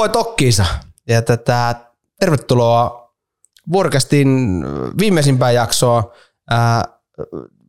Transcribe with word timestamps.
Moi 0.00 0.08
Tokkiisa. 0.08 0.66
Ja 1.08 1.22
tätä, 1.22 1.74
tervetuloa 2.20 3.10
Vuorikastin 3.72 4.64
viimeisimpään 5.00 5.54
jaksoa. 5.54 6.12
Ää, 6.50 6.84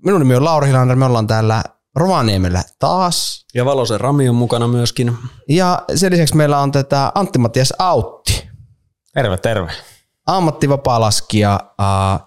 minun 0.05 0.21
nimi 0.21 0.35
on 0.35 0.45
Lauri 0.45 0.67
Hilander, 0.67 0.95
me 0.95 1.05
ollaan 1.05 1.27
täällä 1.27 1.63
Rovaniemellä 1.95 2.63
taas. 2.79 3.45
Ja 3.53 3.65
Valosen 3.65 4.01
Rami 4.01 4.29
on 4.29 4.35
mukana 4.35 4.67
myöskin. 4.67 5.17
Ja 5.49 5.81
sen 5.95 6.11
lisäksi 6.11 6.35
meillä 6.35 6.59
on 6.59 6.71
tätä 6.71 7.11
Antti 7.15 7.39
Mattias 7.39 7.73
Autti. 7.79 8.49
Terve, 9.13 9.37
terve. 9.37 9.71
Ammattivapaa-laskija. 10.27 11.59
Ää, 11.79 12.19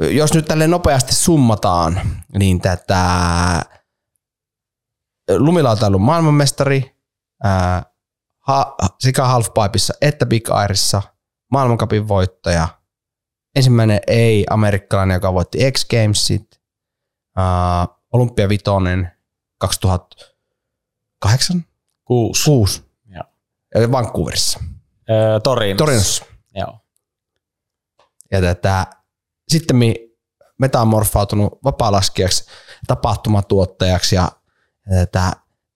jos 0.00 0.34
nyt 0.34 0.44
tälle 0.44 0.66
nopeasti 0.66 1.14
summataan, 1.14 2.00
niin 2.38 2.60
tätä 2.60 3.06
lumilautailun 5.38 6.02
maailmanmestari, 6.02 6.96
ää, 7.44 7.91
ha, 8.42 8.74
sekä 9.00 9.24
halfpipeissa 9.24 9.94
että 10.00 10.26
Big 10.26 10.50
Airissa 10.50 11.02
maailmankapin 11.50 12.08
voittaja. 12.08 12.68
Ensimmäinen 13.56 14.00
ei-amerikkalainen, 14.06 15.14
joka 15.14 15.34
voitti 15.34 15.72
X 15.72 15.84
Gamesit. 15.84 16.60
Uh, 17.38 18.02
Olympia 18.12 18.48
Vitonen 18.48 19.12
2008? 19.58 21.64
Kuusi. 22.04 22.44
Kuusi. 22.44 22.84
Joo. 23.06 23.24
Vancouverissa. 23.92 24.60
Öö, 25.10 25.40
Torinossa. 25.40 25.84
Torinossa. 25.84 26.24
Joo. 26.54 26.78
Ja 28.30 28.40
tätä, 28.40 28.86
sitten 29.48 29.76
metamorfautunut 30.58 31.58
vapaalaskijaksi, 31.64 32.44
tapahtumatuottajaksi 32.86 34.16
ja, 34.16 34.32
ja 34.90 35.06
tätä 35.06 35.32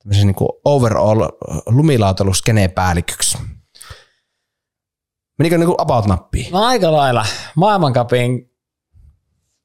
tämmöisen 0.07 0.27
niin 0.27 0.49
overall 0.65 1.29
lumilautailuskeneen 1.67 2.71
päälliköksi. 2.71 3.39
Menikö 5.39 5.59
niin 5.59 5.75
about 5.79 6.07
nappiin? 6.07 6.53
No 6.53 6.65
aika 6.65 6.93
lailla. 6.93 7.27
Maailmankapin 7.55 8.51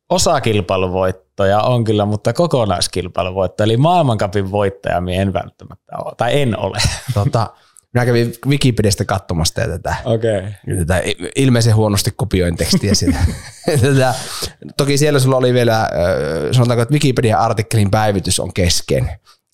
osakilpailuvoittaja 0.10 1.62
on 1.62 1.84
kyllä, 1.84 2.06
mutta 2.06 2.34
kokonaiskilpailuvoittaja, 2.34 3.66
eli 3.66 3.78
maailmankapin 3.78 4.52
voittaja 4.52 5.02
minä 5.02 5.22
en 5.22 5.34
välttämättä 5.34 5.98
ole, 6.06 6.14
tai 6.18 6.42
en 6.42 6.60
ole. 6.60 6.78
Tota, 7.14 7.50
minä 7.94 8.06
kävin 8.06 8.34
Wikipediasta 8.48 9.06
katsomassa 9.06 9.54
tätä. 9.54 9.96
Okei. 10.06 10.38
Okay. 10.38 10.78
tätä 10.78 11.02
ilmeisen 11.36 11.76
huonosti 11.76 12.12
kopioin 12.16 12.58
tekstiä 12.58 12.96
sitä. 12.96 13.18
tätä, 13.82 14.14
toki 14.78 14.98
siellä 14.98 15.20
sulla 15.20 15.38
oli 15.38 15.54
vielä, 15.54 15.90
sanotaanko, 16.52 16.82
että 16.82 16.94
Wikipedia-artikkelin 16.94 17.92
päivitys 17.92 18.40
on 18.40 18.54
kesken. 18.54 19.10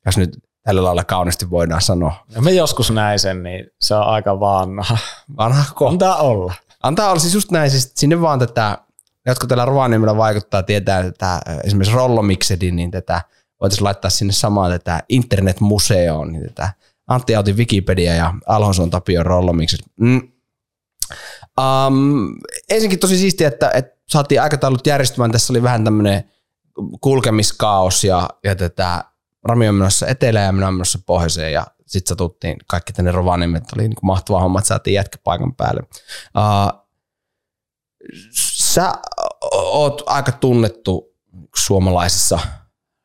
Jos 0.06 0.18
nyt 0.18 0.47
tällä 0.68 0.84
lailla 0.84 1.04
kauniisti 1.04 1.50
voidaan 1.50 1.82
sanoa. 1.82 2.26
Ja 2.30 2.42
me 2.42 2.52
joskus 2.52 2.92
näin 2.92 3.20
sen, 3.20 3.44
niin 3.44 3.66
se 3.80 3.96
on 3.96 4.04
aika 4.04 4.40
vanha. 4.40 4.98
Vanhako? 5.38 5.88
Antaa 5.88 6.16
olla. 6.16 6.54
Antaa 6.84 7.10
olla 7.10 7.20
siis 7.20 7.34
just 7.34 7.52
näin, 7.52 7.72
siis 7.72 7.92
sinne 7.96 8.22
vaan 8.22 8.40
tätä, 8.40 8.78
jotka 9.26 9.48
täällä 9.48 9.66
Rovaniemellä 9.66 10.18
vaikuttaa, 10.18 10.64
tietää 10.64 11.00
että 11.00 11.42
esimerkiksi 11.64 11.96
Rollomixedin, 11.96 12.76
niin 12.76 12.92
tätä 12.92 13.22
voitaisiin 13.62 13.84
laittaa 13.84 14.10
sinne 14.10 14.34
samaan 14.34 14.72
tätä 14.72 15.04
internetmuseoon, 15.10 16.34
niin 16.34 16.44
tätä 16.44 16.74
Antti 17.08 17.36
Autin 17.36 17.58
Wikipedia 17.58 18.16
ja 18.16 18.34
Alhonson 18.48 18.90
Tapio 18.90 19.24
Rollomixed. 19.24 19.80
Mm. 20.00 20.22
Um, 21.60 22.36
ensinnäkin 22.70 23.00
tosi 23.00 23.18
siistiä, 23.18 23.48
että, 23.48 23.72
että 23.74 23.98
saatiin 24.10 24.42
aikataulut 24.42 24.88
järjestymään. 24.88 25.32
Tässä 25.32 25.54
oli 25.54 25.64
vähän 25.64 25.84
tämmöinen 25.84 26.32
kulkemiskaos 27.02 28.04
ja, 28.04 28.30
ja 28.44 28.56
tätä 28.56 29.04
Rami 29.44 29.70
on 29.70 29.76
menossa 29.76 30.08
etelään 30.08 30.46
ja 30.46 30.52
minä 30.52 30.66
olen 30.66 30.76
menossa 30.76 31.00
pohjoiseen 31.06 31.54
ja 31.54 31.68
sitten 31.88 32.10
satuttiin 32.10 32.58
kaikki 32.68 32.94
tänne 32.94 33.12
Rovaniemelle, 33.12 33.66
oli 33.76 33.82
niin 33.82 33.96
kuin 33.96 34.08
mahtava 34.08 34.42
homma, 34.42 34.60
että 34.60 34.68
saatiin 34.68 34.94
jätkä 34.94 35.18
paikan 35.24 35.56
päälle. 35.56 35.82
Uh, 36.38 36.88
sä 38.56 38.94
oot 39.52 40.02
aika 40.06 40.32
tunnettu 40.32 41.16
suomalaisessa 41.56 42.40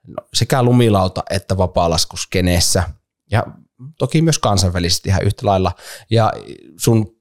no, 0.06 0.16
sekä 0.34 0.62
lumilauta 0.62 1.22
että 1.31 1.59
vapaalaskuskeneessä 1.59 2.82
ja 3.31 3.42
toki 3.98 4.22
myös 4.22 4.38
kansainvälisesti 4.38 5.09
ihan 5.09 5.22
yhtä 5.22 5.47
lailla. 5.47 5.72
Ja 6.10 6.32
sun 6.76 7.16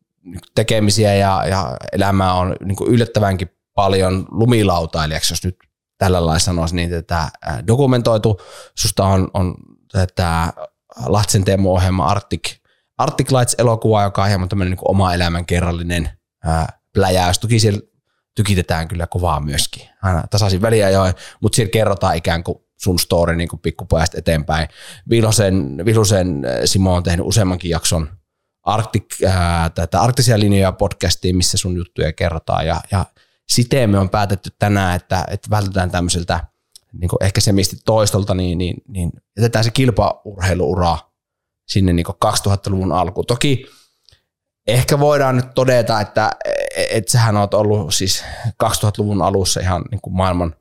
tekemisiä 0.56 1.16
ja, 1.16 1.46
ja 1.50 1.78
elämää 1.92 2.34
on 2.34 2.56
niin 2.64 2.78
yllättävänkin 2.88 3.50
paljon 3.74 4.28
lumilautailijaksi, 4.32 5.34
jos 5.34 5.44
nyt 5.44 5.58
tällä 6.02 6.26
lailla 6.26 6.40
sanoisi, 6.40 6.76
niin 6.76 6.90
tätä 6.90 7.30
dokumentoitu. 7.68 8.42
Susta 8.78 9.06
on, 9.06 9.28
on 9.34 9.56
tätä 9.92 10.54
Lahtsen 11.06 11.44
Teemu-ohjelma 11.44 12.06
Arctic, 12.06 12.56
Arctic 12.98 13.32
Lights-elokuva, 13.32 14.04
joka 14.04 14.22
on 14.22 14.28
hieman 14.28 14.50
tämmöinen 14.50 14.72
niin 14.72 14.88
oma 14.88 15.14
elämän 15.14 15.46
kerrallinen 15.46 16.10
ää, 16.44 16.80
pläjäys. 16.94 17.40
Toki 17.40 17.60
siellä 17.60 17.80
tykitetään 18.36 18.88
kyllä 18.88 19.08
kovaa 19.08 19.40
myöskin, 19.40 19.90
aina 20.02 20.24
tasaisin 20.30 20.62
väliä 20.62 20.90
jo, 20.90 21.02
mutta 21.42 21.56
siellä 21.56 21.72
kerrotaan 21.72 22.16
ikään 22.16 22.44
kuin 22.44 22.58
sun 22.80 23.00
story 23.00 23.36
niin 23.36 23.50
kuin 23.50 23.60
pikkupojasta 23.60 24.18
eteenpäin. 24.18 24.68
Vilosen, 25.10 25.86
Vilosen 25.86 26.42
Simo 26.66 26.96
on 26.96 27.04
tehnyt 27.04 27.26
useammankin 27.26 27.72
jakson 27.72 28.10
Arctic, 28.64 29.24
ää, 29.24 29.70
tätä 29.70 30.02
arktisia 30.02 30.40
linjoja 30.40 30.72
podcastiin, 30.72 31.36
missä 31.36 31.58
sun 31.58 31.76
juttuja 31.76 32.14
kerrotaan 32.14 32.68
ja, 32.68 32.82
ja 32.92 33.06
siten 33.50 33.90
me 33.90 34.00
on 34.00 34.10
päätetty 34.10 34.50
tänään, 34.60 34.96
että, 34.96 35.26
että 35.28 35.50
vältetään 35.50 35.92
tämmöiseltä 35.92 36.48
niin 36.94 37.10
kuin 37.10 37.24
ehkä 37.24 37.42
semisti 37.42 37.78
toistolta, 37.86 38.36
niin, 38.36 38.58
niin, 38.58 38.76
niin 38.88 39.12
jätetään 39.38 39.64
se 39.64 39.72
kilpaurheiluura 39.72 40.98
sinne 41.68 41.94
niin 41.94 42.06
2000-luvun 42.08 42.92
alkuun. 42.92 43.26
Toki 43.26 43.66
ehkä 44.68 45.00
voidaan 45.00 45.36
nyt 45.36 45.54
todeta, 45.56 46.02
että 46.02 46.32
et 46.76 47.08
sähän 47.08 47.38
oot 47.38 47.54
ollut 47.54 47.94
siis 47.94 48.24
2000-luvun 48.64 49.22
alussa 49.22 49.60
ihan 49.60 49.86
niin 49.92 50.02
kuin 50.02 50.14
maailman 50.14 50.56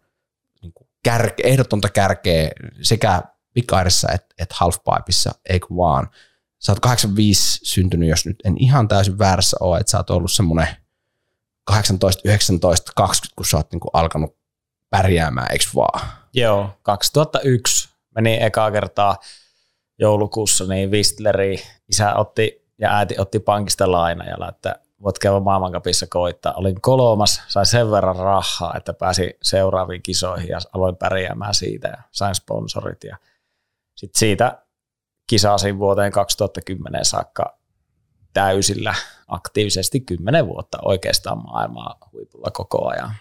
niin 0.62 0.72
kuin 0.72 0.88
kärke, 1.04 1.42
ehdotonta 1.46 1.88
kärkeä 1.88 2.50
sekä 2.82 3.22
Pikairissa 3.54 4.08
että 4.12 4.34
et 4.38 4.52
Halfpipeissa, 4.52 5.30
eikö 5.48 5.66
vaan. 5.76 6.10
Sä 6.58 6.72
oot 6.72 6.80
85 6.80 7.60
syntynyt, 7.62 8.08
jos 8.08 8.26
nyt 8.26 8.36
en 8.44 8.56
ihan 8.58 8.88
täysin 8.88 9.18
väärässä 9.18 9.56
ole, 9.60 9.78
että 9.78 9.90
sä 9.90 9.98
oot 9.98 10.10
ollut 10.10 10.32
semmoinen 10.32 10.68
18, 11.64 12.22
19, 12.24 12.92
20, 12.96 13.36
kun 13.36 13.46
sä 13.46 13.56
oot 13.56 13.72
niin 13.72 13.80
kuin 13.80 13.90
alkanut 13.92 14.36
pärjäämään, 14.90 15.52
eikö 15.52 15.64
vaan? 15.74 16.08
Joo, 16.32 16.70
2001 16.82 17.88
meni 18.14 18.42
ekaa 18.42 18.70
kertaa 18.70 19.16
joulukuussa 19.98 20.64
niin 20.64 20.90
Whistleri. 20.90 21.62
Isä 21.88 22.14
otti 22.14 22.68
ja 22.78 22.96
äiti 22.96 23.14
otti 23.18 23.38
pankista 23.38 23.92
lainajalla, 23.92 24.48
että 24.48 24.74
voit 25.02 25.18
käydä 25.18 25.40
maailmankapissa 25.40 26.06
koittaa. 26.06 26.52
Olin 26.52 26.80
kolmas, 26.80 27.42
sain 27.48 27.66
sen 27.66 27.90
verran 27.90 28.16
rahaa, 28.16 28.74
että 28.76 28.92
pääsi 28.92 29.38
seuraaviin 29.42 30.02
kisoihin 30.02 30.48
ja 30.48 30.58
aloin 30.72 30.96
pärjäämään 30.96 31.54
siitä 31.54 31.88
ja 31.88 32.02
sain 32.10 32.34
sponsorit. 32.34 33.04
Ja 33.04 33.16
sitten 33.94 34.18
siitä 34.18 34.62
kisasin 35.26 35.78
vuoteen 35.78 36.12
2010 36.12 37.04
saakka 37.04 37.58
täysillä 38.32 38.94
aktiivisesti 39.30 40.00
kymmenen 40.00 40.46
vuotta 40.46 40.78
oikeastaan 40.82 41.42
maailmaa 41.44 41.96
huipulla 42.12 42.50
koko 42.50 42.88
ajan. 42.88 43.14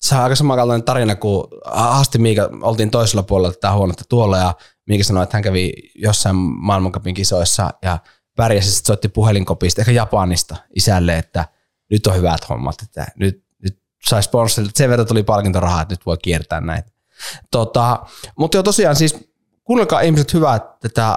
Se 0.00 0.14
on 0.14 0.20
aika 0.20 0.36
samankaltainen 0.36 0.84
tarina, 0.84 1.16
kun 1.16 1.48
Hasti 1.74 2.18
Miika, 2.18 2.50
oltiin 2.62 2.90
toisella 2.90 3.22
puolella 3.22 3.52
tätä 3.52 3.72
huonetta 3.72 4.04
tuolla 4.08 4.38
ja 4.38 4.54
Miika 4.86 5.04
sanoi, 5.04 5.22
että 5.22 5.36
hän 5.36 5.42
kävi 5.42 5.72
jossain 5.94 6.36
maailmankapin 6.36 7.14
kisoissa 7.14 7.70
ja 7.82 7.98
pärjäsi, 8.36 8.70
sitten 8.70 8.86
soitti 8.86 9.08
puhelinkopista, 9.08 9.80
ehkä 9.80 9.92
Japanista 9.92 10.56
isälle, 10.76 11.18
että 11.18 11.44
nyt 11.90 12.06
on 12.06 12.16
hyvät 12.16 12.48
hommat, 12.48 12.82
että 12.82 13.06
nyt, 13.16 13.44
nyt 13.62 13.78
sai 14.08 14.22
sponsorilta, 14.22 14.72
sen 14.78 14.90
verran 14.90 15.06
tuli 15.06 15.22
palkintorahaa, 15.22 15.82
että 15.82 15.92
nyt 15.92 16.06
voi 16.06 16.16
kiertää 16.22 16.60
näitä. 16.60 16.90
Tota, 17.50 17.98
mutta 18.38 18.56
jo 18.56 18.62
tosiaan 18.62 18.96
siis 18.96 19.30
kuunnelkaa 19.64 20.00
ihmiset 20.00 20.34
hyvää 20.34 20.60
tätä 20.80 21.16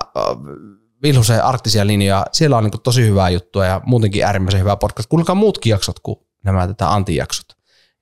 Vilhusen 1.07 1.44
arktisia 1.44 1.88
linjoja. 1.88 2.25
Siellä 2.31 2.57
on 2.57 2.63
niin 2.63 2.81
tosi 2.83 3.06
hyvää 3.06 3.30
juttua 3.30 3.65
ja 3.65 3.81
muutenkin 3.86 4.25
äärimmäisen 4.25 4.59
hyvää 4.59 4.75
podcast. 4.75 5.09
Kuunnelkaa 5.09 5.36
muutkin 5.36 5.71
jaksot 5.71 6.00
kuin 6.00 6.19
nämä 6.44 6.68
tätä 6.68 6.94
antijaksot. 6.94 7.45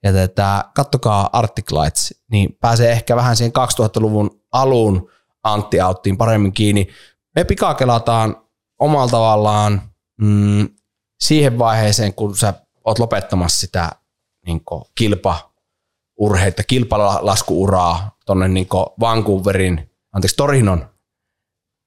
Ja 0.03 0.13
tätä, 0.13 0.65
kattokaa 0.75 1.29
Arctic 1.33 1.71
Lights, 1.71 2.13
niin 2.31 2.57
pääsee 2.61 2.91
ehkä 2.91 3.15
vähän 3.15 3.35
siihen 3.35 3.51
2000-luvun 3.51 4.41
alun 4.51 5.09
Antti 5.43 5.81
Auttiin 5.81 6.17
paremmin 6.17 6.53
kiinni. 6.53 6.87
Me 7.35 7.43
pikakelataan 7.43 8.37
omalla 8.79 9.11
tavallaan 9.11 9.81
mm, 10.21 10.69
siihen 11.19 11.59
vaiheeseen, 11.59 12.13
kun 12.13 12.37
sä 12.37 12.53
oot 12.85 12.99
lopettamassa 12.99 13.59
sitä 13.59 13.91
niin 14.45 14.61
kilpa 14.95 15.53
urheita, 16.19 16.63
kilpalaskuuraa 16.63 18.17
tuonne 18.25 18.47
niin 18.47 18.67
Vancouverin, 18.99 19.91
anteeksi 20.13 20.35
Torinon 20.37 20.94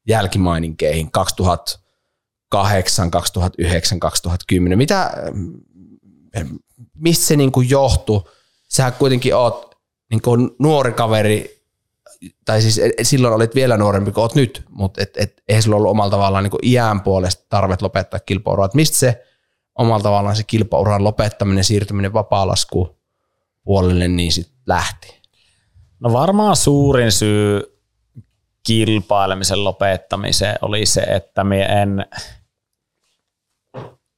jälkimaininkeihin 0.09 1.11
2008, 1.11 3.11
2009, 3.11 4.01
2010. 4.01 4.79
Mitä, 4.79 5.13
mistä 6.95 7.27
se 7.27 7.37
niin 7.37 7.53
johtui? 7.69 8.23
Sä 8.69 8.91
kuitenkin 8.91 9.35
oot 9.35 9.75
niin 10.11 10.23
nuori 10.59 10.93
kaveri 10.93 11.59
tai 12.45 12.63
siis 12.63 12.81
silloin 13.03 13.35
olit 13.35 13.55
vielä 13.55 13.77
nuorempi 13.77 14.13
kuin 14.13 14.23
olet 14.23 14.35
nyt, 14.35 14.65
mutta 14.69 15.03
et, 15.03 15.17
et, 15.17 15.43
eihän 15.49 15.63
sulla 15.63 15.77
ollut 15.77 15.91
omalla 15.91 16.11
tavallaan 16.11 16.45
niin 16.45 16.53
iän 16.63 17.01
puolesta 17.01 17.47
tarvet 17.49 17.83
lopettaa 17.83 18.21
kilpauraa. 18.21 18.69
Mistä 18.75 18.99
se 18.99 19.25
omalla 19.75 20.03
tavallaan 20.03 20.37
se 20.37 20.43
kilpauran 20.43 21.05
lopettaminen, 21.05 21.65
siirtyminen 21.65 22.13
vapaalasku 22.13 22.99
puolelle 23.65 24.09
niin 24.09 24.33
sitten 24.33 24.59
lähti? 24.67 25.23
No 26.01 26.13
varmaan 26.13 26.57
suurin 26.57 27.13
syy 27.13 27.78
kilpailemisen 28.69 29.65
lopettamiseen 29.65 30.57
oli 30.63 30.87
se, 30.87 31.01
että 31.01 31.45
me 31.45 31.63
en 31.63 32.07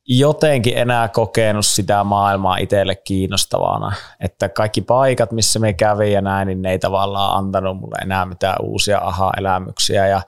jotenkin 0.08 0.78
enää 0.78 1.08
kokenut 1.08 1.66
sitä 1.66 2.04
maailmaa 2.04 2.56
itselle 2.56 2.94
kiinnostavana. 2.94 3.92
Että 4.20 4.48
kaikki 4.48 4.80
paikat, 4.80 5.32
missä 5.32 5.58
me 5.58 5.72
kävi 5.72 6.12
ja 6.12 6.20
näin, 6.20 6.46
niin 6.46 6.62
ne 6.62 6.70
ei 6.70 6.78
tavallaan 6.78 7.38
antanut 7.38 7.76
mulle 7.76 7.96
enää 8.02 8.26
mitään 8.26 8.56
uusia 8.62 8.98
aha-elämyksiä. 9.02 10.06
Ja 10.06 10.22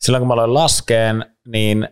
silloin 0.00 0.20
kun 0.20 0.28
mä 0.28 0.34
aloin 0.34 0.54
laskeen, 0.54 1.36
niin 1.46 1.88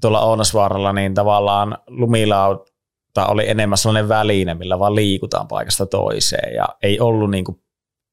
tuolla 0.00 0.24
Ounasvaaralla, 0.24 0.92
niin 0.92 1.14
tavallaan 1.14 1.78
lumilauta 1.86 3.26
oli 3.28 3.50
enemmän 3.50 3.78
sellainen 3.78 4.08
väline, 4.08 4.54
millä 4.54 4.78
vaan 4.78 4.94
liikutaan 4.94 5.48
paikasta 5.48 5.86
toiseen. 5.86 6.54
Ja 6.54 6.68
ei 6.82 7.00
ollut 7.00 7.30
niin 7.30 7.44
kuin 7.44 7.63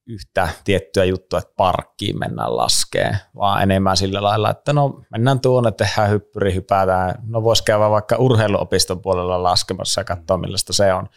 yhtä 0.07 0.49
tiettyä 0.63 1.03
juttua, 1.03 1.39
että 1.39 1.53
parkkiin 1.57 2.19
mennään 2.19 2.57
laskee, 2.57 3.17
vaan 3.35 3.63
enemmän 3.63 3.97
sillä 3.97 4.23
lailla, 4.23 4.49
että 4.49 4.73
no 4.73 5.01
mennään 5.11 5.39
tuonne, 5.39 5.71
tehdään 5.71 6.09
hyppyri, 6.09 6.53
hypätään. 6.53 7.15
No 7.27 7.43
voisi 7.43 7.63
käydä 7.63 7.89
vaikka 7.89 8.15
urheiluopiston 8.15 9.01
puolella 9.01 9.43
laskemassa 9.43 10.01
ja 10.01 10.05
katsoa, 10.05 10.37
millaista 10.37 10.73
se 10.73 10.93
on. 10.93 11.07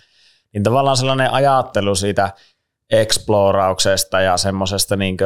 Niin 0.53 0.63
tavallaan 0.63 0.97
sellainen 0.97 1.33
ajattelu 1.33 1.95
siitä 1.95 2.33
eksplorauksesta 2.91 4.21
ja 4.21 4.37
semmoisesta, 4.37 4.97
niin 4.97 5.17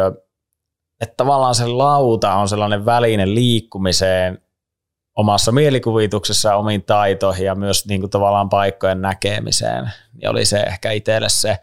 että 1.01 1.15
tavallaan 1.17 1.55
se 1.55 1.67
lauta 1.67 2.35
on 2.35 2.49
sellainen 2.49 2.87
väline 2.87 3.35
liikkumiseen 3.35 4.43
omassa 5.17 5.53
mielikuvituksessa, 5.53 6.57
omiin 6.57 6.85
taitoihin 6.85 7.47
ja 7.47 7.55
myös 7.55 7.87
niin 7.87 8.01
kuin 8.01 8.11
tavallaan 8.11 8.49
paikkojen 8.49 9.01
näkemiseen. 9.01 9.91
Ja 10.23 10.31
oli 10.31 10.45
se 10.45 10.61
ehkä 10.61 10.91
itselle 10.91 11.29
se, 11.29 11.59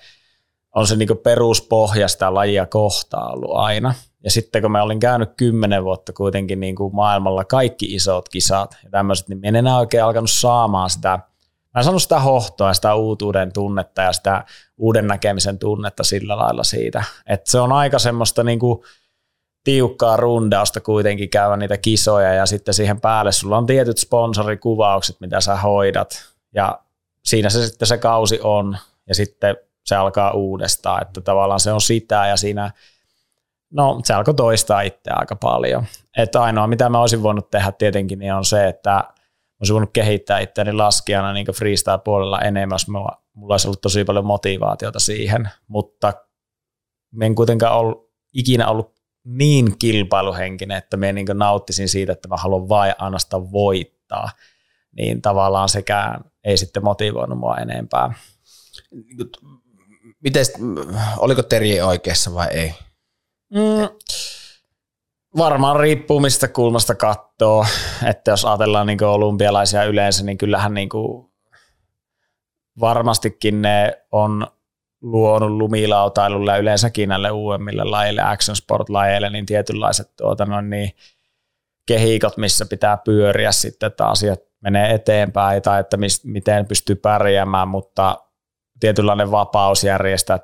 on 0.75 0.87
se 0.87 0.95
niin 0.95 1.17
peruspohja 1.23 2.07
sitä 2.07 2.33
lajia 2.33 2.65
kohtaa 2.65 3.29
ollut 3.29 3.51
aina. 3.55 3.93
Ja 4.23 4.31
sitten 4.31 4.61
kun 4.61 4.71
mä 4.71 4.83
olin 4.83 4.99
käynyt 4.99 5.29
kymmenen 5.37 5.83
vuotta 5.83 6.13
kuitenkin 6.13 6.59
niin 6.59 6.75
kuin 6.75 6.95
maailmalla 6.95 7.45
kaikki 7.45 7.85
isot 7.85 8.29
kisat 8.29 8.77
ja 8.83 8.89
tämmöiset, 8.89 9.29
niin 9.29 9.39
en 9.43 9.55
enää 9.55 9.77
oikein 9.77 10.03
alkanut 10.03 10.31
saamaan 10.31 10.89
sitä, 10.89 11.19
mä 11.75 11.81
en 11.93 11.99
sitä 11.99 12.19
hohtoa, 12.19 12.73
sitä 12.73 12.95
uutuuden 12.95 13.53
tunnetta 13.53 14.01
ja 14.01 14.13
sitä 14.13 14.45
uuden 14.77 15.07
näkemisen 15.07 15.59
tunnetta 15.59 16.03
sillä 16.03 16.37
lailla 16.37 16.63
siitä. 16.63 17.03
Että 17.27 17.51
se 17.51 17.59
on 17.59 17.71
aika 17.71 17.99
semmoista 17.99 18.43
niin 18.43 18.59
kuin 18.59 18.83
tiukkaa 19.63 20.17
rundausta 20.17 20.81
kuitenkin 20.81 21.29
käydä 21.29 21.57
niitä 21.57 21.77
kisoja 21.77 22.33
ja 22.33 22.45
sitten 22.45 22.73
siihen 22.73 23.01
päälle 23.01 23.31
sulla 23.31 23.57
on 23.57 23.65
tietyt 23.65 23.97
sponsorikuvaukset, 23.97 25.19
mitä 25.19 25.41
sä 25.41 25.55
hoidat 25.55 26.25
ja 26.55 26.79
siinä 27.25 27.49
se 27.49 27.67
sitten 27.67 27.87
se 27.87 27.97
kausi 27.97 28.39
on 28.43 28.77
ja 29.07 29.15
sitten 29.15 29.57
se 29.85 29.95
alkaa 29.95 30.31
uudestaan, 30.31 31.01
että 31.01 31.21
tavallaan 31.21 31.59
se 31.59 31.71
on 31.71 31.81
sitä 31.81 32.27
ja 32.27 32.37
siinä, 32.37 32.71
no 33.73 34.01
se 34.03 34.13
alkoi 34.13 34.33
toistaa 34.33 34.81
itse 34.81 35.11
aika 35.11 35.35
paljon. 35.35 35.85
Että 36.17 36.41
ainoa, 36.41 36.67
mitä 36.67 36.89
mä 36.89 36.99
olisin 36.99 37.23
voinut 37.23 37.49
tehdä 37.49 37.71
tietenkin, 37.71 38.19
niin 38.19 38.33
on 38.33 38.45
se, 38.45 38.67
että 38.67 39.03
olisin 39.61 39.73
voinut 39.73 39.93
kehittää 39.93 40.39
itseäni 40.39 40.73
laskijana 40.73 41.33
niin 41.33 41.47
freestyle-puolella 41.47 42.41
enemmän, 42.41 42.75
jos 42.75 42.87
mulla, 42.87 43.21
mulla 43.33 43.53
olisi 43.53 43.67
ollut 43.67 43.81
tosi 43.81 44.03
paljon 44.03 44.25
motivaatiota 44.25 44.99
siihen, 44.99 45.49
mutta 45.67 46.13
en 47.21 47.35
kuitenkaan 47.35 47.77
ollut, 47.77 48.11
ikinä 48.33 48.67
ollut 48.67 48.95
niin 49.23 49.77
kilpailuhenkinen, 49.79 50.77
että 50.77 50.97
me 50.97 51.13
niin 51.13 51.27
nauttisin 51.33 51.89
siitä, 51.89 52.11
että 52.11 52.27
mä 52.27 52.37
haluan 52.37 52.69
vain 52.69 52.93
ainoastaan 52.97 53.51
voittaa, 53.51 54.29
niin 54.91 55.21
tavallaan 55.21 55.69
sekään 55.69 56.23
ei 56.43 56.57
sitten 56.57 56.83
motivoinut 56.83 57.39
mua 57.39 57.57
enempää. 57.57 58.13
Miten, 60.25 60.45
oliko 61.17 61.43
Terje 61.43 61.83
oikeassa 61.83 62.33
vai 62.33 62.47
ei? 62.51 62.73
Mm, 63.53 63.89
varmaan 65.37 65.79
riippuu 65.79 66.19
mistä 66.19 66.47
kulmasta 66.47 66.95
katsoo, 66.95 67.65
että 68.09 68.31
jos 68.31 68.45
ajatellaan 68.45 68.87
niin 68.87 69.03
olympialaisia 69.03 69.83
yleensä, 69.83 70.23
niin 70.23 70.37
kyllähän 70.37 70.73
niin 70.73 70.89
kuin 70.89 71.31
varmastikin 72.79 73.61
ne 73.61 74.01
on 74.11 74.47
luonut 75.01 75.51
lumilautailulle 75.51 76.51
ja 76.51 76.57
yleensäkin 76.57 77.09
näille 77.09 77.31
uudemmille 77.31 77.83
lajeille, 77.83 78.21
action 78.21 78.55
sport 78.55 78.89
lajeille, 78.89 79.29
niin 79.29 79.45
tietynlaiset 79.45 80.15
tuota, 80.17 80.45
no 80.45 80.61
niin, 80.61 80.91
kehikot, 81.85 82.37
missä 82.37 82.65
pitää 82.65 82.97
pyöriä 82.97 83.51
sitten, 83.51 83.87
että 83.87 84.07
asiat 84.07 84.39
menee 84.61 84.93
eteenpäin 84.93 85.61
tai 85.61 85.79
että 85.79 85.97
mis, 85.97 86.23
miten 86.23 86.65
pystyy 86.65 86.95
pärjäämään, 86.95 87.67
mutta 87.67 88.24
tietynlainen 88.79 89.31
vapaus 89.31 89.83
järjestää 89.83 90.39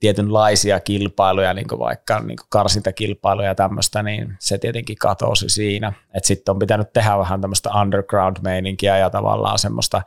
tietynlaisia 0.00 0.80
kilpailuja, 0.80 1.54
niin 1.54 1.68
kuin 1.68 1.78
vaikka 1.78 2.20
niin 2.20 2.36
kuin 2.36 2.46
karsintakilpailuja 2.48 3.48
ja 3.48 3.54
tämmöistä, 3.54 4.02
niin 4.02 4.36
se 4.38 4.58
tietenkin 4.58 4.96
katosi 4.96 5.48
siinä. 5.48 5.92
Sitten 6.22 6.52
on 6.52 6.58
pitänyt 6.58 6.92
tehdä 6.92 7.18
vähän 7.18 7.40
tämmöistä 7.40 7.70
underground-meininkiä 7.70 8.98
ja 8.98 9.10
tavallaan 9.10 9.58
semmoista, 9.58 10.02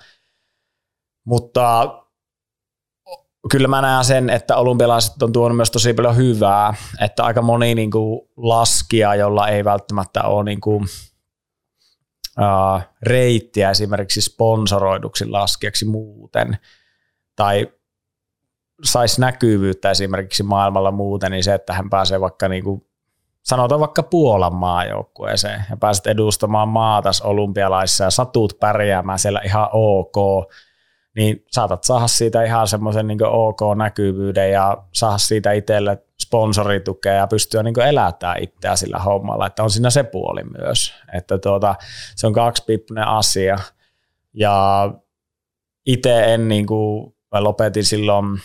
mutta 1.25 1.95
kyllä 3.51 3.67
mä 3.67 3.81
näen 3.81 4.05
sen, 4.05 4.29
että 4.29 4.55
olympialaiset 4.55 5.23
on 5.23 5.33
tuonut 5.33 5.55
myös 5.55 5.71
tosi 5.71 5.93
paljon 5.93 6.15
hyvää, 6.15 6.73
että 7.01 7.23
aika 7.23 7.41
moni 7.41 7.75
niin 7.75 7.91
kuin 7.91 8.21
laskija, 8.37 9.15
jolla 9.15 9.47
ei 9.47 9.65
välttämättä 9.65 10.23
ole 10.23 10.43
niin 10.43 10.61
kuin, 10.61 10.83
uh, 12.39 12.81
reittiä 13.01 13.69
esimerkiksi 13.69 14.21
sponsoroiduksi 14.21 15.25
laskijaksi 15.25 15.85
muuten, 15.85 16.57
tai 17.39 17.67
saisi 18.83 19.21
näkyvyyttä 19.21 19.91
esimerkiksi 19.91 20.43
maailmalla 20.43 20.91
muuten, 20.91 21.31
niin 21.31 21.43
se, 21.43 21.53
että 21.53 21.73
hän 21.73 21.89
pääsee 21.89 22.21
vaikka 22.21 22.47
niin 22.47 22.63
kuin, 22.63 22.85
sanotaan 23.43 23.79
vaikka 23.79 24.03
Puolan 24.03 24.55
maajoukkueeseen. 24.55 25.65
Ja 25.69 25.77
pääset 25.77 26.07
edustamaan 26.07 26.69
maatas 26.69 27.21
olympialaissa 27.21 28.03
ja 28.03 28.09
satut 28.09 28.59
pärjäämään 28.59 29.19
siellä 29.19 29.41
ihan 29.45 29.69
ok, 29.71 30.15
niin 31.15 31.45
saatat 31.51 31.83
saada 31.83 32.07
siitä 32.07 32.43
ihan 32.43 32.67
semmoisen 32.67 33.07
niin 33.07 33.25
ok-näkyvyyden 33.25 34.51
ja 34.51 34.77
saada 34.93 35.17
siitä 35.17 35.51
itselle 35.51 35.97
sponsoritukea 36.21 37.13
ja 37.13 37.27
pystyä 37.27 37.63
niin 37.63 37.79
elättämään 37.79 38.43
itseä 38.43 38.75
sillä 38.75 38.99
hommalla, 38.99 39.47
että 39.47 39.63
on 39.63 39.71
siinä 39.71 39.89
se 39.89 40.03
puoli 40.03 40.43
myös, 40.43 40.93
että 41.13 41.37
tuota, 41.37 41.75
se 42.15 42.27
on 42.27 42.33
kaksipiippunen 42.33 43.07
asia. 43.07 43.57
Ja 44.33 44.89
itse 45.85 46.33
en 46.33 46.47
niin 46.47 46.65
kuin, 46.65 47.15
mä 47.31 47.43
lopetin 47.43 47.85
silloin, 47.85 48.39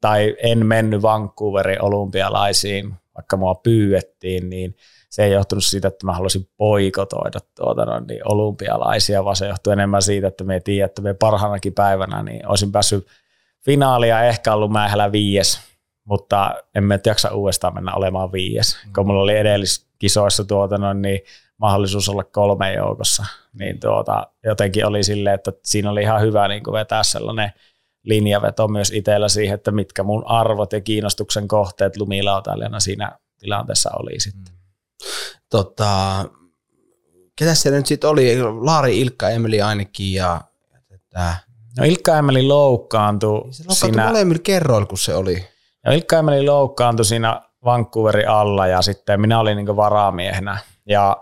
tai 0.00 0.36
en 0.42 0.66
mennyt 0.66 1.02
Vancouverin 1.02 1.82
olympialaisiin, 1.82 2.94
vaikka 3.14 3.36
mua 3.36 3.54
pyydettiin, 3.54 4.50
niin 4.50 4.76
se 5.10 5.24
ei 5.24 5.32
johtunut 5.32 5.64
siitä, 5.64 5.88
että 5.88 6.06
mä 6.06 6.12
haluaisin 6.12 6.48
poikotoida 6.56 7.40
tuota, 7.56 7.84
no, 7.84 8.00
niin 8.00 8.20
olympialaisia, 8.24 9.24
vaan 9.24 9.36
se 9.36 9.48
johtui 9.48 9.72
enemmän 9.72 10.02
siitä, 10.02 10.26
että 10.28 10.44
me 10.44 10.60
tiedän, 10.60 10.86
että 10.86 11.02
me 11.02 11.14
parhaanakin 11.14 11.74
päivänä 11.74 12.22
niin 12.22 12.48
olisin 12.48 12.72
päässyt 12.72 13.06
finaalia 13.64 14.22
ehkä 14.22 14.54
ollut 14.54 14.70
mäihällä 14.70 15.12
viies, 15.12 15.60
mutta 16.04 16.54
en 16.74 16.84
mä 16.84 16.98
jaksa 17.06 17.34
uudestaan 17.34 17.74
mennä 17.74 17.94
olemaan 17.94 18.32
viies, 18.32 18.78
mm. 18.86 18.92
kun 18.92 19.06
mulla 19.06 19.22
oli 19.22 19.36
edelliskisoissa 19.36 20.44
tuota, 20.44 20.78
no, 20.78 20.92
niin 20.92 21.20
mahdollisuus 21.58 22.08
olla 22.08 22.24
kolme 22.24 22.72
joukossa, 22.72 23.24
niin 23.58 23.80
tuota, 23.80 24.26
jotenkin 24.44 24.86
oli 24.86 25.04
silleen, 25.04 25.34
että 25.34 25.52
siinä 25.64 25.90
oli 25.90 26.02
ihan 26.02 26.20
hyvä 26.20 26.48
niin 26.48 26.62
vetää 26.72 27.02
sellainen– 27.02 27.52
linjaveto 28.08 28.68
myös 28.68 28.90
itsellä 28.90 29.28
siihen, 29.28 29.54
että 29.54 29.70
mitkä 29.70 30.02
mun 30.02 30.22
arvot 30.26 30.72
ja 30.72 30.80
kiinnostuksen 30.80 31.48
kohteet 31.48 31.96
lumilautailijana 31.96 32.80
siinä 32.80 33.18
tilanteessa 33.38 33.90
oli 33.98 34.20
sitten. 34.20 34.54
Tota, 35.50 36.24
ketä 37.36 37.54
siellä 37.54 37.78
nyt 37.78 37.86
sitten 37.86 38.10
oli? 38.10 38.42
Laari, 38.42 39.00
Ilkka, 39.00 39.30
Emeli 39.30 39.62
ainakin 39.62 40.12
ja 40.12 40.40
että... 40.90 41.36
No 41.78 41.84
Ilkka 41.84 42.18
Emeli 42.18 42.42
loukkaantui. 42.42 43.38
Se 43.38 43.62
loukkaantui 43.62 43.74
siinä... 43.74 44.06
molemmilla 44.06 44.42
kerroilla, 44.42 44.86
kun 44.86 44.98
se 44.98 45.14
oli. 45.14 45.44
Ja 45.84 45.92
Ilkka 45.92 46.18
Emeli 46.18 46.46
loukkaantui 46.46 47.04
siinä 47.04 47.42
Vancouverin 47.64 48.28
alla 48.28 48.66
ja 48.66 48.82
sitten 48.82 49.20
minä 49.20 49.40
olin 49.40 49.56
niin 49.56 49.76
varamiehenä. 49.76 50.58
Ja 50.86 51.16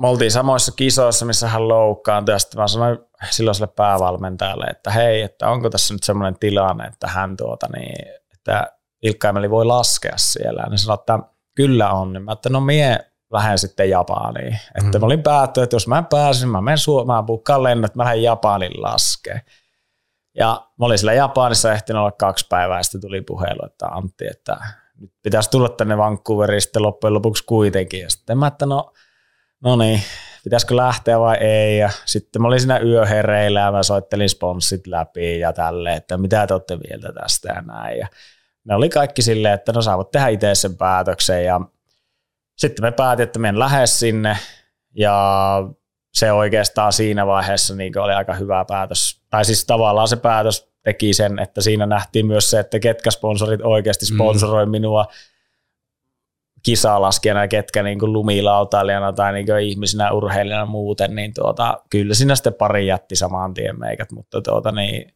me 0.00 0.08
oltiin 0.08 0.30
samoissa 0.30 0.72
kisoissa, 0.76 1.26
missä 1.26 1.48
hän 1.48 1.68
loukkaantui, 1.68 2.34
ja 2.34 2.38
sitten 2.38 2.60
mä 2.60 2.68
sanoin 2.68 2.98
silloiselle 3.30 3.72
päävalmentajalle, 3.76 4.64
että 4.64 4.90
hei, 4.90 5.22
että 5.22 5.48
onko 5.50 5.70
tässä 5.70 5.94
nyt 5.94 6.02
semmoinen 6.02 6.38
tilanne, 6.38 6.84
että 6.84 7.08
hän 7.08 7.36
tuota 7.36 7.68
niin, 7.76 8.14
että 8.32 8.72
Ilkka 9.02 9.28
Emeli 9.28 9.50
voi 9.50 9.64
laskea 9.64 10.14
siellä. 10.16 10.62
Ja 10.62 10.70
ne 10.70 10.76
sanoi, 10.76 10.94
että 11.00 11.18
kyllä 11.54 11.90
on. 11.92 12.12
Niin 12.12 12.22
mä 12.22 12.32
että 12.32 12.48
no 12.48 12.60
mie 12.60 12.98
lähden 13.32 13.58
sitten 13.58 13.90
Japaniin. 13.90 14.58
Että 14.74 14.98
mm. 14.98 15.00
mä 15.00 15.06
olin 15.06 15.22
päättänyt, 15.22 15.64
että 15.64 15.76
jos 15.76 15.88
mä 15.88 16.02
pääsin, 16.10 16.48
mä 16.48 16.60
menen 16.60 16.78
Suomeen, 16.78 17.24
bukkaan 17.24 17.62
lennot, 17.62 17.84
että 17.84 17.98
mä 17.98 18.04
lähden 18.04 18.22
Japaniin 18.22 18.82
laskea. 18.82 19.40
Ja 20.38 20.66
mä 20.78 20.86
olin 20.86 20.98
siellä 20.98 21.12
Japanissa 21.12 21.72
ehtinyt 21.72 22.00
olla 22.00 22.12
kaksi 22.12 22.46
päivää, 22.48 22.76
ja 22.76 22.82
sitten 22.82 23.00
tuli 23.00 23.20
puhelu, 23.20 23.66
että 23.66 23.86
Antti, 23.86 24.26
että 24.26 24.56
nyt 25.00 25.12
pitäisi 25.22 25.50
tulla 25.50 25.68
tänne 25.68 25.98
Vancouveriin 25.98 26.62
sitten 26.62 26.82
loppujen 26.82 27.14
lopuksi 27.14 27.44
kuitenkin. 27.44 28.00
Ja 28.00 28.10
sitten 28.10 28.38
mä, 28.38 28.46
että 28.46 28.66
no, 28.66 28.92
no 29.64 29.76
niin, 29.76 30.02
pitäisikö 30.44 30.76
lähteä 30.76 31.20
vai 31.20 31.36
ei. 31.36 31.78
Ja 31.78 31.90
sitten 32.04 32.42
mä 32.42 32.48
olin 32.48 32.60
siinä 32.60 32.78
yöhereillä 32.78 33.60
ja 33.60 33.72
mä 33.72 33.82
soittelin 33.82 34.28
sponssit 34.28 34.86
läpi 34.86 35.38
ja 35.38 35.52
tälle, 35.52 35.94
että 35.94 36.18
mitä 36.18 36.46
te 36.46 36.54
olette 36.54 36.76
mieltä 36.88 37.12
tästä 37.12 37.48
ja 37.48 37.62
näin. 37.62 37.98
Ja 37.98 38.08
ne 38.64 38.74
oli 38.74 38.88
kaikki 38.88 39.22
silleen, 39.22 39.54
että 39.54 39.72
no 39.72 39.82
saavat 39.82 40.10
tehdä 40.10 40.28
itse 40.28 40.54
sen 40.54 40.76
päätöksen 40.76 41.44
ja 41.44 41.60
sitten 42.58 42.84
me 42.84 42.92
päätin, 42.92 43.22
että 43.22 43.38
menen 43.38 43.58
lähes 43.58 43.98
sinne 43.98 44.36
ja 44.96 45.58
se 46.14 46.32
oikeastaan 46.32 46.92
siinä 46.92 47.26
vaiheessa 47.26 47.74
niin 47.74 47.98
oli 47.98 48.12
aika 48.12 48.34
hyvä 48.34 48.64
päätös. 48.68 49.20
Tai 49.30 49.44
siis 49.44 49.64
tavallaan 49.64 50.08
se 50.08 50.16
päätös 50.16 50.68
teki 50.82 51.14
sen, 51.14 51.38
että 51.38 51.60
siinä 51.60 51.86
nähtiin 51.86 52.26
myös 52.26 52.50
se, 52.50 52.60
että 52.60 52.80
ketkä 52.80 53.10
sponsorit 53.10 53.60
oikeasti 53.62 54.06
mm. 54.10 54.14
sponsoroi 54.14 54.66
mm. 54.66 54.70
minua 54.70 55.06
kisalaskijana 56.64 57.40
ja 57.40 57.48
ketkä 57.48 57.82
niin 57.82 57.98
kuin 57.98 58.12
lumilautailijana 58.12 59.12
tai 59.12 59.32
niin 59.32 59.46
kuin 59.46 59.60
ihmisenä 59.60 60.12
urheilijana 60.12 60.66
muuten, 60.66 61.14
niin 61.14 61.34
tuota, 61.34 61.78
kyllä 61.90 62.14
siinä 62.14 62.34
sitten 62.34 62.54
pari 62.54 62.86
jätti 62.86 63.16
samaan 63.16 63.54
tien 63.54 63.80
meikät, 63.80 64.12
mutta 64.12 64.42
tuota, 64.42 64.72
niin, 64.72 65.14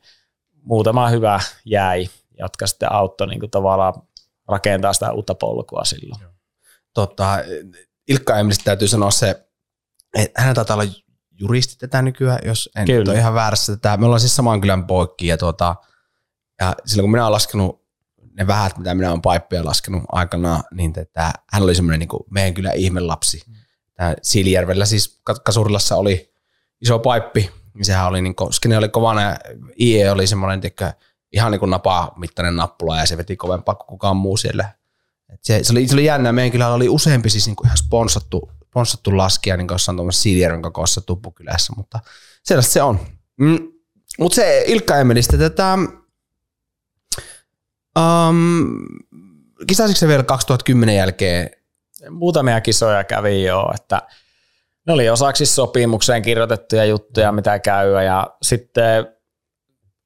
muutama 0.63 1.09
hyvä 1.09 1.41
jäi, 1.65 2.09
jotka 2.39 2.67
sitten 2.67 2.93
auttoi 2.93 3.27
niin 3.27 3.41
kuin 3.41 3.51
tavallaan 3.51 3.95
rakentaa 4.49 4.93
sitä 4.93 5.13
uutta 5.13 5.35
polkua 5.35 5.85
silloin. 5.85 6.21
Tota, 6.95 7.39
Ilkka 8.09 8.39
Emilistä 8.39 8.65
täytyy 8.65 8.89
sanoa 8.89 9.11
se, 9.11 9.31
että 10.19 10.43
hän 10.43 10.55
taitaa 10.55 10.77
olla 10.77 10.93
juristi 11.41 11.77
tätä 11.77 12.03
nykyään, 12.03 12.39
jos 12.45 12.71
en 12.77 12.87
Kyllä. 12.87 13.13
ole 13.13 13.19
ihan 13.19 13.35
väärässä 13.35 13.77
tätä. 13.77 13.97
Me 13.97 14.05
ollaan 14.05 14.21
siis 14.21 14.37
saman 14.37 14.61
kylän 14.61 14.87
poikki 14.87 15.27
ja, 15.27 15.37
tuota, 15.37 15.77
ja 16.61 16.75
silloin 16.85 17.05
kun 17.05 17.11
minä 17.11 17.25
olen 17.25 17.33
laskenut 17.33 17.88
ne 18.39 18.47
vähät, 18.47 18.79
mitä 18.79 18.95
minä 18.95 19.11
olen 19.11 19.23
paippia 19.23 19.65
laskenut 19.65 20.03
aikana, 20.13 20.63
niin 20.75 20.93
tätä, 20.93 21.33
hän 21.53 21.63
oli 21.63 21.75
semmoinen 21.75 21.99
niin 22.01 22.25
meidän 22.31 22.55
kyllä 22.55 22.73
ihmelapsi. 22.73 23.43
Tää 23.95 24.15
Siilijärvellä 24.23 24.87
siis 24.87 25.21
Kasurilassa 25.45 25.97
oli 25.97 26.35
iso 26.81 26.99
paippi, 26.99 27.51
niin 27.75 27.85
sehän 27.85 28.07
oli, 28.07 28.23
niin 28.23 28.35
kuin, 28.35 28.53
skene 28.53 28.79
oli 28.79 28.89
kovana 28.89 29.23
ja 29.23 29.37
IE 29.81 30.11
oli 30.11 30.27
semmoinen 30.27 30.61
tiedätkö, 30.61 30.93
ihan 31.33 31.53
niin 31.53 31.61
kuin 31.61 31.71
napaa 31.71 32.15
mittainen 32.17 32.57
nappula 32.57 32.99
ja 32.99 33.07
se 33.07 33.17
veti 33.17 33.37
kovempaa 33.37 33.75
kuin 33.75 33.87
kukaan 33.87 34.17
muu 34.17 34.37
siellä. 34.37 34.69
Et 35.33 35.41
se, 35.43 35.61
se, 35.63 35.73
oli, 35.73 35.89
se 35.89 35.95
oli 35.95 36.05
jännä, 36.05 36.33
meidän 36.33 36.53
kyllä 36.53 36.69
oli 36.69 36.89
useampi 36.89 37.31
siis 37.31 37.47
niin 37.47 37.57
kuin 37.57 37.67
ihan 37.67 37.77
sponsattu 37.77 38.51
ponssattu 38.71 39.17
laskia 39.17 39.57
niin 39.57 39.69
jossain 39.71 39.97
tuommoisessa 39.97 40.23
Siilijärven 40.23 40.63
kokoisessa 40.63 41.01
tuppukylässä, 41.01 41.73
mutta 41.77 42.01
sellaista 42.43 42.73
se 42.73 42.83
on. 42.83 43.01
Mm, 43.41 43.59
mutta 44.19 44.35
se 44.35 44.65
Ilkka 44.67 44.97
Emelistä 44.97 45.39
tätä, 45.39 45.79
um, 47.99 48.87
kisasitko 49.67 49.99
se 49.99 50.09
vielä 50.09 50.23
2010 50.23 50.97
jälkeen? 50.97 51.51
Muutamia 52.11 52.61
kisoja 52.61 53.05
kävi 53.05 53.45
jo, 53.45 53.71
että 53.75 54.03
ne 54.87 54.93
oli 54.93 55.11
osaksi 55.11 55.47
sopimukseen 55.47 56.23
kirjoitettuja 56.23 56.85
juttuja, 56.85 57.33
mitä 57.33 57.59
käy 57.59 58.05
ja 58.05 58.37
sitten 58.43 59.07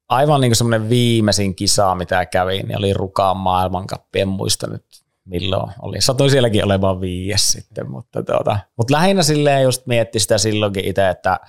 aivan 0.08 0.40
niin 0.40 0.56
semmoinen 0.56 0.88
viimeisin 0.88 1.54
kisa, 1.54 1.94
mitä 1.94 2.26
kävin, 2.26 2.66
niin 2.66 2.78
oli 2.78 2.92
Rukaan 2.92 3.36
maailmankappi, 3.36 4.20
en 4.20 4.28
muista 4.28 4.66
nyt 4.66 4.84
milloin 5.24 5.72
oli. 5.82 6.00
Satoi 6.00 6.30
sielläkin 6.30 6.64
olemaan 6.64 7.00
viies 7.00 7.52
sitten, 7.52 7.90
mutta, 7.90 8.22
tuota, 8.22 8.58
mutta 8.76 8.94
lähinnä 8.94 9.22
silleen 9.22 9.62
just 9.62 9.86
mietti 9.86 10.18
sitä 10.20 10.38
silloinkin 10.38 10.84
itse, 10.84 11.08
että, 11.08 11.40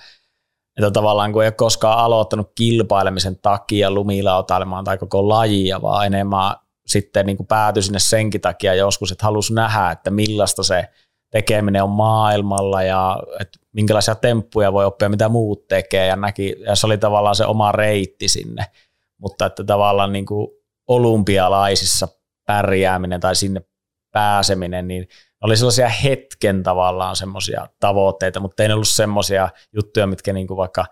että 0.76 0.90
tavallaan 0.90 1.32
kun 1.32 1.42
ei 1.42 1.46
ole 1.46 1.52
koskaan 1.52 1.98
aloittanut 1.98 2.52
kilpailemisen 2.54 3.38
takia 3.42 3.90
lumilautailemaan 3.90 4.84
tai 4.84 4.98
koko 4.98 5.28
lajia, 5.28 5.82
vaan 5.82 6.06
enemmän 6.06 6.54
sitten 6.86 7.26
niin 7.26 7.36
kuin 7.36 7.46
sinne 7.80 7.98
senkin 7.98 8.40
takia 8.40 8.74
joskus, 8.74 9.12
että 9.12 9.24
halusi 9.24 9.54
nähdä, 9.54 9.90
että 9.90 10.10
millaista 10.10 10.62
se 10.62 10.88
tekeminen 11.30 11.82
on 11.82 11.90
maailmalla 11.90 12.82
ja 12.82 13.22
että 13.40 13.58
minkälaisia 13.72 14.14
temppuja 14.14 14.72
voi 14.72 14.84
oppia, 14.84 15.08
mitä 15.08 15.28
muut 15.28 15.68
tekee. 15.68 16.06
Ja, 16.06 16.16
näki, 16.16 16.56
ja 16.66 16.76
se 16.76 16.86
oli 16.86 16.98
tavallaan 16.98 17.36
se 17.36 17.46
oma 17.46 17.72
reitti 17.72 18.28
sinne, 18.28 18.64
mutta 19.18 19.46
että 19.46 19.64
tavallaan 19.64 20.12
niin 20.12 20.26
kuin 20.26 20.48
olympialaisissa 20.88 22.08
pärjääminen 22.46 23.20
tai 23.20 23.36
sinne 23.36 23.60
pääseminen, 24.12 24.88
niin 24.88 25.08
oli 25.44 25.56
sellaisia 25.56 25.88
hetken 25.88 26.62
tavallaan 26.62 27.16
semmoisia 27.16 27.66
tavoitteita, 27.80 28.40
mutta 28.40 28.62
ei 28.62 28.68
ne 28.68 28.74
ollut 28.74 28.88
semmoisia 28.88 29.48
juttuja, 29.72 30.06
mitkä 30.06 30.32
niin 30.32 30.46
kuin 30.46 30.56
vaikka 30.56 30.86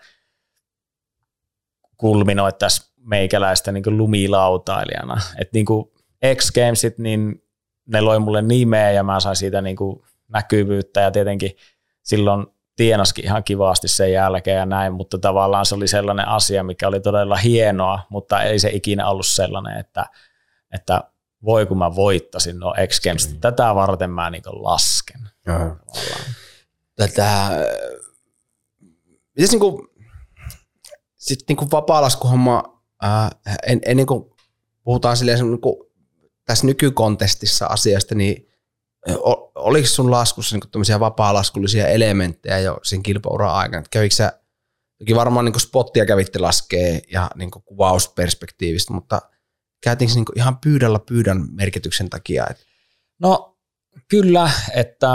kulminoittaisi 1.97 2.93
meikäläistä 2.97 3.73
niin 3.73 3.83
kuin 3.83 3.97
lumilautailijana. 3.97 5.21
Et 5.41 5.53
niin 5.53 5.67
kuin 5.67 5.93
X 6.37 6.51
Gamesit, 6.53 6.99
niin 6.99 7.43
ne 7.87 8.01
loi 8.01 8.19
mulle 8.19 8.43
nimeä 8.43 8.91
ja 8.91 9.03
mä 9.03 9.21
sain 9.21 9.37
siitä 9.37 9.63
niin 9.63 9.77
kuin 9.77 10.03
näkyvyyttä 10.29 11.01
ja 11.01 11.11
tietenkin 11.11 11.51
silloin 12.03 12.47
tienaskin 12.77 13.25
ihan 13.25 13.45
kivasti 13.45 13.89
sen 13.89 14.13
jälkeen 14.13 14.57
ja 14.57 14.67
näin, 14.67 14.93
mutta 14.93 15.19
tavallaan 15.19 15.67
se 15.67 15.75
oli 15.75 15.89
sellainen 15.89 16.29
asia, 16.29 16.65
mikä 16.65 16.89
oli 16.89 17.01
todella 17.01 17.37
hienoa, 17.37 18.01
mutta 18.09 18.43
ei 18.43 18.59
se 18.59 18.71
ikinä 18.71 19.09
ollut 19.09 19.27
sellainen, 19.27 19.79
että, 19.79 20.07
että 20.73 21.12
voi 21.45 21.67
kun 21.67 21.79
mä 21.79 21.95
voittasin 21.95 22.59
no 22.59 22.75
X 22.89 23.01
Games. 23.01 23.33
Mm. 23.33 23.41
Tätä 23.41 23.75
varten 23.75 24.11
mä 24.11 24.31
niin 24.31 24.43
lasken. 24.47 25.29
Tätä, 26.97 27.51
mitäs 29.37 29.51
niin 29.51 29.61
kuin, 29.61 29.89
sitten 31.17 31.45
niin 31.49 31.57
kuin 31.57 31.71
vapaalaskuhomma, 31.71 32.83
ää, 33.03 33.31
en, 33.67 33.81
en 33.87 33.97
niin 33.97 34.07
kuin, 34.07 34.31
puhutaan 34.85 35.17
silleen 35.17 35.39
niin 35.39 35.61
kuin, 35.61 35.77
tässä 36.45 36.67
nykykontestissa 36.67 37.67
asiasta, 37.67 38.15
niin 38.15 38.49
oliko 39.55 39.89
sun 39.89 40.11
laskussa 40.11 40.57
niin 40.57 40.71
tämmöisiä 40.71 41.01
vapaalaskullisia 41.01 41.89
elementtejä 41.89 42.59
jo 42.59 42.79
sen 42.83 43.03
kilpauran 43.03 43.55
aikana? 43.55 43.85
Kävikö 43.91 44.15
sä, 44.15 44.41
toki 44.99 45.15
varmaan 45.15 45.45
niin 45.45 45.61
spottia 45.61 46.07
kävitte 46.07 46.39
laskee 46.39 47.03
ja 47.13 47.31
niin 47.35 47.51
kuvausperspektiivistä, 47.51 48.93
mutta 48.93 49.23
käytiinkö 49.83 50.15
niin 50.15 50.25
ihan 50.37 50.59
pyydällä 50.59 50.99
pyydän 50.99 51.47
merkityksen 51.51 52.11
takia? 52.11 52.47
No 53.19 53.57
kyllä, 54.09 54.51
että 54.75 55.09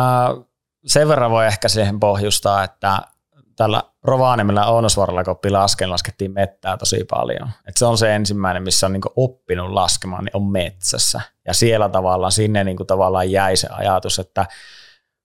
sen 0.85 1.07
verran 1.07 1.31
voi 1.31 1.47
ehkä 1.47 1.67
siihen 1.67 1.99
pohjustaa, 1.99 2.63
että 2.63 3.01
tällä 3.55 3.83
Rovaniemellä 4.03 4.65
Ounosvaralla, 4.65 5.23
kun 5.23 5.31
oppi 5.31 5.49
lasken, 5.49 5.89
laskettiin 5.89 6.31
mettää 6.31 6.77
tosi 6.77 7.03
paljon. 7.09 7.49
Et 7.67 7.77
se 7.77 7.85
on 7.85 7.97
se 7.97 8.15
ensimmäinen, 8.15 8.63
missä 8.63 8.85
on 8.85 8.93
niinku 8.93 9.13
oppinut 9.15 9.71
laskemaan, 9.71 10.25
niin 10.25 10.37
on 10.37 10.51
metsässä. 10.51 11.21
Ja 11.47 11.53
siellä 11.53 11.89
tavallaan, 11.89 12.31
sinne 12.31 12.63
niinku 12.63 12.85
tavallaan 12.85 13.31
jäi 13.31 13.57
se 13.57 13.67
ajatus, 13.71 14.19
että 14.19 14.45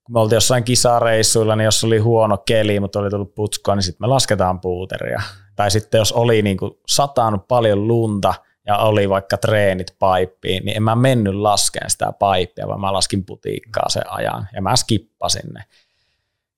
kun 0.03 0.13
me 0.13 0.19
oltiin 0.19 0.37
jossain 0.37 0.63
kisareissuilla, 0.63 1.55
niin 1.55 1.65
jos 1.65 1.83
oli 1.83 1.97
huono 1.97 2.37
keli, 2.37 2.79
mutta 2.79 2.99
oli 2.99 3.09
tullut 3.09 3.35
putskua, 3.35 3.75
niin 3.75 3.83
sitten 3.83 4.03
me 4.03 4.07
lasketaan 4.07 4.59
puuteria. 4.59 5.21
Tai 5.55 5.71
sitten 5.71 5.99
jos 5.99 6.11
oli 6.11 6.41
niinku 6.41 6.81
satanut 6.87 7.47
paljon 7.47 7.87
lunta, 7.87 8.33
ja 8.67 8.77
oli 8.77 9.09
vaikka 9.09 9.37
treenit 9.37 9.95
paippiin, 9.99 10.65
niin 10.65 10.77
en 10.77 10.83
mä 10.83 10.95
mennyt 10.95 11.35
laskeen 11.35 11.89
sitä 11.89 12.13
paippia, 12.19 12.67
vaan 12.67 12.81
mä 12.81 12.93
laskin 12.93 13.25
putiikkaa 13.25 13.89
sen 13.89 14.11
ajan 14.11 14.47
ja 14.55 14.61
mä 14.61 14.75
skippasin 14.75 15.53
ne. 15.53 15.63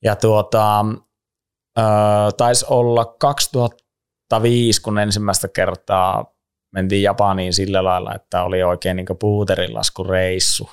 Ja 0.04 0.16
tuota, 0.16 0.86
taisi 2.38 2.66
olla 2.70 3.06
2005, 3.06 4.82
kun 4.82 5.00
ensimmäistä 5.00 5.48
kertaa 5.48 6.36
mentiin 6.72 7.04
Japaniin 7.04 7.54
sillä 7.54 7.84
lailla, 7.84 8.16
että 8.16 8.44
oli 8.44 8.64
oikein 8.64 8.96
niin 8.98 9.08
puuterinlaskureissu, 9.20 10.70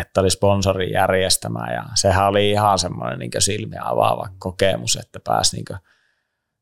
että 0.00 0.20
oli 0.20 0.30
sponsorin 0.30 0.92
järjestämä 0.92 1.72
ja 1.72 1.84
sehän 1.94 2.26
oli 2.28 2.50
ihan 2.50 2.78
semmoinen 2.78 3.18
niin 3.18 3.30
silmiä 3.38 3.82
avaava 3.84 4.28
kokemus, 4.38 4.96
että 4.96 5.20
pääsi 5.24 5.56
niin 5.56 5.78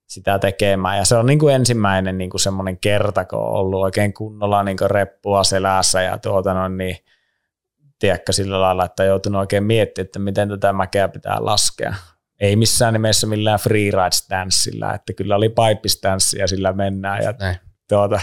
sitä 0.06 0.38
tekemään. 0.38 0.99
Ja 0.99 1.04
se 1.04 1.16
on 1.16 1.26
niin 1.26 1.38
kuin 1.38 1.54
ensimmäinen 1.54 2.18
niin 2.18 2.30
kuin 2.30 2.40
semmoinen 2.40 2.78
kerta, 2.78 3.25
kun 3.25 3.38
on 3.38 3.52
ollut 3.52 3.82
oikein 3.82 4.14
kunnolla 4.14 4.62
niin 4.62 4.76
kuin 4.76 4.90
reppua 4.90 5.44
selässä 5.44 6.02
ja 6.02 6.18
tuota 6.18 6.54
no, 6.54 6.68
niin 6.68 6.96
tiedätkö 7.99 8.32
sillä 8.32 8.61
lailla, 8.61 8.84
että 8.84 9.04
joutunut 9.04 9.40
oikein 9.40 9.64
miettimään, 9.64 10.06
että 10.06 10.18
miten 10.18 10.49
tätä 10.49 10.73
mäkeä 10.73 11.08
pitää 11.08 11.37
laskea. 11.40 11.94
Ei 12.40 12.56
missään 12.56 12.92
nimessä 12.92 13.26
millään 13.26 13.58
freeride 13.58 14.11
stanssilla, 14.12 14.94
että 14.94 15.12
kyllä 15.12 15.37
oli 15.37 15.49
pipe 15.49 15.88
ja 16.38 16.49
sillä 16.49 16.73
mennään 16.73 17.23
ja 17.23 17.34
tuota, 17.88 18.20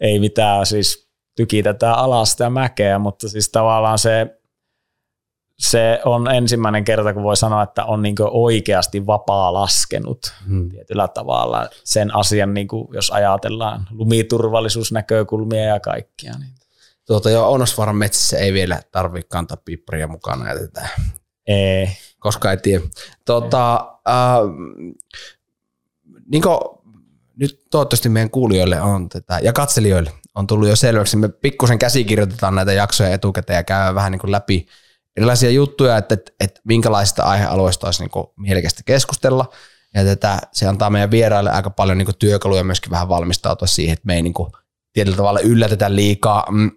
ei 0.00 0.18
mitään 0.18 0.66
siis 0.66 1.10
tykitetään 1.36 1.94
alas 1.94 2.32
sitä 2.32 2.50
mäkeä, 2.50 2.98
mutta 2.98 3.28
siis 3.28 3.48
tavallaan 3.50 3.98
se 3.98 4.41
se 5.58 6.00
on 6.04 6.34
ensimmäinen 6.34 6.84
kerta, 6.84 7.14
kun 7.14 7.22
voi 7.22 7.36
sanoa, 7.36 7.62
että 7.62 7.84
on 7.84 8.02
niin 8.02 8.16
oikeasti 8.20 9.06
vapaa 9.06 9.52
laskenut 9.52 10.34
hmm. 10.48 10.70
tietyllä 10.70 11.08
tavalla 11.08 11.68
sen 11.84 12.16
asian, 12.16 12.54
niin 12.54 12.68
kuin 12.68 12.88
jos 12.92 13.10
ajatellaan 13.10 13.86
lumiturvallisuusnäkökulmia 13.90 15.64
ja 15.64 15.80
kaikkia. 15.80 16.32
Niin. 16.38 16.52
Tuota, 17.06 17.30
jo 17.30 17.50
Onosvaran 17.50 17.96
metsissä 17.96 18.38
ei 18.38 18.52
vielä 18.52 18.82
tarvitse 18.92 19.28
kantaa 19.28 19.56
pipparia 19.64 20.08
mukana 20.08 20.48
jätetään. 20.48 20.88
Ei. 21.46 21.88
Koska 22.18 22.50
ei 22.50 22.56
tiedä. 22.56 22.84
Tuota, 23.24 23.74
äh, 24.08 24.36
niin 26.26 26.42
kuin, 26.42 26.58
nyt 27.36 27.62
toivottavasti 27.70 28.08
meidän 28.08 28.30
kuulijoille 28.30 28.80
on 28.80 29.08
tätä, 29.08 29.38
ja 29.42 29.52
katselijoille 29.52 30.12
on 30.34 30.46
tullut 30.46 30.68
jo 30.68 30.76
selväksi. 30.76 31.16
Me 31.16 31.28
pikkusen 31.28 31.78
käsikirjoitetaan 31.78 32.54
näitä 32.54 32.72
jaksoja 32.72 33.14
etukäteen 33.14 33.56
ja 33.56 33.64
käydään 33.64 33.94
vähän 33.94 34.12
niin 34.12 34.20
kuin 34.20 34.32
läpi 34.32 34.66
erilaisia 35.16 35.50
juttuja, 35.50 35.96
että, 35.96 36.14
että, 36.14 36.32
että 36.40 36.60
minkälaisista 36.64 37.22
aihealueista 37.22 37.86
olisi 37.86 38.02
niin 38.02 38.26
mielekästä 38.36 38.82
keskustella. 38.86 39.48
Ja 39.94 40.04
tätä, 40.04 40.38
se 40.52 40.66
antaa 40.66 40.90
meidän 40.90 41.10
vieraille 41.10 41.50
aika 41.50 41.70
paljon 41.70 41.98
niin 41.98 42.08
työkaluja 42.18 42.64
myöskin 42.64 42.90
vähän 42.90 43.08
valmistautua 43.08 43.68
siihen, 43.68 43.92
että 43.92 44.06
me 44.06 44.14
ei 44.14 44.22
niin 44.22 44.34
kuin 44.34 44.52
tietyllä 44.92 45.16
tavalla 45.16 45.40
yllätetä 45.40 45.94
liikaa. 45.94 46.46
Mm, 46.50 46.70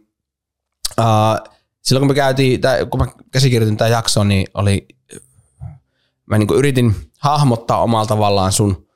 uh, 1.00 1.50
silloin 1.82 2.02
kun 2.02 2.08
me 2.08 2.14
käytiin, 2.16 2.62
tai 2.62 2.86
kun 2.86 3.00
mä 3.00 3.08
käsikirjoitin 3.32 3.78
tämän 3.78 3.92
jakson, 3.92 4.28
niin 4.28 4.48
oli, 4.54 4.88
mä 6.26 6.38
niin 6.38 6.56
yritin 6.56 6.96
hahmottaa 7.20 7.82
omalla 7.82 8.06
tavallaan 8.06 8.52
sun 8.52 8.88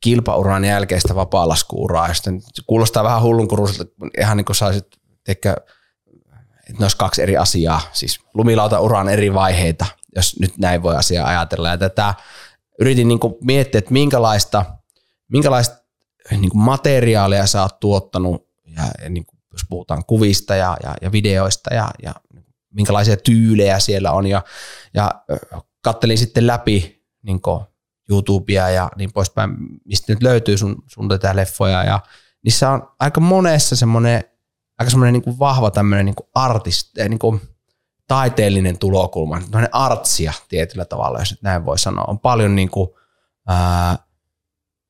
kilpauran 0.00 0.64
jälkeistä 0.64 1.14
vapaalaskuuraa, 1.14 2.08
ja 2.08 2.14
sitten 2.14 2.42
kuulostaa 2.66 3.04
vähän 3.04 3.22
hullunkuruiselta, 3.22 3.92
ihan 4.20 4.36
niin 4.36 4.44
kuin 4.44 4.56
saisit, 4.56 4.86
teikö, 5.24 5.56
että 6.68 6.78
ne 6.78 6.84
olisi 6.84 6.96
kaksi 6.96 7.22
eri 7.22 7.36
asiaa, 7.36 7.80
siis 7.92 8.20
lumilauta-uran 8.34 9.08
eri 9.08 9.34
vaiheita, 9.34 9.86
jos 10.16 10.40
nyt 10.40 10.58
näin 10.58 10.82
voi 10.82 10.96
asiaa 10.96 11.28
ajatella. 11.28 11.68
Ja 11.68 11.78
tätä 11.78 12.14
yritin 12.80 13.08
niin 13.08 13.20
miettiä, 13.40 13.78
että 13.78 13.92
minkälaista, 13.92 14.64
minkälaista 15.28 15.76
niin 16.30 16.50
materiaalia 16.54 17.46
sä 17.46 17.62
oot 17.62 17.80
tuottanut, 17.80 18.48
ja 18.66 19.08
niin 19.08 19.26
kuin, 19.26 19.38
jos 19.52 19.62
puhutaan 19.68 20.04
kuvista 20.04 20.56
ja, 20.56 20.76
ja, 20.82 20.94
ja 21.02 21.12
videoista, 21.12 21.74
ja, 21.74 21.90
ja 22.02 22.14
minkälaisia 22.74 23.16
tyylejä 23.16 23.78
siellä 23.78 24.12
on, 24.12 24.26
ja, 24.26 24.42
ja 24.94 25.10
kattelin 25.80 26.18
sitten 26.18 26.46
läpi 26.46 27.04
niin 27.22 27.40
YouTubea 28.10 28.70
ja 28.70 28.90
niin 28.96 29.12
poispäin, 29.12 29.50
mistä 29.84 30.12
nyt 30.12 30.22
löytyy 30.22 30.58
sun, 30.58 30.82
sun 30.86 31.08
tätä 31.08 31.36
leffoja, 31.36 31.84
ja 31.84 32.00
niissä 32.44 32.70
on 32.70 32.88
aika 33.00 33.20
monessa 33.20 33.76
semmoinen 33.76 34.24
aika 34.78 34.90
semmoinen 34.90 35.12
kuin 35.22 35.38
vahva 35.38 35.70
tämmöinen 35.70 36.06
niin 36.06 36.14
kuin 36.14 36.28
artist, 36.34 36.98
eh, 36.98 37.08
niin 37.08 37.18
kuin 37.18 37.40
taiteellinen 38.08 38.78
tulokulma, 38.78 39.40
tämmöinen 39.40 39.74
artsia 39.74 40.32
tietyllä 40.48 40.84
tavalla, 40.84 41.18
jos 41.18 41.38
näin 41.42 41.66
voi 41.66 41.78
sanoa. 41.78 42.04
On 42.08 42.18
paljon 42.18 42.54
niin 42.54 42.70
kuin, 42.70 42.90
ää, 43.48 43.98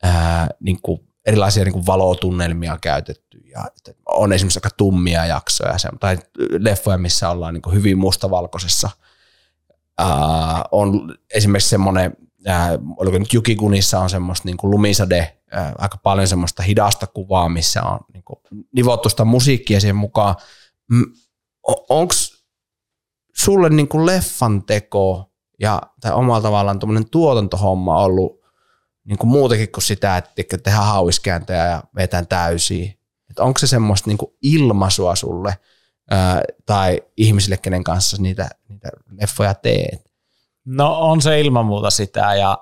ää, 0.03 0.49
niin 0.61 0.79
kuin 0.83 1.09
erilaisia 1.26 1.64
niin 1.64 1.73
kuin 1.73 1.87
valotunnelmia 1.87 2.79
käytetty 2.81 3.38
ja 3.38 3.64
on 4.07 4.33
esimerkiksi 4.33 4.59
aika 4.59 4.76
tummia 4.76 5.26
jaksoja 5.26 5.75
tai 6.00 6.19
leffoja, 6.59 6.99
missä 6.99 7.31
ollaan 7.31 7.55
kuin 7.62 7.75
hyvin 7.75 7.99
mustavalkoisessa. 7.99 8.91
Ää, 9.99 10.64
on 10.71 11.14
esimerkiksi 11.35 11.69
semmoinen, 11.69 12.17
oliko 12.97 13.19
nyt 13.19 13.33
Jukikunissa 13.33 14.00
on 14.00 14.11
semmoista 14.11 14.49
kuin 14.57 14.71
lumisade 14.71 15.38
aika 15.78 15.96
paljon 15.96 16.28
semmoista 16.28 16.62
hidasta 16.62 17.06
kuvaa, 17.06 17.49
missä 17.49 17.82
on 17.82 17.99
niin 18.12 18.25
kuin, 18.25 18.40
nivottu 18.73 19.08
sitä 19.08 19.25
musiikkia 19.25 19.80
siihen 19.80 19.96
mukaan. 19.96 20.34
Onko 21.88 22.14
sulle 23.37 23.68
niin 23.68 23.88
kuin 23.88 24.06
leffan 24.06 24.62
teko 24.62 25.32
ja, 25.61 25.82
tai 26.00 26.12
omalla 26.12 26.42
tavallaan 26.42 26.78
tuommoinen 26.78 27.11
tuotantohomma 27.11 27.99
ollut 27.99 28.40
niin 29.04 29.18
kuin 29.18 29.30
muutenkin 29.30 29.73
kuin 29.73 29.84
sitä, 29.84 30.16
että 30.16 30.32
tehdään 30.62 30.87
hauiskääntöjä 30.87 31.66
ja 31.66 31.82
vetään 31.96 32.26
täysiä? 32.26 32.92
Et 33.30 33.38
onko 33.38 33.58
se 33.58 33.66
semmoista 33.66 34.11
niin 34.11 34.18
kuin 34.18 34.32
ilmaisua 34.42 35.16
sulle 35.16 35.58
ää, 36.11 36.42
tai 36.66 37.02
ihmisille, 37.16 37.56
kenen 37.56 37.84
kanssa 37.84 38.16
niitä, 38.20 38.50
niitä 38.68 38.88
leffoja 39.20 39.54
teet? 39.54 40.11
No 40.64 41.00
on 41.00 41.23
se 41.23 41.40
ilman 41.40 41.66
muuta 41.66 41.90
sitä 41.90 42.34
ja 42.34 42.58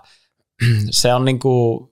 se 0.90 1.14
on 1.14 1.25
niin 1.25 1.38
kuin 1.38 1.91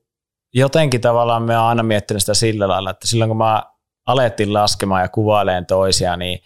jotenkin 0.54 1.00
tavallaan 1.00 1.42
me 1.42 1.56
aina 1.56 1.82
miettinyt 1.82 2.22
sitä 2.22 2.34
sillä 2.34 2.68
lailla, 2.68 2.90
että 2.90 3.06
silloin 3.06 3.28
kun 3.28 3.36
mä 3.36 3.62
alettiin 4.06 4.52
laskemaan 4.52 5.02
ja 5.02 5.08
kuvailemaan 5.08 5.66
toisia, 5.66 6.16
niin 6.16 6.38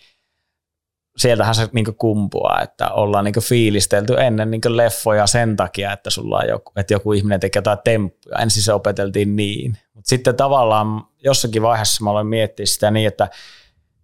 sieltähän 1.17 1.55
se 1.55 1.69
niin 1.73 1.97
kumpuaa, 1.99 2.63
että 2.63 2.91
ollaan 2.91 3.25
niin 3.25 3.43
fiilistelty 3.43 4.15
ennen 4.21 4.51
niin 4.51 4.61
leffoja 4.67 5.27
sen 5.27 5.57
takia, 5.57 5.93
että 5.93 6.11
sulla 6.11 6.39
on 6.39 6.49
joku, 6.49 6.73
että 6.77 6.95
joku 6.95 7.13
ihminen 7.13 7.41
tekee 7.41 7.59
jotain 7.59 7.79
temppuja. 7.85 8.39
Ensin 8.39 8.63
se 8.63 8.73
opeteltiin 8.73 9.37
niin. 9.37 9.79
Mutta 9.95 10.09
sitten 10.09 10.37
tavallaan 10.37 11.03
jossakin 11.25 11.63
vaiheessa 11.63 12.05
mä 12.05 12.11
aloin 12.11 12.27
miettiä 12.27 12.67
sitä 12.67 12.91
niin, 12.91 13.09
että 13.09 13.29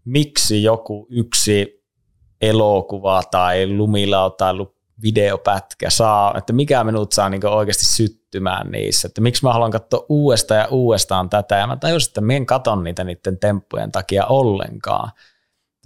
miksi 0.05 0.63
joku 0.63 1.07
yksi 1.11 1.85
elokuva 2.41 3.23
tai 3.31 3.67
lumilautailu 3.77 4.75
videopätkä 5.03 5.91
saa, 5.91 6.35
että 6.39 6.53
mikä 6.53 6.85
minut 6.85 7.13
saa 7.13 7.29
niin 7.29 7.47
oikeasti 7.47 7.87
syttymään 8.31 8.71
niissä, 8.71 9.09
että 9.09 9.21
miksi 9.21 9.45
mä 9.45 9.53
haluan 9.53 9.71
katsoa 9.71 10.07
uudestaan 10.09 10.61
ja 10.61 10.69
uudestaan 10.71 11.31
tätä, 11.31 11.57
ja 11.57 11.67
mä 11.67 11.77
tajusin, 11.77 12.11
että 12.11 12.21
mä 12.21 12.33
en 12.33 12.47
katon 12.47 12.85
niitä 12.85 13.05
niiden 13.05 13.39
temppujen 13.39 13.93
takia 13.93 14.27
ollenkaan. 14.27 15.11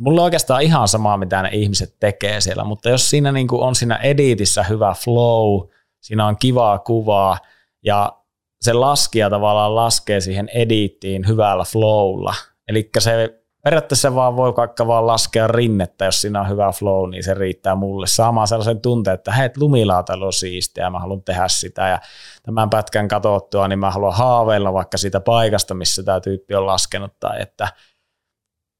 Mulla 0.00 0.20
on 0.20 0.24
oikeastaan 0.24 0.62
ihan 0.62 0.88
sama, 0.88 1.16
mitä 1.16 1.42
ne 1.42 1.48
ihmiset 1.52 1.96
tekee 2.00 2.40
siellä, 2.40 2.64
mutta 2.64 2.90
jos 2.90 3.11
siinä 3.11 3.33
niin 3.33 3.46
on 3.50 3.74
siinä 3.74 3.96
editissä 3.96 4.62
hyvä 4.62 4.94
flow, 5.04 5.68
siinä 6.00 6.26
on 6.26 6.37
kivaa 6.37 6.78
kuvaa, 6.78 7.38
ja 7.85 8.12
se 8.61 8.72
laskija 8.72 9.30
tavallaan 9.30 9.74
laskee 9.74 10.20
siihen 10.20 10.48
edittiin 10.54 11.28
hyvällä 11.28 11.64
flowlla, 11.64 12.35
eli 12.68 12.90
se 12.98 13.43
periaatteessa 13.64 14.14
vaan 14.14 14.37
voi 14.37 14.57
vaikka 14.57 14.87
vaan 14.87 15.07
laskea 15.07 15.46
rinnettä, 15.46 16.05
jos 16.05 16.20
siinä 16.20 16.40
on 16.40 16.48
hyvä 16.48 16.72
flow, 16.72 17.11
niin 17.11 17.24
se 17.24 17.35
riittää 17.35 17.74
mulle 17.74 18.07
saamaan 18.07 18.48
sellaisen 18.48 18.81
tunteen, 18.81 19.14
että 19.14 19.33
hei, 19.33 19.50
lumilautailu 19.57 20.27
on 20.27 20.33
siistiä 20.33 20.90
mä 20.90 20.98
haluan 20.98 21.22
tehdä 21.22 21.48
sitä 21.48 21.88
ja 21.88 22.00
tämän 22.42 22.70
pätkän 22.70 23.09
katottua, 23.09 23.68
niin 23.68 23.79
mä 23.79 23.90
haluan 23.90 24.14
haaveilla 24.14 24.72
vaikka 24.72 24.98
siitä 24.98 25.20
paikasta, 25.20 25.74
missä 25.74 26.03
tämä 26.03 26.20
tyyppi 26.20 26.55
on 26.55 26.66
laskenut 26.66 27.12
tai 27.20 27.42
että, 27.42 27.68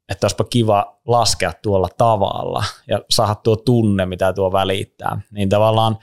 että 0.09 0.25
olisipa 0.25 0.45
kiva 0.45 1.01
laskea 1.07 1.53
tuolla 1.63 1.89
tavalla 1.99 2.65
ja 2.89 3.01
saada 3.11 3.35
tuo 3.35 3.57
tunne, 3.57 4.07
mitä 4.07 4.33
tuo 4.33 4.53
välittää. 4.53 5.21
Niin 5.31 5.49
tavallaan 5.49 5.99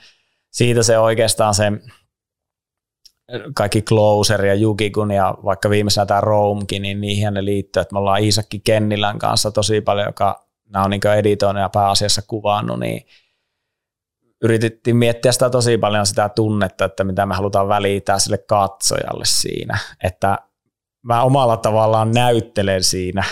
siitä 0.52 0.82
se 0.82 0.98
oikeastaan 0.98 1.54
se 1.54 1.72
kaikki 3.54 3.82
Closer 3.82 4.44
ja 4.44 4.54
Jukikun 4.54 5.10
ja 5.10 5.34
vaikka 5.44 5.70
viimeisenä 5.70 6.06
tämä 6.06 6.20
Roomkin, 6.20 6.82
niin 6.82 7.00
niihin 7.00 7.34
ne 7.34 7.44
liittyy, 7.44 7.80
että 7.80 7.92
me 7.92 7.98
ollaan 7.98 8.22
Iisakki 8.22 8.60
Kennilän 8.64 9.18
kanssa 9.18 9.50
tosi 9.50 9.80
paljon, 9.80 10.06
joka 10.06 10.46
nämä 10.72 10.84
on 10.84 10.90
niin 10.90 11.00
editoinut 11.18 11.60
ja 11.60 11.68
pääasiassa 11.68 12.22
kuvannut, 12.26 12.80
niin 12.80 13.06
yritettiin 14.42 14.96
miettiä 14.96 15.32
sitä 15.32 15.50
tosi 15.50 15.78
paljon 15.78 16.06
sitä 16.06 16.28
tunnetta, 16.28 16.84
että 16.84 17.04
mitä 17.04 17.26
me 17.26 17.34
halutaan 17.34 17.68
välittää 17.68 18.18
sille 18.18 18.38
katsojalle 18.38 19.24
siinä, 19.24 19.78
että 20.04 20.38
mä 21.02 21.22
omalla 21.22 21.56
tavallaan 21.56 22.10
näyttelen 22.10 22.84
siinä 22.84 23.24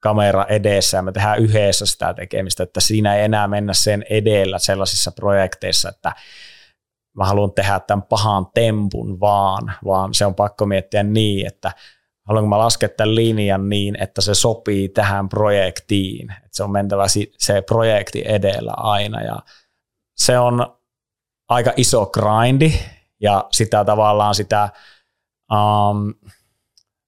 kamera 0.00 0.46
edessä 0.48 0.96
ja 0.96 1.02
me 1.02 1.12
tehdään 1.12 1.38
yhdessä 1.38 1.86
sitä 1.86 2.14
tekemistä, 2.14 2.62
että 2.62 2.80
siinä 2.80 3.16
ei 3.16 3.24
enää 3.24 3.48
mennä 3.48 3.72
sen 3.72 4.04
edellä 4.10 4.58
sellaisissa 4.58 5.12
projekteissa, 5.12 5.88
että 5.88 6.12
mä 7.16 7.24
haluan 7.24 7.52
tehdä 7.52 7.80
tämän 7.80 8.02
pahan 8.02 8.46
tempun 8.54 9.20
vaan, 9.20 9.72
vaan 9.84 10.14
se 10.14 10.26
on 10.26 10.34
pakko 10.34 10.66
miettiä 10.66 11.02
niin, 11.02 11.46
että 11.46 11.72
haluanko 12.28 12.48
mä 12.48 12.58
laskea 12.58 12.88
tämän 12.88 13.14
linjan 13.14 13.68
niin, 13.68 14.02
että 14.02 14.20
se 14.20 14.34
sopii 14.34 14.88
tähän 14.88 15.28
projektiin, 15.28 16.30
että 16.30 16.48
se 16.52 16.62
on 16.62 16.72
mentävä 16.72 17.04
se 17.38 17.62
projekti 17.62 18.22
edellä 18.26 18.72
aina 18.76 19.22
ja 19.22 19.36
se 20.16 20.38
on 20.38 20.76
aika 21.48 21.72
iso 21.76 22.06
grindi 22.06 22.72
ja 23.20 23.44
sitä 23.52 23.84
tavallaan 23.84 24.34
sitä 24.34 24.68
um, 25.52 26.14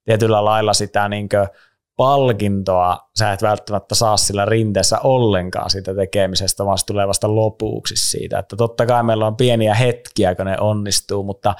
tietyllä 0.05 0.44
lailla 0.44 0.75
sitä 0.75 1.09
niin 1.09 1.29
palkintoa 1.98 2.98
sä 3.18 3.32
et 3.32 3.42
välttämättä 3.42 3.94
saa 3.94 4.16
sillä 4.16 4.44
rinteessä 4.44 4.98
ollenkaan 5.00 5.70
siitä 5.70 5.94
tekemisestä, 5.94 6.64
vaan 6.64 6.78
se 6.78 6.87
tulee 6.87 7.08
vasta 7.08 7.34
lopuksi 7.34 7.94
siitä. 7.96 8.38
Että 8.38 8.56
totta 8.56 8.87
kai 8.87 9.02
meillä 9.02 9.26
on 9.26 9.37
pieniä 9.37 9.74
hetkiä, 9.74 10.34
kun 10.34 10.46
ne 10.46 10.56
onnistuu, 10.61 11.22
mutta 11.22 11.54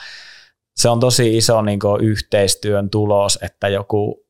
se 0.77 0.89
on 0.89 1.01
tosi 1.01 1.37
iso 1.37 1.63
niin 1.63 1.81
kuin, 1.81 2.05
yhteistyön 2.05 2.91
tulos, 2.91 3.39
että 3.43 3.69
joku 3.69 4.27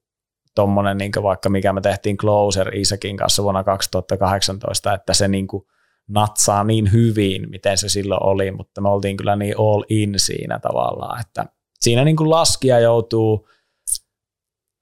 tuommoinen, 0.55 0.99
niin 0.99 1.12
vaikka 1.23 1.49
mikä 1.49 1.73
me 1.73 1.81
tehtiin 1.81 2.16
Closer 2.16 2.75
Isakin 2.75 3.16
kanssa 3.16 3.42
vuonna 3.42 3.64
2018, 3.64 4.94
että 4.94 5.14
se 5.14 5.29
niin 5.29 5.47
kuin, 5.47 5.64
natsaa 6.09 6.64
niin 6.64 6.92
hyvin, 6.92 7.51
miten 7.51 7.79
se 7.79 7.88
silloin 7.88 8.23
oli, 8.23 8.51
mutta 8.51 8.81
me 8.81 8.88
oltiin 8.88 9.16
kyllä 9.16 9.37
niin 9.37 9.55
all 9.59 9.85
in 9.88 10.14
siinä 10.16 10.59
tavallaan, 10.59 11.21
että 11.21 11.47
siinä 11.81 12.05
niin 12.05 12.16
kuin 12.16 12.31
laskija 12.31 12.79
joutuu 12.79 13.49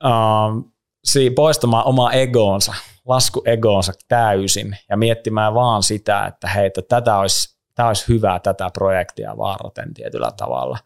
um, 0.04 0.72
poistamaan 1.34 1.86
oma 1.86 2.12
egoonsa, 2.12 2.74
laskuegoonsa 3.04 3.92
täysin 4.08 4.76
ja 4.90 4.96
miettimään 4.96 5.54
vaan 5.54 5.82
sitä, 5.82 6.24
että 6.26 6.48
hei, 6.48 6.66
että 6.66 6.82
tätä 6.82 7.18
olisi, 7.18 7.56
tämä 7.74 7.88
olisi 7.88 8.08
hyvä 8.08 8.38
tätä 8.38 8.70
projektia 8.74 9.36
varten 9.36 9.94
tietyllä 9.94 10.30
tavalla. 10.36 10.78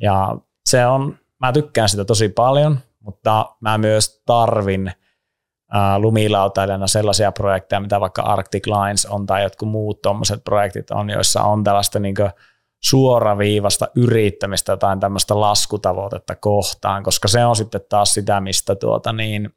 Ja 0.00 0.36
se 0.66 0.86
on, 0.86 1.18
mä 1.40 1.52
tykkään 1.52 1.88
sitä 1.88 2.04
tosi 2.04 2.28
paljon, 2.28 2.78
mutta 3.00 3.46
mä 3.60 3.78
myös 3.78 4.22
tarvin 4.26 4.92
lumilautailijana 5.98 6.86
sellaisia 6.86 7.32
projekteja, 7.32 7.80
mitä 7.80 8.00
vaikka 8.00 8.22
Arctic 8.22 8.66
Lines 8.66 9.06
on 9.06 9.26
tai 9.26 9.42
jotkut 9.42 9.68
muut 9.68 10.02
tuommoiset 10.02 10.44
projektit 10.44 10.90
on, 10.90 11.10
joissa 11.10 11.42
on 11.42 11.64
tällaista 11.64 11.98
niin 11.98 12.14
suoraviivasta 12.84 13.88
yrittämistä 13.96 14.72
jotain 14.72 15.00
tämmöistä 15.00 15.40
laskutavoitetta 15.40 16.36
kohtaan, 16.36 17.02
koska 17.02 17.28
se 17.28 17.44
on 17.44 17.56
sitten 17.56 17.80
taas 17.88 18.14
sitä, 18.14 18.40
mistä 18.40 18.74
tuota 18.74 19.12
niin, 19.12 19.54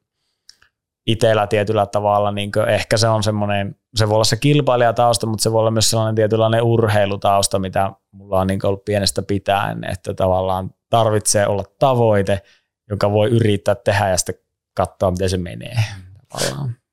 itsellä 1.06 1.46
tietyllä 1.46 1.86
tavalla, 1.86 2.32
niin 2.32 2.50
ehkä 2.68 2.96
se 2.96 3.08
on 3.08 3.22
semmoinen, 3.22 3.76
se 3.94 4.08
voi 4.08 4.14
olla 4.14 4.24
se 4.24 4.36
kilpailijatausta, 4.36 5.26
mutta 5.26 5.42
se 5.42 5.52
voi 5.52 5.60
olla 5.60 5.70
myös 5.70 5.90
sellainen 5.90 6.14
tietynlainen 6.14 6.62
urheilutausta, 6.62 7.58
mitä 7.58 7.92
mulla 8.12 8.40
on 8.40 8.46
niin 8.46 8.66
ollut 8.66 8.84
pienestä 8.84 9.22
pitäen, 9.22 9.84
että 9.84 10.14
tavallaan 10.14 10.70
tarvitsee 10.90 11.46
olla 11.46 11.64
tavoite, 11.78 12.42
joka 12.90 13.12
voi 13.12 13.28
yrittää 13.28 13.74
tehdä 13.74 14.08
ja 14.08 14.16
sitten 14.16 14.34
katsoa, 14.74 15.10
miten 15.10 15.30
se 15.30 15.36
menee. 15.36 15.76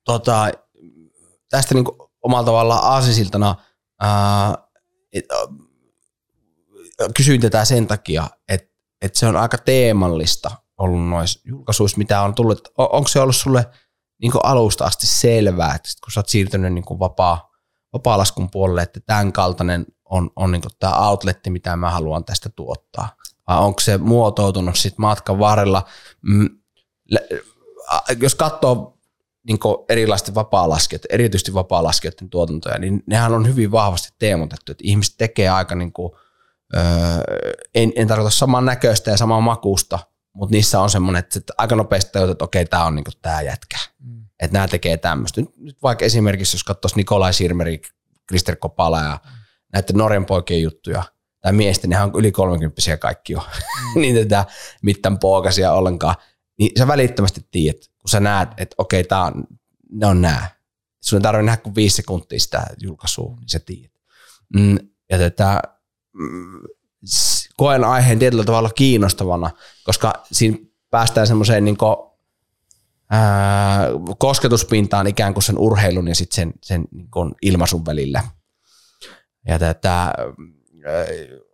Tota, 0.05 0.51
tästä 1.49 1.75
niin 1.75 1.85
omalla 2.21 2.45
tavallaan 2.45 2.83
aasisiltana 2.83 3.55
et, 5.13 5.25
kysyin 7.17 7.41
tätä 7.41 7.65
sen 7.65 7.87
takia, 7.87 8.27
että, 8.47 8.69
että 9.01 9.19
se 9.19 9.27
on 9.27 9.35
aika 9.35 9.57
teemallista 9.57 10.51
ollut 10.77 11.09
noissa 11.09 11.39
julkaisuissa, 11.45 11.97
mitä 11.97 12.21
on 12.21 12.35
tullut. 12.35 12.67
Onko 12.77 13.07
se 13.07 13.19
ollut 13.19 13.35
sulle 13.35 13.65
niin 14.21 14.31
alusta 14.43 14.85
asti 14.85 15.07
selvää, 15.07 15.75
että 15.75 15.89
kun 16.03 16.11
sä 16.11 16.19
oot 16.19 16.29
siirtynyt 16.29 16.73
niin 16.73 16.99
vapaa, 16.99 17.51
vapaa-laskun 17.93 18.49
puolelle, 18.51 18.81
että 18.81 18.99
tämän 18.99 19.33
kaltainen 19.33 19.85
on, 20.05 20.29
on 20.35 20.51
niin 20.51 20.61
tämä 20.79 21.09
outletti, 21.09 21.49
mitä 21.49 21.75
mä 21.75 21.89
haluan 21.89 22.25
tästä 22.25 22.49
tuottaa? 22.49 23.09
Vai 23.47 23.57
onko 23.57 23.79
se 23.79 23.97
muotoutunut 23.97 24.75
sitten 24.75 25.01
matkan 25.01 25.39
varrella? 25.39 25.85
Mm, 26.21 26.49
jos 28.21 28.35
katsoo 28.35 28.97
niin 29.47 29.59
erilaisten 29.89 30.35
vapaa-laskijoiden, 30.35 31.07
erityisesti 31.09 31.53
vapaa-laskijoiden 31.53 32.29
tuotantoja, 32.29 32.79
niin 32.79 33.03
nehän 33.05 33.33
on 33.33 33.47
hyvin 33.47 33.71
vahvasti 33.71 34.09
teemotettu, 34.19 34.71
että 34.71 34.83
ihmiset 34.87 35.15
tekee 35.17 35.49
aika 35.49 35.75
niin 35.75 35.93
kuin, 35.93 36.11
öö, 36.75 36.83
en, 37.75 37.91
en 37.95 38.07
tarkoita 38.07 38.35
saman 38.35 38.65
näköistä 38.65 39.11
ja 39.11 39.17
samaa 39.17 39.41
makuusta, 39.41 39.99
mutta 40.33 40.55
niissä 40.55 40.79
on 40.79 40.89
semmoinen, 40.89 41.19
että 41.19 41.53
aika 41.57 41.75
nopeasti 41.75 42.11
tajut, 42.11 42.29
että 42.29 42.43
okei, 42.43 42.65
tämä 42.65 42.85
on 42.85 42.95
niin 42.95 43.05
tämä 43.21 43.41
jätkä. 43.41 43.77
Mm. 43.99 44.25
Että 44.39 44.53
nämä 44.53 44.67
tekee 44.67 44.97
tämmöistä. 44.97 45.41
Nyt, 45.41 45.57
nyt 45.57 45.77
vaikka 45.83 46.05
esimerkiksi, 46.05 46.55
jos 46.55 46.63
katsoisi 46.63 46.95
Nikolai 46.95 47.33
Sirmeri, 47.33 47.81
Krister 48.27 48.55
Kopala 48.55 49.01
ja 49.01 49.19
mm. 49.25 49.31
näiden 49.73 49.97
Norjan 49.97 50.25
poikien 50.25 50.61
juttuja, 50.61 51.03
tai 51.41 51.53
miesten, 51.53 51.89
nehän 51.89 52.05
on 52.05 52.19
yli 52.19 52.31
30 52.31 52.81
kaikki 52.99 53.33
jo, 53.33 53.39
mm. 53.39 54.01
niin 54.01 54.15
tätä 54.15 54.45
mittan 54.81 55.19
poikasia 55.19 55.73
ollenkaan, 55.73 56.15
niin 56.59 56.71
sä 56.79 56.87
välittömästi 56.87 57.47
tiedät, 57.51 57.81
kun 58.01 58.09
sä 58.09 58.19
näet, 58.19 58.49
että 58.57 58.75
okei, 58.77 59.03
tää 59.03 59.23
on, 59.23 59.47
ne 59.91 60.07
on 60.07 60.21
nää. 60.21 60.59
Sun 61.01 61.17
ei 61.17 61.21
tarvitse 61.21 61.45
nähdä 61.45 61.61
kuin 61.61 61.75
viisi 61.75 61.95
sekuntia 61.95 62.39
sitä 62.39 62.67
julkaisua, 62.81 63.35
niin 63.39 63.49
sä 63.49 63.59
tiedät. 63.59 63.91
Mm, 64.55 64.77
ja 65.09 65.17
tätä, 65.17 65.61
koen 67.57 67.83
aiheen 67.83 68.19
tietyllä 68.19 68.43
tavalla 68.43 68.69
kiinnostavana, 68.69 69.51
koska 69.83 70.13
siinä 70.31 70.57
päästään 70.89 71.27
semmoiseen 71.27 71.65
niin 71.65 71.77
kosketuspintaan 74.17 75.07
ikään 75.07 75.33
kuin 75.33 75.43
sen 75.43 75.57
urheilun 75.57 76.07
ja 76.07 76.15
sitten 76.15 76.35
sen, 76.35 76.53
sen 76.63 76.85
niin 76.91 77.09
ilmaisun 77.41 77.85
välillä. 77.85 78.23
Ja 79.47 79.59
tätä, 79.59 80.13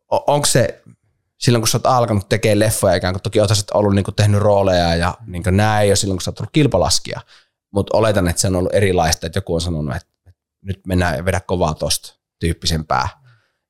onko 0.09 0.45
se, 0.45 0.83
silloin 1.37 1.61
kun 1.61 1.67
sä 1.67 1.77
oot 1.77 1.85
alkanut 1.85 2.29
tekemään 2.29 2.59
leffoja 2.59 2.95
ikään 2.95 3.13
kuin, 3.13 3.21
toki 3.21 3.39
oot 3.39 3.49
ollut 3.73 3.95
niin 3.95 4.05
kuin 4.05 4.15
tehnyt 4.15 4.41
rooleja 4.41 4.95
ja 4.95 5.17
niin 5.27 5.43
kuin 5.43 5.57
näin 5.57 5.89
jo 5.89 5.95
silloin, 5.95 6.17
kun 6.17 6.21
sä 6.21 6.31
oot 6.31 6.39
ollut 6.39 6.53
kilpalaskija, 6.53 7.21
mutta 7.71 7.97
oletan, 7.97 8.27
että 8.27 8.41
se 8.41 8.47
on 8.47 8.55
ollut 8.55 8.75
erilaista, 8.75 9.27
että 9.27 9.37
joku 9.37 9.55
on 9.55 9.61
sanonut, 9.61 9.95
että 9.95 10.31
nyt 10.61 10.79
mennään 10.87 11.17
ja 11.17 11.25
vedä 11.25 11.39
kovaa 11.39 11.73
tosta 11.73 12.19
tyyppisempää. 12.39 13.24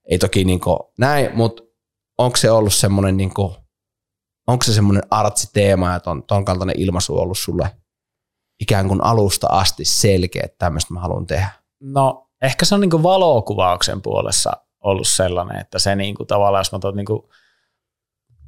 Ei 0.09 0.17
toki 0.17 0.43
niin 0.43 0.59
kuin 0.59 0.79
näin, 0.97 1.29
mutta 1.33 1.63
onko 2.17 2.37
se 2.37 2.51
ollut 2.51 2.73
semmoinen, 2.73 3.17
niin 3.17 3.33
kuin, 3.33 3.55
onko 4.47 4.63
se 4.63 4.73
semmoinen 4.73 5.03
artsiteema 5.11 5.91
ja 5.91 5.99
ton, 5.99 6.23
ton 6.23 6.45
kaltainen 6.45 6.79
ilmaisu 6.79 7.17
ollut 7.17 7.37
sulle 7.37 7.71
ikään 8.61 8.87
kuin 8.87 9.03
alusta 9.03 9.47
asti 9.47 9.85
selkeä, 9.85 10.41
että 10.45 10.57
tämmöistä 10.59 10.93
mä 10.93 10.99
haluan 10.99 11.25
tehdä? 11.25 11.49
No 11.79 12.29
ehkä 12.41 12.65
se 12.65 12.75
on 12.75 12.81
niin 12.81 12.91
kuin 12.91 13.03
valokuvauksen 13.03 14.01
puolessa 14.01 14.51
ollut 14.83 15.07
sellainen, 15.07 15.61
että 15.61 15.79
se 15.79 15.95
niin 15.95 16.15
kuin 16.15 16.27
tavallaan, 16.27 16.59
jos 16.59 16.71
mä 16.71 16.79
tuot 16.79 16.95
niin 16.95 17.05
kuin 17.05 17.21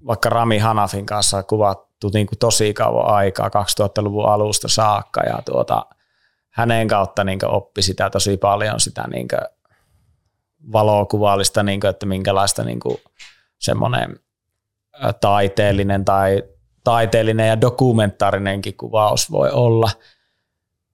vaikka 0.07 0.29
Rami 0.29 0.57
Hanafin 0.57 1.05
kanssa 1.05 1.43
kuvattu 1.43 2.09
niin 2.13 2.27
kuin 2.27 2.39
tosi 2.39 2.73
kauan 2.73 3.13
aikaa, 3.13 3.49
2000-luvun 3.49 4.25
alusta 4.25 4.67
saakka, 4.67 5.21
ja 5.21 5.41
tuota, 5.45 5.85
hänen 6.49 6.87
kautta 6.87 7.23
niin 7.23 7.45
oppi 7.45 7.81
sitä 7.81 8.09
tosi 8.09 8.37
paljon, 8.37 8.79
sitä 8.79 9.07
niin 9.07 9.27
valokuvallista, 10.71 11.63
niin 11.63 11.79
kuin, 11.79 11.89
että 11.89 12.05
minkälaista 12.05 12.63
niin 12.63 12.79
kuin, 12.79 12.97
semmoinen 13.59 14.19
taiteellinen 15.21 16.05
tai 16.05 16.43
taiteellinen 16.83 17.47
ja 17.47 17.61
dokumentaarinenkin 17.61 18.77
kuvaus 18.77 19.31
voi 19.31 19.51
olla. 19.51 19.89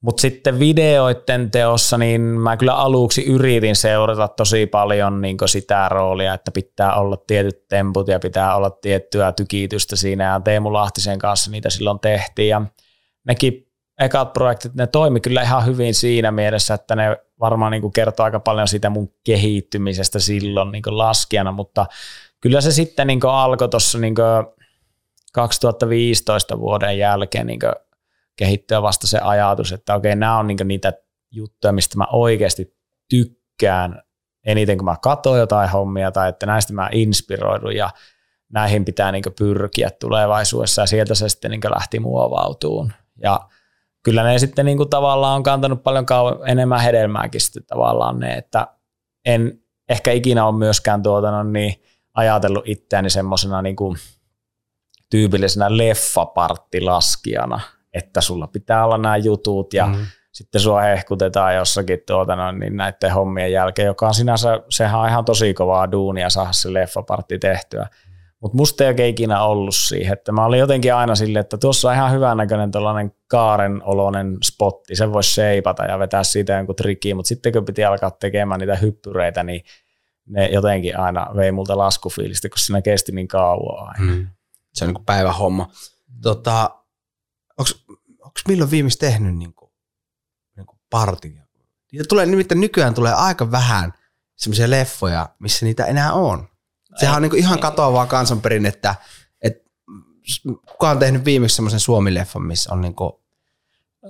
Mutta 0.02 0.22
sitten 0.22 0.60
videoiden 0.60 1.52
teossa, 1.52 1.98
niin 1.98 2.22
mä 2.22 2.58
kyllä 2.58 2.76
aluksi 2.76 3.26
yritin 3.26 3.76
seurata 3.76 4.28
tosi 4.28 4.66
paljon 4.66 5.22
niin 5.22 5.38
sitä 5.46 5.90
roolia, 5.90 6.34
että 6.34 6.52
pitää 6.52 6.96
olla 6.96 7.18
tietyt 7.18 7.68
temput 7.68 8.08
ja 8.08 8.20
pitää 8.20 8.56
olla 8.56 8.70
tiettyä 8.70 9.32
tykitystä 9.32 9.96
siinä 9.96 10.24
ja 10.24 10.40
Teemu 10.40 10.74
Lahtisen 10.74 11.20
kanssa 11.20 11.52
niitä 11.52 11.70
silloin 11.70 12.00
tehtiin 12.00 12.50
ja 12.50 12.62
nekin 13.28 13.68
ekat 14.00 14.34
projektit, 14.34 14.76
ne 14.76 14.88
toimi 14.88 15.20
kyllä 15.20 15.42
ihan 15.42 15.66
hyvin 15.66 15.94
siinä 15.94 16.32
mielessä, 16.32 16.74
että 16.74 16.96
ne 16.96 17.18
varmaan 17.44 17.72
niin 17.72 17.92
kertoo 17.92 18.24
aika 18.24 18.40
paljon 18.40 18.68
siitä 18.68 18.90
mun 18.90 19.14
kehittymisestä 19.24 20.20
silloin 20.20 20.72
niin 20.72 20.84
laskijana, 20.88 21.52
mutta 21.52 21.86
kyllä 22.42 22.62
se 22.62 22.72
sitten 22.72 23.08
niin 23.08 23.20
alkoi 23.26 23.70
tuossa 23.70 24.00
niin 24.00 24.16
2015 25.34 26.60
vuoden 26.60 26.98
jälkeen 26.98 27.48
niin 27.48 27.60
kehittyä 28.36 28.82
vasta 28.82 29.08
se 29.08 29.20
ajatus, 29.20 29.72
että 29.72 29.96
okei, 29.96 30.16
nämä 30.16 30.38
on 30.38 30.48
niin 30.48 30.58
niitä 30.66 30.94
juttuja, 31.32 31.74
mistä 31.74 31.98
mä 31.98 32.06
oikeasti 32.12 32.76
tykkään 33.10 34.02
eniten, 34.46 34.78
kun 34.78 34.86
mä 34.86 34.96
katson 35.02 35.40
jotain 35.40 35.70
hommia 35.70 36.12
tai 36.12 36.30
että 36.30 36.46
näistä 36.46 36.74
mä 36.74 36.90
inspiroidun 36.92 37.76
ja 37.76 37.90
näihin 38.50 38.86
pitää 38.86 39.12
niin 39.12 39.24
pyrkiä 39.38 39.90
tulevaisuudessa 40.00 40.82
ja 40.82 40.86
sieltä 40.86 41.16
se 41.16 41.30
sitten 41.30 41.52
niin 41.52 41.62
lähti 41.76 42.00
muovautuun. 42.00 42.94
Ja 43.22 43.40
kyllä 44.04 44.24
ne 44.24 44.40
sitten 44.40 44.66
niin 44.66 44.90
tavallaan 44.90 45.36
on 45.36 45.44
kantanut 45.44 45.84
paljon 45.84 46.06
kauan 46.06 46.50
enemmän 46.50 46.82
hedelmääkin 46.82 47.42
sitten 47.42 47.66
tavallaan 47.66 48.20
ne, 48.20 48.34
että 48.34 48.68
en 49.26 49.60
ehkä 49.90 50.12
ikinä 50.12 50.46
ole 50.46 50.58
myöskään 50.58 51.04
tuota, 51.04 51.32
no 51.32 51.44
niin, 51.44 51.84
ajatellut 52.14 52.68
itseäni 52.68 53.10
semmoisena 53.10 53.62
niin 53.62 53.76
kuin 53.76 53.98
tyypillisenä 55.10 55.78
leffaparttilaskijana, 55.78 57.60
että 57.94 58.22
sulla 58.22 58.48
pitää 58.48 58.86
olla 58.86 58.98
nämä 58.98 59.18
jutut 59.18 59.74
ja 59.74 59.86
mm. 59.86 60.06
sitten 60.32 60.62
sua 60.62 60.82
hehkutetaan 60.82 61.56
jossakin 61.56 62.00
tuota, 62.08 62.36
no, 62.36 62.52
niin 62.52 62.78
näiden 62.78 63.14
hommien 63.14 63.52
jälkeen, 63.52 63.86
joka 63.86 64.08
on 64.08 64.14
sinänsä, 64.14 64.60
sehän 64.70 65.00
on 65.00 65.10
ihan 65.10 65.26
tosi 65.26 65.54
kovaa 65.54 65.92
duunia 65.92 66.30
saada 66.30 66.52
se 66.52 66.74
leffapartti 66.74 67.40
tehtyä. 67.40 67.88
Mutta 68.44 68.58
musta 68.58 68.84
ei 68.84 68.88
oikein 68.88 69.10
ikinä 69.10 69.44
ollut 69.44 69.76
siihen, 69.76 70.14
että 70.14 70.32
mä 70.32 70.46
olin 70.46 70.60
jotenkin 70.60 70.94
aina 70.94 71.16
silleen, 71.16 71.42
että 71.42 71.58
tuossa 71.58 71.90
on 71.90 71.96
ihan 71.96 72.12
hyvän 72.12 72.38
näköinen 72.38 72.72
tällainen 72.72 73.14
oloinen 73.84 74.38
spotti, 74.44 74.96
se 74.96 75.14
voisi 75.14 75.34
seipata 75.34 75.84
ja 75.84 76.00
vetää 76.00 76.24
siitä 76.24 76.54
jonkun 76.54 76.76
trikki, 76.76 77.14
mutta 77.14 77.28
sitten 77.28 77.54
kun 77.54 77.66
piti 77.66 77.84
alkaa 77.84 78.12
tekemään 78.12 78.60
niitä 78.60 78.76
hyppyreitä, 78.76 79.44
niin 79.44 79.64
ne 80.26 80.48
jotenkin 80.48 81.00
aina 81.00 81.28
vei 81.36 81.52
multa 81.52 81.78
laskufiilistä, 81.78 82.50
kun 82.50 82.60
siinä 82.60 82.82
kesti 82.82 83.12
niin 83.12 83.28
kauan 83.28 83.88
aina. 83.88 84.14
Mm. 84.14 84.28
Se 84.74 84.86
on 84.86 84.94
niin 84.94 85.06
päivähomma. 85.06 85.72
Tota, 86.22 86.70
onko 87.58 88.40
milloin 88.48 88.72
viimeis 88.72 88.98
tehnyt 88.98 89.38
niin 89.38 89.54
kuin, 89.54 89.72
niin 90.56 90.66
kuin 90.66 90.80
partia? 90.90 91.44
Niitä 91.92 92.06
tulee, 92.10 92.26
nimittäin 92.26 92.62
nykyään 92.62 92.94
tulee 92.94 93.14
aika 93.14 93.52
vähän 93.52 93.94
semmoisia 94.36 94.70
leffoja, 94.70 95.30
missä 95.40 95.66
niitä 95.66 95.86
enää 95.86 96.14
on. 96.14 96.53
Sehän 96.96 97.16
on 97.16 97.22
niin 97.22 97.30
kuin 97.30 97.40
ihan 97.40 97.60
katoavaa 97.60 98.06
kansanperinnettä, 98.06 98.96
että 99.42 99.70
kuka 100.72 100.90
on 100.90 101.00
tehnyt 101.00 101.26
viimeksi 101.26 101.56
semmoisen 101.56 101.80
Suomi-leffan, 101.80 102.42
missä 102.42 102.74
on 102.74 102.82
niin 102.82 102.96
kuin 102.96 103.14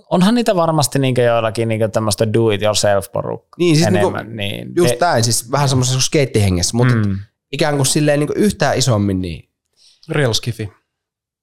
Onhan 0.09 0.35
niitä 0.35 0.55
varmasti 0.55 0.99
niin 0.99 1.15
joillakin 1.17 1.67
niin 1.67 1.91
tämmöistä 1.91 2.33
do 2.33 2.49
it 2.49 2.61
yourself 2.61 3.11
porukka 3.11 3.55
niin, 3.59 3.75
siis 3.75 3.89
niinku 3.89 4.07
enemmän. 4.07 4.35
Niin, 4.35 4.67
niin, 4.67 4.75
just 4.75 4.99
näin, 4.99 5.23
siis 5.23 5.51
vähän 5.51 5.69
semmoisessa 5.69 6.01
skeittihengessä, 6.01 6.77
mutta 6.77 6.95
mm. 6.95 7.19
ikään 7.51 7.75
kuin 7.75 7.85
silleen 7.85 8.19
niin 8.19 8.29
yhtään 8.35 8.77
isommin. 8.77 9.21
Niin. 9.21 9.49
Real 10.09 10.33
skifi. 10.33 10.71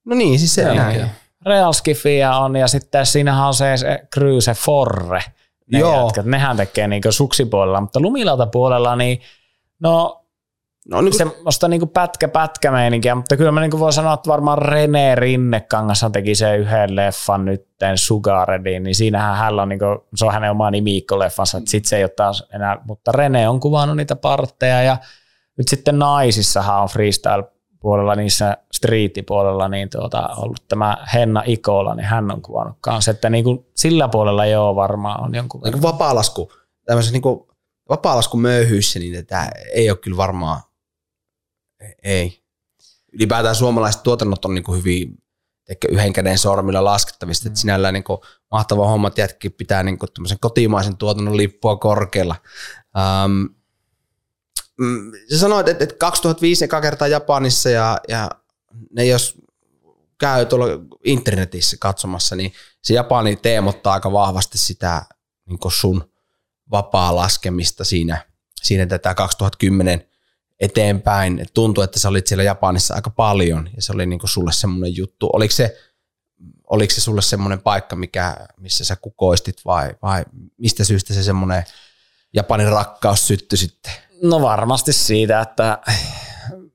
No 0.05 0.17
niin, 0.17 0.39
siis 0.39 0.55
se 0.55 0.75
näin. 0.75 1.11
Real 1.47 1.73
skifiä 1.73 2.37
on 2.37 2.57
ja 2.57 2.69
sitten 2.69 3.07
siinähän 3.07 3.47
on 3.47 3.55
se, 3.55 3.77
se 3.77 4.09
Cruise 4.15 4.55
Forre. 4.55 5.25
Ne 5.73 5.79
Joo. 5.79 6.05
Jätkät, 6.05 6.27
nehän 6.27 6.57
tekee 6.57 6.89
niin 6.89 7.03
suksipuolella, 7.11 7.81
mutta 7.81 8.01
lumilauta 8.01 8.47
puolella 8.47 8.97
niin 8.97 9.21
no 9.81 10.20
No, 10.89 11.01
niin 11.01 11.13
kuin... 11.17 11.19
Semmoista 11.19 11.69
niin 11.69 11.81
kuin 11.81 11.91
pätkä 11.91 12.29
pätkä 12.29 12.71
meininkiä, 12.71 13.15
mutta 13.15 13.37
kyllä 13.37 13.53
mä 13.53 13.61
niin 13.61 13.71
kuin 13.71 13.81
voin 13.81 13.93
sanoa, 13.93 14.15
että 14.15 14.31
varmaan 14.31 14.59
René 14.59 15.15
Rinnekangas 15.15 16.07
teki 16.13 16.35
se 16.35 16.57
yhden 16.57 16.97
leffan 16.97 17.45
nytten 17.45 17.99
Sugarediin, 17.99 18.83
niin 18.83 18.95
siinähän 18.95 19.37
hän 19.37 19.61
on, 19.61 19.69
niin 19.69 19.79
kuin, 19.79 19.99
se 20.15 20.25
on 20.25 20.33
hänen 20.33 20.51
oma 20.51 20.71
nimiikko-leffansa, 20.71 21.59
että 21.59 21.71
sit 21.71 21.85
se 21.85 21.97
ei 21.97 22.05
ole 22.05 22.11
taas 22.17 22.45
enää, 22.55 22.79
mutta 22.85 23.13
René 23.13 23.49
on 23.49 23.61
kuvannut 23.61 23.97
niitä 23.97 24.17
partteja 24.17 24.83
ja 24.83 24.97
nyt 25.59 25.69
sitten 25.69 25.99
naisissahan 25.99 26.83
on 26.83 26.89
freestyle 26.89 27.45
puolella, 27.81 28.15
niissä 28.15 28.57
striittipuolella, 28.73 29.69
niin 29.69 29.91
tuota, 29.91 30.29
ollut 30.37 30.65
tämä 30.69 30.97
Henna 31.15 31.43
Ikola, 31.47 31.95
niin 31.95 32.07
hän 32.07 32.31
on 32.31 32.43
kuvannut 32.43 32.77
kanssa, 32.81 33.11
että 33.11 33.31
niin 33.31 33.45
kuin 33.45 33.67
sillä 33.77 34.09
puolella 34.09 34.47
joo 34.47 34.77
varmaan 34.77 35.25
on 35.25 35.35
jonkun 35.35 35.61
niin 35.61 35.73
kuin 35.73 35.83
vapaalasku, 35.83 36.53
tämmöisen 36.87 37.13
niin 37.13 37.23
kuin 37.23 37.41
vapaalasku 37.89 38.37
möyhyissä, 38.37 38.99
niin 38.99 39.27
tämä 39.27 39.49
ei 39.75 39.91
ole 39.91 39.99
kyllä 39.99 40.17
varmaan, 40.17 40.61
ei. 42.03 42.43
Ylipäätään 43.13 43.55
suomalaiset 43.55 44.03
tuotannot 44.03 44.45
on 44.45 44.55
niin 44.55 44.65
kuin 44.65 44.79
hyvin 44.79 45.19
ehkä 45.71 45.89
yhden 45.91 46.13
käden 46.13 46.39
sormilla 46.39 46.85
laskettavista, 46.85 47.45
mm. 47.45 47.49
että 47.49 47.61
sinällään 47.61 47.95
niin 47.95 48.05
kuin 48.05 48.21
mahtava 48.51 48.89
homma, 48.89 49.11
jätkin 49.17 49.53
pitää 49.53 49.83
niin 49.83 49.99
kuin 49.99 50.09
kotimaisen 50.41 50.97
tuotannon 50.97 51.37
lippua 51.37 51.77
korkealla. 51.77 52.37
Um, 53.25 53.55
sä 55.33 55.39
sanoit, 55.39 55.69
että, 55.69 55.85
että 55.85 55.97
2005 55.97 56.65
eka 56.65 56.81
kertaa 56.81 57.09
Japanissa 57.09 57.71
ja, 57.71 58.01
ja 58.09 58.31
ne 58.93 59.05
jos 59.05 59.39
käy 60.19 60.47
tuolla 60.47 60.67
internetissä 61.05 61.77
katsomassa, 61.81 62.37
niin 62.37 62.53
se 62.83 62.95
Japani 62.95 63.37
teemottaa 63.37 63.93
aika 63.93 64.13
vahvasti 64.13 64.59
sitä 64.59 65.03
niin 65.49 65.73
sun 65.73 66.13
vapaa 66.71 67.17
laskemista 67.17 67.85
siinä, 67.85 68.27
siinä 68.63 68.87
tätä 68.87 69.15
2010 69.15 70.10
eteenpäin. 70.61 71.39
Et 71.39 71.51
tuntui, 71.55 71.85
että 71.85 71.99
sä 71.99 72.09
olit 72.09 72.27
siellä 72.27 72.45
Japanissa 72.45 72.95
aika 72.95 73.11
paljon 73.11 73.71
ja 73.77 73.83
se 73.83 73.93
oli 73.93 74.07
niin 74.07 74.21
sulle 74.25 74.53
semmoinen 74.53 74.97
juttu. 74.97 75.31
Oliko 75.33 75.53
se, 75.53 75.77
oliko 76.71 76.95
se 76.95 77.01
sulle 77.01 77.23
semmoinen 77.23 77.61
paikka, 77.61 77.97
mikä, 77.97 78.37
missä 78.57 78.85
sä 78.85 78.97
kukoistit 78.97 79.57
vai, 79.65 79.95
vai 80.03 80.25
mistä 80.57 80.85
syystä 80.85 81.15
se 81.15 81.23
semmoinen 81.23 81.65
Japanin 82.35 82.69
rakkaus 82.69 83.27
syttyi 83.29 83.59
sitten? 83.59 83.93
No 84.23 84.43
varmasti 84.43 84.93
siitä, 84.93 85.41
että 85.41 85.79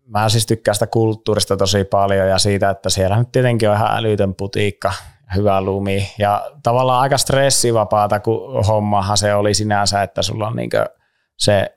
mä 0.07 0.29
siis 0.29 0.45
tykkään 0.45 0.75
sitä 0.75 0.87
kulttuurista 0.87 1.57
tosi 1.57 1.83
paljon 1.83 2.27
ja 2.27 2.39
siitä, 2.39 2.69
että 2.69 2.89
siellä 2.89 3.17
nyt 3.17 3.31
tietenkin 3.31 3.69
on 3.69 3.75
ihan 3.75 3.97
älytön 3.97 4.35
putiikka, 4.35 4.93
hyvä 5.35 5.61
lumi 5.61 6.11
ja 6.19 6.51
tavallaan 6.63 7.01
aika 7.01 7.17
stressivapaata, 7.17 8.19
kun 8.19 8.65
hommahan 8.65 9.17
se 9.17 9.35
oli 9.35 9.53
sinänsä, 9.53 10.03
että 10.03 10.21
sulla 10.21 10.47
on 10.47 10.55
niin 10.55 10.69
se 11.37 11.75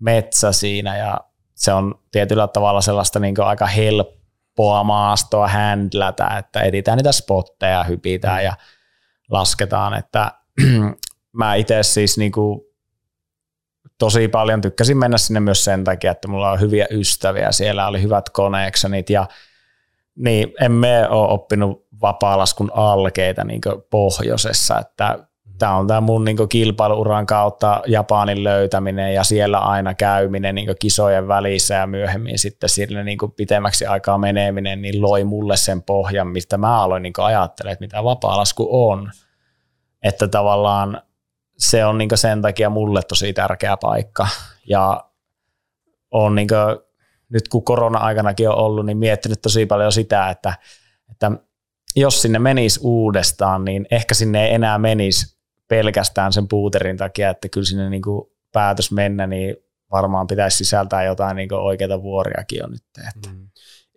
metsä 0.00 0.52
siinä 0.52 0.96
ja 0.96 1.20
se 1.58 1.72
on 1.72 1.94
tietyllä 2.10 2.48
tavalla 2.48 2.80
sellaista 2.80 3.18
niin 3.18 3.40
aika 3.40 3.66
helppoa 3.66 4.84
maastoa 4.84 5.48
händlätä, 5.48 6.26
että 6.38 6.60
editään 6.60 6.96
niitä 6.96 7.12
spotteja, 7.12 7.84
hypitään 7.84 8.44
ja 8.44 8.52
lasketaan, 9.30 9.94
että 9.94 10.32
mä 11.38 11.54
itse 11.54 11.82
siis 11.82 12.18
niin 12.18 12.32
kuin 12.32 12.60
tosi 13.98 14.28
paljon 14.28 14.60
tykkäsin 14.60 14.98
mennä 14.98 15.18
sinne 15.18 15.40
myös 15.40 15.64
sen 15.64 15.84
takia, 15.84 16.10
että 16.10 16.28
mulla 16.28 16.50
on 16.50 16.60
hyviä 16.60 16.86
ystäviä, 16.90 17.52
siellä 17.52 17.86
oli 17.86 18.02
hyvät 18.02 18.24
connectionit 18.30 19.10
ja 19.10 19.26
niin, 20.16 20.54
emme 20.60 21.08
ole 21.08 21.28
oppinut 21.28 21.86
vapaalaskun 22.02 22.70
alkeita 22.74 23.44
niin 23.44 23.60
pohjoisessa, 23.90 24.78
että 24.78 25.27
tämä 25.58 25.76
on 25.76 25.86
tämä 25.86 26.00
mun 26.00 26.24
niin 26.24 26.48
kilpailuuran 26.48 27.26
kautta 27.26 27.82
Japanin 27.86 28.44
löytäminen 28.44 29.14
ja 29.14 29.24
siellä 29.24 29.58
aina 29.58 29.94
käyminen 29.94 30.54
niin 30.54 30.68
kisojen 30.80 31.28
välissä 31.28 31.74
ja 31.74 31.86
myöhemmin 31.86 32.38
sitten 32.38 32.68
sille 32.68 33.04
niin 33.04 33.18
pitemmäksi 33.36 33.86
aikaa 33.86 34.18
meneminen, 34.18 34.82
niin 34.82 35.02
loi 35.02 35.24
mulle 35.24 35.56
sen 35.56 35.82
pohjan, 35.82 36.28
mistä 36.28 36.58
mä 36.58 36.82
aloin 36.82 37.02
niin 37.02 37.12
ajattelemaan, 37.18 37.72
että 37.72 37.84
mitä 37.84 38.04
vapaalasku 38.04 38.68
on. 38.70 39.10
Että 40.02 40.28
tavallaan 40.28 41.02
se 41.58 41.84
on 41.84 41.98
niin 41.98 42.10
sen 42.14 42.42
takia 42.42 42.70
mulle 42.70 43.02
tosi 43.02 43.32
tärkeä 43.32 43.76
paikka. 43.76 44.28
Ja 44.68 45.04
on 46.10 46.34
niin 46.34 46.48
nyt 47.28 47.48
kun 47.48 47.64
korona-aikanakin 47.64 48.48
on 48.48 48.58
ollut, 48.58 48.86
niin 48.86 48.98
miettinyt 48.98 49.42
tosi 49.42 49.66
paljon 49.66 49.92
sitä, 49.92 50.30
että, 50.30 50.54
että 51.10 51.30
jos 51.96 52.22
sinne 52.22 52.38
menisi 52.38 52.80
uudestaan, 52.82 53.64
niin 53.64 53.86
ehkä 53.90 54.14
sinne 54.14 54.46
ei 54.46 54.54
enää 54.54 54.78
menisi 54.78 55.37
pelkästään 55.68 56.32
sen 56.32 56.48
puuterin 56.48 56.96
takia, 56.96 57.30
että 57.30 57.48
kyllä 57.48 57.64
sinne 57.64 57.90
niin 57.90 58.02
päätös 58.52 58.92
mennä, 58.92 59.26
niin 59.26 59.56
varmaan 59.92 60.26
pitäisi 60.26 60.56
sisältää 60.56 61.04
jotain 61.04 61.36
niin 61.36 61.54
oikeita 61.54 62.02
vuoriakin 62.02 62.64
on 62.64 62.70
nyt. 62.70 62.84
Että. 63.08 63.28
Mm. 63.28 63.48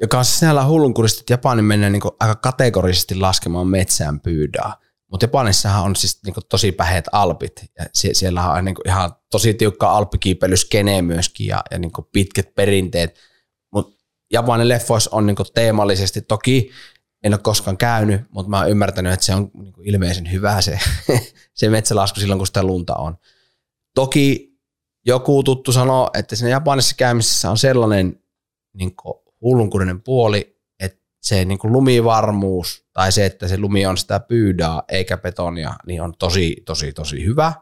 Joka 0.01 0.17
on 0.17 0.25
sinällä 0.25 0.65
hullunkurista, 0.65 1.19
että 1.19 1.33
Japanin 1.33 1.65
mennä 1.65 1.89
niin 1.89 2.01
aika 2.19 2.35
kategorisesti 2.35 3.15
laskemaan 3.15 3.67
metsään 3.67 4.19
pyydää. 4.19 4.73
Mutta 5.11 5.23
Japanissahan 5.23 5.83
on 5.83 5.95
siis 5.95 6.23
niinku 6.23 6.41
tosi 6.49 6.71
päheät 6.71 7.05
alpit. 7.11 7.65
Ja 7.79 7.85
sie- 7.93 8.13
siellä 8.13 8.51
on 8.51 8.65
niinku 8.65 8.81
ihan 8.85 9.11
tosi 9.31 9.53
tiukka 9.53 9.91
alppikiipeilyskene 9.91 11.01
myöskin 11.01 11.47
ja, 11.47 11.63
ja 11.71 11.79
niinku 11.79 12.01
pitkät 12.01 12.55
perinteet. 12.55 13.19
Mutta 13.73 14.03
Japanin 14.31 14.69
leffoissa 14.69 15.09
on 15.13 15.25
niinku 15.25 15.43
teemallisesti, 15.43 16.21
toki 16.21 16.71
en 17.23 17.33
ole 17.33 17.39
koskaan 17.43 17.77
käynyt, 17.77 18.21
mutta 18.29 18.49
mä 18.49 18.59
oon 18.59 18.69
ymmärtänyt, 18.69 19.13
että 19.13 19.25
se 19.25 19.35
on 19.35 19.51
niinku 19.53 19.81
ilmeisen 19.83 20.31
hyvä 20.31 20.61
se, 20.61 20.79
se 21.53 21.69
metsälasku 21.69 22.19
silloin, 22.19 22.39
kun 22.39 22.47
sitä 22.47 22.63
lunta 22.63 22.95
on. 22.95 23.17
Toki 23.95 24.51
joku 25.05 25.43
tuttu 25.43 25.71
sanoo, 25.71 26.09
että 26.13 26.35
siinä 26.35 26.49
Japanissa 26.49 26.95
käymisessä 26.95 27.51
on 27.51 27.57
sellainen 27.57 28.23
niinku 28.73 29.23
hullunkurinen 29.41 30.01
puoli, 30.01 30.61
se 31.23 31.45
niin 31.45 31.59
lumivarmuus 31.63 32.85
tai 32.93 33.11
se, 33.11 33.25
että 33.25 33.47
se 33.47 33.57
lumi 33.57 33.85
on 33.85 33.97
sitä 33.97 34.19
pyydää 34.19 34.83
eikä 34.89 35.17
betonia, 35.17 35.73
niin 35.87 36.01
on 36.01 36.13
tosi, 36.19 36.55
tosi, 36.65 36.93
tosi 36.93 37.25
hyvä. 37.25 37.53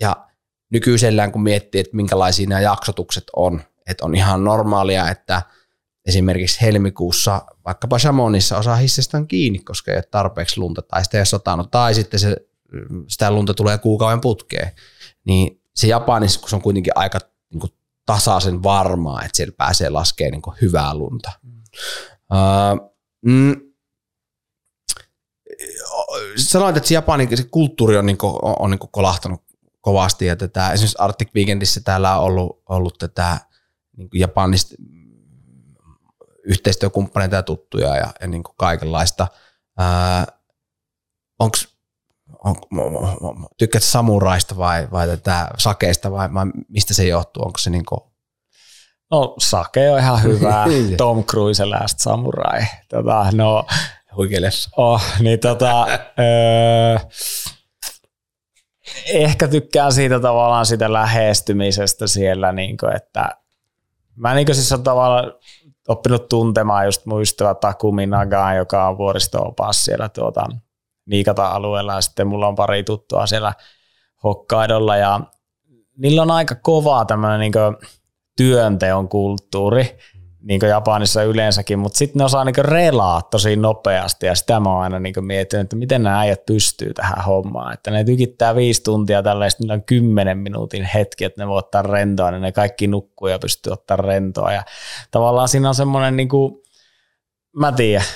Ja 0.00 0.26
nykyisellään 0.70 1.32
kun 1.32 1.42
miettii, 1.42 1.80
että 1.80 1.96
minkälaisia 1.96 2.48
nämä 2.48 2.60
jaksotukset 2.60 3.24
on, 3.36 3.62
että 3.86 4.04
on 4.04 4.14
ihan 4.14 4.44
normaalia, 4.44 5.10
että 5.10 5.42
esimerkiksi 6.06 6.60
helmikuussa 6.60 7.42
vaikkapa 7.64 7.98
Chamonissa 7.98 8.58
osa 8.58 8.76
hissestä 8.76 9.16
on 9.16 9.28
kiinni, 9.28 9.58
koska 9.58 9.90
ei 9.90 9.96
ole 9.96 10.04
tarpeeksi 10.10 10.60
lunta 10.60 10.82
tai 10.82 11.04
sitä 11.04 11.16
ei 11.16 11.20
ole 11.20 11.26
satanut, 11.26 11.70
tai 11.70 11.94
sitten 11.94 12.20
se, 12.20 12.36
sitä 13.08 13.30
lunta 13.30 13.54
tulee 13.54 13.78
kuukauden 13.78 14.20
putkeen, 14.20 14.72
niin 15.24 15.62
se 15.74 15.86
Japanissa, 15.86 16.40
kun 16.40 16.48
se 16.48 16.56
on 16.56 16.62
kuitenkin 16.62 16.92
aika 16.94 17.18
niin 17.50 17.60
kuin 17.60 17.72
tasaisen 18.06 18.62
varmaa, 18.62 19.22
että 19.24 19.36
siellä 19.36 19.54
pääsee 19.56 19.90
laskemaan 19.90 20.32
niin 20.32 20.60
hyvää 20.62 20.94
lunta. 20.94 21.32
Mm. 21.42 21.62
Uh, 22.32 22.94
mm, 23.22 23.60
sanoit, 26.36 26.76
että 26.76 26.88
se 26.88 26.94
Japanin 26.94 27.36
se 27.36 27.44
kulttuuri 27.50 27.96
on, 27.96 28.06
niinku, 28.06 28.38
on, 28.42 28.56
on 28.58 28.70
niinku 28.70 28.86
kolahtanut 28.86 29.42
kovasti 29.80 30.26
ja 30.26 30.36
tätä, 30.36 30.72
esimerkiksi 30.72 30.96
Arctic 30.98 31.34
Weekendissä 31.34 31.80
täällä 31.84 32.18
on 32.18 32.24
ollut, 32.24 32.62
ollut 32.68 32.98
tätä 32.98 33.38
niinku 33.96 34.16
Japanista 34.16 34.74
yhteistyökumppaneita 36.44 37.36
ja 37.36 37.42
tuttuja 37.42 37.96
ja, 37.96 38.12
ja 38.20 38.26
niinku 38.26 38.52
kaikenlaista. 38.56 39.26
Uh, 39.80 40.34
onks, 41.38 41.68
on, 42.44 42.56
tykkäätkö 43.58 43.88
samuraista 43.88 44.56
vai, 44.56 44.88
vai 44.90 45.06
tätä 45.06 45.48
sakeista 45.58 46.12
vai, 46.12 46.34
vai 46.34 46.46
mistä 46.68 46.94
se 46.94 47.06
johtuu? 47.06 47.42
Onko 47.42 47.58
se 47.58 47.70
niinku 47.70 48.10
No 49.10 49.34
sake 49.38 49.90
on 49.90 49.98
ihan 49.98 50.22
hyvä. 50.22 50.64
Niin. 50.68 50.96
Tom 50.96 51.24
Cruise 51.24 51.64
Last 51.64 51.98
Samurai. 51.98 52.60
Tota, 52.88 53.26
no, 53.32 53.66
Huikeles. 54.16 54.68
Oh, 54.76 55.02
niin 55.20 55.40
tota, 55.40 55.86
öö, 56.18 56.98
ehkä 59.06 59.48
tykkään 59.48 59.92
siitä 59.92 60.20
tavallaan 60.20 60.66
sitä 60.66 60.92
lähestymisestä 60.92 62.06
siellä, 62.06 62.52
niin 62.52 62.76
kuin, 62.76 62.96
että 62.96 63.28
mä 64.16 64.34
niin 64.34 64.54
siis 64.54 64.72
on 64.72 64.82
tavallaan 64.82 65.32
oppinut 65.88 66.28
tuntemaan 66.28 66.84
just 66.84 67.06
mun 67.06 67.22
ystävä 67.22 67.54
Takumi 67.54 68.06
Nagaan, 68.06 68.56
joka 68.56 68.88
on 68.88 68.98
vuoristo-opas 68.98 69.84
siellä 69.84 70.08
tuota, 70.08 70.46
Niikata-alueella 71.10 71.94
ja 71.94 72.00
sitten 72.00 72.26
mulla 72.26 72.48
on 72.48 72.54
pari 72.54 72.84
tuttua 72.84 73.26
siellä 73.26 73.52
Hokkaidolla 74.24 74.96
ja 74.96 75.20
niillä 75.96 76.22
on 76.22 76.30
aika 76.30 76.54
kovaa 76.54 77.04
tämmöinen 77.04 77.40
niin 77.40 77.52
työnteon 78.36 79.08
kulttuuri, 79.08 79.98
niin 80.42 80.60
kuin 80.60 80.70
Japanissa 80.70 81.22
yleensäkin, 81.22 81.78
mutta 81.78 81.98
sitten 81.98 82.18
ne 82.18 82.24
osaa 82.24 82.44
niin 82.44 82.54
relaa 82.64 83.22
tosi 83.22 83.56
nopeasti 83.56 84.26
ja 84.26 84.34
sitä 84.34 84.60
mä 84.60 84.72
oon 84.72 84.82
aina 84.82 84.98
niin 84.98 85.14
miettinyt, 85.24 85.64
että 85.64 85.76
miten 85.76 86.02
nämä 86.02 86.20
äijät 86.20 86.46
pystyy 86.46 86.94
tähän 86.94 87.24
hommaan, 87.24 87.74
että 87.74 87.90
ne 87.90 88.04
tykittää 88.04 88.56
viisi 88.56 88.82
tuntia 88.82 89.22
tällaista, 89.22 89.62
niillä 89.62 89.74
on 89.74 89.84
kymmenen 89.84 90.38
minuutin 90.38 90.84
hetki, 90.84 91.24
että 91.24 91.42
ne 91.42 91.48
voi 91.48 91.58
ottaa 91.58 91.82
rentoa, 91.82 92.30
niin 92.30 92.42
ne 92.42 92.52
kaikki 92.52 92.86
nukkuu 92.86 93.28
ja 93.28 93.38
pystyy 93.38 93.72
ottaa 93.72 93.96
rentoa. 93.96 94.52
Ja 94.52 94.62
tavallaan 95.10 95.48
siinä 95.48 95.68
on 95.68 95.74
semmoinen, 95.74 96.16
niin 96.16 96.28
kuin, 96.28 96.62
mä 97.56 97.72
tiedän, 97.72 98.06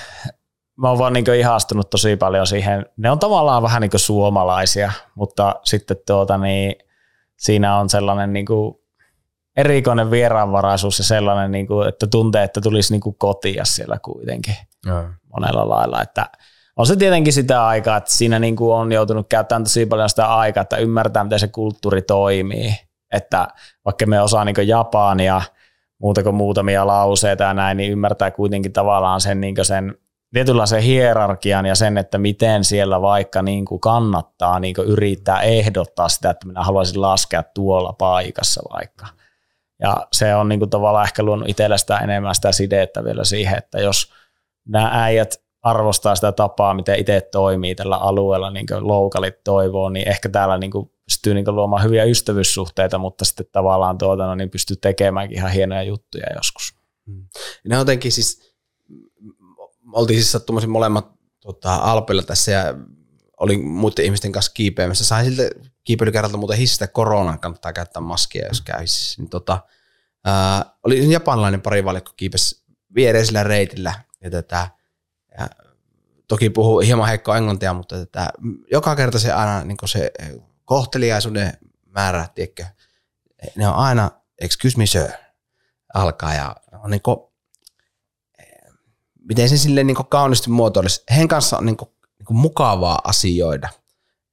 mä 0.76 0.88
oon 0.88 0.98
vaan 0.98 1.12
niin 1.12 1.34
ihastunut 1.38 1.90
tosi 1.90 2.16
paljon 2.16 2.46
siihen, 2.46 2.86
ne 2.96 3.10
on 3.10 3.18
tavallaan 3.18 3.62
vähän 3.62 3.82
niin 3.82 3.90
suomalaisia, 3.96 4.92
mutta 5.14 5.54
sitten 5.64 5.96
tuota 6.06 6.38
niin, 6.38 6.74
siinä 7.36 7.78
on 7.78 7.90
sellainen 7.90 8.32
niin 8.32 8.46
kuin 8.46 8.74
erikoinen 9.56 10.10
vieraanvaraisuus 10.10 10.98
ja 10.98 11.04
sellainen, 11.04 11.52
niin 11.52 11.66
kuin, 11.66 11.88
että 11.88 12.06
tuntee, 12.06 12.42
että 12.42 12.60
tulisi 12.60 12.92
niin 12.92 13.00
kuin 13.00 13.16
kotia 13.18 13.64
siellä 13.64 13.98
kuitenkin 13.98 14.56
ja. 14.86 15.04
monella 15.32 15.68
lailla. 15.68 16.02
Että 16.02 16.26
on 16.76 16.86
se 16.86 16.96
tietenkin 16.96 17.32
sitä 17.32 17.66
aikaa, 17.66 17.96
että 17.96 18.12
siinä 18.12 18.38
niin 18.38 18.56
kuin 18.56 18.74
on 18.74 18.92
joutunut 18.92 19.28
käyttämään 19.28 19.64
tosi 19.64 19.86
paljon 19.86 20.08
sitä 20.08 20.34
aikaa, 20.34 20.60
että 20.60 20.76
ymmärtää, 20.76 21.24
miten 21.24 21.40
se 21.40 21.48
kulttuuri 21.48 22.02
toimii. 22.02 22.74
Että 23.12 23.48
vaikka 23.84 24.06
me 24.06 24.20
osaa 24.20 24.44
niin 24.44 24.68
Japania, 24.68 25.42
muuta 25.98 26.22
kuin 26.22 26.34
muutamia 26.34 26.86
lauseita 26.86 27.44
ja 27.44 27.54
näin, 27.54 27.76
niin 27.76 27.92
ymmärtää 27.92 28.30
kuitenkin 28.30 28.72
tavallaan 28.72 29.20
sen, 29.20 29.40
niin 29.40 29.54
sen 29.62 29.94
tietynlaisen 30.34 30.82
hierarkian 30.82 31.66
ja 31.66 31.74
sen, 31.74 31.98
että 31.98 32.18
miten 32.18 32.64
siellä 32.64 33.02
vaikka 33.02 33.42
niin 33.42 33.64
kuin 33.64 33.80
kannattaa 33.80 34.60
niin 34.60 34.74
kuin 34.74 34.88
yrittää 34.88 35.40
ehdottaa 35.40 36.08
sitä, 36.08 36.30
että 36.30 36.46
minä 36.46 36.62
haluaisin 36.62 37.00
laskea 37.00 37.42
tuolla 37.42 37.92
paikassa 37.92 38.62
vaikka. 38.72 39.06
Ja 39.80 39.96
se 40.12 40.34
on 40.34 40.48
niin 40.48 40.58
kuin 40.58 40.70
tavallaan 40.70 41.04
ehkä 41.04 41.22
luonut 41.22 41.48
itsellä 41.48 41.78
sitä 41.78 41.98
enemmän 41.98 42.34
sitä 42.34 42.52
sidettä 42.52 43.04
vielä 43.04 43.24
siihen, 43.24 43.58
että 43.58 43.80
jos 43.80 44.12
nämä 44.68 44.90
äijät 44.92 45.44
arvostaa 45.62 46.14
sitä 46.14 46.32
tapaa, 46.32 46.74
miten 46.74 46.98
itse 46.98 47.28
toimii 47.32 47.74
tällä 47.74 47.96
alueella, 47.96 48.50
niin 48.50 48.66
kuin 48.66 48.88
loukalit 48.88 49.44
toivoo, 49.44 49.88
niin 49.88 50.08
ehkä 50.08 50.28
täällä 50.28 50.58
niin 50.58 50.70
kuin 50.70 50.90
pystyy 51.04 51.34
niin 51.34 51.44
kuin 51.44 51.56
luomaan 51.56 51.82
hyviä 51.84 52.04
ystävyyssuhteita, 52.04 52.98
mutta 52.98 53.24
sitten 53.24 53.46
tavallaan 53.52 53.98
tuota, 53.98 54.26
no, 54.26 54.34
niin 54.34 54.50
pystyy 54.50 54.76
tekemäänkin 54.76 55.38
ihan 55.38 55.50
hienoja 55.50 55.82
juttuja 55.82 56.26
joskus. 56.36 56.74
Hmm. 57.06 57.26
Ne 57.68 57.76
jotenkin 57.76 58.12
siis, 58.12 58.43
oltiin 59.94 60.20
siis 60.20 60.32
sattumaisin 60.32 60.70
molemmat 60.70 61.12
tota, 61.40 61.74
Alpilla 61.74 62.22
tässä 62.22 62.52
ja 62.52 62.74
olin 63.40 63.66
muiden 63.66 64.04
ihmisten 64.04 64.32
kanssa 64.32 64.52
kiipeämässä. 64.54 65.04
Sain 65.04 65.26
siltä 65.26 65.42
kiipeilykerralta 65.84 66.36
muuten 66.36 66.58
hissistä 66.58 66.86
koronan, 66.86 67.40
kannattaa 67.40 67.72
käyttää 67.72 68.02
maskia, 68.02 68.48
jos 68.48 68.60
käy. 68.60 68.84
Niin, 69.18 69.28
tota, 69.28 69.60
ää, 70.24 70.64
oli 70.82 71.12
japanilainen 71.12 71.62
parivalikko 71.62 72.12
kiipesi 72.16 72.64
viereisellä 72.94 73.42
reitillä 73.42 73.94
ja 74.20 74.30
tätä, 74.30 74.70
ja 75.38 75.48
toki 76.28 76.50
puhuu 76.50 76.80
hieman 76.80 77.08
heikkoa 77.08 77.36
englantia, 77.36 77.74
mutta 77.74 77.98
tätä, 77.98 78.28
joka 78.70 78.96
kerta 78.96 79.18
se 79.18 79.32
aina 79.32 79.64
niin 79.64 79.76
se 79.84 80.10
kohteliaisuuden 80.64 81.52
määrä, 81.86 82.28
tiedätkö, 82.34 82.64
ne 83.56 83.68
on 83.68 83.74
aina 83.74 84.10
excuse 84.40 84.78
me 84.78 84.86
sir, 84.86 85.10
alkaa 85.94 86.34
ja 86.34 86.56
on 86.82 86.90
niin 86.90 87.02
kuin, 87.02 87.16
miten 89.28 89.48
se 89.48 89.56
silleen 89.56 89.86
niin 89.86 89.96
kauniisti 90.08 90.50
muotoilisi, 90.50 91.02
heidän 91.10 91.28
kanssa 91.28 91.58
on 91.58 91.66
niin 91.66 91.76
kuin, 91.76 91.88
niin 92.18 92.26
kuin 92.26 92.36
mukavaa 92.36 92.98
asioida. 93.04 93.68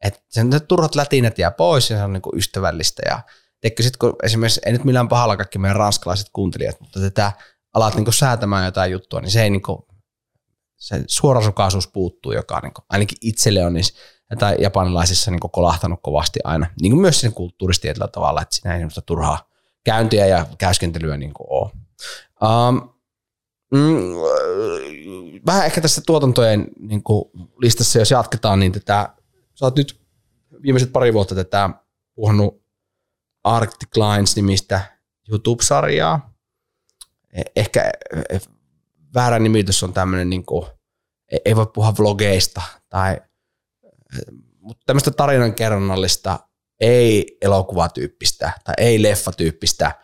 Että 0.03 0.19
sen 0.29 0.49
turhat 0.67 0.95
lätinät 0.95 1.37
jää 1.37 1.51
pois 1.51 1.89
ja 1.89 1.97
se 1.97 2.03
on 2.03 2.13
niin 2.13 2.21
kuin 2.21 2.37
ystävällistä 2.37 3.01
ja 3.05 3.21
Teikö 3.61 3.83
sit, 3.83 3.97
kun 3.97 4.15
esimerkiksi, 4.23 4.61
ei 4.65 4.71
nyt 4.71 4.83
millään 4.83 5.07
pahalla 5.07 5.37
kaikki 5.37 5.59
meidän 5.59 5.75
ranskalaiset 5.75 6.27
kuuntelijat, 6.33 6.79
mutta 6.79 6.99
tätä 6.99 7.31
alat 7.73 7.95
niin 7.95 8.13
säätämään 8.13 8.65
jotain 8.65 8.91
juttua, 8.91 9.21
niin 9.21 9.31
se 9.31 9.43
ei 9.43 9.49
niin 9.49 9.61
kuin, 9.61 9.79
se 10.77 11.03
suorasukaisuus 11.07 11.87
puuttuu, 11.87 12.31
joka 12.31 12.59
niin 12.59 12.73
kuin, 12.73 12.85
ainakin 12.89 13.17
itselle 13.21 13.65
on 13.65 13.73
niissä 13.73 13.93
tai 14.39 14.55
japanilaisissa 14.59 15.31
niin 15.31 15.39
kuin 15.39 15.51
kolahtanut 15.51 15.99
kovasti 16.03 16.39
aina. 16.43 16.67
Niin 16.81 16.91
kuin 16.91 17.01
myös 17.01 17.21
sen 17.21 17.33
kulttuurisesti 17.33 17.81
tietyllä 17.81 18.07
tavalla, 18.07 18.41
että 18.41 18.55
siinä 18.55 18.77
ei 18.77 18.85
turhaa 19.05 19.49
käyntiä 19.83 20.25
ja 20.25 20.45
käyskentelyä 20.57 21.17
niin 21.17 21.33
kuin 21.33 21.47
ole. 21.49 21.71
Um, 22.41 22.89
mm, 23.71 24.15
vähän 25.45 25.65
ehkä 25.65 25.81
tässä 25.81 26.01
tuotantojen 26.05 26.67
niin 26.79 27.03
kuin 27.03 27.25
listassa, 27.57 27.99
jos 27.99 28.11
jatketaan, 28.11 28.59
niin 28.59 28.71
tätä, 28.71 29.15
sä 29.55 29.65
oot 29.65 29.75
nyt 29.75 30.01
viimeiset 30.61 30.91
pari 30.91 31.13
vuotta 31.13 31.35
tätä 31.35 31.69
puhunut 32.15 32.63
Arctic 33.43 33.97
Lines-nimistä 33.97 34.81
YouTube-sarjaa. 35.29 36.33
E, 37.33 37.41
ehkä 37.55 37.91
e, 38.29 38.37
väärä 39.13 39.39
nimitys 39.39 39.83
on 39.83 39.93
tämmöinen, 39.93 40.29
niin 40.29 40.45
kuin, 40.45 40.67
e, 41.31 41.37
ei 41.45 41.55
voi 41.55 41.67
puhua 41.73 41.93
vlogeista 41.99 42.61
tai 42.89 43.17
mutta 44.59 44.83
tämmöistä 44.85 45.11
tarinankerronnallista, 45.11 46.39
ei 46.79 47.37
elokuvatyyppistä 47.41 48.51
tai 48.63 48.73
ei 48.77 49.03
leffatyyppistä 49.03 49.95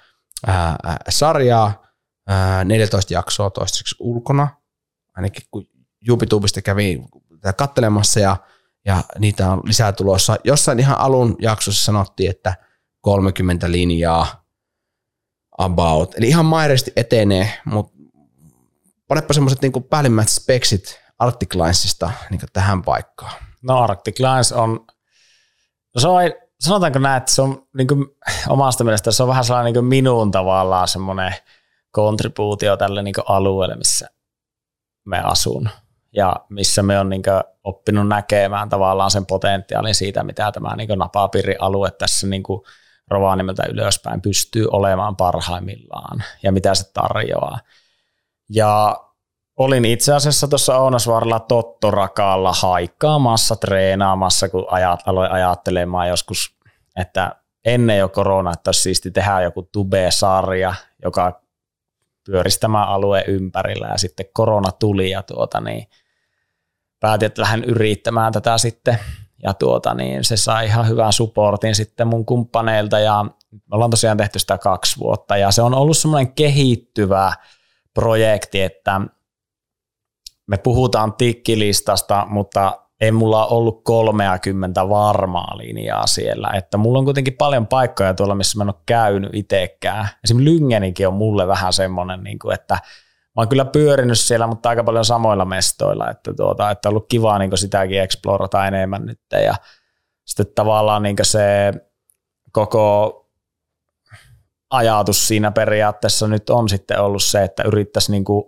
ää, 0.47 0.77
sarjaa, 1.10 1.87
14 2.66 3.13
jaksoa 3.13 3.50
toistaiseksi 3.50 3.96
ulkona, 4.00 4.48
ainakin 5.16 5.44
kun 5.52 5.66
YouTubesta 6.08 6.62
kävi 6.62 7.04
kattelemassa 7.58 8.20
ja, 8.20 8.38
ja 8.86 9.04
niitä 9.20 9.52
on 9.52 9.62
lisää 9.63 9.92
tulossa. 9.92 10.38
Jossain 10.44 10.80
ihan 10.80 10.98
alun 10.98 11.36
jaksossa 11.40 11.86
sanottiin, 11.86 12.30
että 12.30 12.56
30 13.02 13.72
linjaa 13.72 14.46
about, 15.58 16.16
eli 16.16 16.28
ihan 16.28 16.46
mairesti 16.46 16.94
etenee, 16.96 17.54
mutta 17.66 17.98
panepa 19.08 19.34
semmoiset 19.34 19.62
niin 19.62 19.84
päällimmäiset 19.90 20.34
speksit 20.34 21.02
Arctic 21.20 21.56
Linesista 21.56 22.12
niin 22.30 22.42
tähän 22.54 22.84
paikkaan. 22.84 23.34
No 23.62 23.84
Arctic 23.84 24.20
Lines 24.20 24.52
on, 24.52 24.86
no 25.96 26.02
se 26.02 26.08
on, 26.08 26.22
sanotaanko 26.60 27.00
näin, 27.00 27.18
että 27.18 27.32
se 27.32 27.42
on 27.42 27.68
niin 27.78 27.88
omasta 28.50 28.84
mielestä 28.84 29.12
se 29.12 29.24
on 29.24 29.30
vähän 29.30 29.46
sellainen 29.46 29.74
niin 29.74 29.86
minun 29.86 30.32
tavallaan 30.32 30.88
semmoinen 30.88 31.36
kontribuutio 31.91 32.78
tälle 32.78 33.04
niin 33.04 33.15
alueelle, 33.26 33.76
missä 33.76 34.10
me 35.06 35.21
asun 35.23 35.69
ja 36.15 36.36
missä 36.50 36.84
me 36.84 37.00
on 37.00 37.10
niin 37.10 37.23
oppinut 37.63 38.08
näkemään 38.08 38.69
tavallaan 38.69 39.12
sen 39.12 39.26
potentiaalin 39.26 39.95
siitä, 39.95 40.23
mitä 40.23 40.52
tämä 40.52 40.76
niin 40.76 41.00
napapiirialue 41.00 41.91
tässä 41.91 42.28
niin 42.28 42.43
Rovaniemeltä 43.08 43.63
ylöspäin 43.69 44.21
pystyy 44.21 44.67
olemaan 44.71 45.15
parhaimmillaan 45.15 46.23
ja 46.43 46.52
mitä 46.52 46.76
se 46.76 46.93
tarjoaa. 46.93 47.60
Ja 48.50 48.97
Olin 49.58 49.86
itse 49.86 50.13
asiassa 50.13 50.47
tuossa 50.47 50.78
Ounasvaaralla 50.78 51.39
Tottorakaalla 51.39 52.54
haikkaamassa, 52.54 53.56
treenaamassa, 53.56 54.50
kun 54.50 54.65
ajat, 54.69 55.00
aloin 55.06 55.32
ajattelemaan 55.32 56.08
joskus, 56.08 56.58
että 56.95 57.36
ennen 57.65 57.97
jo 57.97 58.10
korona, 58.10 58.52
että 58.54 58.67
olisi 58.67 58.82
siisti 58.82 59.12
tehdä 59.12 59.41
joku 59.41 59.69
tube-sarja, 59.71 60.73
joka 61.04 61.41
pyörisi 62.32 62.60
tämän 62.60 62.88
alueen 62.88 63.24
ympärillä 63.28 63.88
ja 63.88 63.98
sitten 63.98 64.26
korona 64.34 64.72
tuli 64.72 65.10
ja 65.10 65.24
tuota 65.24 65.62
niin, 65.62 65.88
päätin, 67.00 67.26
että 67.26 67.42
lähden 67.42 67.63
yrittämään 67.63 68.34
tätä 68.34 68.58
sitten. 68.58 69.00
Ja 69.44 69.54
tuota 69.54 69.94
niin, 69.94 70.24
se 70.24 70.38
sai 70.38 70.66
ihan 70.66 70.88
hyvän 70.88 71.13
supportin 71.13 71.76
sitten 71.76 72.08
mun 72.08 72.26
kumppaneilta 72.26 73.00
ja 73.00 73.26
me 73.52 73.60
ollaan 73.72 73.92
tosiaan 73.92 74.18
tehty 74.18 74.40
sitä 74.40 74.58
kaksi 74.58 75.00
vuotta. 75.00 75.38
Ja 75.38 75.52
se 75.52 75.62
on 75.62 75.74
ollut 75.74 75.98
semmoinen 75.98 76.34
kehittyvä 76.34 77.34
projekti, 77.94 78.62
että 78.62 79.02
me 80.48 80.58
puhutaan 80.58 81.13
tikkilistasta, 81.13 82.26
mutta 82.30 82.87
ei 83.01 83.12
mulla 83.12 83.45
ollut 83.45 83.83
30 83.83 84.89
varmaa 84.89 85.57
linjaa 85.57 86.07
siellä. 86.07 86.51
Että 86.53 86.77
mulla 86.77 86.99
on 86.99 87.05
kuitenkin 87.05 87.33
paljon 87.33 87.67
paikkoja 87.67 88.13
tuolla, 88.13 88.36
missä 88.36 88.57
mä 88.57 88.63
en 88.63 88.69
ole 88.69 88.81
käynyt 88.86 89.29
itsekään. 89.33 90.07
Esimerkiksi 90.23 90.53
Lyngenikin 90.53 91.07
on 91.07 91.13
mulle 91.13 91.47
vähän 91.47 91.73
semmoinen, 91.73 92.23
niin 92.23 92.39
kuin, 92.39 92.53
että 92.53 92.73
mä 92.73 93.41
oon 93.41 93.47
kyllä 93.47 93.65
pyörinyt 93.65 94.19
siellä, 94.19 94.47
mutta 94.47 94.69
aika 94.69 94.83
paljon 94.83 95.05
samoilla 95.05 95.45
mestoilla. 95.45 96.10
Että, 96.10 96.33
tuota, 96.33 96.71
että 96.71 96.89
on 96.89 96.91
ollut 96.91 97.05
kiva 97.10 97.39
niin 97.39 97.57
sitäkin 97.57 98.01
explorata 98.01 98.67
enemmän 98.67 99.05
nyt. 99.05 99.21
Ja 99.31 99.55
sitten 100.25 100.55
tavallaan 100.55 101.03
niin 101.03 101.15
se 101.21 101.73
koko 102.51 103.13
ajatus 104.69 105.27
siinä 105.27 105.51
periaatteessa 105.51 106.27
nyt 106.27 106.49
on 106.49 106.69
sitten 106.69 107.01
ollut 107.01 107.23
se, 107.23 107.43
että 107.43 107.63
yrittäisi 107.63 108.12
niin 108.12 108.23
kuin 108.23 108.43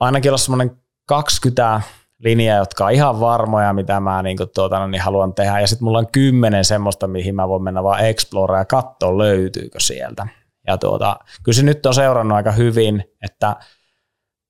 ainakin 0.00 0.30
olla 0.30 0.38
semmoinen 0.38 0.82
20 1.06 1.80
linjaa, 2.20 2.58
jotka 2.58 2.84
on 2.84 2.92
ihan 2.92 3.20
varmoja, 3.20 3.72
mitä 3.72 4.00
mä 4.00 4.22
niin 4.22 4.36
kuin, 4.36 4.50
tuota, 4.54 4.78
no, 4.78 4.86
niin 4.86 5.02
haluan 5.02 5.34
tehdä. 5.34 5.60
Ja 5.60 5.66
sitten 5.66 5.84
mulla 5.84 5.98
on 5.98 6.12
kymmenen 6.12 6.64
semmoista, 6.64 7.08
mihin 7.08 7.34
mä 7.34 7.48
voin 7.48 7.62
mennä 7.62 7.82
vaan 7.82 8.04
explore 8.04 8.58
ja 8.58 8.64
katsoa, 8.64 9.18
löytyykö 9.18 9.80
sieltä. 9.80 10.26
Ja 10.66 10.78
tuota, 10.78 11.16
kyllä 11.42 11.56
se 11.56 11.62
nyt 11.62 11.86
on 11.86 11.94
seurannut 11.94 12.36
aika 12.36 12.52
hyvin, 12.52 13.04
että 13.22 13.56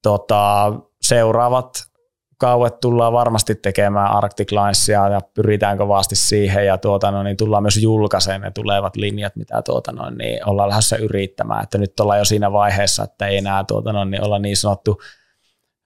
tuota, 0.02 0.72
seuraavat 1.02 1.90
kauet 2.38 2.80
tullaan 2.80 3.12
varmasti 3.12 3.54
tekemään 3.54 4.10
Arctic 4.10 4.52
Linesia 4.52 5.08
ja 5.08 5.20
pyritään 5.34 5.78
kovasti 5.78 6.16
siihen 6.16 6.66
ja 6.66 6.78
tuota, 6.78 7.10
no, 7.10 7.22
niin 7.22 7.36
tullaan 7.36 7.62
myös 7.62 7.76
julkaiseen 7.76 8.40
ne 8.40 8.50
tulevat 8.50 8.96
linjat, 8.96 9.36
mitä 9.36 9.62
tuota, 9.62 9.92
no, 9.92 10.10
niin 10.10 10.48
ollaan 10.48 10.68
lähdössä 10.68 10.96
yrittämään. 10.96 11.62
Että 11.62 11.78
nyt 11.78 12.00
ollaan 12.00 12.18
jo 12.18 12.24
siinä 12.24 12.52
vaiheessa, 12.52 13.04
että 13.04 13.26
ei 13.26 13.36
enää 13.36 13.64
tuota, 13.64 13.92
no, 13.92 14.04
niin 14.04 14.24
olla 14.24 14.38
niin 14.38 14.56
sanottu 14.56 15.00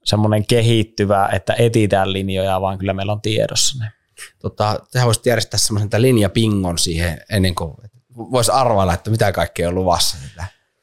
semmoinen 0.05 0.47
kehittyvä, 0.47 1.29
että 1.33 1.55
etitään 1.59 2.13
linjoja, 2.13 2.61
vaan 2.61 2.79
kyllä 2.79 2.93
meillä 2.93 3.13
on 3.13 3.21
tiedossa 3.21 3.85
ne. 3.85 3.93
Tota, 4.39 4.81
tehän 4.93 5.07
voisitte 5.07 5.31
järjestää 5.31 5.59
semmoisen 5.59 6.03
linjapingon 6.03 6.79
siihen 6.79 7.21
ennen 7.31 7.55
kuin 7.55 7.75
voisi 8.17 8.51
arvailla, 8.53 8.95
että 8.95 9.11
mitä 9.11 9.33
kaikkea 9.33 9.69
on 9.69 9.75
luvassa. 9.75 10.17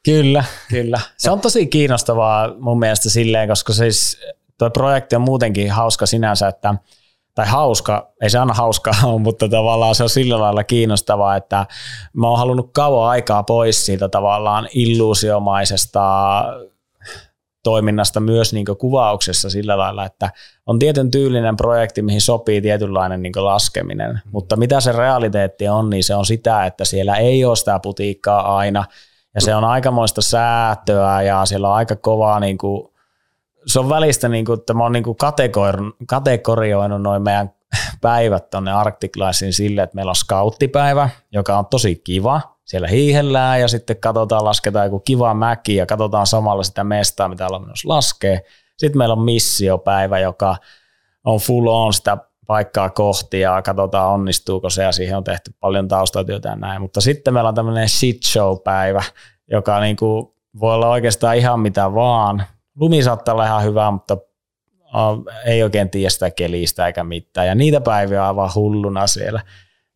Kyllä, 0.04 0.44
kyllä. 0.70 1.00
Se 1.18 1.32
on 1.32 1.42
tosi 1.42 1.68
kiinnostavaa 1.68 2.54
mun 2.60 2.80
mielestä 2.80 3.10
silleen, 3.10 3.50
koska 3.50 3.74
siis 3.74 4.18
tuo 4.58 4.70
projekti 4.70 5.16
on 5.16 5.22
muutenkin 5.22 5.72
hauska 5.72 6.06
sinänsä, 6.06 6.48
että 6.48 6.76
tai 7.36 7.48
hauska, 7.48 8.14
ei 8.22 8.30
se 8.30 8.40
aina 8.40 8.54
hauskaa 8.54 8.94
ole, 9.10 9.22
mutta 9.22 9.50
tavallaan 9.50 9.96
se 9.96 10.04
on 10.04 10.10
sillä 10.10 10.40
lailla 10.40 10.64
kiinnostavaa, 10.64 11.36
että 11.36 11.66
mä 12.14 12.28
oon 12.28 12.40
halunnut 12.40 12.70
kauan 12.74 13.10
aikaa 13.10 13.44
pois 13.44 13.86
siitä 13.86 14.10
tavallaan 14.10 14.68
illuusiomaisesta 14.74 16.44
toiminnasta 17.64 18.20
myös 18.20 18.54
niin 18.54 18.66
kuvauksessa 18.80 19.50
sillä 19.50 19.78
lailla, 19.78 20.06
että 20.06 20.32
on 20.66 20.80
tietyn 20.80 21.12
tyylinen 21.12 21.58
projekti, 21.58 22.02
mihin 22.02 22.22
sopii 22.22 22.62
tietynlainen 22.62 23.22
niin 23.22 23.34
laskeminen, 23.36 24.12
mm. 24.12 24.32
mutta 24.32 24.56
mitä 24.56 24.82
se 24.82 24.92
realiteetti 24.92 25.68
on, 25.68 25.90
niin 25.90 26.04
se 26.04 26.16
on 26.16 26.26
sitä, 26.26 26.66
että 26.66 26.86
siellä 26.86 27.16
ei 27.16 27.46
ole 27.46 27.56
sitä 27.56 27.80
putiikkaa 27.80 28.58
aina, 28.58 28.86
Ja 29.36 29.42
se 29.42 29.56
on 29.56 29.64
aikamoista 29.64 30.22
säätöä 30.22 31.22
ja 31.22 31.46
siellä 31.46 31.70
on 31.70 31.76
aika 31.76 31.96
kovaa 31.96 32.40
niin 32.40 32.58
kuin, 32.58 32.92
se 33.66 33.80
on 33.80 33.90
välistä, 33.90 34.30
niin 34.30 34.46
kuin, 34.46 34.60
että 34.60 34.74
mä 34.74 34.84
oon 34.84 34.92
niin 34.92 35.04
kuin 35.04 35.18
kategorioinut 36.08 37.02
noin 37.02 37.22
meidän 37.22 37.54
päivät 38.02 38.50
tuonne 38.50 38.72
Arctic 38.72 39.18
sille, 39.50 39.84
että 39.84 39.96
meillä 39.96 40.10
on 40.10 40.16
skauttipäivä, 40.16 41.10
joka 41.32 41.58
on 41.58 41.66
tosi 41.66 41.96
kiva. 41.96 42.51
Siellä 42.66 42.88
hiihellään 42.88 43.62
ja 43.62 43.68
sitten 43.68 43.98
katsotaan, 43.98 44.46
lasketaan 44.46 44.86
joku 44.86 45.00
kiva 45.00 45.34
mäki 45.34 45.76
ja 45.76 45.86
katsotaan 45.86 46.28
samalla 46.28 46.64
sitä 46.64 46.84
mestaa, 46.84 47.30
mitä 47.30 47.48
ollaan 47.48 47.64
menossa 47.64 47.90
laskee. 47.90 48.44
Sitten 48.78 48.98
meillä 48.98 49.14
on 49.14 49.22
missiopäivä, 49.22 50.20
joka 50.20 50.56
on 51.24 51.40
full 51.40 51.68
on 51.68 51.94
sitä 51.94 52.18
paikkaa 52.48 52.90
kohti 52.90 53.40
ja 53.40 53.62
katsotaan 53.62 54.14
onnistuuko 54.14 54.70
se 54.70 54.84
ja 54.84 54.92
siihen 54.92 55.18
on 55.18 55.24
tehty 55.24 55.54
paljon 55.60 55.88
taustatyötä 55.88 56.50
ja 56.50 56.56
näin. 56.56 56.82
Mutta 56.82 57.02
sitten 57.02 57.34
meillä 57.34 57.48
on 57.48 57.56
tämmöinen 57.56 57.90
shit 57.90 58.24
show-päivä, 58.24 59.04
joka 59.52 59.80
niin 59.80 59.96
kuin 59.96 60.28
voi 60.60 60.74
olla 60.74 60.90
oikeastaan 60.90 61.38
ihan 61.38 61.60
mitä 61.60 61.94
vaan. 61.94 62.44
Lumi 62.80 63.04
saattaa 63.04 63.34
olla 63.34 63.46
ihan 63.46 63.64
hyvä, 63.64 63.92
mutta 63.92 64.18
ei 65.46 65.64
oikein 65.64 65.90
tiedä 65.90 66.10
sitä 66.10 66.32
kelistä 66.32 66.88
eikä 66.88 67.04
mitään. 67.04 67.48
Ja 67.48 67.56
niitä 67.56 67.82
päiviä 67.82 68.22
on 68.22 68.28
aivan 68.28 68.50
hulluna 68.56 69.08
siellä. 69.08 69.42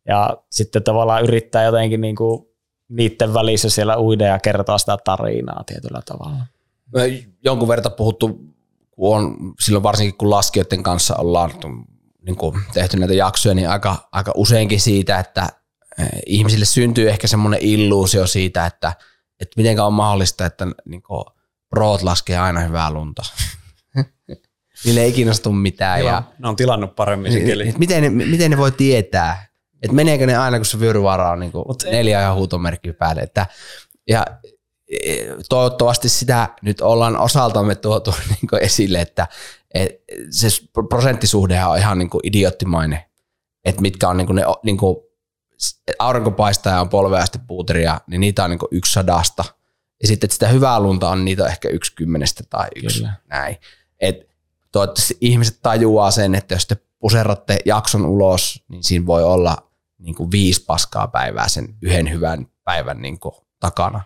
Ja 0.08 0.36
sitten 0.50 0.82
tavallaan 0.82 1.22
yrittää 1.22 1.64
jotenkin 1.64 2.00
niin 2.00 2.16
kuin 2.16 2.55
niiden 2.88 3.34
välissä 3.34 3.70
siellä 3.70 3.98
uida 3.98 4.24
ja 4.24 4.38
kertoa 4.38 4.78
sitä 4.78 4.98
tarinaa 5.04 5.64
tietyllä 5.66 6.02
tavalla. 6.04 6.46
Me 6.94 7.26
jonkun 7.44 7.68
verran 7.68 7.92
puhuttu, 7.96 8.40
kun 8.90 9.16
on, 9.16 9.36
silloin 9.60 9.82
varsinkin 9.82 10.18
kun 10.18 10.30
laskijoiden 10.30 10.82
kanssa 10.82 11.16
ollaan 11.16 11.50
niin 12.26 12.36
kuin 12.36 12.60
tehty 12.72 12.96
näitä 12.96 13.14
jaksoja, 13.14 13.54
niin 13.54 13.68
aika, 13.68 14.08
aika 14.12 14.32
useinkin 14.34 14.80
siitä, 14.80 15.18
että 15.18 15.48
eh, 15.98 16.08
ihmisille 16.26 16.64
syntyy 16.64 17.10
ehkä 17.10 17.26
semmoinen 17.26 17.60
illuusio 17.62 18.26
siitä, 18.26 18.66
että, 18.66 18.92
että 19.40 19.54
miten 19.56 19.80
on 19.80 19.92
mahdollista, 19.92 20.46
että 20.46 20.66
niin 20.84 21.02
kuin, 21.02 21.24
proot 21.70 22.02
laskee 22.02 22.38
aina 22.38 22.60
hyvää 22.60 22.90
lunta. 22.90 23.22
Niille 24.84 25.00
ei 25.00 25.12
kiinnostu 25.12 25.52
mitään. 25.52 26.00
Joo, 26.00 26.08
ja, 26.08 26.22
ne 26.38 26.48
on 26.48 26.56
tilannut 26.56 26.96
paremmin 26.96 27.32
se 27.32 27.40
keli. 27.40 27.74
Miten 27.78 28.02
ne, 28.02 28.24
miten 28.24 28.50
ne 28.50 28.56
voi 28.56 28.72
tietää, 28.72 29.45
että 29.82 29.94
meneekö 29.94 30.26
ne 30.26 30.36
aina, 30.36 30.58
kun 30.58 30.66
se 30.66 30.80
vyöryvara 30.80 31.30
on 31.30 31.40
niin 31.40 31.52
kuin 31.52 31.64
neljä 31.90 32.20
ja 32.20 32.34
huutomerkki 32.34 32.92
päälle. 32.92 33.20
Että, 33.20 33.46
ja 34.08 34.24
e, 34.90 35.16
toivottavasti 35.48 36.08
sitä 36.08 36.48
nyt 36.62 36.80
ollaan 36.80 37.18
osaltamme 37.18 37.74
tuotu 37.74 38.14
niin 38.30 38.62
esille, 38.62 39.00
että 39.00 39.26
et, 39.74 39.90
se 40.30 40.48
prosenttisuhde 40.88 41.64
on 41.64 41.78
ihan 41.78 41.98
niin 41.98 42.10
kuin 42.10 42.20
idioottimainen, 42.24 43.00
että 43.64 43.82
mitkä 43.82 44.08
on 44.08 44.16
niin 44.16 44.26
kuin 44.26 44.36
ne, 44.36 44.42
niin 44.64 44.76
kuin, 44.76 44.96
aurinko 45.98 46.30
paistaa 46.30 46.72
ja 46.72 46.80
on 46.80 46.88
polveasti 46.88 47.38
puuteria, 47.46 48.00
niin 48.06 48.20
niitä 48.20 48.44
on 48.44 48.50
niin 48.50 48.58
kuin 48.58 48.68
yksi 48.72 48.92
sadasta. 48.92 49.44
Ja 50.02 50.08
sitten 50.08 50.26
että 50.26 50.34
sitä 50.34 50.48
hyvää 50.48 50.80
lunta 50.80 51.10
on 51.10 51.24
niitä 51.24 51.46
ehkä 51.46 51.68
yksi 51.68 51.94
kymmenestä 51.94 52.44
tai 52.50 52.68
yksi 52.76 52.98
Kyllä. 52.98 53.12
näin. 53.28 53.56
Et 54.00 54.28
toivottavasti 54.72 55.18
ihmiset 55.20 55.58
tajuaa 55.62 56.10
sen, 56.10 56.34
että 56.34 56.54
jos 56.54 56.66
te 56.66 56.76
puserratte 56.98 57.58
jakson 57.64 58.06
ulos, 58.06 58.64
niin 58.68 58.84
siinä 58.84 59.06
voi 59.06 59.24
olla 59.24 59.56
niin 59.98 60.14
kuin 60.14 60.30
viisi 60.30 60.64
paskaa 60.64 61.08
päivää 61.08 61.48
sen 61.48 61.74
yhden 61.82 62.10
hyvän 62.10 62.46
päivän 62.64 63.02
niin 63.02 63.20
kuin 63.20 63.34
takana. 63.60 64.02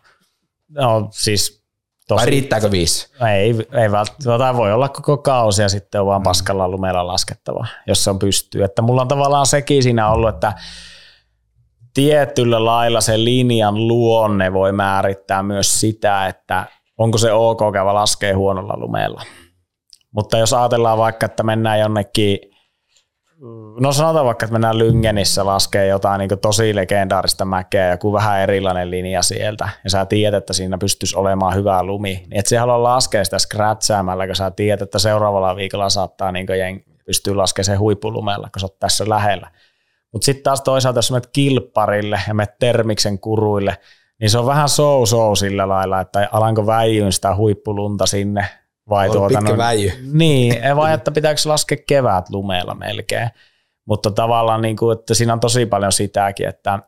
No 0.69 1.09
siis 1.13 1.65
tosi, 2.09 2.21
Vai 2.21 2.31
riittääkö 2.31 2.71
viisi? 2.71 3.13
Ei, 3.35 3.69
ei 3.83 3.93
välttämättä. 3.93 4.57
Voi 4.57 4.73
olla 4.73 4.89
koko 4.89 5.19
kausi 5.19 5.63
ja 5.63 5.69
sitten 5.69 6.01
on 6.01 6.07
vaan 6.07 6.21
mm. 6.21 6.25
paskalla 6.25 6.69
lumella 6.69 7.07
laskettava, 7.07 7.67
jos 7.87 8.05
se 8.05 8.11
on 8.11 8.19
pystyy. 8.19 8.65
Että 8.65 8.83
mulla 8.83 9.03
on 9.03 9.09
tavallaan 9.09 9.47
sekin 9.47 9.83
siinä 9.83 10.11
ollut, 10.11 10.29
että 10.29 10.53
tietyllä 11.95 12.65
lailla 12.65 13.01
se 13.01 13.25
linjan 13.25 13.89
luonne 13.89 14.53
voi 14.53 14.73
määrittää 14.73 15.43
myös 15.43 15.81
sitä, 15.81 16.27
että 16.27 16.67
onko 16.99 17.19
se 17.19 17.33
ok 17.33 17.61
käydä 17.73 17.95
laskee 17.95 18.33
huonolla 18.33 18.75
lumella. 18.77 19.23
Mutta 20.13 20.39
jos 20.39 20.53
ajatellaan 20.53 20.99
vaikka, 20.99 21.27
että 21.27 21.43
mennään 21.43 21.81
jonnekin, 21.81 22.39
no 23.81 23.93
sanotaan 23.93 24.27
vaikka, 24.27 24.45
että 24.45 24.53
mennään 24.53 24.79
Lyngenissä 24.79 25.47
laskee 25.47 25.87
jotain 25.87 26.19
niin 26.19 26.41
tosi 26.41 26.77
legendaarista 26.77 27.45
mäkeä, 27.45 27.91
joku 27.91 28.13
vähän 28.13 28.41
erilainen 28.41 28.91
linja 28.91 29.23
sieltä, 29.23 29.69
ja 29.85 29.91
sä 29.91 30.07
tiedät, 30.07 30.39
että 30.39 30.53
siinä 30.53 30.79
pystyisi 30.79 31.17
olemaan 31.17 31.55
hyvä 31.55 31.83
lumi, 31.83 32.25
niin 32.27 32.39
et 32.39 32.47
sä 32.47 32.61
halua 32.61 32.83
laskea 32.83 33.25
sitä 33.25 33.39
scratchäämällä, 33.39 34.27
kun 34.27 34.37
sä 34.37 34.51
tiedät, 34.51 34.83
että 34.83 34.99
seuraavalla 34.99 35.57
viikolla 35.57 35.89
saattaa 35.89 36.33
niin 36.33 36.47
jeng, 36.59 36.81
pystyy 37.07 37.35
laskemaan 37.35 37.65
sen 37.65 37.79
huippulumella, 37.79 38.49
kun 38.53 38.61
sä 38.61 38.67
oot 38.67 38.79
tässä 38.79 39.09
lähellä. 39.09 39.51
Mutta 40.13 40.25
sitten 40.25 40.45
taas 40.45 40.61
toisaalta, 40.61 40.99
jos 40.99 41.11
menet 41.11 41.31
kilpparille 41.33 42.21
ja 42.29 42.35
menet 42.35 42.59
termiksen 42.59 43.19
kuruille, 43.19 43.77
niin 44.21 44.31
se 44.31 44.39
on 44.39 44.47
vähän 44.47 44.69
so-so 44.69 45.35
sillä 45.35 45.69
lailla, 45.69 46.01
että 46.01 46.29
alanko 46.33 46.67
väijyyn 46.67 47.13
sitä 47.13 47.37
huippulunta 47.37 48.07
sinne 48.07 48.47
vai 48.91 49.09
on 49.09 49.13
tuota, 49.13 49.39
pitkä 49.39 49.53
no, 49.53 49.59
väijy. 49.59 49.93
Niin, 50.13 50.77
vai 50.77 50.95
että 50.95 51.11
pitääkö 51.11 51.41
laskea 51.45 51.79
kevät 51.87 52.31
lumeella 52.31 52.75
melkein. 52.75 53.31
Mutta 53.87 54.11
tavallaan, 54.11 54.63
niin 54.63 54.77
kuin, 54.77 54.99
että 54.99 55.15
siinä 55.15 55.33
on 55.33 55.41
tosi 55.41 55.67
paljon 55.67 55.93
sitäkin, 55.93 56.49
että 56.49 56.79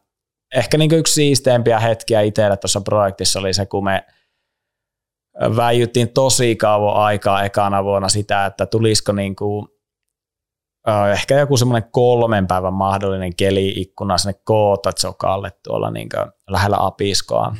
ehkä 0.54 0.78
niin 0.78 0.88
kuin 0.88 0.98
yksi 0.98 1.14
siisteimpiä 1.14 1.78
hetkiä 1.78 2.20
itselle 2.20 2.56
tuossa 2.56 2.80
projektissa 2.80 3.40
oli 3.40 3.54
se, 3.54 3.66
kun 3.66 3.84
me 3.84 4.06
väijyttiin 5.56 6.08
tosi 6.08 6.56
kauan 6.56 6.96
aikaa 6.96 7.44
ekana 7.44 7.84
vuonna 7.84 8.08
sitä, 8.08 8.46
että 8.46 8.66
tulisiko 8.66 9.12
niin 9.12 9.36
kuin, 9.36 9.68
ehkä 11.12 11.38
joku 11.38 11.56
semmoinen 11.56 11.90
kolmen 11.90 12.46
päivän 12.46 12.74
mahdollinen 12.74 13.36
keli-ikkuna 13.36 14.18
sinne 14.18 14.34
Kootajokalle 14.44 15.52
tuolla 15.64 15.90
niin 15.90 16.08
lähellä 16.50 16.76
Apiskoa. 16.86 17.50
Mm. 17.50 17.56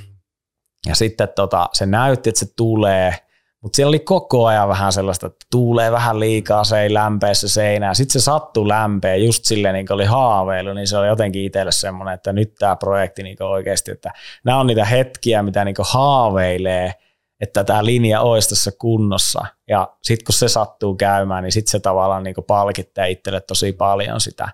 Ja 0.87 0.95
sitten 0.95 1.29
tota, 1.37 1.69
se 1.73 1.87
näytti, 1.87 2.29
että 2.29 2.41
se 2.41 2.47
tulee– 2.57 3.15
mutta 3.63 3.77
siellä 3.77 3.89
oli 3.89 3.99
koko 3.99 4.47
ajan 4.47 4.69
vähän 4.69 4.93
sellaista, 4.93 5.27
että 5.27 5.47
tuulee 5.51 5.93
vähän 5.93 6.21
liikaa, 6.21 6.65
se 6.65 6.81
ei 6.81 6.95
lämpeä 6.95 7.35
se 7.35 7.49
seinä. 7.49 7.95
Sitten 7.95 8.13
se 8.21 8.25
sattui 8.25 8.69
lämpeä 8.69 9.17
just 9.17 9.45
silleen, 9.45 9.75
niin 9.75 9.87
kuin 9.87 9.95
oli 9.95 10.05
haaveilu, 10.05 10.73
niin 10.73 10.89
se 10.89 10.97
oli 10.97 11.07
jotenkin 11.07 11.45
itselle 11.45 11.73
semmoinen, 11.73 12.15
että 12.15 12.33
nyt 12.33 12.55
tämä 12.55 12.77
projekti 12.77 13.23
niin 13.23 13.43
oikeasti, 13.43 13.91
että 13.91 14.13
nämä 14.45 14.61
on 14.61 14.67
niitä 14.67 14.85
hetkiä, 14.85 15.43
mitä 15.43 15.65
niin 15.65 15.75
haaveilee, 15.81 16.95
että 17.41 17.65
tämä 17.65 17.85
linja 17.85 18.21
olisi 18.21 18.49
tässä 18.49 18.71
kunnossa. 18.79 19.47
Ja 19.69 19.89
sitten 20.03 20.25
kun 20.25 20.35
se 20.35 20.49
sattuu 20.49 20.95
käymään, 20.95 21.43
niin 21.43 21.53
sitten 21.53 21.71
se 21.71 21.81
tavallaan 21.81 22.23
niin 22.23 22.35
palkittaa 22.47 23.05
itselle 23.05 23.41
tosi 23.41 23.73
paljon 23.73 24.21
sitä. 24.21 24.49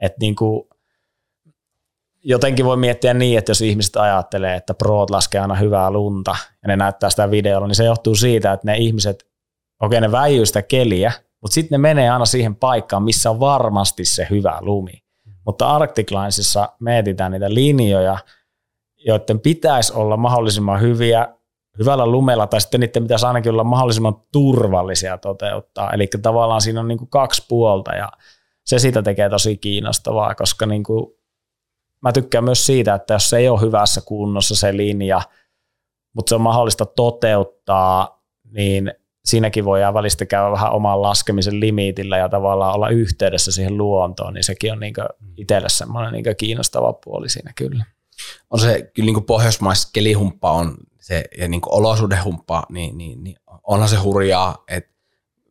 Että 0.00 0.18
niin 0.20 0.36
kuin 0.36 0.68
jotenkin 2.24 2.64
voi 2.64 2.76
miettiä 2.76 3.14
niin, 3.14 3.38
että 3.38 3.50
jos 3.50 3.60
ihmiset 3.60 3.96
ajattelee, 3.96 4.56
että 4.56 4.74
proot 4.74 5.10
laskee 5.10 5.40
aina 5.40 5.54
hyvää 5.54 5.90
lunta 5.90 6.36
ja 6.62 6.68
ne 6.68 6.76
näyttää 6.76 7.10
sitä 7.10 7.30
videolla, 7.30 7.66
niin 7.66 7.74
se 7.74 7.84
johtuu 7.84 8.14
siitä, 8.14 8.52
että 8.52 8.66
ne 8.66 8.76
ihmiset, 8.76 9.26
okei 9.82 10.00
ne 10.00 10.12
väijyy 10.12 10.46
sitä 10.46 10.62
keliä, 10.62 11.12
mutta 11.40 11.54
sitten 11.54 11.74
ne 11.74 11.78
menee 11.78 12.10
aina 12.10 12.26
siihen 12.26 12.56
paikkaan, 12.56 13.02
missä 13.02 13.30
on 13.30 13.40
varmasti 13.40 14.04
se 14.04 14.26
hyvä 14.30 14.58
lumi. 14.60 15.04
Mutta 15.46 15.66
Arctic 15.66 16.10
Linesissa 16.10 16.68
mietitään 16.80 17.32
niitä 17.32 17.54
linjoja, 17.54 18.18
joiden 18.96 19.40
pitäisi 19.40 19.92
olla 19.92 20.16
mahdollisimman 20.16 20.80
hyviä 20.80 21.28
hyvällä 21.78 22.06
lumella, 22.06 22.46
tai 22.46 22.60
sitten 22.60 22.80
niiden 22.80 23.02
pitäisi 23.02 23.26
ainakin 23.26 23.52
olla 23.52 23.64
mahdollisimman 23.64 24.14
turvallisia 24.32 25.18
toteuttaa. 25.18 25.92
Eli 25.92 26.08
tavallaan 26.22 26.60
siinä 26.60 26.80
on 26.80 26.88
niin 26.88 26.98
kuin 26.98 27.10
kaksi 27.10 27.44
puolta, 27.48 27.94
ja 27.94 28.08
se 28.64 28.78
siitä 28.78 29.02
tekee 29.02 29.28
tosi 29.30 29.56
kiinnostavaa, 29.56 30.34
koska 30.34 30.66
niin 30.66 30.82
kuin 30.82 31.06
mä 32.04 32.12
tykkään 32.12 32.44
myös 32.44 32.66
siitä, 32.66 32.94
että 32.94 33.14
jos 33.14 33.28
se 33.30 33.36
ei 33.36 33.48
ole 33.48 33.60
hyvässä 33.60 34.00
kunnossa 34.04 34.56
se 34.56 34.76
linja, 34.76 35.20
mutta 36.12 36.28
se 36.28 36.34
on 36.34 36.40
mahdollista 36.40 36.86
toteuttaa, 36.86 38.22
niin 38.50 38.92
siinäkin 39.24 39.64
voi 39.64 39.80
välistä 39.94 40.26
käydä 40.26 40.50
vähän 40.50 40.72
oman 40.72 41.02
laskemisen 41.02 41.60
limitillä 41.60 42.18
ja 42.18 42.28
tavallaan 42.28 42.74
olla 42.74 42.88
yhteydessä 42.88 43.52
siihen 43.52 43.76
luontoon, 43.76 44.34
niin 44.34 44.44
sekin 44.44 44.72
on 44.72 44.80
niin 44.80 44.94
itselle 45.36 45.68
semmoinen 45.68 46.12
niin 46.12 46.36
kiinnostava 46.36 46.92
puoli 46.92 47.28
siinä 47.28 47.52
kyllä. 47.56 47.84
On 48.50 48.60
se 48.60 48.90
kyllä 48.94 49.12
niin 49.12 49.24
pohjoismaisessa 49.24 49.90
kelihumppa 49.92 50.52
on 50.52 50.76
se, 51.00 51.24
ja 51.38 51.48
niin 51.48 51.60
olosuhdehumppa, 51.66 52.66
niin, 52.68 52.98
niin, 52.98 53.24
niin 53.24 53.36
onhan 53.62 53.88
se 53.88 53.96
hurjaa, 53.96 54.64
että 54.68 54.90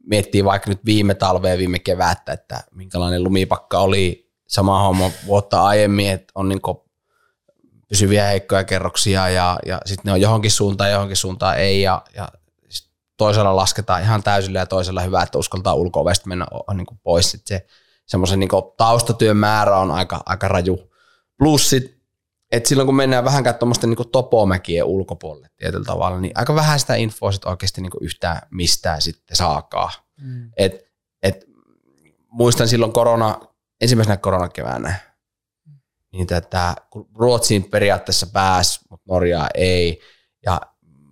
miettii 0.08 0.46
vaikka 0.46 0.70
nyt 0.70 0.86
viime 0.86 1.14
talvea, 1.14 1.58
viime 1.58 1.80
kevättä, 1.80 2.34
että 2.34 2.64
minkälainen 2.72 3.24
lumipakka 3.24 3.80
oli 3.80 4.23
sama 4.54 4.84
homma 4.84 5.12
vuotta 5.28 5.64
aiemmin, 5.64 6.10
että 6.10 6.32
on 6.36 6.50
niin 6.50 6.62
pysyviä 7.88 8.26
heikkoja 8.26 8.64
kerroksia 8.64 9.30
ja, 9.30 9.60
ja 9.66 9.82
sitten 9.86 10.04
ne 10.06 10.12
on 10.12 10.22
johonkin 10.22 10.52
suuntaan 10.52 10.92
johonkin 10.92 11.18
suuntaan 11.18 11.58
ei 11.58 11.82
ja, 11.82 12.02
ja 12.16 12.28
toisella 13.18 13.56
lasketaan 13.56 14.02
ihan 14.02 14.24
täysillä 14.24 14.60
ja 14.60 14.66
toisella 14.66 15.02
hyvä, 15.02 15.24
että 15.24 15.38
uskaltaa 15.38 15.74
ulko 15.74 16.06
mennä 16.26 16.46
niin 16.74 17.00
pois. 17.04 17.32
Sitten 17.32 17.58
se 17.58 17.68
semmoisen 18.06 18.40
niin 18.40 18.50
taustatyön 18.78 19.38
määrä 19.38 19.78
on 19.78 19.92
aika, 19.92 20.24
aika 20.26 20.48
raju. 20.48 20.92
Plus 21.38 21.70
sit, 21.70 21.98
että 22.52 22.70
silloin 22.70 22.86
kun 22.86 22.96
mennään 22.96 23.26
vähänkään 23.26 23.56
tuommoisten 23.56 23.90
niin 23.90 24.12
topomäkien 24.12 24.86
ulkopuolelle 24.86 25.50
tietyllä 25.58 25.86
tavalla, 25.86 26.20
niin 26.20 26.32
aika 26.36 26.56
vähän 26.56 26.80
sitä 26.80 26.96
infoa 26.96 27.32
sit 27.32 27.46
oikeasti 27.46 27.82
niin 27.82 27.92
yhtään 28.02 28.42
mistään 28.52 29.02
sitten 29.02 29.38
saakaa. 29.38 29.92
Mm. 30.22 30.52
Et, 30.58 30.92
et, 31.24 31.46
muistan 32.30 32.68
silloin 32.68 32.94
korona, 32.94 33.40
ensimmäisenä 33.82 34.18
koronakeväänä, 34.18 34.96
niin 36.12 36.28
tätä, 36.28 36.76
kun 36.90 37.10
Ruotsiin 37.16 37.64
periaatteessa 37.64 38.28
pääsi, 38.28 38.80
mutta 38.90 39.14
Norjaa 39.14 39.50
ei, 39.54 40.02
ja 40.46 40.62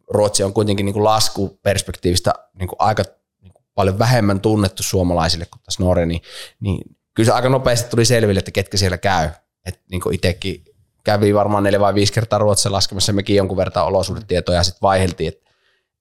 Ruotsi 0.09 0.43
on 0.43 0.53
kuitenkin 0.53 0.85
niin 0.85 0.93
kuin 0.93 1.03
laskuperspektiivistä 1.03 2.33
niin 2.59 2.67
kuin 2.67 2.77
aika 2.79 3.03
niin 3.41 3.53
kuin 3.53 3.65
paljon 3.73 3.99
vähemmän 3.99 4.41
tunnettu 4.41 4.83
suomalaisille 4.83 5.45
kuin 5.45 5.61
tässä 5.63 5.83
Norja, 5.83 6.05
niin, 6.05 6.21
niin 6.59 6.97
kyllä 7.13 7.27
se 7.27 7.33
aika 7.33 7.49
nopeasti 7.49 7.89
tuli 7.89 8.05
selville, 8.05 8.39
että 8.39 8.51
ketkä 8.51 8.77
siellä 8.77 8.97
käy. 8.97 9.29
Et 9.65 9.81
niin 9.91 10.01
kuin 10.01 10.15
itsekin 10.15 10.65
kävi 11.03 11.33
varmaan 11.33 11.63
neljä 11.63 11.79
vai 11.79 11.93
viisi 11.93 12.13
kertaa 12.13 12.39
Ruotsissa 12.39 12.71
laskemassa, 12.71 13.13
mekin 13.13 13.35
jonkun 13.35 13.57
verran 13.57 13.85
olosuhdetietoja 13.85 14.59
ja 14.59 14.63
sitten 14.63 14.81
vaiheltiin, 14.81 15.27
että 15.27 15.50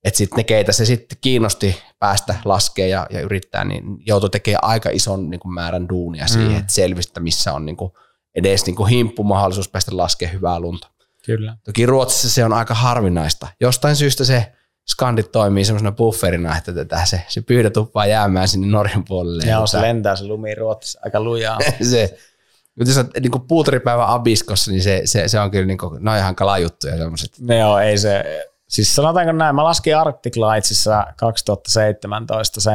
et 0.05 0.15
sitten 0.15 0.37
ne, 0.37 0.45
keitä 0.45 0.73
se 0.73 0.85
sitten 0.85 1.19
kiinnosti 1.21 1.77
päästä 1.99 2.35
laskea 2.45 2.87
ja, 2.87 3.07
ja 3.11 3.21
yrittää, 3.21 3.65
niin 3.65 3.85
joutui 4.07 4.31
tekemään 4.31 4.65
aika 4.65 4.91
ison 4.93 5.31
niin 5.31 5.41
kuin 5.41 5.53
määrän 5.53 5.89
duunia 5.89 6.27
siihen, 6.27 6.53
mm. 6.53 6.59
että 6.59 6.73
selvistä, 6.73 7.21
missä 7.21 7.53
on 7.53 7.67
niin 7.67 7.77
kuin 7.77 7.93
edes 8.35 8.67
niin 8.67 8.77
kuin 8.77 8.89
himppu 8.89 9.25
mahdollisuus 9.25 9.69
päästä 9.69 9.97
laskemaan 9.97 10.35
hyvää 10.35 10.61
lunta. 10.61 10.89
Kyllä. 11.27 11.57
Toki 11.65 11.87
Ruotsissa 11.87 12.31
se 12.31 12.45
on 12.45 12.53
aika 12.53 12.75
harvinaista. 12.75 13.49
Jostain 13.61 13.97
syystä 13.97 14.25
se 14.25 14.53
skandit 14.89 15.33
toimii 15.33 15.65
semmoisena 15.65 15.93
bufferina, 15.93 16.57
että 16.57 16.73
tätä 16.73 17.05
se, 17.05 17.23
se 17.29 17.41
pyydä 17.41 17.71
tuppaa 17.71 18.07
jäämään 18.07 18.49
sinne 18.49 18.67
Norjan 18.67 19.05
puolelle. 19.09 19.45
Ja 19.45 19.67
se 19.67 19.81
lentää 19.81 20.17
se 20.17 20.25
lumi 20.25 20.55
Ruotsissa 20.55 21.01
aika 21.05 21.21
lujaa. 21.21 21.59
se, 21.91 22.19
mutta 22.79 22.91
jos 22.91 22.99
on 22.99 23.11
niin 23.21 23.31
kuin 23.31 23.47
puutaripäivä 23.49 24.13
Abiskossa, 24.13 24.71
niin 24.71 24.83
se, 24.83 25.03
se, 25.05 25.29
se 25.29 25.41
on 25.41 25.51
kyllä, 25.51 25.67
niin 25.67 25.79
kuin, 25.79 26.05
ne 26.05 26.11
on 26.11 26.17
ihan 26.17 26.37
kalajuttuja 26.37 26.97
semmoiset. 26.97 27.31
Ne 27.41 27.59
joo, 27.59 27.79
ei 27.79 27.99
se, 27.99 28.25
siis 28.71 28.95
sanotaanko 28.95 29.33
näin, 29.33 29.55
mä 29.55 29.65
laskin 29.65 29.97
Arctic 29.97 30.37
Lightsissa 30.37 31.07
2017 31.17 32.61
se 32.61 32.71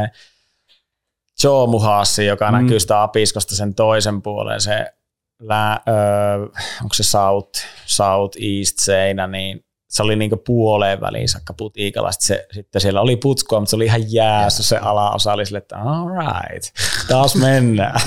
Joe 1.44 1.68
Muhassi, 1.68 2.26
joka 2.26 2.52
mm. 2.52 2.58
näkyy 2.58 2.80
sitä 2.80 3.04
Abiskosta 3.04 3.56
sen 3.56 3.76
toisen 3.76 4.22
puolen, 4.22 4.62
se 4.62 4.94
lää, 5.40 5.80
öö, 5.88 6.42
onko 6.82 6.94
se 6.94 7.04
South, 7.04 7.60
South 7.86 8.38
East 8.42 8.76
seinä, 8.80 9.28
niin 9.28 9.65
se 9.96 10.04
oli 10.04 10.16
niinku 10.16 10.38
puoleen 10.38 11.02
väliin 11.02 11.30
saakka 11.30 11.54
putiikalla. 11.54 12.12
Sitten, 12.12 12.28
se, 12.28 12.48
sitten 12.52 12.82
siellä 12.82 13.02
oli 13.02 13.16
putskoa, 13.16 13.60
mutta 13.60 13.70
se 13.70 13.76
oli 13.76 13.86
ihan 13.86 14.14
jäässä 14.14 14.64
se 14.64 14.78
alaosa 14.78 15.34
oli 15.34 15.46
sille, 15.46 15.58
että 15.58 15.78
all 15.78 16.10
right, 16.10 16.76
taas 17.08 17.36
mennään. 17.36 18.02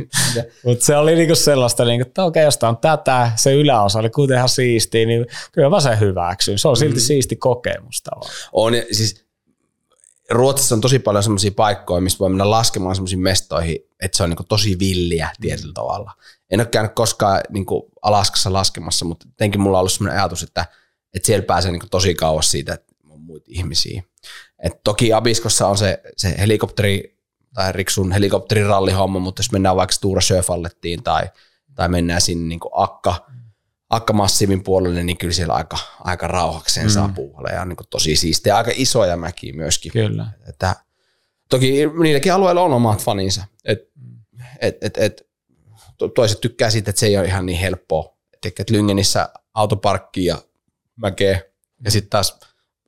mutta 0.64 0.84
se 0.84 0.96
oli 0.96 1.14
niinku 1.14 1.34
sellaista, 1.34 1.84
niinku, 1.84 2.08
että 2.08 2.24
okei, 2.24 2.40
okay, 2.40 2.46
jos 2.46 2.58
on 2.62 2.76
tätä, 2.76 3.32
se 3.36 3.54
yläosa 3.54 3.98
oli 3.98 4.10
kuitenkin 4.10 4.38
ihan 4.38 4.48
siistiä, 4.48 5.06
niin 5.06 5.26
kyllä 5.52 5.70
mä 5.70 5.80
sen 5.80 6.00
hyväksyn. 6.00 6.58
Se 6.58 6.68
on 6.68 6.76
silti 6.76 7.00
mm. 7.00 7.00
siisti 7.00 7.36
kokemus 7.36 8.02
tavallaan. 8.02 8.32
On, 8.52 8.72
siis 8.92 9.24
Ruotsissa 10.30 10.74
on 10.74 10.80
tosi 10.80 10.98
paljon 10.98 11.22
semmoisia 11.22 11.50
paikkoja, 11.56 12.00
missä 12.00 12.18
voi 12.18 12.28
mennä 12.28 12.50
laskemaan 12.50 12.94
semmoisiin 12.94 13.20
mestoihin, 13.20 13.78
että 14.02 14.16
se 14.16 14.22
on 14.22 14.30
niinku 14.30 14.44
tosi 14.48 14.78
villiä 14.78 15.30
tietyllä 15.40 15.72
tavalla. 15.72 16.12
En 16.50 16.60
ole 16.60 16.66
käynyt 16.66 16.94
koskaan 16.94 17.40
niinku 17.50 17.90
Alaskassa 18.02 18.52
laskemassa, 18.52 19.04
mutta 19.04 19.26
jotenkin 19.28 19.60
mulla 19.60 19.78
on 19.78 19.80
ollut 19.80 19.92
semmoinen 19.92 20.20
ajatus, 20.20 20.42
että, 20.42 20.64
että 21.14 21.26
siellä 21.26 21.44
pääsee 21.46 21.72
niinku 21.72 21.86
tosi 21.90 22.14
kauas 22.14 22.50
siitä, 22.50 22.74
että 22.74 22.94
on 23.08 23.20
muita 23.20 23.46
ihmisiä. 23.48 24.02
Et 24.62 24.80
toki 24.84 25.12
Abiskossa 25.12 25.68
on 25.68 25.78
se, 25.78 26.02
se 26.16 26.34
helikopteri 26.38 27.14
tai 27.54 27.72
Riksun 27.72 28.12
helikopterirallihomma, 28.12 29.18
mutta 29.18 29.40
jos 29.40 29.52
mennään 29.52 29.76
vaikka 29.76 29.94
Stura 29.94 30.20
Sjöfallettiin 30.20 31.02
tai, 31.02 31.22
tai 31.74 31.88
mennään 31.88 32.20
sinne 32.20 32.48
niinku 32.48 32.70
Akka, 32.72 33.26
Akka 33.90 34.12
Massiivin 34.12 34.62
puolelle, 34.62 35.04
niin 35.04 35.18
kyllä 35.18 35.32
siellä 35.32 35.54
aika, 35.54 35.78
aika 36.00 36.28
rauhakseen 36.28 36.86
mm. 36.86 36.90
saa 36.90 37.12
puolelle 37.14 37.56
ja 37.56 37.64
niin 37.64 37.76
tosi 37.90 38.16
siistiä. 38.16 38.56
Aika 38.56 38.70
isoja 38.74 39.16
mäkiä 39.16 39.52
myöskin. 39.52 39.92
Kyllä. 39.92 40.26
Että, 40.48 40.76
toki 41.48 41.72
niilläkin 42.02 42.32
alueilla 42.32 42.62
on 42.62 42.72
omat 42.72 43.04
faninsa. 43.04 43.44
Et, 43.64 43.78
et, 44.60 44.76
et, 44.80 44.98
et, 44.98 45.28
toiset 46.14 46.40
tykkää 46.40 46.70
siitä, 46.70 46.90
että 46.90 47.00
se 47.00 47.06
ei 47.06 47.18
ole 47.18 47.26
ihan 47.26 47.46
niin 47.46 47.58
helppoa. 47.58 48.16
että 48.46 48.64
Lyngenissä 48.70 49.28
autoparkki 49.54 50.24
ja 50.24 50.38
mäkeä. 50.96 51.40
Ja 51.84 51.90
sitten 51.90 52.10
taas 52.10 52.40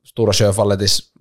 Stura 0.03 0.33
Sjöfalletissa 0.33 1.17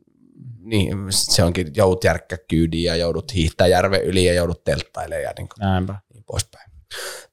niin 0.67 0.97
se 1.11 1.45
onkin, 1.45 1.73
joudut 1.77 2.05
järkkä 2.05 2.39
kyydiin 2.49 2.85
ja 2.85 2.97
joudut 2.97 3.35
hiihtää 3.35 3.67
järven 3.67 4.03
yli 4.03 4.25
ja 4.25 4.35
joudut 4.35 4.65
telttailemaan 4.65 5.23
ja 5.23 5.33
niin, 5.39 5.49
kuin, 5.49 5.99
niin 6.15 6.25
poispäin. 6.25 6.71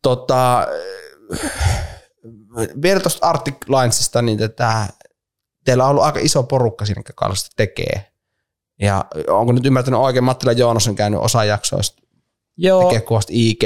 Tota, 0.01 0.68
vielä 2.82 2.99
tuosta 2.99 3.28
Arctic 3.28 3.56
Linesista, 3.68 4.22
niin 4.22 4.38
tätä, 4.38 4.88
teillä 5.66 5.84
on 5.84 5.89
ollut 5.89 6.04
aika 6.04 6.20
iso 6.20 6.43
porukka 6.43 6.86
siinä, 6.86 6.99
joka 6.99 7.14
kanssa 7.16 7.51
tekee. 7.56 8.12
Ja 8.80 9.06
onko 9.28 9.51
nyt 9.51 9.66
ymmärtänyt 9.66 9.99
oikein, 9.99 10.24
Mattila 10.24 10.51
Joonas 10.51 10.88
on 10.88 10.95
käynyt 10.95 11.20
osa 11.20 11.45
jaksoista, 11.45 12.01
Joo. 12.58 12.84
tekee 12.84 13.01
kuvasta 13.01 13.32
IG. 13.36 13.64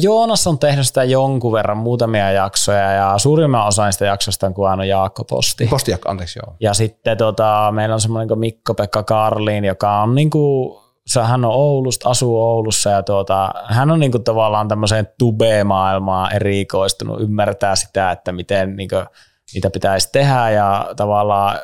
Joonas 0.00 0.46
on 0.46 0.58
tehnyt 0.58 0.86
sitä 0.86 1.04
jonkun 1.04 1.52
verran, 1.52 1.76
muutamia 1.76 2.32
jaksoja, 2.32 2.92
ja 2.92 3.18
suurimman 3.18 3.66
osa 3.66 3.84
niistä 3.84 4.04
jaksoista 4.04 4.46
on 4.46 4.54
kuvannut 4.54 4.86
Jaakko 4.86 5.24
Posti. 5.24 5.66
Posti, 5.66 5.94
anteeksi, 6.04 6.38
joo. 6.38 6.56
Ja 6.60 6.74
sitten 6.74 7.18
tota, 7.18 7.72
meillä 7.74 7.94
on 7.94 8.00
semmoinen 8.00 8.28
kuin 8.28 8.40
Mikko-Pekka 8.40 9.02
Karliin, 9.02 9.64
joka 9.64 10.02
on 10.02 10.14
niin 10.14 10.30
kuin, 10.30 10.78
hän 11.24 11.44
on 11.44 11.52
Oulusta, 11.54 12.10
asuu 12.10 12.42
Oulussa, 12.42 12.90
ja 12.90 13.02
tuota, 13.02 13.50
hän 13.64 13.90
on 13.90 14.00
niin 14.00 14.12
kuin 14.12 14.24
tavallaan 14.24 14.68
tämmöiseen 14.68 15.08
tube-maailmaan 15.18 16.32
erikoistunut, 16.32 17.20
ymmärtää 17.20 17.76
sitä, 17.76 18.10
että 18.10 18.32
miten 18.32 18.76
niin 18.76 18.88
kuin, 18.88 19.06
mitä 19.54 19.70
pitäisi 19.70 20.08
tehdä, 20.12 20.50
ja 20.50 20.88
tavallaan 20.96 21.58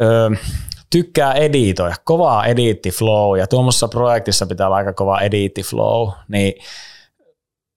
ö, 0.00 0.30
tykkää 0.94 1.32
editoida, 1.32 1.94
kovaa 2.04 2.46
editti 2.46 2.90
flow, 2.90 3.38
ja 3.38 3.46
tuommoisessa 3.46 3.88
projektissa 3.88 4.46
pitää 4.46 4.66
olla 4.66 4.76
aika 4.76 4.92
kova 4.92 5.20
editti 5.20 5.62
flow, 5.62 6.10
niin, 6.28 6.52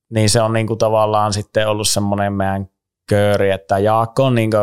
niin 0.09 0.29
se 0.29 0.41
on 0.41 0.53
niinku 0.53 0.75
tavallaan 0.75 1.33
sitten 1.33 1.67
ollut 1.67 1.87
semmoinen 1.87 2.33
meidän 2.33 2.69
kööri, 3.09 3.51
että 3.51 3.79
Jaakko 3.79 4.23
on 4.23 4.35
niinku 4.35 4.57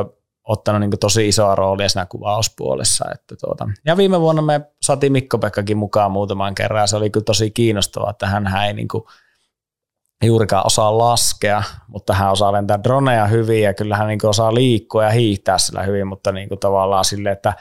ottanut 0.44 0.80
niinku 0.80 0.96
tosi 0.96 1.28
isoa 1.28 1.55
roolia 1.55 1.88
siinä 1.88 2.07
kuvauspuolessa. 2.07 3.05
Että 3.14 3.34
tuota. 3.40 3.68
Ja 3.86 3.96
viime 3.96 4.20
vuonna 4.20 4.42
me 4.42 4.61
saatiin 4.82 5.12
Mikko-Pekkakin 5.12 5.76
mukaan 5.76 6.11
muutaman 6.11 6.55
kerran, 6.55 6.88
se 6.88 6.96
oli 6.96 7.11
kyllä 7.11 7.24
tosi 7.24 7.50
kiinnostavaa, 7.50 8.11
että 8.11 8.26
hän 8.26 8.46
ei 8.66 8.72
niinku 8.72 9.09
juurikaan 10.24 10.66
osaa 10.66 10.98
laskea, 10.98 11.62
mutta 11.88 12.14
hän 12.14 12.32
osaa 12.32 12.52
lentää 12.52 12.82
droneja 12.82 13.26
hyvin, 13.26 13.62
ja 13.62 13.74
kyllä 13.74 13.96
hän 13.96 14.07
niinku 14.07 14.28
osaa 14.28 14.55
liikkua 14.55 15.05
ja 15.05 15.11
hiihtää 15.11 15.59
sillä 15.59 15.82
hyvin, 15.82 16.07
mutta 16.07 16.32
niinku 16.32 16.57
tavallaan 16.57 17.05
sille, 17.05 17.30
että 17.30 17.55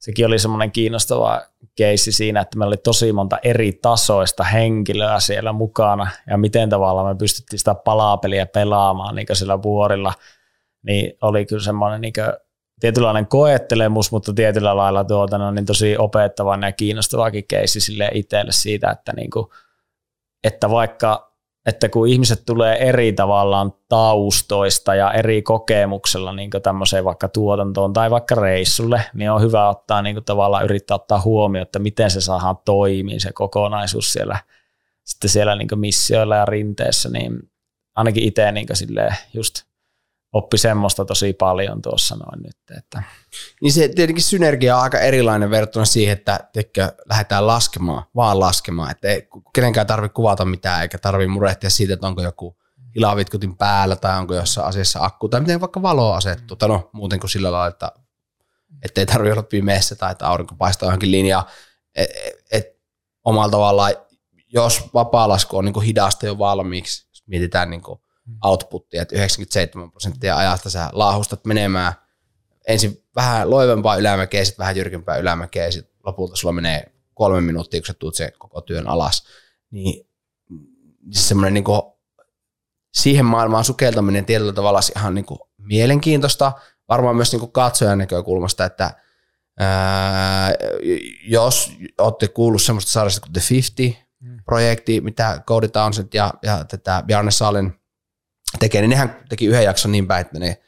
sekin 0.00 0.26
oli 0.26 0.38
semmoinen 0.38 0.72
kiinnostava 0.72 1.42
keissi 1.74 2.12
siinä, 2.12 2.40
että 2.40 2.58
meillä 2.58 2.70
oli 2.70 2.76
tosi 2.76 3.12
monta 3.12 3.38
eri 3.42 3.72
tasoista 3.72 4.44
henkilöä 4.44 5.20
siellä 5.20 5.52
mukana 5.52 6.10
ja 6.26 6.38
miten 6.38 6.70
tavallaan 6.70 7.08
me 7.08 7.18
pystyttiin 7.18 7.58
sitä 7.58 7.74
palapeliä 7.74 8.46
pelaamaan 8.46 9.14
niin 9.14 9.26
siellä 9.32 9.62
vuorilla, 9.62 10.12
niin 10.82 11.12
oli 11.22 11.46
kyllä 11.46 11.62
semmoinen 11.62 12.00
niin 12.00 12.12
tietynlainen 12.80 13.26
koettelemus, 13.26 14.12
mutta 14.12 14.32
tietyllä 14.34 14.76
lailla 14.76 15.04
tuota, 15.04 15.38
no, 15.38 15.50
niin 15.50 15.66
tosi 15.66 15.96
opettavan 15.98 16.62
ja 16.62 16.72
kiinnostavakin 16.72 17.44
keissi 17.48 17.80
sille 17.80 18.10
itselle 18.14 18.52
siitä, 18.52 18.90
että, 18.90 19.12
niin 19.16 19.30
kuin, 19.30 19.46
että 20.44 20.70
vaikka 20.70 21.29
että 21.66 21.88
kun 21.88 22.08
ihmiset 22.08 22.42
tulee 22.46 22.88
eri 22.88 23.12
tavallaan 23.12 23.72
taustoista 23.88 24.94
ja 24.94 25.12
eri 25.12 25.42
kokemuksella 25.42 26.32
niin 26.32 26.50
tämmöiseen 26.62 27.04
vaikka 27.04 27.28
tuotantoon 27.28 27.92
tai 27.92 28.10
vaikka 28.10 28.34
reissulle, 28.34 29.02
niin 29.14 29.30
on 29.30 29.42
hyvä 29.42 29.68
ottaa 29.68 30.02
niin 30.02 30.24
tavallaan 30.24 30.64
yrittää 30.64 30.94
ottaa 30.94 31.20
huomioon, 31.20 31.62
että 31.62 31.78
miten 31.78 32.10
se 32.10 32.20
saadaan 32.20 32.56
toimii 32.64 33.20
se 33.20 33.32
kokonaisuus 33.32 34.12
siellä, 34.12 34.38
sitten 35.04 35.30
siellä 35.30 35.56
niin 35.56 35.68
missioilla 35.80 36.36
ja 36.36 36.44
rinteessä, 36.44 37.08
niin 37.08 37.50
ainakin 37.96 38.24
itse 38.24 38.52
niin 38.52 38.66
just 39.34 39.69
oppi 40.32 40.58
semmoista 40.58 41.04
tosi 41.04 41.32
paljon 41.32 41.82
tuossa 41.82 42.16
noin 42.16 42.42
nyt. 42.42 42.78
Että. 42.78 43.02
Niin 43.62 43.72
se 43.72 43.88
tietenkin 43.88 44.24
synergia 44.24 44.76
on 44.76 44.82
aika 44.82 44.98
erilainen 44.98 45.50
verrattuna 45.50 45.84
siihen, 45.84 46.12
että 46.12 46.40
teikö, 46.52 46.92
lähdetään 47.08 47.46
laskemaan, 47.46 48.02
vaan 48.16 48.40
laskemaan. 48.40 48.90
Että 48.90 49.08
ei 49.08 49.28
kenenkään 49.54 49.86
tarvitse 49.86 50.14
kuvata 50.14 50.44
mitään, 50.44 50.82
eikä 50.82 50.98
tarvitse 50.98 51.28
murehtia 51.28 51.70
siitä, 51.70 51.94
että 51.94 52.06
onko 52.06 52.22
joku 52.22 52.56
hilavitkutin 52.94 53.56
päällä 53.56 53.96
tai 53.96 54.18
onko 54.18 54.34
jossain 54.34 54.68
asiassa 54.68 55.04
akku 55.04 55.28
tai 55.28 55.40
miten 55.40 55.60
vaikka 55.60 55.82
valo 55.82 56.12
asettuu. 56.12 56.56
Tai 56.56 56.68
no 56.68 56.90
muuten 56.92 57.20
kuin 57.20 57.30
sillä 57.30 57.52
lailla, 57.52 57.92
että 58.82 59.00
ei 59.00 59.06
tarvitse 59.06 59.32
olla 59.32 59.42
pimeässä 59.42 59.96
tai 59.96 60.12
että 60.12 60.28
aurinko 60.28 60.54
paistaa 60.54 60.86
johonkin 60.86 61.10
linjaan. 61.10 61.44
Et, 61.94 62.10
et, 62.50 62.66
omalla 63.24 63.50
tavallaan, 63.50 63.92
jos 64.52 64.94
vapaa-lasku 64.94 65.58
on 65.58 65.64
niin 65.64 65.82
hidasta 65.82 66.26
jo 66.26 66.38
valmiiksi, 66.38 67.08
jos 67.08 67.22
mietitään 67.26 67.70
niin 67.70 67.82
kuin 67.82 68.00
outputtia, 68.44 69.02
että 69.02 69.14
97 69.14 69.90
prosenttia 69.90 70.36
ajasta 70.36 70.70
sä 70.70 70.90
laahustat 70.92 71.44
menemään 71.44 71.92
ensin 72.66 73.04
vähän 73.16 73.50
loivempaa 73.50 73.96
ylämäkeä, 73.96 74.44
sitten 74.44 74.62
vähän 74.62 74.76
jyrkempää 74.76 75.16
ylämäkeä, 75.16 75.64
ja 75.64 75.72
sitten 75.72 75.94
lopulta 76.06 76.36
sulla 76.36 76.52
menee 76.52 76.92
kolme 77.14 77.40
minuuttia, 77.40 77.80
kun 77.80 77.86
sä 77.86 77.94
tuut 77.94 78.14
sen 78.14 78.32
koko 78.38 78.60
työn 78.60 78.88
alas. 78.88 79.24
Niin 79.70 80.06
semmoinen 81.10 81.54
niin 81.54 81.64
siihen 82.94 83.24
maailmaan 83.24 83.64
sukeltaminen 83.64 84.24
tietyllä 84.24 84.52
tavalla 84.52 84.80
ihan 84.96 85.14
niin 85.14 85.24
kuin 85.24 85.40
mielenkiintoista, 85.58 86.52
varmaan 86.88 87.16
myös 87.16 87.32
niin 87.32 87.40
kuin 87.40 87.52
katsojan 87.52 87.98
näkökulmasta, 87.98 88.64
että 88.64 88.90
ää, 89.58 90.52
jos 91.24 91.72
olette 91.98 92.28
kuullut 92.28 92.62
semmoista 92.62 92.92
sarjasta 92.92 93.20
kuin 93.20 93.32
The 93.32 93.40
50-projekti, 93.40 95.00
mm. 95.00 95.04
mitä 95.04 95.42
Cody 95.46 95.68
Townsend 95.68 96.08
ja, 96.14 96.34
ja 96.42 96.64
tätä 96.64 97.02
Bjarne 97.06 97.30
Salen 97.30 97.79
tekee, 98.58 98.80
niin 98.80 98.90
nehän 98.90 99.16
teki 99.28 99.46
yhden 99.46 99.64
jakson 99.64 99.92
niin 99.92 100.06
päin, 100.06 100.20
että 100.20 100.38
ne 100.38 100.60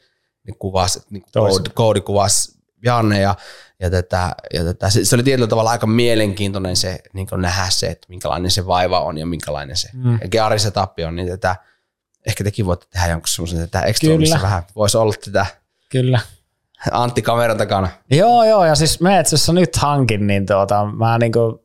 niin 0.47 0.57
kuvasi, 0.59 1.01
niin 1.09 1.23
koodi, 1.33 1.69
koodi 1.73 2.01
kuvasi 2.01 2.63
Janne 2.83 3.21
ja, 3.21 3.35
ja, 3.79 3.89
tätä, 3.89 4.35
ja 4.53 4.63
tätä, 4.63 4.89
se, 4.89 5.05
se, 5.05 5.15
oli 5.15 5.23
tietyllä 5.23 5.47
tavalla 5.47 5.69
aika 5.69 5.87
mielenkiintoinen 5.87 6.75
se 6.75 6.99
niin 7.13 7.27
nähdä 7.37 7.65
se, 7.69 7.87
että 7.87 8.05
minkälainen 8.09 8.51
se 8.51 8.67
vaiva 8.67 8.99
on 8.99 9.17
ja 9.17 9.25
minkälainen 9.25 9.77
se 9.77 9.89
mm. 9.93 10.19
Geari-setappi 10.31 11.03
on, 11.03 11.15
niin 11.15 11.27
tätä, 11.27 11.55
ehkä 12.27 12.43
tekin 12.43 12.65
voitte 12.65 12.87
tehdä 12.89 13.07
jonkun 13.07 13.27
semmoisen 13.27 13.59
tätä 13.59 13.83
missä 14.17 14.41
vähän 14.41 14.63
voisi 14.75 14.97
olla 14.97 15.13
tätä 15.25 15.45
Kyllä. 15.93 16.19
Antti 16.91 17.21
kameran 17.21 17.57
takana. 17.57 17.87
Joo, 18.11 18.43
joo, 18.43 18.65
ja 18.65 18.75
siis 18.75 19.01
me 19.01 19.19
itse 19.19 19.35
asiassa 19.35 19.53
nyt 19.53 19.75
hankin, 19.75 20.27
niin 20.27 20.45
tuota, 20.45 20.85
mä 20.85 21.17
niinku 21.17 21.63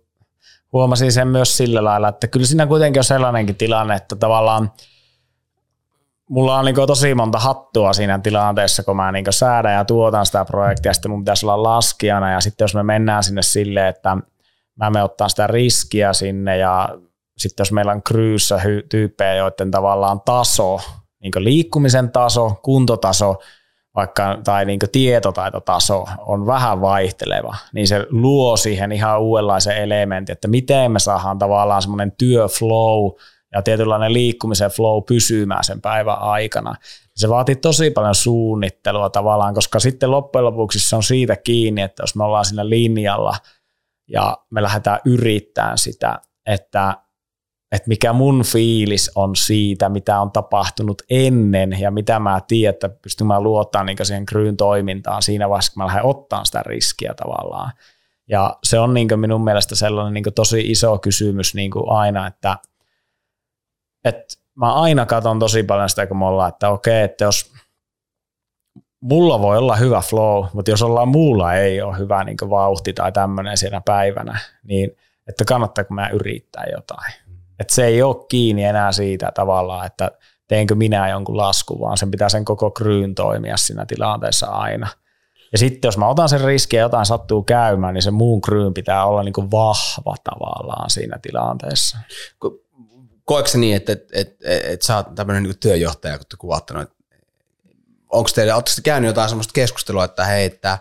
huomasin 0.73 1.13
sen 1.13 1.29
myös 1.29 1.57
sillä 1.57 1.85
lailla, 1.85 2.09
että 2.09 2.27
kyllä 2.27 2.47
siinä 2.47 2.67
kuitenkin 2.67 3.01
on 3.01 3.05
sellainenkin 3.05 3.57
tilanne, 3.57 3.95
että 3.95 4.17
tavallaan 4.17 4.73
mulla 6.29 6.59
on 6.59 6.65
niin 6.65 6.75
tosi 6.87 7.15
monta 7.15 7.39
hattua 7.39 7.93
siinä 7.93 8.19
tilanteessa, 8.19 8.83
kun 8.83 8.97
mä 8.97 9.13
niin 9.13 9.25
säädän 9.31 9.75
ja 9.75 9.85
tuotan 9.85 10.27
sitä 10.27 10.45
projektia, 10.45 10.95
sitten 10.95 11.11
mun 11.11 11.21
pitäisi 11.21 11.47
olla 11.47 11.63
laskijana, 11.63 12.33
ja 12.33 12.41
sitten 12.41 12.65
jos 12.65 12.75
me 12.75 12.83
mennään 12.83 13.23
sinne 13.23 13.43
silleen, 13.43 13.87
että 13.87 14.17
mä 14.77 14.91
me 14.91 15.03
ottaa 15.03 15.29
sitä 15.29 15.47
riskiä 15.47 16.13
sinne, 16.13 16.57
ja 16.57 16.89
sitten 17.39 17.65
jos 17.65 17.73
meillä 17.73 17.93
on 17.93 18.03
kryyssä 18.03 18.61
tyyppejä, 18.89 19.35
joiden 19.35 19.71
tavallaan 19.71 20.21
taso, 20.21 20.81
niin 21.23 21.33
liikkumisen 21.37 22.11
taso, 22.11 22.61
kuntotaso, 22.63 23.37
vaikka, 23.95 24.39
tai 24.45 24.65
niin 24.65 24.79
tietotaitotaso 24.93 26.05
on 26.19 26.47
vähän 26.47 26.81
vaihteleva, 26.81 27.57
niin 27.73 27.89
se 27.89 28.07
luo 28.11 28.57
siihen 28.57 28.93
ihan 28.93 29.21
uudenlaisen 29.21 29.77
elementin, 29.77 30.33
että 30.33 30.49
miten 30.49 30.93
me 30.93 30.99
saadaan 30.99 31.39
tavallaan 31.39 31.83
semmoinen 31.83 32.13
työflow 32.19 33.11
ja 33.53 33.63
tietynlainen 33.63 34.13
liikkumisen 34.13 34.71
flow 34.71 35.03
pysymään 35.09 35.65
sen 35.65 35.81
päivän 35.81 36.19
aikana. 36.19 36.75
Se 37.15 37.29
vaatii 37.29 37.57
tosi 37.57 37.91
paljon 37.91 38.15
suunnittelua 38.15 39.11
tavallaan, 39.11 39.55
koska 39.55 39.81
sitten 39.81 40.11
loppujen 40.11 40.45
lopuksi 40.45 40.81
se 40.81 40.97
on 40.97 41.03
siitä 41.03 41.37
kiinni, 41.37 41.83
että 41.83 42.03
jos 42.03 42.17
me 42.17 42.25
ollaan 42.25 42.45
siinä 42.45 42.69
linjalla 42.69 43.37
ja 44.09 44.39
me 44.51 44.63
lähdetään 44.63 44.99
yrittämään 45.05 45.79
sitä, 45.79 46.19
että 46.47 46.95
että 47.73 47.89
mikä 47.89 48.13
mun 48.13 48.43
fiilis 48.43 49.11
on 49.15 49.37
siitä, 49.37 49.89
mitä 49.89 50.21
on 50.21 50.33
tapahtunut 50.33 51.03
ennen 51.11 51.81
ja 51.81 51.91
mitä 51.91 52.19
mä 52.19 52.41
tiedän, 52.47 52.75
että 52.75 52.89
pystyn 52.89 53.27
mä 53.27 53.41
luottaa 53.41 53.85
niin 53.85 53.99
siihen 54.03 54.27
kryyn 54.27 54.57
toimintaan 54.57 55.23
siinä 55.23 55.49
vaiheessa, 55.49 55.73
kun 55.73 55.83
mä 55.83 55.87
lähden 55.87 56.05
ottaa 56.05 56.45
sitä 56.45 56.63
riskiä 56.67 57.15
tavallaan. 57.15 57.73
Ja 58.29 58.57
se 58.65 58.79
on 58.79 58.95
niin 58.95 59.09
minun 59.17 59.45
mielestä 59.45 59.75
sellainen 59.75 60.15
niin 60.15 60.35
tosi 60.35 60.61
iso 60.61 60.99
kysymys 60.99 61.55
niin 61.55 61.71
aina, 61.89 62.27
että, 62.27 62.59
että 64.05 64.35
mä 64.55 64.73
aina 64.75 65.07
katson 65.07 65.39
tosi 65.39 65.63
paljon 65.63 65.89
sitä, 65.89 66.07
kun 66.07 66.17
me 66.17 66.27
ollaan, 66.27 66.49
että 66.49 66.69
okei, 66.69 67.03
että 67.03 67.25
jos 67.25 67.53
mulla 69.01 69.43
voi 69.43 69.59
olla 69.59 69.77
hyvä 69.77 70.01
flow, 70.01 70.45
mutta 70.53 70.71
jos 70.71 70.83
ollaan 70.83 71.09
muulla 71.09 71.55
ei 71.55 71.83
ole 71.83 71.99
hyvä 71.99 72.25
niin 72.25 72.37
vauhti 72.51 72.93
tai 72.93 73.13
tämmöinen 73.13 73.57
siinä 73.57 73.81
päivänä, 73.85 74.39
niin 74.63 74.97
että 75.29 75.45
kannattaako 75.45 75.95
mä 75.95 76.09
yrittää 76.09 76.65
jotain 76.73 77.13
että 77.59 77.75
se 77.75 77.85
ei 77.85 78.03
ole 78.03 78.27
kiinni 78.29 78.65
enää 78.65 78.93
siitä 78.93 79.33
tavallaan, 79.35 79.87
että 79.87 80.11
teenkö 80.49 80.75
minä 80.75 81.09
jonkun 81.09 81.37
lasku, 81.37 81.81
vaan 81.81 81.97
sen 81.97 82.11
pitää 82.11 82.29
sen 82.29 82.45
koko 82.45 82.71
kryyn 82.71 83.15
toimia 83.15 83.57
siinä 83.57 83.87
tilanteessa 83.87 84.47
aina. 84.47 84.89
Ja 85.53 85.59
sitten 85.59 85.89
jos 85.89 85.99
mä 85.99 86.09
otan 86.09 86.29
sen 86.29 86.41
riskin 86.41 86.77
ja 86.77 86.83
jotain 86.83 87.07
sattuu 87.07 87.43
käymään, 87.43 87.95
niin 87.95 88.03
se 88.03 88.11
muun 88.11 88.41
kryyn 88.41 88.75
pitää 88.75 89.05
olla 89.05 89.23
niin 89.23 89.33
kuin 89.33 89.51
vahva 89.51 90.15
tavallaan 90.25 90.91
siinä 90.91 91.19
tilanteessa. 91.23 91.99
Koetko 93.29 93.59
niin, 93.59 93.77
että, 93.77 93.93
että, 93.93 94.07
että, 94.13 94.37
että 94.49 94.87
sä 94.87 94.97
oot 94.97 95.15
tämmöinen 95.15 95.43
niin 95.43 95.59
työjohtaja, 95.59 96.19
kun 96.19 96.27
te 96.31 96.37
kuvaatte 96.37 96.75
noin, 96.75 96.89
onko 98.11 98.31
teille, 98.35 98.55
ootteko 98.55 98.75
te 98.75 98.83
käynyt 98.83 99.09
jotain 99.09 99.29
semmoista 99.29 99.53
keskustelua, 99.53 100.05
että 100.05 100.25
hei, 100.25 100.45
että, 100.45 100.79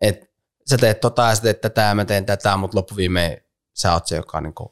että 0.00 0.26
sä 0.70 0.78
teet 0.78 1.00
tota 1.00 1.22
ja 1.22 1.34
sä 1.34 1.42
teet 1.42 1.60
tätä 1.60 1.82
ja 1.82 1.94
mä 1.94 2.04
teen 2.04 2.26
tätä, 2.26 2.56
mutta 2.56 2.78
loppuviimein 2.78 3.38
sä 3.74 3.92
oot 3.92 4.06
se, 4.06 4.16
joka 4.16 4.40
niin 4.40 4.54
kuin 4.54 4.68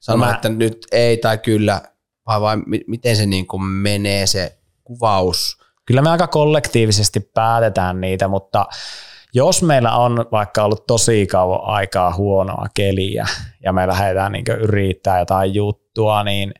sanoa, 0.00 0.26
mä... 0.26 0.34
että 0.34 0.48
nyt 0.48 0.86
ei 0.92 1.16
tai 1.16 1.38
kyllä, 1.38 1.82
vai, 2.26 2.40
vai 2.40 2.56
miten 2.86 3.16
se 3.16 3.26
niin 3.26 3.46
kuin 3.46 3.62
menee 3.62 4.26
se 4.26 4.58
kuvaus? 4.84 5.58
Kyllä 5.86 6.02
me 6.02 6.10
aika 6.10 6.26
kollektiivisesti 6.26 7.20
päätetään 7.20 8.00
niitä, 8.00 8.28
mutta 8.28 8.66
jos 9.34 9.62
meillä 9.62 9.96
on 9.96 10.26
vaikka 10.32 10.64
ollut 10.64 10.86
tosi 10.86 11.26
kauan 11.26 11.60
aikaa 11.64 12.14
huonoa 12.14 12.66
keliä 12.74 13.26
ja 13.64 13.72
me 13.72 13.86
lähdetään 13.86 14.32
niin 14.32 14.44
yrittää 14.60 15.18
jotain 15.18 15.54
juttua, 15.54 16.24
niin 16.24 16.54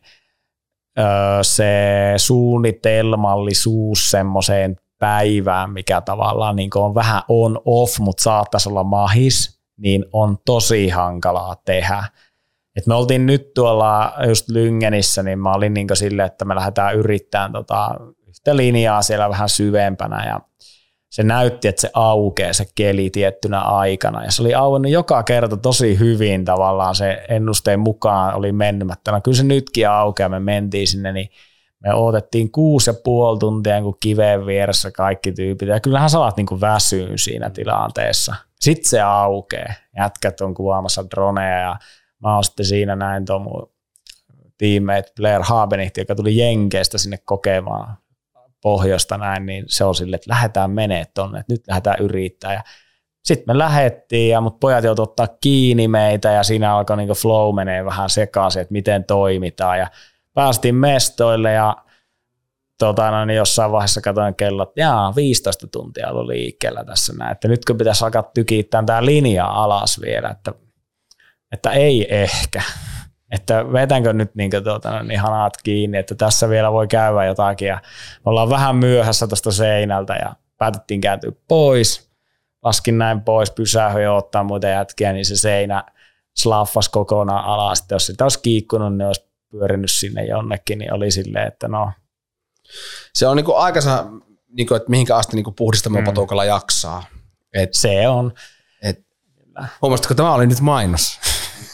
se 1.41 1.73
suunnitelmallisuus 2.17 4.09
semmoiseen 4.11 4.75
päivään, 4.99 5.69
mikä 5.69 6.01
tavallaan 6.01 6.55
niin 6.55 6.69
on 6.75 6.95
vähän 6.95 7.21
on 7.27 7.61
off, 7.65 7.99
mutta 7.99 8.23
saattaisi 8.23 8.69
olla 8.69 8.83
mahis, 8.83 9.59
niin 9.77 10.05
on 10.13 10.37
tosi 10.45 10.89
hankalaa 10.89 11.55
tehdä. 11.65 12.03
Et 12.75 12.87
me 12.87 12.93
oltiin 12.93 13.25
nyt 13.25 13.53
tuolla 13.53 14.13
just 14.27 14.49
Lyngenissä, 14.49 15.23
niin 15.23 15.39
mä 15.39 15.53
olin 15.53 15.73
niin 15.73 15.87
silleen, 15.93 16.25
että 16.25 16.45
me 16.45 16.55
lähdetään 16.55 16.95
yrittämään 16.95 17.51
tota 17.51 17.95
yhtä 18.27 18.55
linjaa 18.57 19.01
siellä 19.01 19.29
vähän 19.29 19.49
syvempänä 19.49 20.25
ja 20.27 20.39
se 21.15 21.23
näytti, 21.23 21.67
että 21.67 21.81
se 21.81 21.89
aukeaa 21.93 22.53
se 22.53 22.65
keli 22.75 23.09
tiettynä 23.09 23.59
aikana. 23.59 24.23
Ja 24.23 24.31
se 24.31 24.41
oli 24.41 24.53
auennut 24.53 24.91
joka 24.91 25.23
kerta 25.23 25.57
tosi 25.57 25.99
hyvin 25.99 26.45
tavallaan. 26.45 26.95
Se 26.95 27.25
ennusteen 27.29 27.79
mukaan 27.79 28.35
oli 28.35 28.51
mennymättä. 28.51 29.21
Kyllä 29.21 29.37
se 29.37 29.43
nytkin 29.43 29.89
aukeaa, 29.89 30.29
me 30.29 30.39
mentiin 30.39 30.87
sinne, 30.87 31.13
niin 31.13 31.29
me 31.83 31.93
odotettiin 31.93 32.51
kuusi 32.51 32.89
ja 32.89 32.93
puoli 33.03 33.39
tuntia 33.39 33.79
niin 33.79 33.95
kiveen 33.99 34.45
vieressä 34.45 34.91
kaikki 34.91 35.31
tyypit. 35.31 35.69
Ja 35.69 35.79
kyllähän 35.79 36.09
sä 36.09 36.17
alat 36.17 36.37
niin 36.37 36.61
väsyyn 36.61 37.19
siinä 37.19 37.49
tilanteessa. 37.49 38.35
Sitten 38.59 38.89
se 38.89 39.01
aukeaa, 39.01 39.73
jätkät 39.97 40.41
on 40.41 40.53
kuvaamassa 40.53 41.05
droneja 41.09 41.59
ja 41.59 41.75
mä 42.19 42.33
oon 42.35 42.43
sitten 42.43 42.65
siinä 42.65 42.95
näin 42.95 43.25
tuon 43.25 43.41
mun 43.41 43.71
tiimeet 44.57 45.11
Blair 45.15 45.41
Habenihti, 45.43 46.01
joka 46.01 46.15
tuli 46.15 46.37
Jenkeistä 46.37 46.97
sinne 46.97 47.17
kokemaan 47.17 47.97
pohjoista 48.65 49.17
näin, 49.17 49.45
niin 49.45 49.65
se 49.67 49.83
on 49.83 49.95
silleen, 49.95 50.15
että 50.15 50.29
lähdetään 50.29 50.71
menee 50.71 51.05
tonne, 51.13 51.39
että 51.39 51.53
nyt 51.53 51.67
lähdetään 51.67 51.99
yrittää. 51.99 52.53
Ja 52.53 52.61
sitten 53.23 53.55
me 53.55 53.57
lähettiin, 53.57 54.31
ja 54.31 54.41
mut 54.41 54.59
pojat 54.59 54.83
joutuivat 54.83 55.09
ottaa 55.09 55.37
kiinni 55.41 55.87
meitä, 55.87 56.31
ja 56.31 56.43
siinä 56.43 56.75
alkoi 56.75 56.97
niinku 56.97 57.13
flow 57.13 57.55
menee 57.55 57.85
vähän 57.85 58.09
sekaisin, 58.09 58.61
että 58.61 58.71
miten 58.71 59.03
toimitaan. 59.03 59.79
Ja 59.79 59.87
päästiin 60.33 60.75
mestoille, 60.75 61.53
ja 61.53 61.75
tota, 62.79 63.11
no, 63.11 63.25
niin 63.25 63.37
jossain 63.37 63.71
vaiheessa 63.71 64.01
katsoin 64.01 64.35
kellot, 64.35 64.71
jaa, 64.77 65.15
15 65.15 65.67
tuntia 65.67 66.09
ollut 66.09 66.27
liikkeellä 66.27 66.83
tässä 66.83 67.13
näin, 67.17 67.31
että 67.31 67.47
nytkö 67.47 67.75
pitäisi 67.75 68.05
alkaa 68.05 68.31
tykittää 68.33 68.83
tämä 68.85 69.05
linja 69.05 69.45
alas 69.45 70.01
vielä, 70.01 70.29
että 70.29 70.53
että 71.51 71.71
ei 71.71 72.07
ehkä. 72.09 72.61
Että 73.35 73.73
vetänkö 73.73 74.13
nyt 74.13 74.35
niin, 74.35 74.51
tuota, 74.63 75.03
niin 75.03 75.19
hanat 75.19 75.57
kiinni, 75.63 75.97
että 75.97 76.15
tässä 76.15 76.49
vielä 76.49 76.71
voi 76.71 76.87
käydä 76.87 77.25
jotakin. 77.25 77.67
Ja 77.67 77.81
me 78.25 78.29
ollaan 78.29 78.49
vähän 78.49 78.75
myöhässä 78.75 79.27
tuosta 79.27 79.51
seinältä 79.51 80.13
ja 80.13 80.35
päätettiin 80.57 81.01
kääntyä 81.01 81.31
pois. 81.47 82.09
Laskin 82.63 82.97
näin 82.97 83.21
pois, 83.21 83.51
pysähyi 83.51 84.03
ja 84.03 84.13
ottaa 84.13 84.43
muita 84.43 84.67
jätkiä, 84.67 85.13
niin 85.13 85.25
se 85.25 85.35
seinä 85.35 85.83
slaffas 86.35 86.89
kokonaan 86.89 87.45
alas. 87.45 87.77
Sitten 87.77 87.95
jos 87.95 88.05
sitä 88.05 88.25
olisi 88.25 88.39
kiikkunut, 88.41 88.97
niin 88.97 89.07
olisi 89.07 89.29
pyörinyt 89.51 89.91
sinne 89.91 90.25
jonnekin, 90.25 90.79
niin 90.79 90.93
oli 90.93 91.11
silleen, 91.11 91.47
että 91.47 91.67
no. 91.67 91.91
Se 93.13 93.27
on 93.27 93.37
niin 93.37 93.45
aikansa, 93.55 94.05
niin 94.47 94.67
kuin, 94.67 94.75
että 94.75 94.89
mihinkä 94.89 95.15
asti 95.15 95.35
niin 95.35 95.55
puhdistamopatukalla 95.55 96.43
mm. 96.43 96.47
jaksaa. 96.47 97.05
Et, 97.53 97.69
se 97.73 98.07
on. 98.07 98.33
Et, 98.81 99.05
huomasitko, 99.81 100.13
tämä 100.13 100.33
oli 100.33 100.47
nyt 100.47 100.61
mainos? 100.61 101.19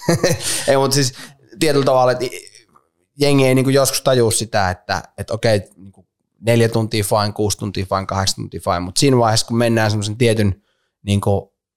ei, 0.67 0.77
mutta 0.77 0.95
siis 0.95 1.13
tietyllä 1.61 1.85
tavalla, 1.85 2.11
että 2.11 2.25
jengi 3.19 3.47
ei 3.47 3.55
niin 3.55 3.73
joskus 3.73 4.01
tajua 4.01 4.31
sitä, 4.31 4.69
että, 4.69 5.03
että 5.17 5.33
okei, 5.33 5.61
niin 5.75 5.93
neljä 6.39 6.69
tuntia 6.69 7.03
fine, 7.03 7.33
kuusi 7.33 7.57
tuntia 7.57 7.85
fine, 7.85 8.05
kahdeksan 8.05 8.35
tuntia 8.35 8.61
fine, 8.63 8.79
mutta 8.79 8.99
siinä 8.99 9.17
vaiheessa, 9.17 9.47
kun 9.47 9.57
mennään 9.57 9.91
semmoisen 9.91 10.17
tietyn 10.17 10.61
niin 11.03 11.21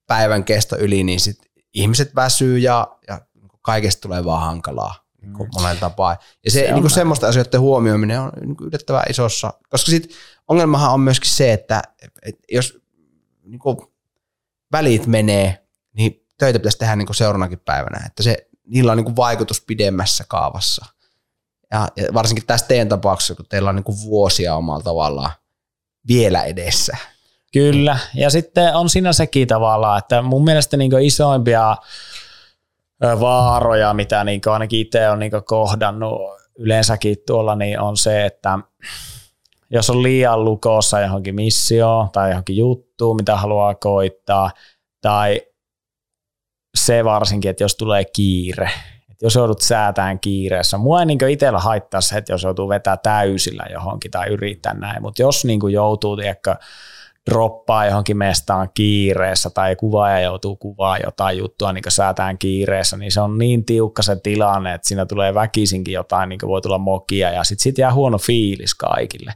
päivän 0.06 0.44
kesto 0.44 0.76
yli, 0.78 1.04
niin 1.04 1.20
sit 1.20 1.38
ihmiset 1.74 2.14
väsyy 2.14 2.58
ja, 2.58 2.96
ja 3.08 3.20
niinku 3.34 3.58
kaikesta 3.62 4.00
tulee 4.00 4.24
vaan 4.24 4.42
hankalaa 4.42 5.04
niin 5.20 5.32
mm. 5.32 5.48
monella 5.54 5.80
tapaa. 5.80 6.16
Ja 6.44 6.50
se, 6.50 6.66
se 6.66 6.72
niin 6.72 6.90
semmoista 6.90 7.28
asioiden 7.28 7.60
huomioiminen 7.60 8.20
on 8.20 8.32
niin 8.40 8.56
yllättävän 8.60 9.04
isossa, 9.10 9.52
koska 9.68 9.90
sit 9.90 10.10
ongelmahan 10.48 10.92
on 10.92 11.00
myöskin 11.00 11.30
se, 11.30 11.52
että, 11.52 11.82
että 12.22 12.42
jos 12.52 12.78
niin 13.44 13.60
välit 14.72 15.06
menee, 15.06 15.66
niin 15.92 16.26
töitä 16.38 16.58
pitäisi 16.58 16.78
tehdä 16.78 16.96
niin 16.96 17.14
seuraavanakin 17.14 17.60
päivänä, 17.60 18.06
että 18.06 18.22
se, 18.22 18.48
niillä 18.66 18.92
on 18.92 18.98
niin 18.98 19.16
vaikutus 19.16 19.64
pidemmässä 19.66 20.24
kaavassa. 20.28 20.86
Ja, 21.70 21.88
ja 21.96 22.14
varsinkin 22.14 22.46
tässä 22.46 22.66
teidän 22.66 22.88
tapauksessa, 22.88 23.34
kun 23.34 23.46
teillä 23.48 23.70
on 23.70 23.76
niin 23.76 24.00
vuosia 24.04 24.54
omalla 24.54 24.82
tavallaan 24.82 25.30
vielä 26.08 26.42
edessä. 26.42 26.96
Kyllä, 27.52 27.98
ja 28.14 28.30
sitten 28.30 28.76
on 28.76 28.88
siinä 28.88 29.12
sekin 29.12 29.48
tavallaan, 29.48 29.98
että 29.98 30.22
mun 30.22 30.44
mielestä 30.44 30.76
niin 30.76 31.00
isoimpia 31.00 31.76
vaaroja, 33.20 33.94
mitä 33.94 34.24
niin 34.24 34.40
ainakin 34.52 34.80
itse 34.80 35.08
on 35.08 35.18
niin 35.18 35.32
kohdannut 35.46 36.20
yleensäkin 36.58 37.16
tuolla, 37.26 37.54
niin 37.54 37.80
on 37.80 37.96
se, 37.96 38.26
että 38.26 38.58
jos 39.70 39.90
on 39.90 40.02
liian 40.02 40.44
lukossa 40.44 41.00
johonkin 41.00 41.34
missioon 41.34 42.10
tai 42.10 42.30
johonkin 42.30 42.56
juttuun, 42.56 43.16
mitä 43.16 43.36
haluaa 43.36 43.74
koittaa, 43.74 44.50
tai 45.00 45.40
se 46.74 47.04
varsinkin, 47.04 47.50
että 47.50 47.64
jos 47.64 47.76
tulee 47.76 48.04
kiire, 48.04 48.70
että 49.10 49.26
jos 49.26 49.34
joudut 49.34 49.60
säätään 49.60 50.20
kiireessä. 50.20 50.78
Mua 50.78 51.00
ei 51.00 51.06
niin 51.06 51.28
itsellä 51.28 51.58
haittaa 51.58 52.00
se, 52.00 52.16
että 52.16 52.32
jos 52.32 52.42
joutuu 52.42 52.68
vetää 52.68 52.96
täysillä 52.96 53.66
johonkin 53.72 54.10
tai 54.10 54.28
yrittää 54.28 54.74
näin, 54.74 55.02
mutta 55.02 55.22
jos 55.22 55.44
niin 55.44 55.60
joutuu 55.72 56.16
tiedätkö, 56.16 56.56
droppaa 57.30 57.86
johonkin 57.86 58.16
mestaan 58.16 58.68
kiireessä 58.74 59.50
tai 59.50 59.76
kuvaaja 59.76 60.20
joutuu 60.20 60.56
kuvaa 60.56 60.98
jotain 60.98 61.38
juttua 61.38 61.72
niin 61.72 61.84
säätään 61.88 62.38
kiireessä, 62.38 62.96
niin 62.96 63.12
se 63.12 63.20
on 63.20 63.38
niin 63.38 63.64
tiukka 63.64 64.02
se 64.02 64.16
tilanne, 64.16 64.74
että 64.74 64.88
siinä 64.88 65.06
tulee 65.06 65.34
väkisinkin 65.34 65.94
jotain, 65.94 66.28
niin 66.28 66.40
voi 66.46 66.62
tulla 66.62 66.78
mokia 66.78 67.30
ja 67.30 67.44
sitten 67.44 67.62
sit 67.62 67.78
jää 67.78 67.94
huono 67.94 68.18
fiilis 68.18 68.74
kaikille. 68.74 69.32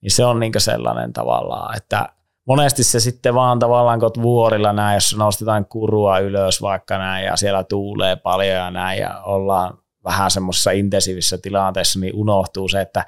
Niin 0.00 0.10
se 0.10 0.24
on 0.24 0.40
niin 0.40 0.52
sellainen 0.58 1.12
tavallaan, 1.12 1.76
että 1.76 2.08
monesti 2.46 2.84
se 2.84 3.00
sitten 3.00 3.34
vaan 3.34 3.58
tavallaan 3.58 4.00
kun 4.00 4.22
vuorilla 4.22 4.72
näin, 4.72 4.94
jos 4.94 5.16
nostetaan 5.16 5.66
kurua 5.66 6.18
ylös 6.18 6.62
vaikka 6.62 6.98
näin 6.98 7.24
ja 7.24 7.36
siellä 7.36 7.64
tuulee 7.64 8.16
paljon 8.16 8.56
ja 8.56 8.70
näin 8.70 8.98
ja 8.98 9.20
ollaan 9.22 9.78
vähän 10.04 10.30
semmoisessa 10.30 10.70
intensiivisessä 10.70 11.38
tilanteessa, 11.38 12.00
niin 12.00 12.14
unohtuu 12.14 12.68
se, 12.68 12.80
että 12.80 13.04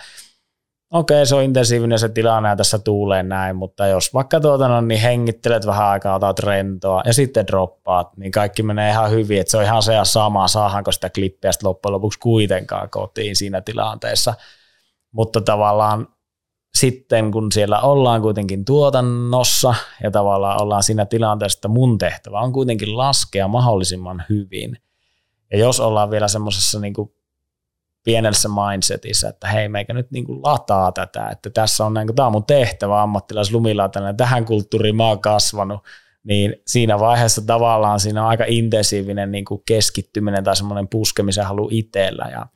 okei, 0.92 1.26
se 1.26 1.34
on 1.34 1.42
intensiivinen 1.42 1.98
se 1.98 2.08
tilanne 2.08 2.48
ja 2.48 2.56
tässä 2.56 2.78
tuulee 2.78 3.22
näin, 3.22 3.56
mutta 3.56 3.86
jos 3.86 4.14
vaikka 4.14 4.40
tuota, 4.40 4.68
no, 4.68 4.80
niin 4.80 5.00
hengittelet 5.00 5.66
vähän 5.66 5.86
aikaa, 5.86 6.14
otat 6.14 6.38
rentoa 6.38 7.02
ja 7.06 7.14
sitten 7.14 7.46
droppaat, 7.46 8.16
niin 8.16 8.32
kaikki 8.32 8.62
menee 8.62 8.90
ihan 8.90 9.10
hyvin, 9.10 9.40
että 9.40 9.50
se 9.50 9.56
on 9.56 9.64
ihan 9.64 9.82
se 9.82 9.94
ja 9.94 10.04
sama, 10.04 10.48
saahanko 10.48 10.92
sitä 10.92 11.10
klippiä 11.10 11.52
sitten 11.52 11.68
loppujen 11.68 11.92
lopuksi 11.92 12.18
kuitenkaan 12.18 12.90
kotiin 12.90 13.36
siinä 13.36 13.60
tilanteessa. 13.60 14.34
Mutta 15.12 15.40
tavallaan 15.40 16.08
sitten 16.76 17.32
kun 17.32 17.52
siellä 17.52 17.80
ollaan 17.80 18.22
kuitenkin 18.22 18.64
tuotannossa 18.64 19.74
ja 20.02 20.10
tavallaan 20.10 20.62
ollaan 20.62 20.82
siinä 20.82 21.06
tilanteessa, 21.06 21.58
että 21.58 21.68
mun 21.68 21.98
tehtävä 21.98 22.40
on 22.40 22.52
kuitenkin 22.52 22.96
laskea 22.96 23.48
mahdollisimman 23.48 24.24
hyvin. 24.28 24.78
Ja 25.52 25.58
jos 25.58 25.80
ollaan 25.80 26.10
vielä 26.10 26.28
semmoisessa 26.28 26.80
niin 26.80 26.94
pienessä 28.04 28.48
mindsetissä, 28.48 29.28
että 29.28 29.48
hei, 29.48 29.68
meikä 29.68 29.92
nyt 29.92 30.10
niin 30.10 30.24
kuin 30.24 30.42
lataa 30.42 30.92
tätä, 30.92 31.28
että 31.28 31.50
tässä 31.50 31.84
on, 31.84 31.94
niin 31.94 32.06
kuin, 32.06 32.16
tämä 32.16 32.26
on 32.26 32.32
mun 32.32 32.44
tehtävä 32.44 33.02
ammattilaislumilla, 33.02 33.90
tähän 34.16 34.44
kulttuuriin 34.44 34.96
mä 34.96 35.08
oon 35.08 35.20
kasvanut, 35.20 35.80
niin 36.24 36.56
siinä 36.66 36.98
vaiheessa 36.98 37.42
tavallaan 37.46 38.00
siinä 38.00 38.22
on 38.22 38.28
aika 38.28 38.44
intensiivinen 38.46 39.32
niin 39.32 39.44
kuin 39.44 39.62
keskittyminen 39.66 40.44
tai 40.44 40.56
semmoinen 40.56 40.88
puskemisen 40.88 41.46
halu 41.46 41.68
itsellä 41.72 42.28
ja 42.30 42.46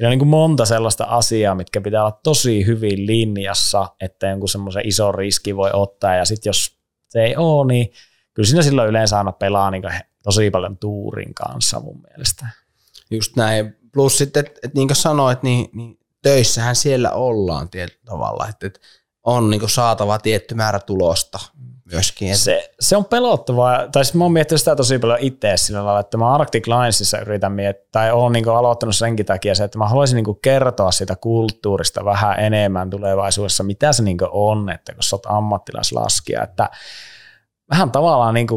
siinä 0.00 0.08
on 0.08 0.10
niin 0.10 0.18
kuin 0.18 0.28
monta 0.28 0.64
sellaista 0.66 1.04
asiaa, 1.04 1.54
mitkä 1.54 1.80
pitää 1.80 2.02
olla 2.04 2.20
tosi 2.22 2.66
hyvin 2.66 3.06
linjassa, 3.06 3.88
että 4.00 4.26
jonkun 4.26 4.48
semmoisen 4.48 4.88
iso 4.88 5.12
riski 5.12 5.56
voi 5.56 5.70
ottaa 5.72 6.14
ja 6.14 6.24
sitten 6.24 6.50
jos 6.50 6.78
se 7.08 7.22
ei 7.22 7.36
ole, 7.36 7.66
niin 7.66 7.92
kyllä 8.34 8.46
siinä 8.46 8.62
silloin 8.62 8.88
yleensä 8.88 9.18
aina 9.18 9.32
pelaa 9.32 9.70
niin 9.70 9.82
tosi 10.22 10.50
paljon 10.50 10.78
tuurin 10.78 11.34
kanssa 11.34 11.80
mun 11.80 12.02
mielestä. 12.08 12.46
Just 13.10 13.36
näin. 13.36 13.76
Plus 13.92 14.18
sitten, 14.18 14.46
että 14.46 14.60
et 14.62 14.74
niin 14.74 14.88
kuin 14.88 14.96
sanoit, 14.96 15.42
niin, 15.42 15.70
niin 15.72 15.98
töissähän 16.22 16.76
siellä 16.76 17.10
ollaan 17.10 17.70
tietyllä 17.70 18.02
tavalla, 18.04 18.48
että 18.48 18.66
et 18.66 18.80
on 19.22 19.50
niin 19.50 19.68
saatava 19.68 20.18
tietty 20.18 20.54
määrä 20.54 20.78
tulosta 20.78 21.38
myöskin. 21.92 22.36
Se, 22.36 22.70
se 22.80 22.96
on 22.96 23.04
pelottavaa, 23.04 23.88
tai 23.92 24.04
siis 24.04 24.14
mä 24.14 24.24
oon 24.24 24.32
miettinyt 24.32 24.60
sitä 24.60 24.76
tosi 24.76 24.98
paljon 24.98 25.18
itse 25.20 25.52
sillä 25.56 25.84
lailla, 25.84 26.00
että 26.00 26.16
mä 26.16 26.34
Arctic 26.34 26.66
Linesissa 26.66 27.18
yritän 27.20 27.52
miettiä, 27.52 27.88
tai 27.92 28.12
oon 28.12 28.32
niin 28.32 28.48
aloittanut 28.48 28.96
senkin 28.96 29.26
takia 29.26 29.54
se, 29.54 29.64
että 29.64 29.78
mä 29.78 29.88
haluaisin 29.88 30.16
niin 30.16 30.40
kertoa 30.42 30.92
sitä 30.92 31.16
kulttuurista 31.16 32.04
vähän 32.04 32.40
enemmän 32.40 32.90
tulevaisuudessa, 32.90 33.64
mitä 33.64 33.92
se 33.92 34.02
niin 34.02 34.18
on, 34.30 34.70
että 34.70 34.94
kun 34.94 35.02
sä 35.02 35.16
oot 35.16 35.26
ammattilaislaskija, 35.26 36.42
että 36.42 36.70
vähän 37.70 37.90
tavallaan 37.90 38.34
niin 38.34 38.48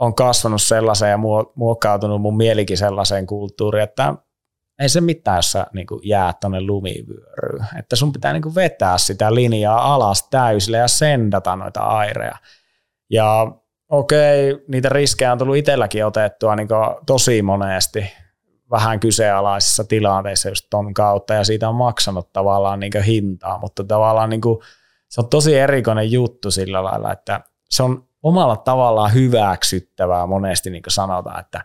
on 0.00 0.14
kasvanut 0.14 0.62
sellaiseen 0.62 1.10
ja 1.10 1.18
muokkautunut 1.54 2.22
mun 2.22 2.36
mielikin 2.36 2.78
sellaiseen 2.78 3.26
kulttuuriin, 3.26 3.82
että 3.82 4.14
ei 4.80 4.88
se 4.88 5.00
mitään, 5.00 5.36
jos 5.36 5.52
sä 5.52 5.66
niin 5.72 5.86
jäät 6.04 6.40
tuonne 6.40 6.60
lumivyöryyn. 6.60 7.66
Että 7.78 7.96
sun 7.96 8.12
pitää 8.12 8.32
niin 8.32 8.54
vetää 8.54 8.98
sitä 8.98 9.34
linjaa 9.34 9.94
alas 9.94 10.28
täysillä 10.30 10.78
ja 10.78 10.88
sendata 10.88 11.56
noita 11.56 11.80
aireja. 11.80 12.36
Ja 13.10 13.52
okei, 13.88 14.52
okay, 14.52 14.64
niitä 14.68 14.88
riskejä 14.88 15.32
on 15.32 15.38
tullut 15.38 15.56
itselläkin 15.56 16.06
otettua 16.06 16.56
niin 16.56 16.68
tosi 17.06 17.42
monesti 17.42 18.12
vähän 18.70 19.00
kyseenalaisissa 19.00 19.84
tilanteissa 19.84 20.48
just 20.48 20.66
ton 20.70 20.94
kautta, 20.94 21.34
ja 21.34 21.44
siitä 21.44 21.68
on 21.68 21.74
maksanut 21.74 22.32
tavallaan 22.32 22.80
niin 22.80 23.02
hintaa, 23.06 23.58
mutta 23.58 23.84
tavallaan 23.84 24.30
niin 24.30 24.40
kuin, 24.40 24.58
se 25.08 25.20
on 25.20 25.28
tosi 25.28 25.58
erikoinen 25.58 26.12
juttu 26.12 26.50
sillä 26.50 26.84
lailla, 26.84 27.12
että 27.12 27.40
se 27.70 27.82
on 27.82 28.04
omalla 28.22 28.56
tavallaan 28.56 29.14
hyväksyttävää 29.14 30.26
monesti, 30.26 30.70
niin 30.70 30.82
sanotaan, 30.88 31.40
että 31.40 31.64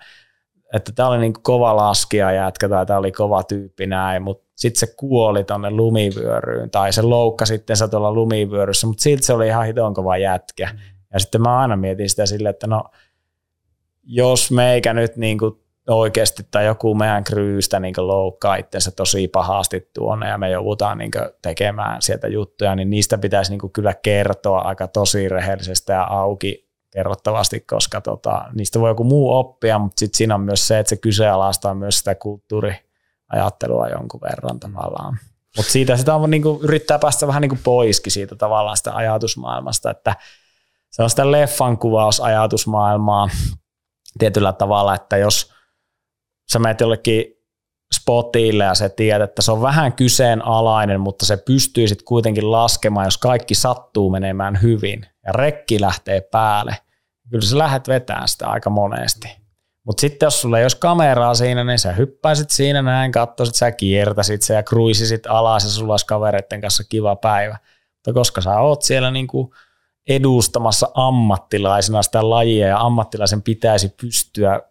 että 0.74 0.92
tämä 0.92 1.10
oli 1.10 1.18
niin 1.18 1.34
kova 1.44 1.76
laskija 1.76 2.32
jätkä 2.32 2.70
tai 2.70 2.86
tämä 2.86 3.00
oli 3.00 3.12
kova 3.12 3.44
tyyppi 3.44 3.88
näin, 3.88 4.22
mutta 4.24 4.46
sitten 4.56 4.80
se 4.80 4.96
kuoli 4.98 5.44
tonne 5.44 5.72
lumivyöryyn 5.72 6.72
tai 6.72 6.94
se 6.94 7.02
loukka 7.02 7.46
sitten 7.46 7.76
tuolla 7.92 8.14
lumivyöryssä, 8.14 8.88
mutta 8.88 9.04
silti 9.04 9.24
se 9.24 9.34
oli 9.34 9.48
ihan 9.48 9.66
hiton 9.66 9.94
kova 9.94 10.18
jätkä. 10.18 10.70
Ja 11.16 11.20
sitten 11.20 11.42
mä 11.42 11.60
aina 11.60 11.76
mietin 11.76 12.10
sitä 12.10 12.26
silleen, 12.26 12.50
että 12.50 12.68
no 12.68 12.84
jos 14.04 14.52
meikä 14.52 14.94
nyt 14.94 15.16
niin 15.16 15.38
kuin 15.38 15.62
oikeasti 15.88 16.44
tai 16.52 16.66
joku 16.66 16.96
meidän 16.96 17.24
kryystä 17.24 17.80
niin 17.80 17.94
loukkaa 17.98 18.56
itsensä 18.56 18.92
tosi 18.92 19.28
pahasti 19.28 19.90
tuonne 19.94 20.30
ja 20.30 20.38
me 20.38 20.50
joudutaan 20.50 20.98
niin 20.98 21.12
tekemään 21.42 22.02
sieltä 22.02 22.28
juttuja, 22.28 22.76
niin 22.76 22.90
niistä 22.90 23.18
pitäisi 23.18 23.52
niin 23.52 23.72
kyllä 23.74 23.94
kertoa 23.94 24.60
aika 24.60 24.88
tosi 24.88 25.30
rehellisesti 25.30 25.92
ja 25.92 26.04
auki 26.04 26.68
kerrottavasti, 26.92 27.60
koska 27.60 28.02
tota, 28.02 28.46
niistä 28.54 28.80
voi 28.80 28.90
joku 28.90 29.04
muu 29.04 29.32
oppia, 29.32 29.80
mutta 29.80 30.00
sitten 30.00 30.18
siinä 30.18 30.36
on 30.36 30.42
myös 30.42 30.68
se, 30.68 30.80
että 30.80 30.90
se 30.90 30.98
kyseenalaistaa 30.98 31.76
myös 31.76 31.98
sitä 31.98 32.16
kulttuuriajattelua 32.16 33.88
jonkun 33.88 34.22
verran 34.22 34.60
tavallaan. 34.60 35.18
Mutta 35.58 35.72
siitä 35.72 35.98
sitä 35.98 36.16
on, 36.16 36.30
niinku, 36.30 36.60
yrittää 36.64 37.00
päästä 37.00 37.28
vähän 37.28 37.42
niinku 37.42 37.58
poiskin 37.64 38.12
siitä 38.12 38.36
tavallaan 38.36 38.78
sitä 38.78 38.96
ajatusmaailmasta, 38.96 39.92
että 39.92 40.16
se 40.96 41.04
on 41.04 41.10
sitä 41.10 41.32
leffan 41.32 41.78
kuvausajatusmaailmaa 41.78 43.30
tietyllä 44.20 44.54
tavalla, 44.54 44.96
että 44.96 45.18
jos 45.18 45.54
sä 46.52 46.60
menet 46.60 46.80
jollekin 46.80 47.26
spotille 47.96 48.64
ja 48.64 48.74
se 48.74 48.90
tiedät, 48.90 49.30
että 49.30 49.42
se 49.42 49.52
on 49.52 49.62
vähän 49.62 49.94
kyseenalainen, 49.94 51.02
mutta 51.02 51.26
se 51.26 51.38
pystyy 51.38 51.88
sitten 51.88 52.06
kuitenkin 52.06 52.52
laskemaan, 52.52 53.08
jos 53.08 53.18
kaikki 53.18 53.56
sattuu 53.56 54.10
menemään 54.10 54.62
hyvin 54.62 55.06
ja 55.26 55.32
rekki 55.32 55.82
lähtee 55.82 56.22
päälle, 56.22 56.78
kyllä 57.30 57.46
sä 57.46 57.58
lähdet 57.58 57.88
vetämään 57.88 58.28
sitä 58.28 58.48
aika 58.48 58.70
monesti. 58.70 59.28
Mutta 59.86 60.02
sitten 60.02 60.28
jos 60.28 60.42
sulla 60.42 60.58
ei 60.58 60.64
olisi 60.64 60.78
kameraa 60.78 61.36
siinä, 61.36 61.64
niin 61.64 61.80
sä 61.80 61.92
hyppäisit 61.92 62.50
siinä 62.50 62.82
näin, 62.82 63.12
katsoisit, 63.12 63.56
sä 63.56 63.72
kiertäisit 63.72 64.42
se 64.42 64.54
ja 64.54 64.64
kruisisit 64.64 65.28
alas 65.28 65.64
ja 65.64 65.70
sulla 65.70 65.94
olisi 65.94 66.06
kavereiden 66.06 66.62
kanssa 66.62 66.84
kiva 66.90 67.16
päivä. 67.16 67.58
Mutta 67.96 68.14
koska 68.14 68.42
sä 68.42 68.60
oot 68.60 68.82
siellä 68.82 69.12
niinku 69.12 69.54
edustamassa 70.08 70.92
ammattilaisena 70.94 72.04
sitä 72.04 72.30
lajia 72.30 72.68
ja 72.68 72.80
ammattilaisen 72.80 73.42
pitäisi 73.42 73.90
pystyä 74.02 74.62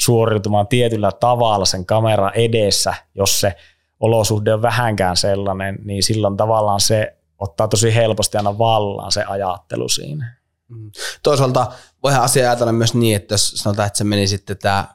suoriutumaan 0.00 0.66
tietyllä 0.66 1.12
tavalla 1.12 1.64
sen 1.64 1.86
kameran 1.86 2.34
edessä, 2.34 2.94
jos 3.14 3.40
se 3.40 3.56
olosuhde 4.00 4.54
on 4.54 4.62
vähänkään 4.62 5.16
sellainen, 5.16 5.78
niin 5.84 6.02
silloin 6.02 6.36
tavallaan 6.36 6.80
se 6.80 7.16
ottaa 7.38 7.68
tosi 7.68 7.94
helposti 7.94 8.36
aina 8.36 8.58
vallaan 8.58 9.12
se 9.12 9.24
ajattelu 9.24 9.88
siinä. 9.88 10.36
Mm. 10.68 10.90
Toisaalta 11.22 11.72
voihan 12.02 12.22
asia 12.22 12.50
ajatella 12.50 12.72
myös 12.72 12.94
niin, 12.94 13.16
että 13.16 13.34
jos 13.34 13.48
sanotaan, 13.48 13.86
että 13.86 13.98
se 13.98 14.04
meni 14.04 14.26
sitten 14.26 14.58
tämä 14.58 14.88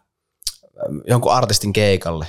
jonkun 1.07 1.33
artistin 1.33 1.73
keikalle, 1.73 2.27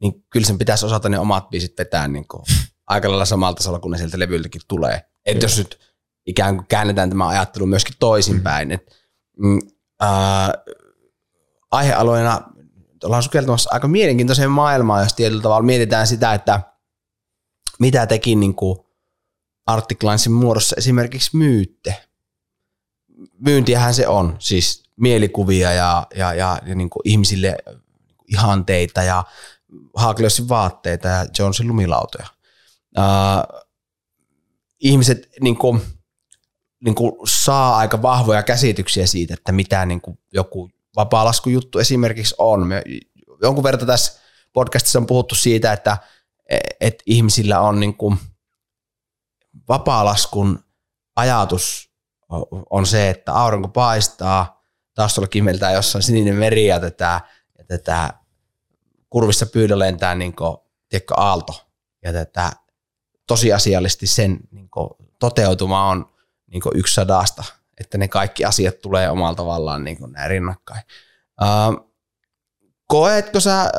niin 0.00 0.24
kyllä 0.30 0.46
sen 0.46 0.58
pitäisi 0.58 0.86
osata 0.86 1.08
ne 1.08 1.18
omat 1.18 1.50
biisit 1.50 1.78
vetää 1.78 2.08
niin 2.08 2.28
kuin 2.28 2.42
aika 2.86 3.08
lailla 3.08 3.24
samalta 3.24 3.56
tasolla, 3.56 3.80
kun 3.80 3.90
ne 3.90 3.98
sieltä 3.98 4.18
levyltäkin 4.18 4.60
tulee. 4.68 5.10
Että 5.26 5.44
jos 5.44 5.58
nyt 5.58 5.87
ikään 6.28 6.56
kuin 6.56 6.66
käännetään 6.66 7.08
tämä 7.08 7.28
ajattelu 7.28 7.66
myöskin 7.66 7.94
toisinpäin, 7.98 8.78
mm, 9.38 9.58
äh, 10.02 10.50
aihealueena 11.70 12.40
ollaan 13.04 13.22
sukeltamassa 13.22 13.70
aika 13.72 13.88
mielenkiintoiseen 13.88 14.50
maailmaan, 14.50 15.02
jos 15.02 15.14
tietyllä 15.14 15.42
tavalla 15.42 15.62
mietitään 15.62 16.06
sitä, 16.06 16.34
että 16.34 16.60
mitä 17.78 18.06
teki 18.06 18.36
niin 18.36 18.54
kuin 18.54 18.78
Articlinesin 19.66 20.32
muodossa 20.32 20.76
esimerkiksi 20.78 21.36
myytte 21.36 22.08
myyntiähän 23.38 23.94
se 23.94 24.08
on, 24.08 24.36
siis 24.38 24.82
mielikuvia 24.96 25.72
ja, 25.72 26.06
ja, 26.14 26.34
ja, 26.34 26.60
ja 26.66 26.74
niin 26.74 26.90
kuin 26.90 27.02
ihmisille 27.04 27.56
ihanteita 28.26 29.02
ja 29.02 29.24
Haaklösin 29.94 30.48
vaatteita 30.48 31.08
ja 31.08 31.26
Jonesin 31.38 31.68
lumilautoja. 31.68 32.26
Uh, 32.98 33.62
ihmiset 34.80 35.28
niin 35.40 35.56
kuin, 35.56 35.80
niin 36.84 36.94
kuin 36.94 37.12
saa 37.24 37.76
aika 37.76 38.02
vahvoja 38.02 38.42
käsityksiä 38.42 39.06
siitä, 39.06 39.34
että 39.34 39.52
mitä 39.52 39.86
niin 39.86 40.00
kuin 40.00 40.18
joku 40.32 40.70
vapaalaskujuttu 40.96 41.78
esimerkiksi 41.78 42.34
on. 42.38 42.66
Me 42.66 42.82
jonkun 43.42 43.64
verran 43.64 43.86
tässä 43.86 44.20
podcastissa 44.52 44.98
on 44.98 45.06
puhuttu 45.06 45.34
siitä, 45.34 45.72
että 45.72 45.98
et 46.80 47.02
ihmisillä 47.06 47.60
on 47.60 47.80
niin 47.80 47.96
kuin 47.96 48.18
vapaalaskun 49.68 50.64
ajatus 51.16 51.90
on 52.70 52.86
se, 52.86 53.10
että 53.10 53.32
aurinko 53.32 53.68
paistaa, 53.68 54.62
taustalla 54.94 55.28
kimeltää 55.28 55.72
jossain 55.72 56.02
sininen 56.02 56.34
meri 56.34 56.66
ja 56.66 56.80
tätä, 56.80 57.20
ja 57.58 57.64
tätä 57.64 58.14
kurvissa 59.10 59.46
pyydä 59.46 59.78
lentää 59.78 60.14
niin 60.14 60.36
kuin, 60.36 60.56
tiedätkö, 60.88 61.14
aalto. 61.16 61.66
Ja 62.02 62.12
tätä 62.12 62.52
tosiasiallisesti 63.26 64.06
sen 64.06 64.38
niin 64.50 64.70
kuin, 64.70 64.88
toteutuma 65.18 65.88
on 65.88 66.17
niin 66.48 66.62
yksi 66.74 66.94
sadasta, 66.94 67.44
että 67.80 67.98
ne 67.98 68.08
kaikki 68.08 68.44
asiat 68.44 68.80
tulee 68.80 69.10
omalla 69.10 69.34
tavallaan 69.34 69.84
niin 69.84 69.98
näin 70.12 70.30
rinnakkain. 70.30 70.82
Uh, 71.42 71.88
koetko 72.86 73.40
sä 73.40 73.72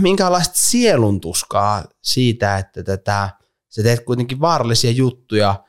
minkälaista 0.00 0.54
sieluntuskaa 0.56 1.84
siitä, 2.02 2.58
että 2.58 2.82
tätä, 2.82 3.30
sä 3.68 3.82
teet 3.82 4.04
kuitenkin 4.04 4.40
vaarallisia 4.40 4.90
juttuja, 4.90 5.64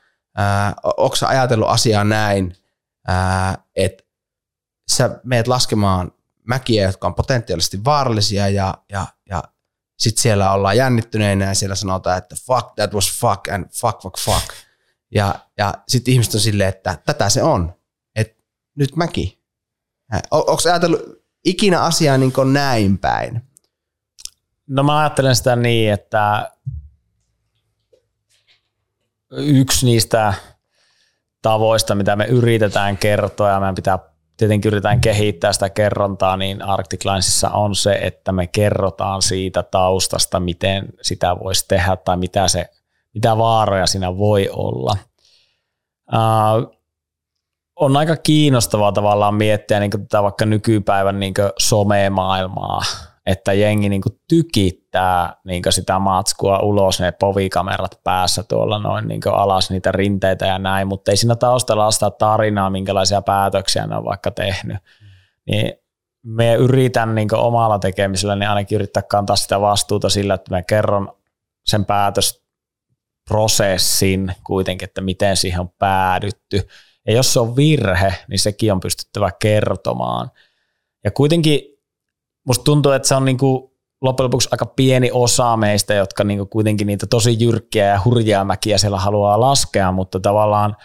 onko 0.96 1.16
sä 1.16 1.28
ajatellut 1.28 1.68
asiaa 1.68 2.04
näin, 2.04 2.56
ää, 3.06 3.58
että 3.76 4.04
sä 4.90 5.20
meet 5.24 5.48
laskemaan 5.48 6.12
mäkiä, 6.48 6.86
jotka 6.86 7.06
on 7.06 7.14
potentiaalisesti 7.14 7.84
vaarallisia 7.84 8.48
ja, 8.48 8.74
ja, 8.92 9.06
ja 9.30 9.42
sitten 9.98 10.22
siellä 10.22 10.52
ollaan 10.52 10.76
jännittyneinä 10.76 11.44
ja 11.44 11.54
siellä 11.54 11.74
sanotaan, 11.74 12.18
että 12.18 12.36
fuck, 12.46 12.74
that 12.74 12.94
was 12.94 13.20
fuck 13.20 13.48
and 13.48 13.66
fuck, 13.72 14.02
fuck, 14.02 14.18
fuck. 14.18 14.54
Ja, 15.14 15.34
ja 15.58 15.74
sitten 15.88 16.12
ihmiset 16.12 16.34
on 16.34 16.40
silleen, 16.40 16.68
että 16.68 16.98
tätä 17.06 17.28
se 17.28 17.42
on, 17.42 17.74
että 18.16 18.42
nyt 18.74 18.96
mäki. 18.96 19.40
Onko 20.30 20.62
ajatellut 20.70 21.00
ikinä 21.44 21.80
asiaa 21.80 22.18
niin 22.18 22.32
näin 22.52 22.98
päin? 22.98 23.42
No 24.66 24.82
mä 24.82 24.98
ajattelen 24.98 25.36
sitä 25.36 25.56
niin, 25.56 25.92
että 25.92 26.50
yksi 29.30 29.86
niistä 29.86 30.34
tavoista, 31.42 31.94
mitä 31.94 32.16
me 32.16 32.24
yritetään 32.24 32.98
kertoa 32.98 33.48
ja 33.48 33.60
meidän 33.60 33.74
pitää 33.74 33.98
tietenkin 34.36 34.68
yritetään 34.68 35.00
kehittää 35.00 35.52
sitä 35.52 35.70
kerrontaa, 35.70 36.36
niin 36.36 36.62
Arctic 36.62 37.04
Linesissa 37.04 37.50
on 37.50 37.74
se, 37.74 37.92
että 37.92 38.32
me 38.32 38.46
kerrotaan 38.46 39.22
siitä 39.22 39.62
taustasta, 39.62 40.40
miten 40.40 40.86
sitä 41.02 41.36
voisi 41.38 41.64
tehdä 41.68 41.96
tai 41.96 42.16
mitä, 42.16 42.48
se, 42.48 42.70
mitä 43.14 43.38
vaaroja 43.38 43.86
siinä 43.86 44.16
voi 44.16 44.50
olla. 44.52 44.96
Uh, 46.12 46.80
on 47.76 47.96
aika 47.96 48.16
kiinnostavaa 48.16 48.92
tavallaan 48.92 49.34
miettiä 49.34 49.80
niin 49.80 49.90
tätä 49.90 50.22
vaikka 50.22 50.46
nykypäivän 50.46 51.20
niin 51.20 51.34
some-maailmaa, 51.58 52.80
että 53.26 53.52
jengi 53.52 53.88
niin 53.88 54.02
tykittää 54.28 55.36
niin 55.44 55.62
sitä 55.70 55.98
matskua 55.98 56.58
ulos, 56.58 57.00
ne 57.00 57.12
povikamerat 57.12 58.00
päässä 58.04 58.42
tuolla 58.42 58.78
noin 58.78 59.08
niin 59.08 59.20
alas 59.32 59.70
niitä 59.70 59.92
rinteitä 59.92 60.46
ja 60.46 60.58
näin, 60.58 60.88
mutta 60.88 61.10
ei 61.10 61.16
siinä 61.16 61.36
taustalla 61.36 61.84
ole 61.84 61.92
sitä 61.92 62.10
tarinaa, 62.10 62.70
minkälaisia 62.70 63.22
päätöksiä 63.22 63.86
ne 63.86 63.96
on 63.96 64.04
vaikka 64.04 64.30
tehnyt. 64.30 64.78
Niin 65.46 65.72
me 66.22 66.54
yritän 66.54 67.14
niin 67.14 67.34
omalla 67.34 67.78
tekemisellä 67.78 68.36
niin 68.36 68.48
ainakin 68.48 68.76
yrittää 68.76 69.02
kantaa 69.02 69.36
sitä 69.36 69.60
vastuuta 69.60 70.08
sillä, 70.08 70.34
että 70.34 70.50
me 70.50 70.62
kerron 70.62 71.12
sen 71.66 71.84
päätösprosessin 73.30 74.32
kuitenkin, 74.44 74.88
että 74.88 75.00
miten 75.00 75.36
siihen 75.36 75.60
on 75.60 75.70
päädytty. 75.78 76.68
Ja 77.06 77.12
jos 77.12 77.32
se 77.32 77.40
on 77.40 77.56
virhe, 77.56 78.14
niin 78.28 78.38
sekin 78.38 78.72
on 78.72 78.80
pystyttävä 78.80 79.30
kertomaan. 79.40 80.30
Ja 81.04 81.10
kuitenkin 81.10 81.60
musta 82.46 82.64
tuntuu, 82.64 82.92
että 82.92 83.08
se 83.08 83.14
on 83.14 83.24
niinku 83.24 83.76
loppujen 84.00 84.24
lopuksi 84.24 84.48
aika 84.52 84.66
pieni 84.66 85.10
osa 85.12 85.56
meistä, 85.56 85.94
jotka 85.94 86.24
niinku 86.24 86.46
kuitenkin 86.46 86.86
niitä 86.86 87.06
tosi 87.06 87.36
jyrkkiä 87.44 87.86
ja 87.86 88.00
hurjia 88.04 88.44
mäkiä 88.44 88.78
siellä 88.78 88.98
haluaa 88.98 89.40
laskea, 89.40 89.92
mutta 89.92 90.20
tavallaan 90.20 90.76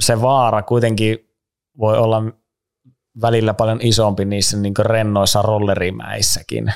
se 0.00 0.22
vaara 0.22 0.62
kuitenkin 0.62 1.18
voi 1.78 1.98
olla 1.98 2.22
välillä 3.20 3.54
paljon 3.54 3.78
isompi 3.82 4.24
niissä 4.24 4.56
niinku 4.56 4.82
rennoissa 4.82 5.42
rollerimäissäkin 5.42 6.72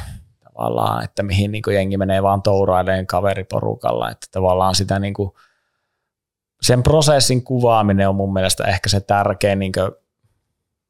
tavallaan, 0.57 1.05
että 1.05 1.23
mihin 1.23 1.53
niinku 1.53 1.71
jengi 1.71 1.97
menee 1.97 2.23
vaan 2.23 2.43
touraileen 2.43 3.07
kaveriporukalla, 3.07 4.11
että 4.11 4.27
tavallaan 4.31 4.75
sitä 4.75 4.99
niinku, 4.99 5.37
sen 6.63 6.83
prosessin 6.83 7.45
kuvaaminen 7.45 8.09
on 8.09 8.17
mun 8.17 8.33
mielestä 8.33 8.65
ehkä 8.65 8.89
se 8.89 9.01
tärkein 9.01 9.59
niinku 9.59 9.81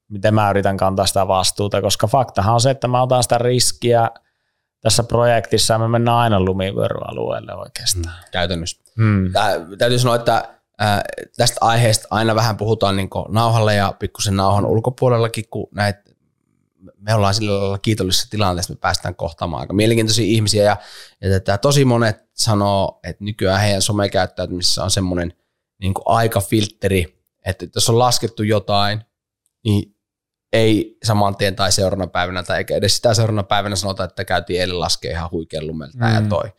miten 0.09 0.35
mä 0.35 0.51
yritän 0.51 0.77
kantaa 0.77 1.07
sitä 1.07 1.29
vastuuta, 1.29 1.83
koska 1.83 2.07
faktahan 2.07 2.55
on 2.55 2.61
se, 2.61 2.71
että 2.71 2.89
mä 2.89 3.03
otan 3.03 3.23
sitä 3.23 3.39
riskiä 3.39 4.11
tässä 4.81 5.03
projektissa 5.03 5.75
ja 5.75 5.79
me 5.79 5.89
mennään 5.89 6.17
aina 6.17 6.41
lumivyöryalueelle 6.41 7.55
oikeastaan. 7.55 8.15
Mm, 8.15 8.31
käytännössä. 8.33 8.83
Mm. 8.97 9.33
Tää, 9.33 9.53
täytyy 9.79 9.99
sanoa, 9.99 10.17
että 10.17 10.49
ää, 10.79 11.03
tästä 11.37 11.59
aiheesta 11.61 12.09
aina 12.11 12.35
vähän 12.35 12.57
puhutaan 12.57 12.97
niin 12.97 13.09
nauhalle 13.29 13.75
ja 13.75 13.95
pikkusen 13.99 14.37
nauhan 14.37 14.67
ulkopuolellakin, 14.67 15.45
kun 15.51 15.69
näitä 15.75 16.03
me 16.97 17.15
ollaan 17.15 17.35
sillä 17.35 17.61
lailla 17.61 17.79
kiitollisessa 17.79 18.31
tilanteessa, 18.31 18.73
että 18.73 18.79
me 18.79 18.81
päästään 18.81 19.15
kohtaamaan 19.15 19.61
aika 19.61 19.73
mielenkiintoisia 19.73 20.25
ihmisiä 20.25 20.65
ja, 20.65 20.77
ja 21.21 21.31
tätä, 21.31 21.59
tosi 21.59 21.85
monet 21.85 22.17
sanoo, 22.33 23.01
että 23.03 23.25
nykyään 23.25 23.61
heidän 23.61 23.83
somekäyttäytymisessä 23.83 24.85
on 24.85 24.91
semmoinen 24.91 25.33
niin 25.81 25.95
aikafiltteri, 26.05 27.23
että 27.47 27.67
jos 27.75 27.89
on 27.89 27.99
laskettu 27.99 28.43
jotain, 28.43 29.01
niin 29.65 29.97
ei 30.53 30.99
saman 31.05 31.37
tien 31.37 31.57
tai 31.57 31.73
seuraavana 31.73 32.07
päivänä 32.07 32.43
tai 32.43 32.59
eikä 32.59 32.77
edes 32.77 32.97
sitä 32.97 33.15
seuraavana 33.15 33.43
päivänä 33.43 33.77
sanota, 33.77 34.05
että 34.05 34.25
käytiin 34.25 34.61
eilen 34.61 34.81
laskea 34.81 35.11
ihan 35.11 35.31
huikean 35.31 35.67
lumelta 35.67 35.99
mm. 35.99 36.15
ja 36.15 36.23
toi, 36.29 36.53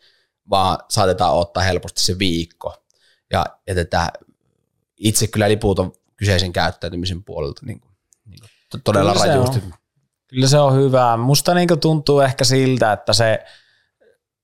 vaan 0.50 0.78
saatetaan 0.88 1.34
ottaa 1.34 1.62
helposti 1.62 2.02
se 2.02 2.18
viikko. 2.18 2.84
Ja, 3.32 3.46
ja 3.66 3.74
tätä 3.74 4.12
itse 4.96 5.26
kyllä 5.26 5.48
lipuuton 5.48 5.92
kyseisen 6.16 6.52
käyttäytymisen 6.52 7.24
puolelta 7.24 7.66
niin 7.66 7.80
kuin, 7.80 7.92
niin 8.24 8.40
kuin 8.70 8.82
todella 8.82 9.12
kyllä 9.12 9.26
rajusti. 9.26 9.58
On. 9.58 9.74
Kyllä 10.28 10.46
se 10.46 10.58
on 10.58 10.74
hyvä. 10.74 11.16
Musta 11.16 11.54
niin 11.54 11.80
tuntuu 11.80 12.20
ehkä 12.20 12.44
siltä, 12.44 12.92
että 12.92 13.12
se, 13.12 13.44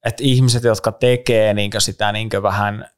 että 0.05 0.23
ihmiset, 0.23 0.65
jotka 0.65 0.93
tekee 0.93 1.55
niin 1.55 1.71
sitä 1.79 2.13
niin 2.13 2.31
vähän 2.43 2.89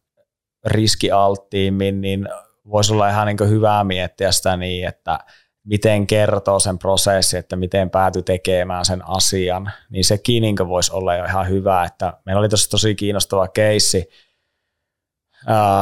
riskialttiimmin, 0.66 2.01
niin 2.01 2.28
voisi 2.70 2.93
olla 2.93 3.09
ihan 3.09 3.26
niin 3.26 3.51
hyvää 3.51 3.84
miettiä 3.84 4.32
sitä 4.32 4.57
niin, 4.57 4.89
että– 4.89 5.18
miten 5.66 6.07
kertoo 6.07 6.59
sen 6.59 6.78
prosessin, 6.78 7.39
että 7.39 7.57
miten 7.57 7.91
päätyi 7.91 8.22
tekemään 8.22 8.84
sen 8.84 9.09
asian, 9.09 9.72
niin 9.91 10.05
sekin 10.05 10.41
niin 10.41 10.57
voisi 10.68 10.93
olla 10.93 11.14
jo 11.14 11.24
ihan 11.24 11.49
hyvä. 11.49 11.84
Että 11.84 12.12
meillä 12.26 12.41
oli 12.41 12.49
tosi, 12.49 12.70
tosi 12.70 12.95
kiinnostava 12.95 13.49
keissi 13.49 14.09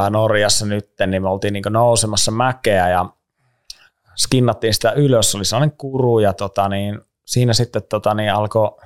Norjassa 0.09 0.65
nyt, 0.65 0.89
niin 1.07 1.21
me 1.21 1.29
oltiin 1.29 1.53
niin 1.53 1.63
nousemassa 1.69 2.31
mäkeä 2.31 2.89
ja 2.89 3.05
skinnattiin 4.17 4.73
sitä 4.73 4.91
ylös, 4.91 5.35
oli 5.35 5.45
sellainen 5.45 5.77
kuru 5.77 6.19
ja 6.19 6.33
tota, 6.33 6.69
niin, 6.69 7.01
siinä 7.25 7.53
sitten 7.53 7.83
tota, 7.89 8.13
niin 8.13 8.33
alkoi 8.33 8.77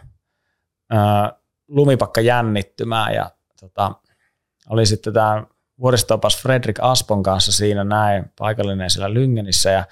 lumipakka 1.68 2.22
jännittymään 2.22 3.14
ja 3.14 3.32
tota, 3.60 3.92
oli 4.70 4.86
sitten 4.86 5.14
tämä 5.14 5.44
vuoristopas 5.80 6.42
Fredrik 6.42 6.80
Aspon 6.82 7.24
kanssa 7.24 7.52
siinä 7.52 7.84
näin 7.84 8.32
paikallinen 8.40 8.90
siellä 8.90 9.14
Lyngenissä 9.14 9.70
ja 9.72 9.84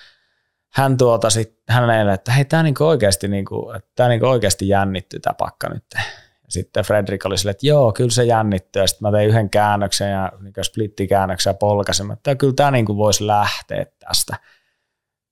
hän 0.74 0.98
tuota 0.98 1.30
sit 1.30 1.58
hänelle, 1.70 2.14
että 2.14 2.32
hei, 2.32 2.46
tämä 2.46 2.64
niinku 2.64 2.86
oikeasti, 2.86 3.28
niinku, 3.28 3.74
niinku 4.08 4.26
oikeasti 4.26 4.68
jännittyy 4.68 5.20
tämä 5.20 5.34
pakka 5.34 5.70
nyt. 5.70 5.84
Ja 5.96 6.52
sitten 6.52 6.84
Fredrik 6.84 7.26
oli 7.26 7.38
sille, 7.38 7.52
että 7.52 7.68
joo, 7.68 7.92
kyllä 7.92 8.10
se 8.10 8.24
jännittyy. 8.24 8.88
Sitten 8.88 9.08
mä 9.08 9.18
tein 9.18 9.30
yhden 9.30 9.50
käännöksen 9.50 10.12
ja 10.12 10.32
niinku 10.42 10.64
splittikäännöksen 10.64 11.52
ja 11.52 11.54
polkasin, 11.54 12.12
että 12.12 12.36
kyllä 12.36 12.54
tämä 12.54 12.72
niinku 12.72 12.98
voisi 12.98 13.28
lähteä 13.28 13.86
tästä. 14.00 14.38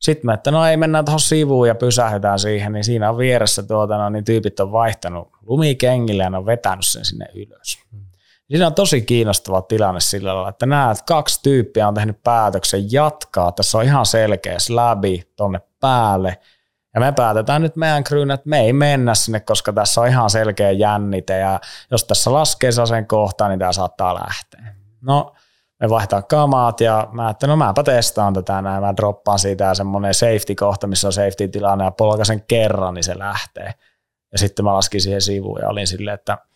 Sitten 0.05 0.25
mä, 0.25 0.33
että 0.33 0.51
no 0.51 0.65
ei, 0.65 0.77
mennään 0.77 1.05
tuohon 1.05 1.19
sivuun 1.19 1.67
ja 1.67 1.75
pysähdytään 1.75 2.39
siihen, 2.39 2.73
niin 2.73 2.83
siinä 2.83 3.09
on 3.09 3.17
vieressä 3.17 3.63
tuota, 3.63 3.97
no, 3.97 4.09
niin 4.09 4.25
tyypit 4.25 4.59
on 4.59 4.71
vaihtanut 4.71 5.29
lumikengille 5.41 6.23
ja 6.23 6.29
ne 6.29 6.37
on 6.37 6.45
vetänyt 6.45 6.85
sen 6.85 7.05
sinne 7.05 7.25
ylös. 7.33 7.79
Siinä 8.47 8.67
on 8.67 8.73
tosi 8.73 9.01
kiinnostava 9.01 9.61
tilanne 9.61 9.99
sillä 9.99 10.33
lailla, 10.33 10.49
että 10.49 10.65
näet, 10.65 11.01
kaksi 11.01 11.39
tyyppiä 11.43 11.87
on 11.87 11.93
tehnyt 11.93 12.23
päätöksen 12.23 12.91
jatkaa. 12.91 13.51
Tässä 13.51 13.77
on 13.77 13.83
ihan 13.83 14.05
selkeä 14.05 14.59
slabi 14.59 15.23
tonne 15.35 15.61
päälle. 15.79 16.37
Ja 16.93 16.99
me 17.01 17.11
päätetään 17.11 17.61
nyt 17.61 17.75
meidän 17.75 18.03
kryyn, 18.03 18.31
että 18.31 18.49
me 18.49 18.59
ei 18.59 18.73
mennä 18.73 19.15
sinne, 19.15 19.39
koska 19.39 19.73
tässä 19.73 20.01
on 20.01 20.07
ihan 20.07 20.29
selkeä 20.29 20.71
jännite. 20.71 21.39
Ja 21.39 21.59
jos 21.91 22.03
tässä 22.03 22.33
laskee 22.33 22.71
sen 22.71 23.07
kohtaan, 23.07 23.49
niin 23.49 23.59
tämä 23.59 23.73
saattaa 23.73 24.15
lähteä. 24.15 24.75
No, 25.01 25.33
me 25.85 25.89
vaihtaa 25.89 26.21
kamaat 26.21 26.81
ja 26.81 27.07
mä 27.11 27.29
että 27.29 27.47
no 27.47 27.55
mäpä 27.55 27.83
testaan 27.83 28.33
tätä 28.33 28.61
näin. 28.61 28.83
Mä 28.83 28.93
droppaan 28.97 29.39
siitä 29.39 29.73
semmoinen 29.73 30.13
safety-kohta, 30.13 30.87
missä 30.87 31.07
on 31.07 31.13
safety-tilanne 31.13 31.83
ja 31.83 31.91
polkasen 31.91 32.43
kerran, 32.47 32.93
niin 32.93 33.03
se 33.03 33.19
lähtee. 33.19 33.73
Ja 34.31 34.37
sitten 34.37 34.65
mä 34.65 34.73
laskin 34.73 35.01
siihen 35.01 35.21
sivuun 35.21 35.59
ja 35.61 35.69
olin 35.69 35.87
silleen, 35.87 36.15
että– 36.15 36.37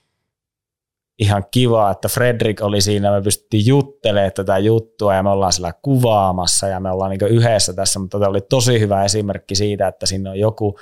ihan 1.19 1.45
kiva, 1.51 1.91
että 1.91 2.07
Fredrik 2.07 2.61
oli 2.61 2.82
siinä, 2.82 3.11
me 3.11 3.21
pystyttiin 3.21 3.65
juttelemaan 3.65 4.32
tätä 4.32 4.57
juttua 4.57 5.15
ja 5.15 5.23
me 5.23 5.30
ollaan 5.30 5.53
sillä 5.53 5.73
kuvaamassa 5.82 6.67
ja 6.67 6.80
me 6.80 6.91
ollaan 6.91 7.11
niin 7.11 7.32
yhdessä 7.32 7.73
tässä, 7.73 7.99
mutta 7.99 8.19
tämä 8.19 8.30
oli 8.30 8.41
tosi 8.41 8.80
hyvä 8.80 9.03
esimerkki 9.03 9.55
siitä, 9.55 9.88
että 9.88 10.05
sinne 10.05 10.30
on 10.30 10.39
joku 10.39 10.80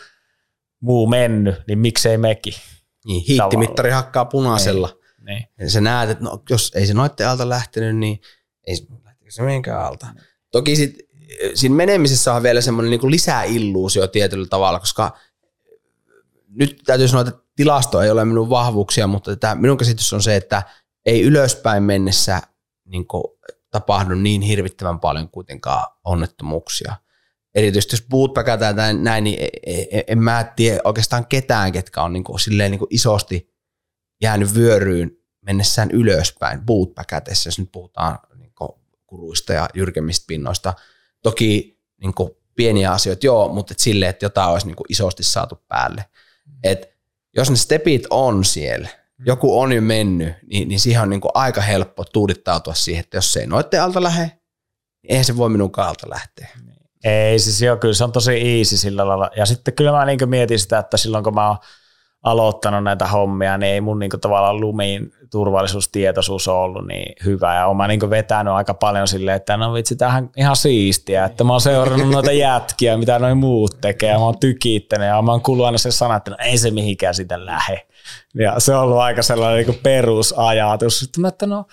muu 0.80 1.08
mennyt, 1.08 1.56
niin 1.68 1.80
miksei 1.80 2.18
mekin. 2.18 2.54
Niin, 3.06 3.24
hiittimittari 3.28 3.92
hakkaa 3.92 4.26
punaisella. 4.26 4.90
Niin, 5.18 5.26
niin. 5.26 5.48
Ja 5.60 5.70
sä 5.70 5.82
näet, 5.82 6.10
että 6.10 6.24
no, 6.24 6.44
jos 6.50 6.72
ei 6.76 6.86
se 6.86 6.94
noitten 6.94 7.30
alta 7.30 7.50
lähtenyt, 7.50 7.98
niin 7.98 8.22
Ei 8.68 8.76
se 9.30 9.44
mihinkään 9.44 9.86
alta. 9.86 10.08
Toki 10.52 10.76
sit, 10.76 10.98
siinä 11.54 11.76
menemisessä 11.76 12.34
on 12.34 12.44
vielä 12.44 12.62
semmoinen 12.62 12.90
niin 12.90 13.12
lisäilluusio 13.12 14.08
tietyllä 14.08 14.48
tavalla, 14.48 14.80
koska 14.80 15.18
nyt 16.50 16.82
täytyy 16.86 17.08
sanoa, 17.08 17.28
että 17.28 17.42
tilasto 17.56 18.02
ei 18.02 18.12
ole 18.12 18.26
minun 18.26 18.50
vahvuuksia, 18.50 19.08
mutta 19.08 19.36
tämä, 19.36 19.56
minun 19.56 19.78
käsitys 19.78 20.14
on 20.14 20.22
se, 20.22 20.36
että 20.36 20.64
ei 21.06 21.22
ylöspäin 21.22 21.84
mennessä 21.84 22.42
niin 22.86 23.08
kuin, 23.08 23.24
tapahdu 23.72 24.16
niin 24.16 24.42
hirvittävän 24.42 25.00
paljon 25.00 25.30
kuitenkaan 25.30 25.88
onnettomuuksia. 26.04 26.96
Erityisesti 27.56 27.94
jos 27.94 28.06
puut 28.10 28.34
päkätään 28.34 29.04
näin, 29.04 29.24
niin 29.24 29.40
en, 29.66 29.86
e, 29.92 30.04
en 30.08 30.20
mä 30.20 30.54
tiedä 30.56 30.82
oikeastaan 30.84 31.26
ketään, 31.26 31.72
ketkä 31.72 32.04
on 32.04 32.14
niin 32.14 32.24
kuin, 32.24 32.40
silleen 32.40 32.72
niin 32.72 32.80
kuin 32.80 32.90
isosti 32.92 33.54
jäänyt 34.22 34.56
vyöryyn 34.56 35.12
mennessään 35.42 35.92
ylöspäin 35.92 36.62
päkätessä, 36.96 37.48
jos 37.48 37.60
nyt 37.60 37.72
puhutaan 37.72 38.20
kuruista 39.08 39.54
ja 39.54 39.68
jyrkemmistä 39.74 40.24
pinnoista. 40.28 40.74
Toki 41.24 41.80
niin 42.02 42.14
kuin, 42.14 42.32
pieniä 42.56 42.92
asioita, 42.92 43.26
joo, 43.26 43.54
mutta 43.54 43.72
et 43.72 43.80
silleen, 43.80 44.10
että 44.10 44.26
jotain 44.26 44.50
olisi 44.50 44.68
niin 44.68 44.76
kuin, 44.76 44.86
isosti 44.90 45.24
saatu 45.24 45.56
päälle. 45.68 46.06
Et 46.64 46.98
jos 47.36 47.50
ne 47.50 47.56
stepit 47.56 48.04
on 48.10 48.46
siellä, 48.46 48.90
joku 49.26 49.60
on 49.60 49.74
jo 49.74 49.82
mennyt, 49.82 50.34
niin, 50.52 50.68
niin 50.68 50.80
siihen 50.80 51.02
on 51.02 51.10
niin 51.10 51.22
kuin 51.22 51.32
aika 51.34 51.62
helppo 51.62 52.04
tuudittautua 52.06 52.74
siihen, 52.74 53.00
että 53.00 53.18
jos 53.18 53.34
se 53.34 53.40
ei 53.40 53.48
noitten 53.48 53.84
alta 53.84 54.04
lähde, 54.04 54.24
niin 54.24 55.12
eihän 55.12 55.26
se 55.26 55.38
voi 55.38 55.50
minun 55.50 55.72
alta 55.78 56.10
lähteä. 56.10 56.48
Ei, 57.04 57.40
siis 57.40 57.62
joo, 57.62 57.78
kyllä 57.78 57.94
se 57.94 58.04
on 58.04 58.12
tosi 58.12 58.58
easy 58.58 58.78
sillä 58.78 59.08
lailla. 59.08 59.30
Ja 59.36 59.46
sitten 59.46 59.74
kyllä 59.74 59.92
mä 59.92 60.06
niin 60.06 60.30
mietin 60.30 60.60
sitä, 60.60 60.80
että 60.80 60.98
silloin 60.98 61.24
kun 61.24 61.36
mä 61.36 61.48
oon 61.48 61.58
aloittanut 62.24 62.84
näitä 62.84 63.08
hommia, 63.08 63.58
niin 63.58 63.74
ei 63.74 63.82
mun 63.82 64.00
niin 64.00 64.10
tavallaan 64.22 64.60
lumiin 64.60 65.14
turvallisuustietoisuus 65.32 66.48
ole 66.48 66.58
ollut 66.58 66.88
niin 66.88 67.16
hyvä. 67.26 67.56
Ja 67.56 67.74
mä 67.74 67.88
niin 67.88 68.10
vetänyt 68.10 68.54
aika 68.54 68.74
paljon 68.74 69.08
silleen, 69.08 69.38
että 69.38 69.58
no 69.58 69.74
vitsi, 69.74 69.96
tämähän 69.96 70.30
ihan 70.38 70.56
siistiä, 70.56 71.26
että 71.26 71.44
mä 71.44 71.54
oon 71.54 71.62
seurannut 71.62 72.10
noita 72.10 72.32
jätkiä, 72.32 72.98
mitä 72.98 73.20
noin 73.20 73.38
muut 73.38 73.82
tekee, 73.82 74.12
ja 74.12 74.18
mä 74.18 74.26
oon 74.26 74.40
tykittänyt, 74.40 75.08
ja 75.08 75.22
mä 75.22 75.32
oon 75.32 75.42
kuullut 75.42 75.66
aina 75.66 75.78
sen 75.78 75.92
sanan, 75.92 76.18
että 76.18 76.32
no 76.32 76.38
ei 76.40 76.58
se 76.58 76.72
mihinkään 76.72 77.14
sitä 77.14 77.46
lähe. 77.46 77.88
Ja 78.36 78.60
se 78.60 78.76
on 78.76 78.84
ollut 78.84 78.98
aika 78.98 79.22
sellainen 79.22 79.68
niin 79.68 79.80
perusajatus, 79.84 81.02
että 81.02 81.22
mä, 81.22 81.28
että 81.28 81.48
no 81.48 81.66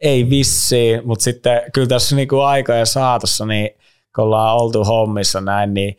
ei 0.00 0.30
vissiin, 0.30 1.06
mutta 1.06 1.22
sitten 1.22 1.62
kyllä 1.74 1.88
tässä 1.88 2.16
niin 2.16 2.28
aikojen 2.46 2.86
saatossa, 2.86 3.46
niin 3.46 3.70
kun 4.14 4.24
ollaan 4.24 4.56
oltu 4.56 4.84
hommissa 4.84 5.40
näin, 5.40 5.74
niin 5.74 5.98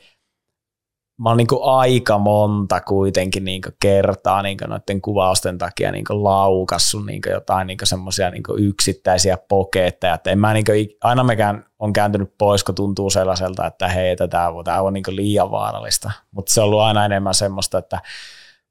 mä 1.21 1.29
oon 1.29 1.37
niin 1.37 1.47
aika 1.61 2.17
monta 2.17 2.81
kuitenkin 2.81 3.45
niin 3.45 3.61
kertaa 3.81 4.41
niin 4.41 4.57
noiden 4.67 5.01
kuvausten 5.01 5.57
takia 5.57 5.91
niin 5.91 6.05
laukassut 6.09 7.05
niin 7.05 7.21
jotain 7.29 7.67
niin 7.67 7.77
semmoisia 7.83 8.29
niin 8.29 8.43
yksittäisiä 8.57 9.37
poketteja, 9.37 10.13
että 10.13 10.31
en 10.31 10.39
mä 10.39 10.53
niin 10.53 10.65
kuin, 10.65 10.89
aina 11.03 11.23
mekään 11.23 11.65
on 11.79 11.93
kääntynyt 11.93 12.33
pois, 12.37 12.63
kun 12.63 12.75
tuntuu 12.75 13.09
sellaiselta, 13.09 13.67
että 13.67 13.87
hei, 13.87 14.15
tämä, 14.15 14.51
tämä 14.63 14.81
on 14.81 14.93
niin 14.93 15.03
liian 15.09 15.51
vaarallista, 15.51 16.11
mutta 16.31 16.53
se 16.53 16.61
on 16.61 16.67
ollut 16.67 16.81
aina 16.81 17.05
enemmän 17.05 17.33
semmoista, 17.33 17.77
että 17.77 17.99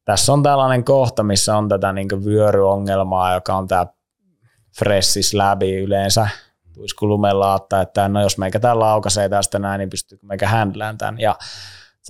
tässä 0.05 0.33
on 0.33 0.43
tällainen 0.43 0.85
kohta, 0.85 1.23
missä 1.23 1.57
on 1.57 1.69
tätä 1.69 1.93
niin 1.93 2.25
vyöryongelmaa, 2.25 3.35
joka 3.35 3.55
on 3.55 3.69
tämä 3.69 3.87
fressis 4.79 5.35
läbi 5.35 5.77
yleensä, 5.77 6.29
tuiskulumelaattaa, 6.75 7.81
että 7.81 8.09
no 8.09 8.23
jos 8.23 8.39
meikä 8.39 8.61
tää 8.61 8.79
laukaisee 8.79 9.29
tästä 9.29 9.59
näin, 9.59 9.79
niin 9.79 9.91
pystyykö 9.91 10.27
meikä 10.27 10.49
händlään 10.49 10.99
tämän. 10.99 11.21
Ja 11.21 11.37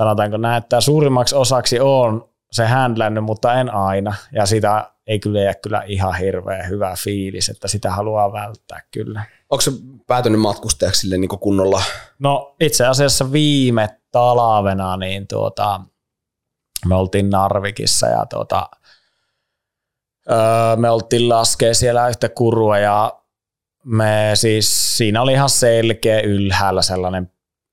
sanotaanko 0.01 0.37
näin, 0.37 0.63
että 0.63 0.81
suurimmaksi 0.81 1.35
osaksi 1.35 1.81
on 1.81 2.29
se 2.53 2.67
händlännyt, 2.67 3.25
mutta 3.25 3.55
en 3.55 3.75
aina. 3.75 4.15
Ja 4.33 4.47
sitä 4.47 4.91
ei 5.07 5.19
kyllä 5.19 5.41
jää 5.41 5.55
kyllä 5.55 5.83
ihan 5.87 6.17
hirveän 6.19 6.69
hyvä 6.69 6.95
fiilis, 7.05 7.49
että 7.49 7.69
sitä 7.69 7.91
haluaa 7.91 8.33
välttää 8.33 8.83
kyllä. 8.91 9.25
Onko 9.51 9.61
se 9.61 9.71
päätynyt 10.07 10.41
matkustajaksi 10.41 11.01
sille 11.01 11.19
niin 11.19 11.29
kunnolla? 11.29 11.83
No 12.19 12.57
itse 12.61 12.87
asiassa 12.87 13.33
viime 13.33 13.89
talvena 14.11 14.97
niin 14.97 15.27
tuota, 15.29 15.81
me 16.87 16.95
oltiin 16.95 17.31
Narvikissa 17.31 18.07
ja 18.07 18.27
tuota, 18.27 18.71
öö, 20.31 20.77
me 20.77 20.91
oltiin 20.91 21.29
laskea 21.29 21.75
siellä 21.75 22.09
yhtä 22.09 22.29
kurua 22.29 22.79
ja 22.79 23.21
me 23.85 24.31
siis, 24.35 24.97
siinä 24.97 25.23
oli 25.23 25.33
ihan 25.33 25.51
selkeä 25.51 26.21
ylhäällä 26.21 26.83
sellainen 26.83 27.33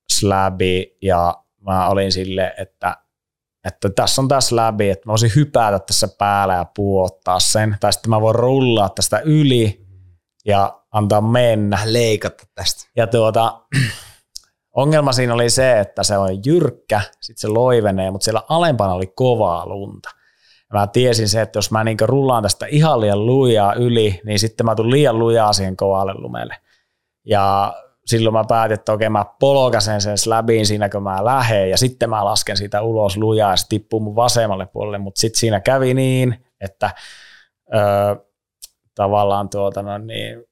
slabi 0.10 0.98
ja 1.02 1.44
mä 1.68 1.90
olin 1.90 2.12
sille, 2.12 2.54
että, 2.58 2.98
että 3.66 3.90
tässä 3.90 4.22
on 4.22 4.28
tässä 4.28 4.56
läbi, 4.56 4.90
että 4.90 5.10
mä 5.10 5.12
voisin 5.12 5.32
hypätä 5.36 5.80
tässä 5.80 6.08
päällä 6.18 6.54
ja 6.54 6.66
puottaa 6.76 7.40
sen, 7.40 7.78
tai 7.80 7.94
sitten 7.94 8.10
mä 8.10 8.22
voin 8.22 8.36
rullaa 8.36 8.90
tästä 8.90 9.20
yli 9.20 9.86
ja 10.46 10.82
antaa 10.92 11.22
mennä. 11.22 11.80
Leikata 11.86 12.44
tästä. 12.56 12.90
Ja 12.96 13.08
tuota, 13.08 13.62
ongelma 14.76 15.14
siinä 15.14 15.34
oli 15.34 15.50
se, 15.50 15.80
että 15.80 16.04
se 16.04 16.18
on 16.18 16.30
jyrkkä, 16.46 17.02
sitten 17.22 17.42
se 17.42 17.48
loivenee, 17.48 18.12
mutta 18.12 18.26
siellä 18.26 18.42
alempana 18.50 18.94
oli 18.94 19.08
kovaa 19.08 19.66
lunta. 19.66 20.10
Ja 20.74 20.80
mä 20.80 20.88
tiesin 20.88 21.30
se, 21.30 21.42
että 21.42 21.58
jos 21.58 21.72
mä 21.72 21.84
niin 21.84 21.98
rullaan 22.02 22.44
tästä 22.44 22.66
ihan 22.66 23.02
liian 23.02 23.26
lujaa 23.26 23.74
yli, 23.74 24.22
niin 24.26 24.40
sitten 24.40 24.66
mä 24.66 24.76
tulen 24.76 24.92
liian 24.92 25.20
lujaa 25.20 25.54
siihen 25.54 25.78
kovalle 25.78 26.14
lumelle. 26.14 26.56
Ja 27.26 27.74
silloin 28.08 28.34
mä 28.34 28.44
päätin, 28.48 28.74
että 28.74 28.94
okei 28.94 29.10
mä 29.10 29.26
polkasen 29.40 30.02
sen 30.02 30.18
slabiin 30.18 30.66
siinä, 30.66 30.90
kun 30.90 31.04
mä 31.04 31.26
lähden, 31.26 31.70
ja 31.70 31.78
sitten 31.78 32.10
mä 32.10 32.26
lasken 32.26 32.58
siitä 32.58 32.82
ulos 32.82 33.18
lujaa, 33.18 33.52
ja 33.52 33.58
se 33.58 33.68
tippuu 33.70 34.00
mun 34.00 34.16
vasemmalle 34.16 34.66
puolelle, 34.66 34.98
mutta 34.98 35.20
sitten 35.20 35.40
siinä 35.40 35.60
kävi 35.60 35.94
niin, 35.94 36.46
että 36.62 36.92
öö, 37.76 38.16
tavallaan 38.96 39.50
tuota, 39.50 39.82
no 39.82 39.98
niin, 39.98 40.44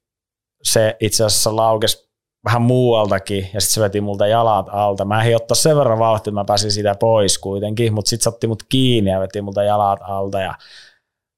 se 0.62 0.96
itse 1.00 1.24
asiassa 1.24 1.56
laukesi 1.56 2.06
vähän 2.44 2.62
muualtakin, 2.62 3.48
ja 3.54 3.60
sitten 3.60 3.74
se 3.74 3.80
veti 3.80 4.00
multa 4.00 4.26
jalat 4.26 4.66
alta. 4.70 5.04
Mä 5.04 5.24
en 5.24 5.36
ottaa 5.36 5.54
sen 5.54 5.76
verran 5.76 5.98
vauhtia, 5.98 6.32
mä 6.32 6.44
pääsin 6.44 6.72
siitä 6.72 6.94
pois 7.00 7.38
kuitenkin, 7.38 7.94
mutta 7.94 8.08
sitten 8.08 8.22
se 8.22 8.28
otti 8.28 8.46
mut 8.46 8.62
kiinni 8.68 9.10
ja 9.10 9.20
veti 9.20 9.42
multa 9.42 9.62
jalat 9.62 10.00
alta, 10.02 10.40
ja 10.40 10.54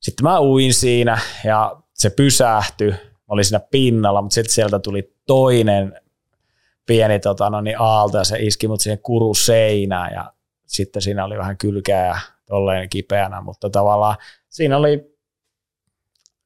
sitten 0.02 0.24
mä 0.24 0.40
uin 0.40 0.74
siinä, 0.74 1.18
ja 1.44 1.76
se 1.94 2.10
pysähtyi, 2.10 2.90
mä 2.90 2.98
olin 3.28 3.44
siinä 3.44 3.60
pinnalla, 3.70 4.22
mutta 4.22 4.34
sitten 4.34 4.54
sieltä 4.54 4.78
tuli 4.78 5.14
toinen 5.26 6.00
pieni 6.88 7.20
tota, 7.20 7.50
no 7.50 7.60
niin, 7.60 7.76
aalto 7.78 8.18
ja 8.18 8.24
se 8.24 8.38
iski 8.38 8.68
mut 8.68 8.80
siihen 8.80 8.98
kuruseinään 9.02 10.12
ja 10.12 10.32
sitten 10.66 11.02
siinä 11.02 11.24
oli 11.24 11.38
vähän 11.38 11.58
kylkeä 11.58 12.06
ja 12.06 12.18
tolleen 12.46 12.88
kipeänä, 12.88 13.40
mutta 13.40 13.70
tavallaan 13.70 14.16
siinä 14.48 14.76
oli 14.76 15.18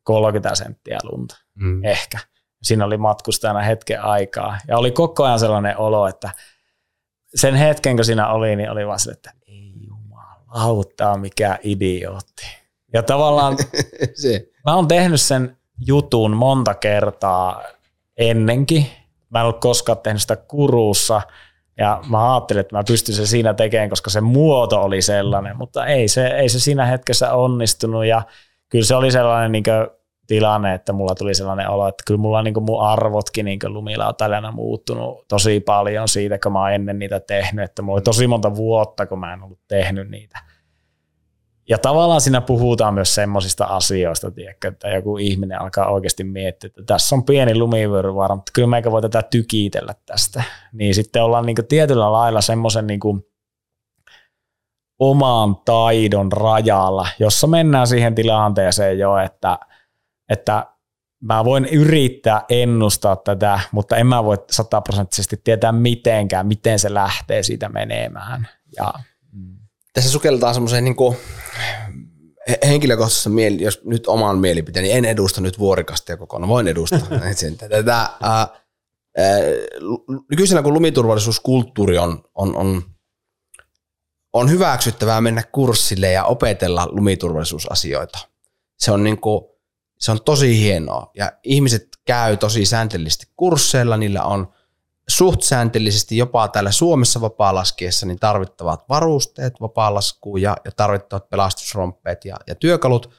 30 0.03 0.55
senttiä 0.55 0.99
lunta, 1.03 1.36
mm. 1.55 1.84
ehkä. 1.84 2.18
Siinä 2.62 2.84
oli 2.84 2.97
matkustajana 2.97 3.61
hetken 3.61 4.03
aikaa 4.03 4.59
ja 4.68 4.78
oli 4.78 4.90
koko 4.90 5.24
ajan 5.24 5.40
sellainen 5.40 5.78
olo, 5.78 6.07
että 6.07 6.30
sen 7.34 7.55
hetken 7.55 7.97
kun 7.97 8.05
siinä 8.05 8.28
oli, 8.28 8.57
niin 8.57 8.70
oli 8.70 8.86
vaan 8.86 8.99
sille, 8.99 9.12
että 9.12 9.32
ei 9.47 9.72
jumalauta, 9.86 11.16
mikä 11.16 11.59
idiootti. 11.62 12.47
Ja 12.93 13.03
tavallaan 13.03 13.57
se. 14.22 14.49
mä 14.66 14.76
oon 14.76 14.88
tehnyt 14.88 15.20
sen 15.20 15.57
jutun 15.86 16.36
monta 16.36 16.74
kertaa 16.74 17.62
ennenkin, 18.16 18.86
mä 19.33 19.39
en 19.39 19.45
ollut 19.45 19.61
koskaan 19.61 19.99
tehnyt 19.99 20.22
sitä 20.22 20.37
kuruussa, 20.37 21.22
ja 21.78 22.01
mä 22.09 22.35
ajattelin, 22.35 22.61
että 22.61 22.76
mä 22.76 22.83
pystyn 22.87 23.14
se 23.14 23.26
siinä 23.26 23.55
tekemään, 23.55 23.91
koska 23.91 24.11
se 24.11 24.20
muoto 24.20 24.83
oli 24.83 25.03
sellainen, 25.03 25.57
mutta 25.57 25.87
ei 25.87 26.09
se, 26.09 26.26
ei 26.26 26.49
se 26.49 26.61
siinä 26.61 26.87
hetkessä 26.87 27.33
onnistunut, 27.33 28.07
ja 28.07 28.22
kyllä 28.68 28.85
se 28.85 28.95
oli 28.95 29.11
sellainen 29.11 29.53
niin 29.53 29.64
tilanne, 30.26 30.74
että 30.74 30.93
mulla 30.93 31.14
tuli 31.14 31.35
sellainen 31.35 31.68
olo, 31.68 31.89
että 31.89 32.03
kyllä 32.07 32.20
mulla 32.20 32.39
on 32.39 32.45
niin 32.45 32.62
mun 32.62 32.83
arvotkin 32.83 33.45
niin 33.45 33.59
lumilautailijana 33.66 34.53
muuttunut 34.53 35.24
tosi 35.28 35.61
paljon 35.61 36.09
siitä, 36.09 36.39
kun 36.39 36.53
mä 36.53 36.61
oon 36.61 36.72
ennen 36.72 36.99
niitä 36.99 37.20
tehnyt, 37.20 37.64
että 37.64 37.83
mulla 37.83 37.97
oli 37.97 38.03
tosi 38.03 38.26
monta 38.26 38.57
vuotta, 38.57 39.07
kun 39.07 39.18
mä 39.18 39.33
en 39.33 39.43
ollut 39.43 39.61
tehnyt 39.68 40.11
niitä. 40.11 40.39
Ja 41.73 41.79
tavallaan 41.79 42.20
siinä 42.20 42.41
puhutaan 42.41 42.95
myös 42.95 43.14
semmoisista 43.14 43.64
asioista, 43.64 44.31
tiedätkö, 44.31 44.68
että 44.68 44.89
joku 44.89 45.16
ihminen 45.16 45.61
alkaa 45.61 45.91
oikeasti 45.91 46.25
miettiä, 46.25 46.66
että 46.66 46.83
tässä 46.87 47.14
on 47.14 47.25
pieni 47.25 47.59
lumivyöryvaara, 47.59 48.35
mutta 48.35 48.53
kyllä 48.55 48.68
meikä 48.68 48.91
voi 48.91 49.03
tätä 49.03 49.23
tykiitellä 49.23 49.95
tästä. 50.07 50.43
Niin 50.73 50.95
sitten 50.95 51.23
ollaan 51.23 51.47
niin 51.47 51.57
tietyllä 51.68 52.12
lailla 52.12 52.41
semmoisen 52.41 52.87
niin 52.87 53.01
oman 54.99 55.57
taidon 55.57 56.33
rajalla, 56.33 57.09
jossa 57.18 57.47
mennään 57.47 57.87
siihen 57.87 58.14
tilanteeseen 58.14 58.99
jo, 58.99 59.16
että, 59.16 59.59
että 60.29 60.66
mä 61.23 61.45
voin 61.45 61.64
yrittää 61.64 62.45
ennustaa 62.49 63.16
tätä, 63.16 63.61
mutta 63.73 63.97
en 63.97 64.07
mä 64.07 64.25
voi 64.25 64.37
sataprosenttisesti 64.51 65.41
tietää 65.45 65.73
mitenkään, 65.73 66.47
miten 66.47 66.79
se 66.79 66.95
lähtee 66.95 67.43
siitä 67.43 67.68
menemään. 67.68 68.49
Ja 68.77 68.93
tässä 69.93 70.11
sukelletaan 70.11 70.55
semmoiseen 70.55 70.84
niin 70.84 70.97
henkilökohtaisessa 72.66 73.30
mieli, 73.30 73.62
jos 73.62 73.80
nyt 73.84 74.07
oman 74.07 74.38
mielipiteeni, 74.38 74.93
en 74.93 75.05
edusta 75.05 75.40
nyt 75.40 75.59
vuorikasta 75.59 76.12
ja 76.12 76.16
kokonaan, 76.16 76.49
voin 76.49 76.68
edustaa. 76.68 77.01
Tätä, 77.68 78.11
ää, 78.22 78.49
nykyisenä 80.30 80.62
kun 80.62 80.74
lumiturvallisuuskulttuuri 80.74 81.99
on, 81.99 82.24
on, 82.34 82.57
on, 82.57 82.82
on 84.32 84.51
hyväksyttävää 84.51 85.20
mennä 85.20 85.43
kurssille 85.43 86.11
ja 86.12 86.24
opetella 86.24 86.88
lumiturvallisuusasioita. 86.90 88.18
Se 88.78 88.93
on, 88.93 89.05
niin 89.05 89.20
kuin, 89.20 89.45
se 89.99 90.11
on 90.11 90.22
tosi 90.24 90.59
hienoa 90.59 91.11
ja 91.14 91.32
ihmiset 91.43 91.88
käy 92.05 92.36
tosi 92.36 92.64
sääntöllisesti 92.64 93.26
kursseilla, 93.36 93.97
niillä 93.97 94.22
on 94.22 94.53
suht 95.09 95.42
sääntöllisesti 95.42 96.16
jopa 96.16 96.48
täällä 96.48 96.72
Suomessa 96.72 97.20
vapaa-laskiessa 97.20 98.07
niin 98.07 98.18
tarvittavat 98.18 98.88
varusteet 98.88 99.55
vapaa-laskuun 99.61 100.42
ja, 100.42 100.57
ja 100.64 100.72
tarvittavat 100.72 101.30
pelastusromppeet 101.30 102.24
ja, 102.24 102.36
ja 102.46 102.55
työkalut. 102.55 103.11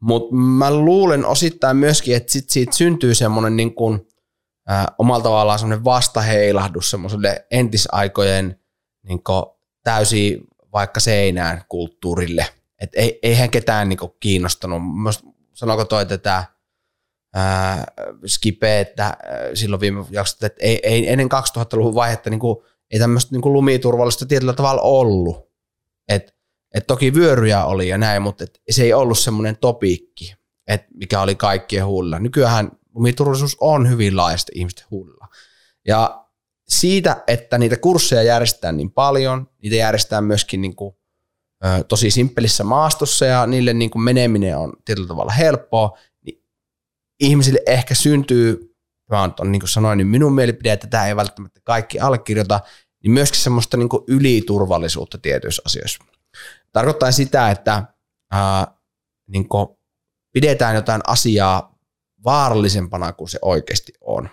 Mutta 0.00 0.34
mä 0.34 0.74
luulen 0.74 1.26
osittain 1.26 1.76
myöskin, 1.76 2.16
että 2.16 2.32
sit 2.32 2.50
siitä 2.50 2.76
syntyy 2.76 3.14
semmoinen 3.14 3.56
niin 3.56 3.74
kuin, 3.74 4.08
äh, 4.70 4.86
omalla 4.98 5.22
tavallaan 5.22 5.58
semmoinen 5.58 5.84
vastaheilahdus 5.84 6.90
semmoiselle 6.90 7.46
entisaikojen 7.50 8.60
niin 9.02 9.20
täysin 9.84 10.40
vaikka 10.72 11.00
seinään 11.00 11.64
kulttuurille. 11.68 12.46
Et 12.78 12.90
ei, 12.94 13.18
eihän 13.22 13.50
ketään 13.50 13.88
niin 13.88 13.98
kiinnostanut. 14.20 14.82
sanoiko 15.52 15.84
toi 15.84 16.06
tätä 16.06 16.44
ää, 17.34 17.84
Skipe, 18.26 18.80
että 18.80 19.16
silloin 19.54 19.80
viime 19.80 20.04
jaksossa, 20.10 20.46
että 20.46 20.58
ei, 20.62 20.80
ei 20.82 21.12
ennen 21.12 21.28
2000-luvun 21.28 21.94
vaihetta 21.94 22.30
niin 22.30 22.40
kuin, 22.40 22.56
ei 22.90 22.98
tämmöistä 22.98 23.36
niin 23.36 23.52
lumiturvallista 23.52 24.26
tietyllä 24.26 24.52
tavalla 24.52 24.82
ollut. 24.82 25.50
Et, 26.08 26.34
et 26.74 26.86
toki 26.86 27.14
vyöryjä 27.14 27.64
oli 27.64 27.88
ja 27.88 27.98
näin, 27.98 28.22
mutta 28.22 28.44
et 28.44 28.60
se 28.70 28.82
ei 28.82 28.92
ollut 28.92 29.18
semmoinen 29.18 29.56
topiikki, 29.56 30.34
et 30.66 30.82
mikä 30.94 31.20
oli 31.20 31.34
kaikkien 31.34 31.86
huulilla. 31.86 32.18
Nykyään 32.18 32.70
lumiturvallisuus 32.94 33.56
on 33.60 33.90
hyvin 33.90 34.16
laajasti 34.16 34.52
ihmisten 34.54 34.86
huulilla. 34.90 35.28
Ja 35.86 36.24
siitä, 36.68 37.24
että 37.26 37.58
niitä 37.58 37.76
kursseja 37.76 38.22
järjestetään 38.22 38.76
niin 38.76 38.90
paljon, 38.90 39.50
niitä 39.62 39.76
järjestetään 39.76 40.24
myöskin 40.24 40.60
niin 40.60 40.76
kuin, 40.76 40.94
tosi 41.88 42.10
simppelissä 42.10 42.64
maastossa 42.64 43.26
ja 43.26 43.46
niille 43.46 43.74
niin 43.74 43.90
kuin 43.90 44.02
meneminen 44.02 44.58
on 44.58 44.72
tietyllä 44.84 45.08
tavalla 45.08 45.32
helppoa, 45.32 45.98
ihmisille 47.20 47.60
ehkä 47.66 47.94
syntyy, 47.94 48.74
mä 49.10 49.22
on, 49.22 49.52
niin 49.52 49.60
kuin 49.60 49.68
sanoin, 49.68 49.96
niin 49.96 50.06
minun 50.06 50.34
mielipide, 50.34 50.72
että 50.72 50.86
tämä 50.86 51.06
ei 51.06 51.16
välttämättä 51.16 51.60
kaikki 51.64 52.00
allekirjoita, 52.00 52.60
niin 53.02 53.12
myöskin 53.12 53.40
semmoista 53.40 53.76
niin 53.76 53.88
kuin 53.88 54.04
yliturvallisuutta 54.08 55.18
tietyissä 55.18 55.62
asioissa. 55.66 56.04
Tarkoittaa 56.72 57.12
sitä, 57.12 57.50
että 57.50 57.84
ää, 58.30 58.66
niin 59.26 59.48
kuin 59.48 59.68
pidetään 60.32 60.74
jotain 60.74 61.00
asiaa 61.06 61.78
vaarallisempana 62.24 63.12
kuin 63.12 63.28
se 63.28 63.38
oikeasti 63.42 63.92
on. 64.00 64.28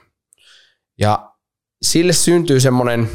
Ja 0.99 1.31
sille 1.81 2.13
syntyy 2.13 2.59
semmoinen, 2.59 3.09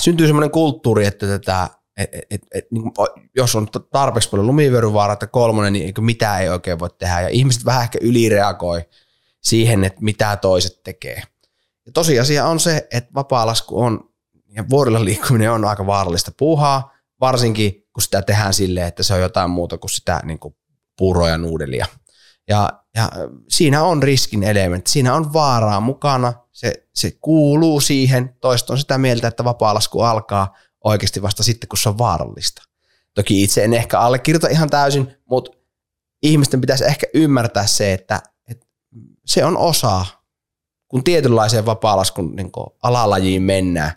syntyy 0.00 0.26
semmoinen 0.26 0.50
kulttuuri, 0.50 1.06
että 1.06 1.26
tätä, 1.26 1.70
et, 1.96 2.10
et, 2.30 2.40
et, 2.54 2.64
niin 2.70 2.82
kuin, 2.82 3.08
jos 3.36 3.54
on 3.54 3.68
tarpeeksi 3.92 4.30
paljon 4.30 4.46
lumivyöryvaaraa, 4.46 5.12
että 5.12 5.26
kolmonen, 5.26 5.72
niin 5.72 5.94
mitään 6.00 6.42
ei 6.42 6.48
oikein 6.48 6.78
voi 6.78 6.90
tehdä. 6.98 7.20
Ja 7.20 7.28
ihmiset 7.28 7.64
vähän 7.64 7.82
ehkä 7.82 7.98
ylireagoi 8.02 8.84
siihen, 9.42 9.84
että 9.84 10.00
mitä 10.00 10.36
toiset 10.36 10.82
tekee. 10.82 11.22
Ja 11.86 11.92
tosiasia 11.92 12.46
on 12.46 12.60
se, 12.60 12.88
että 12.90 13.14
vapaalasku 13.14 13.80
on 13.80 14.12
ja 14.54 14.64
vuorilla 14.70 15.04
liikkuminen 15.04 15.52
on 15.52 15.64
aika 15.64 15.86
vaarallista 15.86 16.32
puuhaa, 16.38 16.92
varsinkin 17.20 17.72
kun 17.92 18.02
sitä 18.02 18.22
tehdään 18.22 18.54
silleen, 18.54 18.86
että 18.86 19.02
se 19.02 19.14
on 19.14 19.20
jotain 19.20 19.50
muuta 19.50 19.78
kuin 19.78 19.90
sitä 19.90 20.20
niin 20.24 20.38
kuin 20.38 20.56
puuroa 20.98 21.28
ja 21.28 21.38
nuudelia. 21.38 21.86
Ja, 22.48 22.82
ja 22.96 23.10
siinä 23.48 23.82
on 23.82 24.02
riskin 24.02 24.42
elementti, 24.42 24.90
siinä 24.90 25.14
on 25.14 25.32
vaaraa 25.32 25.80
mukana, 25.80 26.32
se, 26.52 26.72
se 26.94 27.10
kuuluu 27.20 27.80
siihen, 27.80 28.36
toiset 28.40 28.70
on 28.70 28.78
sitä 28.78 28.98
mieltä, 28.98 29.28
että 29.28 29.44
vapaalasku 29.44 30.00
alkaa 30.00 30.54
oikeasti 30.84 31.22
vasta 31.22 31.42
sitten, 31.42 31.68
kun 31.68 31.78
se 31.78 31.88
on 31.88 31.98
vaarallista. 31.98 32.62
Toki 33.14 33.42
itse 33.42 33.64
en 33.64 33.74
ehkä 33.74 34.00
allekirjoita 34.00 34.48
ihan 34.48 34.70
täysin, 34.70 35.14
mutta 35.24 35.50
ihmisten 36.22 36.60
pitäisi 36.60 36.84
ehkä 36.84 37.06
ymmärtää 37.14 37.66
se, 37.66 37.92
että, 37.92 38.22
että 38.48 38.66
se 39.26 39.44
on 39.44 39.56
osa, 39.56 40.06
kun 40.88 41.04
tietynlaiseen 41.04 41.66
vapaalaskun 41.66 42.36
niin 42.36 42.52
alalajiin 42.82 43.42
mennään, 43.42 43.92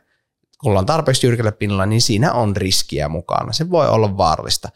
kun 0.61 0.69
ollaan 0.69 0.85
tarpeeksi 0.85 1.27
jyrkällä 1.27 1.51
pinnalla, 1.51 1.85
niin 1.85 2.01
siinä 2.01 2.33
on 2.33 2.55
riskiä 2.55 3.09
mukana. 3.09 3.53
Se 3.53 3.69
voi 3.69 3.87
olla 3.87 4.17
vaarallista, 4.17 4.69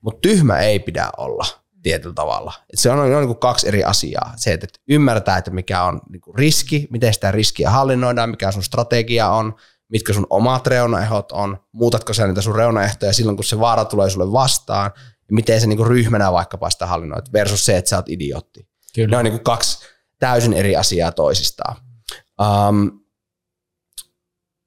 mutta 0.00 0.20
tyhmä 0.20 0.58
ei 0.58 0.78
pidä 0.78 1.10
olla 1.16 1.46
tietyllä 1.82 2.14
tavalla. 2.14 2.52
Et 2.72 2.78
se 2.78 2.90
on, 2.90 2.98
on 2.98 3.26
niin 3.26 3.36
kaksi 3.36 3.68
eri 3.68 3.84
asiaa. 3.84 4.32
Se, 4.36 4.52
että 4.52 4.66
ymmärtää, 4.88 5.38
että 5.38 5.50
mikä 5.50 5.82
on 5.82 6.00
niin 6.08 6.34
riski, 6.34 6.86
miten 6.90 7.14
sitä 7.14 7.30
riskiä 7.30 7.70
hallinnoidaan, 7.70 8.30
mikä 8.30 8.52
sun 8.52 8.62
strategia 8.62 9.28
on, 9.28 9.54
mitkä 9.94 10.12
sun 10.12 10.26
omat 10.30 10.66
reunaehdot 10.66 11.32
on, 11.32 11.58
muutatko 11.72 12.14
sä 12.14 12.26
niitä 12.26 12.42
sun 12.42 12.54
reunaehtoja 12.54 13.12
silloin, 13.12 13.36
kun 13.36 13.44
se 13.44 13.60
vaara 13.60 13.84
tulee 13.84 14.10
sulle 14.10 14.32
vastaan, 14.32 14.90
ja 14.96 15.34
miten 15.34 15.60
se 15.60 15.66
niin 15.66 15.76
kuin 15.76 15.86
ryhmänä 15.86 16.32
vaikkapa 16.32 16.70
sitä 16.70 16.86
hallinnoit, 16.86 17.32
versus 17.32 17.64
se, 17.64 17.76
että 17.76 17.88
sä 17.88 17.96
oot 17.96 18.08
idiootti. 18.08 18.68
Kyllä. 18.94 19.10
Ne 19.10 19.16
on 19.16 19.24
niin 19.24 19.32
kuin 19.32 19.44
kaksi 19.44 19.78
täysin 20.18 20.52
eri 20.52 20.76
asiaa 20.76 21.12
toisistaan. 21.12 21.76
Um, 22.40 23.00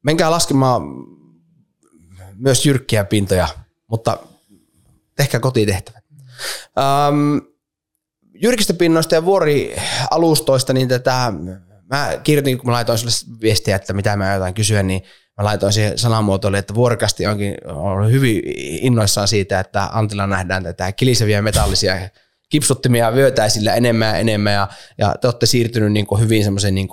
menkää 0.04 0.32
laskemaan 0.32 0.82
myös 2.36 2.66
jyrkkiä 2.66 3.04
pintoja, 3.04 3.48
mutta 3.88 4.18
tehkää 5.16 5.40
kotitehtävät. 5.40 6.04
Um, 7.10 7.42
jyrkistä 8.34 8.74
pinnoista 8.74 9.16
ja 9.16 9.26
vuorialustoista, 9.26 10.74
niin 10.74 10.88
tätä, 10.88 11.34
mä 11.90 12.20
kirjoitin, 12.24 12.58
kun 12.58 12.66
mä 12.66 12.72
laitoin 12.72 12.98
sulle 12.98 13.40
viestiä, 13.42 13.76
että 13.76 13.94
mitä 13.94 14.16
mä 14.16 14.34
jotain 14.34 14.54
kysyä, 14.54 14.84
niin 14.84 15.02
mä 15.38 15.44
laitoin 15.44 15.74
siihen 15.74 15.98
sanamuotoille, 15.98 16.58
että 16.58 16.76
vuorikasti 16.76 17.28
onkin 17.28 17.56
ollut 17.68 18.12
hyvin 18.12 18.42
innoissaan 18.82 19.28
siitä, 19.28 19.60
että 19.60 19.90
Antilla 19.92 20.28
nähdään 20.28 20.64
tätä 20.64 20.92
kiliseviä 20.92 21.42
metallisia 21.42 22.10
kipsuttimia 22.50 23.14
vyötäisillä 23.14 23.76
enemmän 23.76 24.08
ja 24.08 24.16
enemmän, 24.16 24.54
ja, 24.54 24.68
ja 24.98 25.16
te 25.22 25.28
olette 25.28 25.46
siirtynyt 25.46 25.92
niin 25.92 26.08
hyvin 26.20 26.44
semmoisen 26.44 26.76
niin 26.76 26.90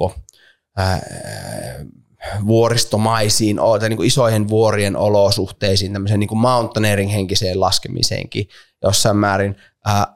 vuoristomaisiin 2.47 3.57
tai 3.81 3.89
niin 3.89 4.05
isoihin 4.05 4.49
vuorien 4.49 4.97
olosuhteisiin, 4.97 5.93
tämmöiseen 5.93 6.21
niin 6.21 6.39
mountaineering 6.39 7.13
henkiseen 7.13 7.61
laskemiseenkin 7.61 8.49
jossain 8.83 9.17
määrin. 9.17 9.57
Äh, 9.89 10.07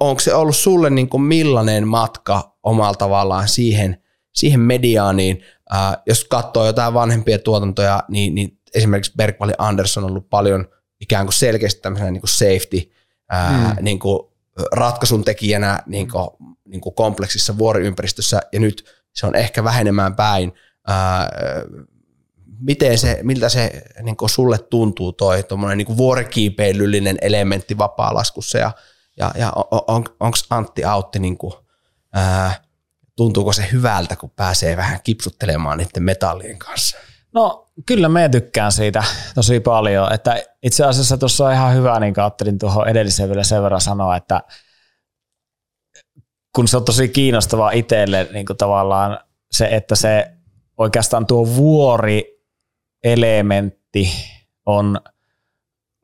onko 0.00 0.20
se 0.20 0.34
ollut 0.34 0.56
sulle 0.56 0.90
niin 0.90 1.08
kuin 1.08 1.22
millainen 1.22 1.88
matka 1.88 2.56
omalla 2.62 2.94
tavallaan 2.94 3.48
siihen, 3.48 4.02
siihen 4.34 4.60
mediaaniin? 4.60 5.42
Äh, 5.74 5.96
jos 6.06 6.24
katsoo 6.24 6.66
jotain 6.66 6.94
vanhempia 6.94 7.38
tuotantoja, 7.38 8.02
niin, 8.08 8.34
niin 8.34 8.58
esimerkiksi 8.74 9.12
Bergvall 9.16 9.52
Anderson 9.58 10.04
on 10.04 10.10
ollut 10.10 10.30
paljon 10.30 10.68
ikään 11.00 11.26
kuin 11.26 11.34
selkeästi 11.34 11.80
tämmöisenä 11.80 12.10
niin 12.10 12.20
kuin 12.20 12.30
safety 12.30 12.92
äh, 13.32 13.76
mm. 13.76 13.84
niin 13.84 13.98
kuin 13.98 14.20
ratkaisun 14.72 15.24
tekijänä 15.24 15.82
niin 15.86 16.10
kuin, 16.10 16.28
niin 16.64 16.80
kuin 16.80 16.94
kompleksissa 16.94 17.58
vuoriympäristössä, 17.58 18.40
ja 18.52 18.60
nyt 18.60 18.84
se 19.12 19.26
on 19.26 19.36
ehkä 19.36 19.64
vähenemään 19.64 20.16
päin. 20.16 20.52
Ää, 20.86 21.28
miten 22.60 22.98
se, 22.98 23.18
miltä 23.22 23.48
se 23.48 23.82
niin 24.02 24.16
sulle 24.26 24.58
tuntuu 24.58 25.12
toi 25.12 25.44
niin 25.76 25.96
vuorikiipeilyllinen 25.96 27.18
elementti 27.20 27.78
vapaa-laskussa 27.78 28.58
ja, 28.58 28.72
ja, 29.16 29.30
ja 29.34 29.52
on, 29.70 30.04
onko 30.20 30.38
Antti 30.50 30.84
Autti, 30.84 31.18
niin 31.18 31.38
kuin, 31.38 31.52
ää, 32.12 32.64
tuntuuko 33.16 33.52
se 33.52 33.68
hyvältä, 33.72 34.16
kun 34.16 34.30
pääsee 34.30 34.76
vähän 34.76 35.00
kipsuttelemaan 35.04 35.78
niiden 35.78 36.02
metallien 36.02 36.58
kanssa? 36.58 36.96
No 37.34 37.66
kyllä 37.86 38.08
me 38.08 38.28
tykkään 38.28 38.72
siitä 38.72 39.04
tosi 39.34 39.60
paljon, 39.60 40.12
että 40.12 40.42
itse 40.62 40.84
asiassa 40.84 41.18
tuossa 41.18 41.46
on 41.46 41.52
ihan 41.52 41.74
hyvä, 41.74 42.00
niin 42.00 42.14
ajattelin 42.16 42.58
tuohon 42.58 42.88
edelliseen 42.88 43.28
vielä 43.28 43.44
sen 43.44 43.62
verran 43.62 43.80
sanoa, 43.80 44.16
että 44.16 44.40
kun 46.54 46.68
se 46.68 46.76
on 46.76 46.84
tosi 46.84 47.08
kiinnostavaa 47.08 47.70
itselle 47.70 48.28
niin 48.32 48.46
kuin 48.46 48.56
tavallaan 48.56 49.18
se, 49.52 49.68
että 49.70 49.96
se 49.96 50.30
oikeastaan 50.78 51.26
tuo 51.26 51.46
vuori-elementti 51.46 54.10
on 54.66 55.00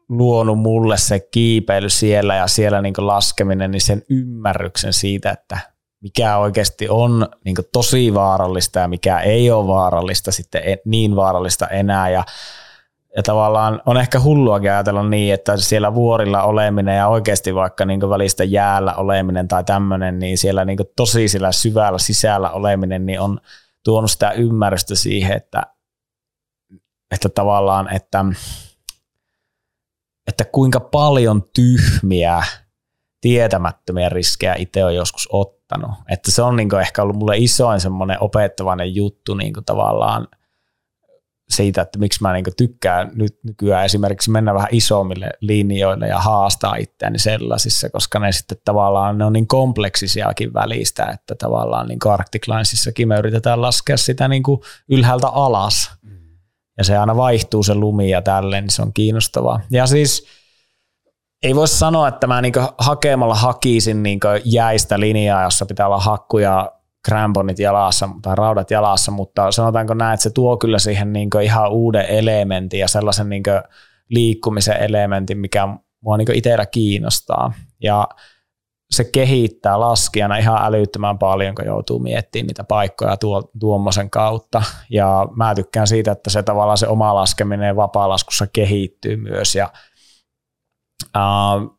luonut 0.08 0.58
mulle 0.58 0.96
se 0.96 1.20
kiipeily 1.20 1.88
siellä 1.88 2.34
ja 2.34 2.46
siellä 2.46 2.82
niin 2.82 2.94
laskeminen, 2.98 3.70
niin 3.70 3.80
sen 3.80 4.02
ymmärryksen 4.10 4.92
siitä, 4.92 5.30
että 5.30 5.58
mikä 6.00 6.36
oikeasti 6.36 6.88
on 6.88 7.28
niin 7.44 7.56
tosi 7.72 8.14
vaarallista 8.14 8.78
ja 8.78 8.88
mikä 8.88 9.20
ei 9.20 9.50
ole 9.50 9.66
vaarallista 9.66 10.32
sitten 10.32 10.62
niin 10.84 11.16
vaarallista 11.16 11.66
enää. 11.66 12.08
Ja 12.08 12.24
ja 13.16 13.22
tavallaan 13.22 13.82
on 13.86 13.96
ehkä 13.96 14.20
hulluakin 14.20 14.70
ajatella 14.70 15.08
niin, 15.08 15.34
että 15.34 15.56
siellä 15.56 15.94
vuorilla 15.94 16.42
oleminen 16.42 16.96
ja 16.96 17.08
oikeasti 17.08 17.54
vaikka 17.54 17.84
niin 17.84 18.10
välistä 18.10 18.44
jäällä 18.44 18.94
oleminen 18.94 19.48
tai 19.48 19.64
tämmöinen, 19.64 20.18
niin 20.18 20.38
siellä 20.38 20.64
niin 20.64 20.78
tosi 20.96 21.28
sillä 21.28 21.52
syvällä 21.52 21.98
sisällä 21.98 22.50
oleminen 22.50 23.06
niin 23.06 23.20
on 23.20 23.40
tuonut 23.84 24.10
sitä 24.10 24.30
ymmärrystä 24.30 24.94
siihen, 24.94 25.36
että, 25.36 25.62
että 27.10 27.28
tavallaan, 27.28 27.94
että, 27.94 28.24
että 30.27 30.44
kuinka 30.44 30.81
paljon 30.81 31.43
tyhmiä, 31.55 32.44
tietämättömiä 33.20 34.09
riskejä 34.09 34.55
itse 34.55 34.85
on 34.85 34.94
joskus 34.94 35.28
ottanut. 35.32 35.90
Että 36.09 36.31
se 36.31 36.43
on 36.43 36.57
niin 36.57 36.81
ehkä 36.81 37.03
ollut 37.03 37.16
mulle 37.16 37.36
isoin 37.36 37.81
semmoinen 37.81 38.23
opettavainen 38.23 38.94
juttu 38.94 39.35
niin 39.35 39.55
tavallaan 39.66 40.28
siitä, 41.48 41.82
että 41.82 41.98
miksi 41.98 42.23
mä 42.23 42.32
niin 42.32 42.44
tykkään 42.57 43.11
nyt 43.15 43.39
nykyään 43.44 43.85
esimerkiksi 43.85 44.31
mennä 44.31 44.55
vähän 44.55 44.69
isommille 44.73 45.31
linjoille 45.40 46.09
ja 46.09 46.19
haastaa 46.19 46.77
itseäni 46.77 47.19
sellaisissa, 47.19 47.90
koska 47.90 48.19
ne 48.19 48.32
sitten 48.32 48.59
tavallaan 48.65 49.19
ne 49.19 49.24
on 49.24 49.32
niin 49.32 49.47
kompleksisiakin 49.47 50.55
välistä, 50.55 51.05
että 51.05 51.35
tavallaan 51.35 51.89
niin 51.89 51.98
Arctic 52.05 52.48
Linesissakin 52.48 53.09
me 53.09 53.19
yritetään 53.19 53.62
laskea 53.62 53.97
sitä 53.97 54.28
niin 54.28 54.43
ylhäältä 54.90 55.28
alas. 55.28 55.90
Ja 56.78 56.85
se 56.85 56.97
aina 56.97 57.16
vaihtuu 57.16 57.62
se 57.62 57.74
lumi 57.74 58.11
ja 58.11 58.23
tälleen, 58.23 58.65
niin 58.65 58.70
se 58.70 58.82
on 58.82 58.93
kiinnostavaa. 58.93 59.61
Ja 59.70 59.86
siis 59.86 60.27
ei 61.43 61.55
voi 61.55 61.69
sanoa, 61.69 62.09
että 62.09 62.27
mä 62.27 62.43
niin 62.43 62.53
hakemalla 62.78 63.35
hakisin 63.35 64.03
niin 64.03 64.20
jäistä 64.44 65.01
linjaa, 65.01 65.43
jossa 65.43 65.66
pitää 65.66 65.86
olla 65.86 66.01
hakkuja 66.01 66.73
kramponit 67.05 67.59
jalassa 67.59 68.09
tai 68.23 68.36
raudat 68.36 68.70
jalassa, 68.70 69.12
mutta 69.12 69.53
sanotaanko 69.53 69.94
näin, 69.94 70.15
että 70.15 70.23
se 70.23 70.31
tuo 70.31 70.57
kyllä 70.57 70.78
siihen 70.78 71.12
niin 71.12 71.31
ihan 71.43 71.73
uuden 71.73 72.07
elementin 72.07 72.81
ja 72.81 72.89
sellaisen 72.89 73.28
niin 73.28 73.43
liikkumisen 74.09 74.77
elementin, 74.77 75.39
mikä 75.39 75.69
mua 76.01 76.16
niin 76.16 76.35
itsellä 76.35 76.66
kiinnostaa. 76.66 77.53
Ja 77.82 78.09
se 78.90 79.04
kehittää 79.04 79.80
laskijana 79.80 80.36
ihan 80.36 80.64
älyttömän 80.64 81.18
paljon, 81.18 81.54
kun 81.54 81.66
joutuu 81.66 81.98
miettimään 81.98 82.46
niitä 82.46 82.64
paikkoja 82.64 83.16
tuo, 83.16 83.50
tuommoisen 83.60 84.10
kautta. 84.10 84.62
Ja 84.90 85.28
mä 85.36 85.54
tykkään 85.54 85.86
siitä, 85.86 86.12
että 86.12 86.30
se 86.30 86.42
tavallaan 86.42 86.78
se 86.78 86.88
oma 86.88 87.14
laskeminen 87.14 87.76
vapaa-laskussa 87.76 88.46
kehittyy 88.52 89.16
myös. 89.16 89.54
Ja, 89.54 89.72
uh, 91.16 91.78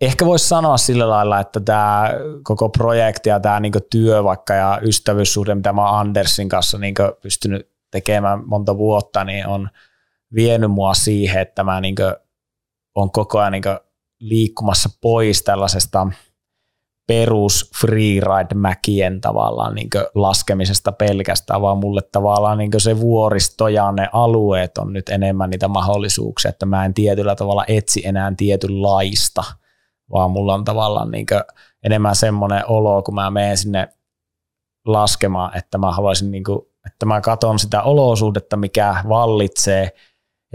ehkä 0.00 0.26
voisi 0.26 0.48
sanoa 0.48 0.76
sillä 0.76 1.08
lailla, 1.08 1.40
että 1.40 1.60
tämä 1.60 2.10
koko 2.42 2.68
projekti 2.68 3.28
ja 3.28 3.40
tämä 3.40 3.60
niinku 3.60 3.78
työ 3.90 4.24
vaikka 4.24 4.54
ja 4.54 4.78
ystävyyssuhde, 4.82 5.54
mitä 5.54 5.72
mä 5.72 5.98
Andersin 5.98 6.48
kanssa 6.48 6.78
niinku 6.78 7.02
pystynyt 7.22 7.70
tekemään 7.90 8.48
monta 8.48 8.78
vuotta, 8.78 9.24
niin 9.24 9.46
on 9.46 9.68
vienyt 10.34 10.70
mua 10.70 10.94
siihen, 10.94 11.42
että 11.42 11.64
mä 11.64 11.80
niinku 11.80 12.02
on 12.94 13.10
koko 13.12 13.38
ajan 13.38 13.52
niinku 13.52 13.68
liikkumassa 14.28 14.88
pois 15.00 15.42
tällaisesta 15.42 16.06
perus 17.06 17.70
freeride-mäkien 17.80 19.20
tavallaan 19.20 19.74
niin 19.74 19.88
laskemisesta 20.14 20.92
pelkästään, 20.92 21.62
vaan 21.62 21.78
mulle 21.78 22.02
tavallaan 22.12 22.58
niin 22.58 22.70
se 22.78 23.00
vuoristo 23.00 23.68
ja 23.68 23.92
ne 23.92 24.08
alueet 24.12 24.78
on 24.78 24.92
nyt 24.92 25.08
enemmän 25.08 25.50
niitä 25.50 25.68
mahdollisuuksia, 25.68 26.48
että 26.48 26.66
mä 26.66 26.84
en 26.84 26.94
tietyllä 26.94 27.34
tavalla 27.34 27.64
etsi 27.68 28.06
enää 28.06 28.32
tietynlaista– 28.36 29.44
vaan 30.12 30.30
mulla 30.30 30.54
on 30.54 30.64
tavallaan 30.64 31.10
niin 31.10 31.26
enemmän 31.82 32.16
semmoinen 32.16 32.62
olo, 32.66 33.02
kun 33.02 33.14
mä 33.14 33.30
menen 33.30 33.56
sinne 33.56 33.88
laskemaan, 34.86 35.56
että 35.56 35.78
mä 35.78 35.92
haluaisin, 35.92 36.30
niin 36.30 36.44
kuin, 36.44 36.58
että 36.86 37.06
mä 37.06 37.20
katson 37.20 37.58
sitä 37.58 37.82
olosuhdetta, 37.82 38.56
mikä 38.56 39.04
vallitsee, 39.08 39.92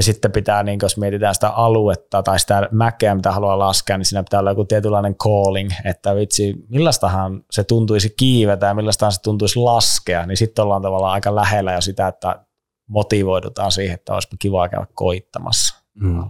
ja 0.02 0.04
sitten 0.04 0.32
pitää, 0.32 0.64
niin 0.64 0.80
jos 0.82 0.98
mietitään 0.98 1.34
sitä 1.34 1.50
aluetta 1.50 2.24
tai 2.24 2.40
sitä 2.40 2.68
mäkeä, 2.72 3.16
mitä 3.16 3.32
haluaa 3.32 3.60
laskea, 3.60 3.98
niin 3.98 4.06
siinä 4.06 4.24
pitää 4.24 4.40
olla 4.40 4.52
joku 4.52 4.66
tietynlainen 4.66 5.16
calling, 5.16 5.70
että 5.86 6.16
vitsi, 6.16 6.56
millaistahan 6.70 7.44
se 7.52 7.64
tuntuisi 7.64 8.14
kiivetä 8.18 8.66
ja 8.66 8.74
millaistahan 8.74 9.12
se 9.12 9.22
tuntuisi 9.22 9.60
laskea, 9.60 10.26
niin 10.26 10.38
sitten 10.38 10.64
ollaan 10.64 10.82
tavallaan 10.82 11.14
aika 11.14 11.36
lähellä 11.36 11.74
jo 11.74 11.82
sitä, 11.82 12.08
että 12.08 12.46
motivoidutaan 12.88 13.72
siihen, 13.72 13.94
että 13.94 14.14
olisi 14.14 14.28
kiva 14.40 14.70
käydä 14.70 14.88
koittamassa. 14.94 15.84
Mm. 15.94 16.24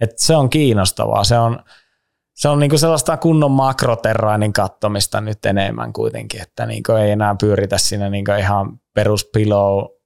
Et 0.00 0.10
se 0.16 0.36
on 0.36 0.50
kiinnostavaa. 0.50 1.24
Se 1.24 1.38
on, 1.38 1.58
se 2.34 2.48
on 2.48 2.58
niinku 2.58 2.78
sellaista 2.78 3.16
kunnon 3.16 3.50
makroterrainin 3.50 4.52
kattomista 4.52 5.20
nyt 5.20 5.46
enemmän 5.46 5.92
kuitenkin, 5.92 6.42
että 6.42 6.66
niinku 6.66 6.92
ei 6.92 7.10
enää 7.10 7.36
pyöritä 7.40 7.78
siinä 7.78 8.10
niinku 8.10 8.32
ihan 8.32 8.80
peruspilo, 8.94 9.96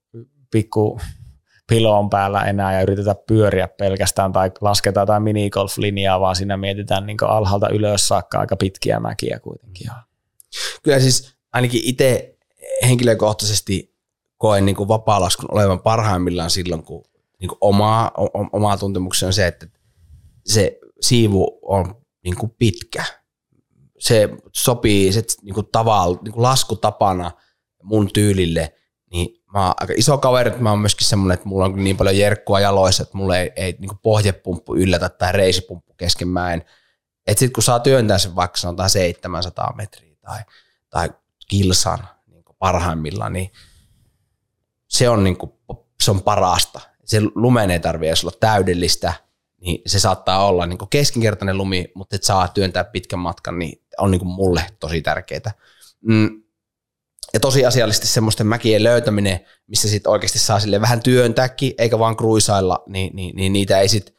pikku 0.50 1.00
piloon 1.68 2.10
päällä 2.10 2.42
enää 2.42 2.74
ja 2.74 2.82
yritetä 2.82 3.14
pyöriä 3.26 3.68
pelkästään 3.68 4.32
tai 4.32 4.50
lasketaan 4.60 5.02
jotain 5.02 5.22
minigolf-linjaa, 5.22 6.20
vaan 6.20 6.36
siinä 6.36 6.56
mietitään 6.56 7.06
niinku 7.06 7.24
alhaalta 7.24 7.68
ylös 7.68 8.08
saakka 8.08 8.38
aika 8.38 8.56
pitkiä 8.56 9.00
mäkiä 9.00 9.40
kuitenkin. 9.40 9.90
Kyllä 10.82 11.00
siis 11.00 11.36
ainakin 11.52 11.80
itse 11.84 12.38
henkilökohtaisesti 12.86 13.94
koen 14.36 14.66
niin 14.66 14.76
vapaa-laskun 14.88 15.54
olevan 15.54 15.82
parhaimmillaan 15.82 16.50
silloin, 16.50 16.82
kun 16.82 17.04
niin 17.40 17.50
oma, 17.60 18.10
oma 18.52 18.76
tuntemukseni 18.76 19.26
on 19.26 19.32
se, 19.32 19.46
että 19.46 19.66
se 20.46 20.78
siivu 21.00 21.58
on 21.62 21.94
niin 22.24 22.36
kuin 22.36 22.52
pitkä. 22.58 23.04
Se 23.98 24.28
sopii 24.56 25.12
se 25.12 25.22
niin 25.42 25.54
kuin 25.54 25.68
tavalla, 25.72 26.18
niin 26.22 26.32
kuin 26.32 26.42
laskutapana 26.42 27.30
mun 27.82 28.10
tyylille, 28.12 28.74
niin 29.12 29.37
mä 29.52 29.66
oon 29.66 29.74
aika 29.80 29.94
iso 29.96 30.18
kaveri, 30.18 30.48
että 30.48 30.62
mä 30.62 30.70
oon 30.70 30.78
myöskin 30.78 31.06
semmoinen, 31.06 31.34
että 31.34 31.48
mulla 31.48 31.64
on 31.64 31.84
niin 31.84 31.96
paljon 31.96 32.18
jerkkua 32.18 32.60
jaloissa, 32.60 33.02
että 33.02 33.16
mulla 33.16 33.38
ei, 33.38 33.52
ei 33.56 33.76
niin 33.78 33.98
pohjepumppu 34.02 34.76
yllätä 34.76 35.08
tai 35.08 35.32
reisipumppu 35.32 35.94
kesken 35.94 36.28
mäen. 36.28 36.64
Että 37.26 37.40
sit 37.40 37.52
kun 37.52 37.62
saa 37.62 37.80
työntää 37.80 38.18
sen 38.18 38.36
vaikka 38.36 38.56
sanotaan 38.56 38.90
700 38.90 39.74
metriä 39.76 40.16
tai, 40.20 40.40
tai 40.90 41.10
kilsan 41.48 41.98
niin 42.26 42.44
parhaimmillaan, 42.58 43.32
niin 43.32 43.52
se 44.88 45.08
on, 45.08 45.24
niin 45.24 45.36
kuin, 45.36 45.52
se 46.02 46.10
on 46.10 46.22
parasta. 46.22 46.80
Se 47.04 47.20
lumen 47.34 47.70
ei 47.70 47.80
tarvitse 47.80 48.26
olla 48.26 48.36
täydellistä, 48.40 49.12
niin 49.60 49.82
se 49.86 50.00
saattaa 50.00 50.46
olla 50.46 50.66
niin 50.66 50.78
kuin 50.78 50.88
keskinkertainen 50.88 51.58
lumi, 51.58 51.92
mutta 51.94 52.16
että 52.16 52.26
saa 52.26 52.48
työntää 52.48 52.84
pitkän 52.84 53.18
matkan, 53.18 53.58
niin 53.58 53.82
on 53.98 54.10
niin 54.10 54.18
kuin 54.18 54.28
mulle 54.28 54.66
tosi 54.80 55.02
tärkeää. 55.02 55.52
Mm. 56.00 56.42
Ja 57.34 57.40
tosiasiallisesti 57.40 58.06
semmoisten 58.06 58.46
mäkien 58.46 58.84
löytäminen, 58.84 59.40
missä 59.66 59.88
sitten 59.88 60.12
oikeasti 60.12 60.38
saa 60.38 60.60
sille 60.60 60.80
vähän 60.80 61.02
työntääkin, 61.02 61.72
eikä 61.78 61.98
vaan 61.98 62.16
kruisailla, 62.16 62.82
niin, 62.86 63.16
niin, 63.16 63.36
niin 63.36 63.52
niitä 63.52 63.80
ei 63.80 63.88
sitten 63.88 64.14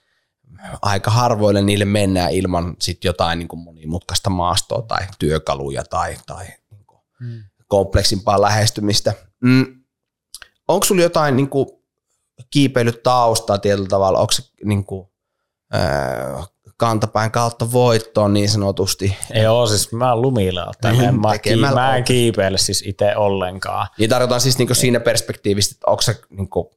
aika 0.81 1.11
harvoille 1.11 1.61
niille 1.61 1.86
mennään 1.86 2.31
ilman 2.31 2.76
sit 2.80 3.03
jotain 3.03 3.40
niin 3.40 3.48
kuin 3.48 3.60
monimutkaista 3.60 4.30
maastoa 4.30 4.81
tai 4.81 5.07
työkaluja 5.19 5.84
tai, 5.84 6.18
tai 6.26 6.45
niin 6.72 6.86
kuin 6.86 6.99
mm. 7.19 7.44
kompleksimpaa 7.68 8.41
lähestymistä. 8.41 9.14
Mm. 9.44 9.84
Onko 10.68 10.86
sulla 10.86 11.02
jotain 11.02 11.36
niin 11.36 11.49
kuin 11.49 11.69
kiipeilytaustaa 12.52 13.57
tietyllä 13.57 13.88
tavalla? 13.88 14.19
Onko 14.19 14.31
se 14.31 14.44
niin 14.64 14.86
kuin, 14.86 15.10
kantapäin 16.80 17.31
kautta 17.31 17.72
voittoon 17.72 18.34
niin 18.34 18.49
sanotusti. 18.49 19.18
Ei 19.31 19.47
oo, 19.47 19.68
siis 19.68 19.91
mä 19.91 20.14
oon 20.14 20.22
lumilla, 20.22 20.72
mm, 20.84 21.19
mä, 21.19 21.34
kiip- 21.34 21.73
mä 21.73 21.97
en 21.97 22.03
kiipeile 22.03 22.57
siis 22.57 22.84
itse 22.88 23.15
ollenkaan. 23.15 23.88
Niin 23.97 24.10
tarkoitan 24.10 24.41
siis 24.41 24.57
niinku 24.57 24.73
siinä 24.73 24.99
perspektiivistä, 24.99 25.76
että 25.76 25.91
onko 25.91 26.01
se 26.01 26.22
niinku, 26.30 26.72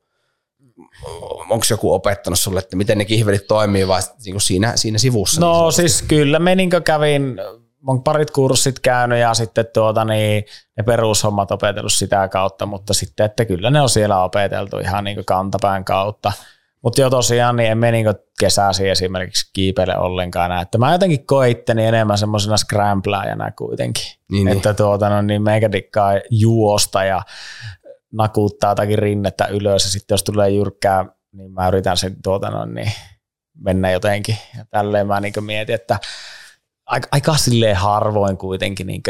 onko 1.50 1.64
joku 1.70 1.94
opettanut 1.94 2.38
sulle, 2.38 2.58
että 2.58 2.76
miten 2.76 2.98
ne 2.98 3.04
kihvelit 3.04 3.46
toimii 3.46 3.88
vai 3.88 4.00
niinku 4.24 4.40
siinä, 4.40 4.72
siinä 4.76 4.98
sivussa? 4.98 5.40
No 5.40 5.62
niin 5.62 5.72
siis 5.72 6.02
kyllä 6.02 6.38
me 6.38 6.54
niin 6.54 6.70
kävin, 6.84 7.40
on 7.86 8.02
parit 8.02 8.30
kurssit 8.30 8.78
käynyt 8.78 9.18
ja 9.18 9.34
sitten 9.34 9.66
tuota, 9.74 10.04
niin, 10.04 10.44
ne 10.76 10.82
perushommat 10.82 11.50
opetellut 11.50 11.92
sitä 11.92 12.28
kautta, 12.28 12.66
mutta 12.66 12.94
sitten, 12.94 13.26
että 13.26 13.44
kyllä 13.44 13.70
ne 13.70 13.80
on 13.80 13.88
siellä 13.88 14.24
opeteltu 14.24 14.78
ihan 14.78 15.04
niin 15.04 15.24
kantapään 15.24 15.84
kautta. 15.84 16.32
Mutta 16.82 17.00
jo 17.00 17.10
tosiaan, 17.10 17.56
niin 17.56 17.70
en 17.70 17.78
me 17.78 17.90
niinku 17.90 18.12
kesäsi 18.40 18.88
esimerkiksi 18.88 19.50
kiipeile 19.52 19.98
ollenkaan. 19.98 20.62
Että 20.62 20.78
mä 20.78 20.92
jotenkin 20.92 21.26
koitteni 21.26 21.86
enemmän 21.86 22.18
semmoisena 22.18 22.56
scramblaajana 22.56 23.52
kuitenkin. 23.52 24.04
Niin, 24.04 24.44
niin. 24.44 24.56
että 24.56 24.68
niin. 24.68 24.76
tuota, 24.76 25.08
no, 25.08 25.22
niin 25.22 25.42
meikä 25.42 25.72
dikkaa 25.72 26.12
juosta 26.30 27.04
ja 27.04 27.22
nakuttaa 28.12 28.70
jotakin 28.70 28.98
rinnettä 28.98 29.46
ylös 29.46 29.84
ja 29.84 29.90
sitten 29.90 30.14
jos 30.14 30.22
tulee 30.22 30.50
jyrkkää, 30.50 31.06
niin 31.32 31.52
mä 31.52 31.68
yritän 31.68 31.96
sen 31.96 32.16
tuota, 32.22 32.50
no, 32.50 32.64
niin 32.64 32.92
mennä 33.64 33.90
jotenkin. 33.90 34.36
Ja 34.58 34.64
tälleen 34.70 35.06
mä 35.06 35.20
niin 35.20 35.32
mietin, 35.40 35.74
että 35.74 35.98
aika, 36.86 37.08
aika 37.12 37.36
silleen 37.36 37.76
harvoin 37.76 38.36
kuitenkin 38.36 38.86
niin 38.86 39.02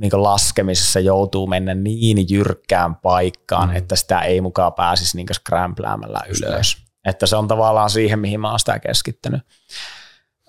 kuin, 0.00 0.18
niin 0.18 0.22
laskemisessa 0.22 1.00
joutuu 1.00 1.46
mennä 1.46 1.74
niin 1.74 2.26
jyrkkään 2.30 2.96
paikkaan, 2.96 3.68
mm. 3.68 3.76
että 3.76 3.96
sitä 3.96 4.20
ei 4.20 4.40
mukaan 4.40 4.72
pääsisi 4.72 5.16
niin 5.16 5.26
scrambläämällä 5.34 6.20
ylös. 6.28 6.76
Että 7.04 7.26
se 7.26 7.36
on 7.36 7.48
tavallaan 7.48 7.90
siihen, 7.90 8.18
mihin 8.18 8.40
mä 8.40 8.50
oon 8.50 8.58
sitä 8.58 8.78
keskittynyt. 8.78 9.42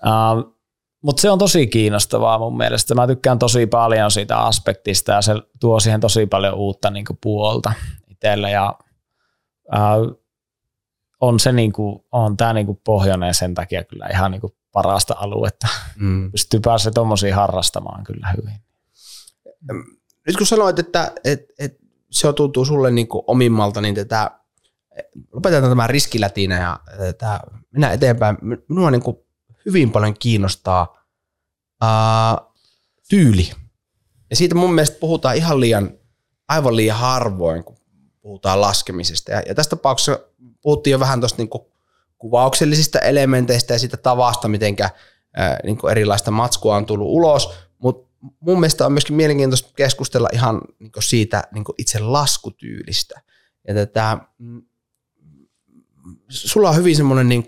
Uh, 0.06 0.58
Mutta 1.02 1.20
se 1.20 1.30
on 1.30 1.38
tosi 1.38 1.66
kiinnostavaa 1.66 2.38
mun 2.38 2.56
mielestä. 2.56 2.94
Mä 2.94 3.06
tykkään 3.06 3.38
tosi 3.38 3.66
paljon 3.66 4.10
siitä 4.10 4.38
aspektista 4.38 5.12
ja 5.12 5.22
se 5.22 5.34
tuo 5.60 5.80
siihen 5.80 6.00
tosi 6.00 6.26
paljon 6.26 6.54
uutta 6.54 6.90
niin 6.90 7.04
puolta 7.20 7.72
itselle. 8.08 8.50
Ja 8.50 8.78
uh, 9.74 10.22
on 11.20 11.40
se 11.40 11.52
niin 11.52 11.72
kuin, 11.72 12.04
on 12.12 12.36
tämä 12.36 12.52
niin 12.52 12.80
pohjoinen 12.84 13.34
sen 13.34 13.54
takia 13.54 13.84
kyllä 13.84 14.06
ihan 14.12 14.30
niin 14.30 14.42
parasta 14.72 15.14
aluetta. 15.18 15.68
Mm. 15.96 16.30
Pystyy 16.30 16.60
päästä 16.60 16.90
tuommoisiin 16.90 17.34
harrastamaan 17.34 18.04
kyllä 18.04 18.28
hyvin 18.36 18.71
nyt 20.26 20.36
kun 20.38 20.46
sanoit, 20.46 20.78
että 20.78 21.12
et, 21.24 21.40
et 21.58 21.78
se 22.10 22.32
tuntuu 22.32 22.64
sulle 22.64 22.90
niin 22.90 23.08
kuin 23.08 23.24
omimmalta, 23.26 23.80
niin 23.80 23.94
tätä, 23.94 24.30
lopetetaan 25.32 25.70
tämä 25.70 25.86
riskilätinä 25.86 26.60
ja 26.60 26.80
tätä, 26.98 27.40
mennään 27.70 27.94
eteenpäin. 27.94 28.38
Minua 28.68 28.90
niin 28.90 29.02
kuin 29.02 29.16
hyvin 29.66 29.90
paljon 29.90 30.14
kiinnostaa 30.18 31.04
ää, 31.80 32.38
tyyli. 33.08 33.50
Ja 34.30 34.36
siitä 34.36 34.54
mun 34.54 34.74
mielestä 34.74 34.96
puhutaan 35.00 35.36
ihan 35.36 35.60
liian, 35.60 35.90
aivan 36.48 36.76
liian 36.76 36.98
harvoin, 36.98 37.64
kun 37.64 37.76
puhutaan 38.20 38.60
laskemisesta. 38.60 39.32
Ja, 39.32 39.42
ja 39.46 39.54
tässä 39.54 39.70
tapauksessa 39.70 40.18
puhuttiin 40.62 40.92
jo 40.92 41.00
vähän 41.00 41.20
tuosta 41.20 41.42
niin 41.42 41.50
kuvauksellisista 42.18 42.98
elementeistä 42.98 43.74
ja 43.74 43.78
siitä 43.78 43.96
tavasta, 43.96 44.48
miten 44.48 44.76
niin 45.64 45.78
erilaista 45.90 46.30
matskua 46.30 46.76
on 46.76 46.86
tullut 46.86 47.08
ulos, 47.08 47.52
mutta 47.78 48.11
mun 48.40 48.60
mielestä 48.60 48.86
on 48.86 48.92
myöskin 48.92 49.16
mielenkiintoista 49.16 49.70
keskustella 49.76 50.28
ihan 50.32 50.60
niin 50.78 50.92
siitä 51.00 51.42
niin 51.52 51.64
itse 51.78 51.98
laskutyylistä. 51.98 53.20
Ja 53.68 53.74
tätä, 53.74 54.18
mm, 54.38 54.62
sulla 56.28 56.68
on 56.68 56.76
hyvin 56.76 56.96
semmoinen, 56.96 57.28
niin 57.28 57.44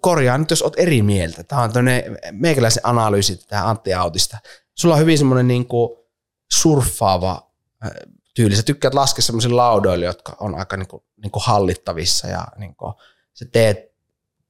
korjaa 0.00 0.38
nyt 0.38 0.50
jos 0.50 0.62
oot 0.62 0.78
eri 0.78 1.02
mieltä, 1.02 1.44
tämä 1.44 1.62
on 1.62 1.72
tämmöinen 1.72 2.18
meikäläisen 2.32 2.86
analyysi 2.86 3.36
tätä 3.36 3.68
Antti 3.68 3.94
Autista. 3.94 4.38
Sulla 4.74 4.94
on 4.94 5.00
hyvin 5.00 5.18
semmoinen 5.18 5.48
niin 5.48 5.66
surffaava 6.52 7.50
tyyli. 8.34 8.56
Sä 8.56 8.62
tykkäät 8.62 8.94
laskea 8.94 9.22
semmoisilla 9.22 9.62
laudoilla, 9.62 10.04
jotka 10.04 10.36
on 10.40 10.54
aika 10.54 10.76
niin 10.76 10.88
kuin, 10.88 11.02
niin 11.22 11.30
kuin 11.30 11.42
hallittavissa 11.46 12.28
ja 12.28 12.46
niin 12.56 12.76
kuin, 12.76 12.94
sä 13.34 13.44
teet 13.52 13.78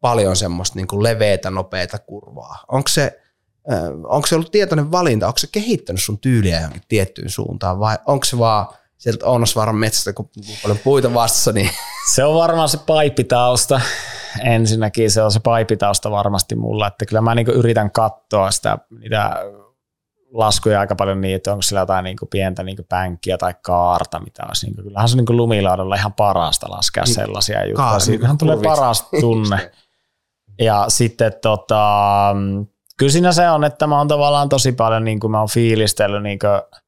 paljon 0.01 0.37
semmoista 0.37 0.77
niin 0.77 0.87
kuin 0.87 1.03
leveätä, 1.03 1.51
nopeata 1.51 1.99
kurvaa. 1.99 2.65
Onko 2.69 2.89
se, 2.89 3.23
onko 4.05 4.27
se 4.27 4.35
ollut 4.35 4.53
tietoinen 4.53 4.93
valinta? 4.93 5.27
Onko 5.27 5.39
se 5.39 5.49
kehittänyt 5.53 6.03
sun 6.03 6.19
tyyliä 6.19 6.57
johonkin 6.57 6.83
tiettyyn 6.89 7.31
suuntaan 7.31 7.81
vai 7.81 7.99
onko 8.07 8.25
se 8.25 8.39
vaan 8.39 8.67
sieltä 8.99 9.27
Ounosvaaran 9.27 9.77
metsästä, 9.77 10.13
kun 10.13 10.31
paljon 10.63 10.79
puita 10.85 11.15
vastassa, 11.15 11.53
niin... 11.53 11.71
Se 12.15 12.25
on 12.25 12.35
varmaan 12.35 12.69
se 12.69 12.79
paippitausta. 12.87 13.81
Ensinnäkin 14.45 15.11
se 15.11 15.23
on 15.23 15.33
se 15.33 15.41
paippitausta 15.41 16.11
varmasti 16.11 16.55
mulla, 16.55 16.87
että 16.87 17.07
kyllä 17.07 17.21
mä 17.21 17.35
niin 17.35 17.51
yritän 17.51 17.91
katsoa 17.91 18.51
sitä, 18.51 18.79
niitä 18.99 19.37
laskuja 20.33 20.81
aika 20.81 20.95
paljon 20.95 21.21
niin, 21.21 21.37
että 21.37 21.53
onko 21.53 21.63
sillä 21.63 21.81
jotain 21.81 22.05
niin 22.05 22.17
kuin 22.17 22.29
pientä 22.29 22.63
niin 22.63 22.77
kuin 22.77 22.87
pänkkiä 22.89 23.39
tai 23.39 23.55
kaarta, 23.63 24.21
mitä 24.21 24.43
olisi. 24.49 24.67
Niin 24.67 24.75
kuin, 24.75 24.85
kyllähän 24.85 25.09
se 25.09 25.17
niin 25.17 25.27
kuin 25.27 25.37
lumilaudalla 25.37 25.95
ihan 25.95 26.13
parasta 26.13 26.71
laskea 26.71 27.05
niin, 27.05 27.15
sellaisia 27.15 27.67
juttuja. 27.67 27.99
Siitähän 27.99 28.39
tulee 28.39 28.57
paras 28.63 29.09
tunne. 29.21 29.73
ja 30.59 30.85
sitten 30.89 31.33
tota, 31.43 32.35
kyllä 32.99 33.13
siinä 33.13 33.33
se 33.33 33.51
on, 33.51 33.65
että 33.65 33.87
mä 33.87 33.99
oon 33.99 34.09
tavallaan 34.09 34.49
tosi 34.49 34.73
paljon, 34.73 35.05
niin 35.05 35.21
kuin 35.21 35.31
mä 35.31 35.39
oon 35.39 35.49
fiilistellyt, 35.49 36.23
niin 36.23 36.39
kuin, 36.39 36.81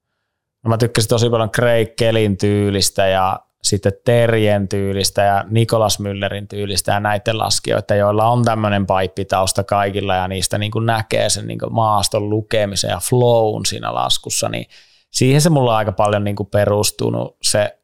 no 0.64 0.68
mä 0.68 0.78
tykkäsin 0.78 1.08
tosi 1.08 1.30
paljon 1.30 1.50
Craig 1.50 1.96
Kellin 1.96 2.36
tyylistä 2.36 3.06
ja 3.06 3.40
sitten 3.62 3.92
Terjen 4.04 4.68
tyylistä 4.68 5.22
ja 5.22 5.44
Nikolas 5.50 5.98
Müllerin 6.00 6.46
tyylistä 6.48 6.92
ja 6.92 7.00
näiden 7.00 7.38
laskijoita, 7.38 7.94
joilla 7.94 8.28
on 8.28 8.44
tämmöinen 8.44 8.86
paippitausta 8.86 9.64
kaikilla 9.64 10.14
ja 10.14 10.28
niistä 10.28 10.58
niin 10.58 10.70
kuin 10.70 10.86
näkee 10.86 11.28
sen 11.28 11.46
niin 11.46 11.58
kuin 11.58 11.74
maaston 11.74 12.30
lukemisen 12.30 12.90
ja 12.90 13.00
flown 13.08 13.66
siinä 13.66 13.94
laskussa, 13.94 14.48
niin 14.48 14.66
siihen 15.10 15.40
se 15.40 15.50
mulla 15.50 15.70
on 15.70 15.76
aika 15.76 15.92
paljon 15.92 16.24
niin 16.24 16.36
kuin 16.36 16.48
perustunut 16.48 17.36
se, 17.42 17.78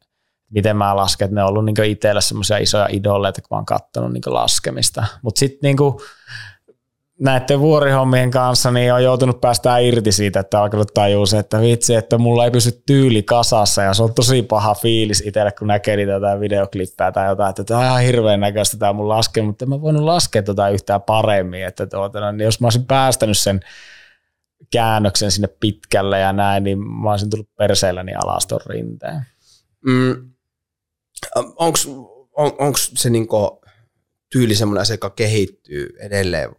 miten 0.49 0.77
mä 0.77 0.95
lasken, 0.95 1.25
että 1.25 1.35
ne 1.35 1.43
on 1.43 1.49
ollut 1.49 1.65
niin 1.65 1.83
itselle 1.83 2.21
semmoisia 2.21 2.57
isoja 2.57 2.87
idoleita, 2.91 3.41
kun 3.41 3.55
mä 3.55 3.57
oon 3.57 3.65
katsonut 3.65 4.13
niin 4.13 4.23
laskemista. 4.25 5.05
Mutta 5.21 5.39
sitten 5.39 5.59
niin 5.61 5.77
näiden 7.19 7.59
vuorihommien 7.59 8.31
kanssa 8.31 8.71
niin 8.71 8.93
on 8.93 9.03
joutunut 9.03 9.41
päästään 9.41 9.83
irti 9.83 10.11
siitä, 10.11 10.39
että 10.39 10.61
alkanut 10.61 10.93
tajua 10.93 11.25
se, 11.25 11.39
että 11.39 11.61
vitsi, 11.61 11.95
että 11.95 12.17
mulla 12.17 12.45
ei 12.45 12.51
pysy 12.51 12.81
tyyli 12.85 13.23
kasassa 13.23 13.81
ja 13.81 13.93
se 13.93 14.03
on 14.03 14.13
tosi 14.13 14.41
paha 14.41 14.75
fiilis 14.75 15.23
itselle, 15.25 15.51
kun 15.51 15.67
näkee 15.67 15.95
niitä 15.95 16.11
jotain 16.11 16.39
videoklippejä 16.39 17.11
tai 17.11 17.27
jotain, 17.27 17.49
että 17.49 17.63
tämä 17.63 17.79
on 17.79 17.85
ihan 17.85 18.01
hirveän 18.01 18.39
näköistä 18.39 18.77
tämä 18.77 18.93
mun 18.93 19.09
laske, 19.09 19.41
mutta 19.41 19.65
en 19.65 19.69
mä 19.69 19.81
voinut 19.81 20.03
laskea 20.03 20.43
tota 20.43 20.69
yhtään 20.69 21.01
paremmin, 21.01 21.65
että 21.65 21.87
tuota, 21.87 22.19
no, 22.19 22.31
niin 22.31 22.45
jos 22.45 22.61
mä 22.61 22.65
olisin 22.65 22.85
päästänyt 22.85 23.37
sen 23.37 23.59
käännöksen 24.71 25.31
sinne 25.31 25.47
pitkälle 25.59 26.19
ja 26.19 26.33
näin, 26.33 26.63
niin 26.63 26.79
mä 26.79 27.11
olisin 27.11 27.29
tullut 27.29 27.55
perseelläni 27.57 28.13
alas 28.15 28.47
ton 28.47 28.59
rinteen. 28.65 29.21
Mm. 29.85 30.31
Onko 31.35 31.79
on, 32.33 32.73
se 32.75 33.09
niinku 33.09 33.61
tyyli 34.31 34.55
semmoinen 34.55 34.81
asia, 34.81 34.93
joka 34.93 35.09
kehittyy 35.09 35.89
edelleen 35.99 36.55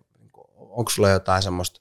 onko 0.79 0.91
sulla 0.91 1.11
jotain 1.11 1.43
semmoista 1.43 1.81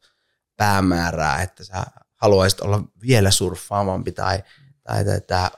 päämäärää, 0.55 1.41
että 1.41 1.63
sä 1.63 1.85
haluaisit 2.15 2.59
olla 2.61 2.81
vielä 3.01 3.31
surffaamampi 3.31 4.11
tai, 4.11 4.43
tai, 4.83 5.03
tai, 5.27 5.49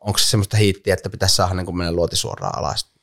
onko 0.00 0.18
se 0.18 0.28
semmoista 0.28 0.56
hiittiä, 0.56 0.94
että 0.94 1.10
pitäisi 1.10 1.36
saada 1.36 1.54
niin 1.54 1.76
mennä 1.76 1.92
luoti 1.92 2.16
suoraan 2.16 2.58
alas? 2.58 2.96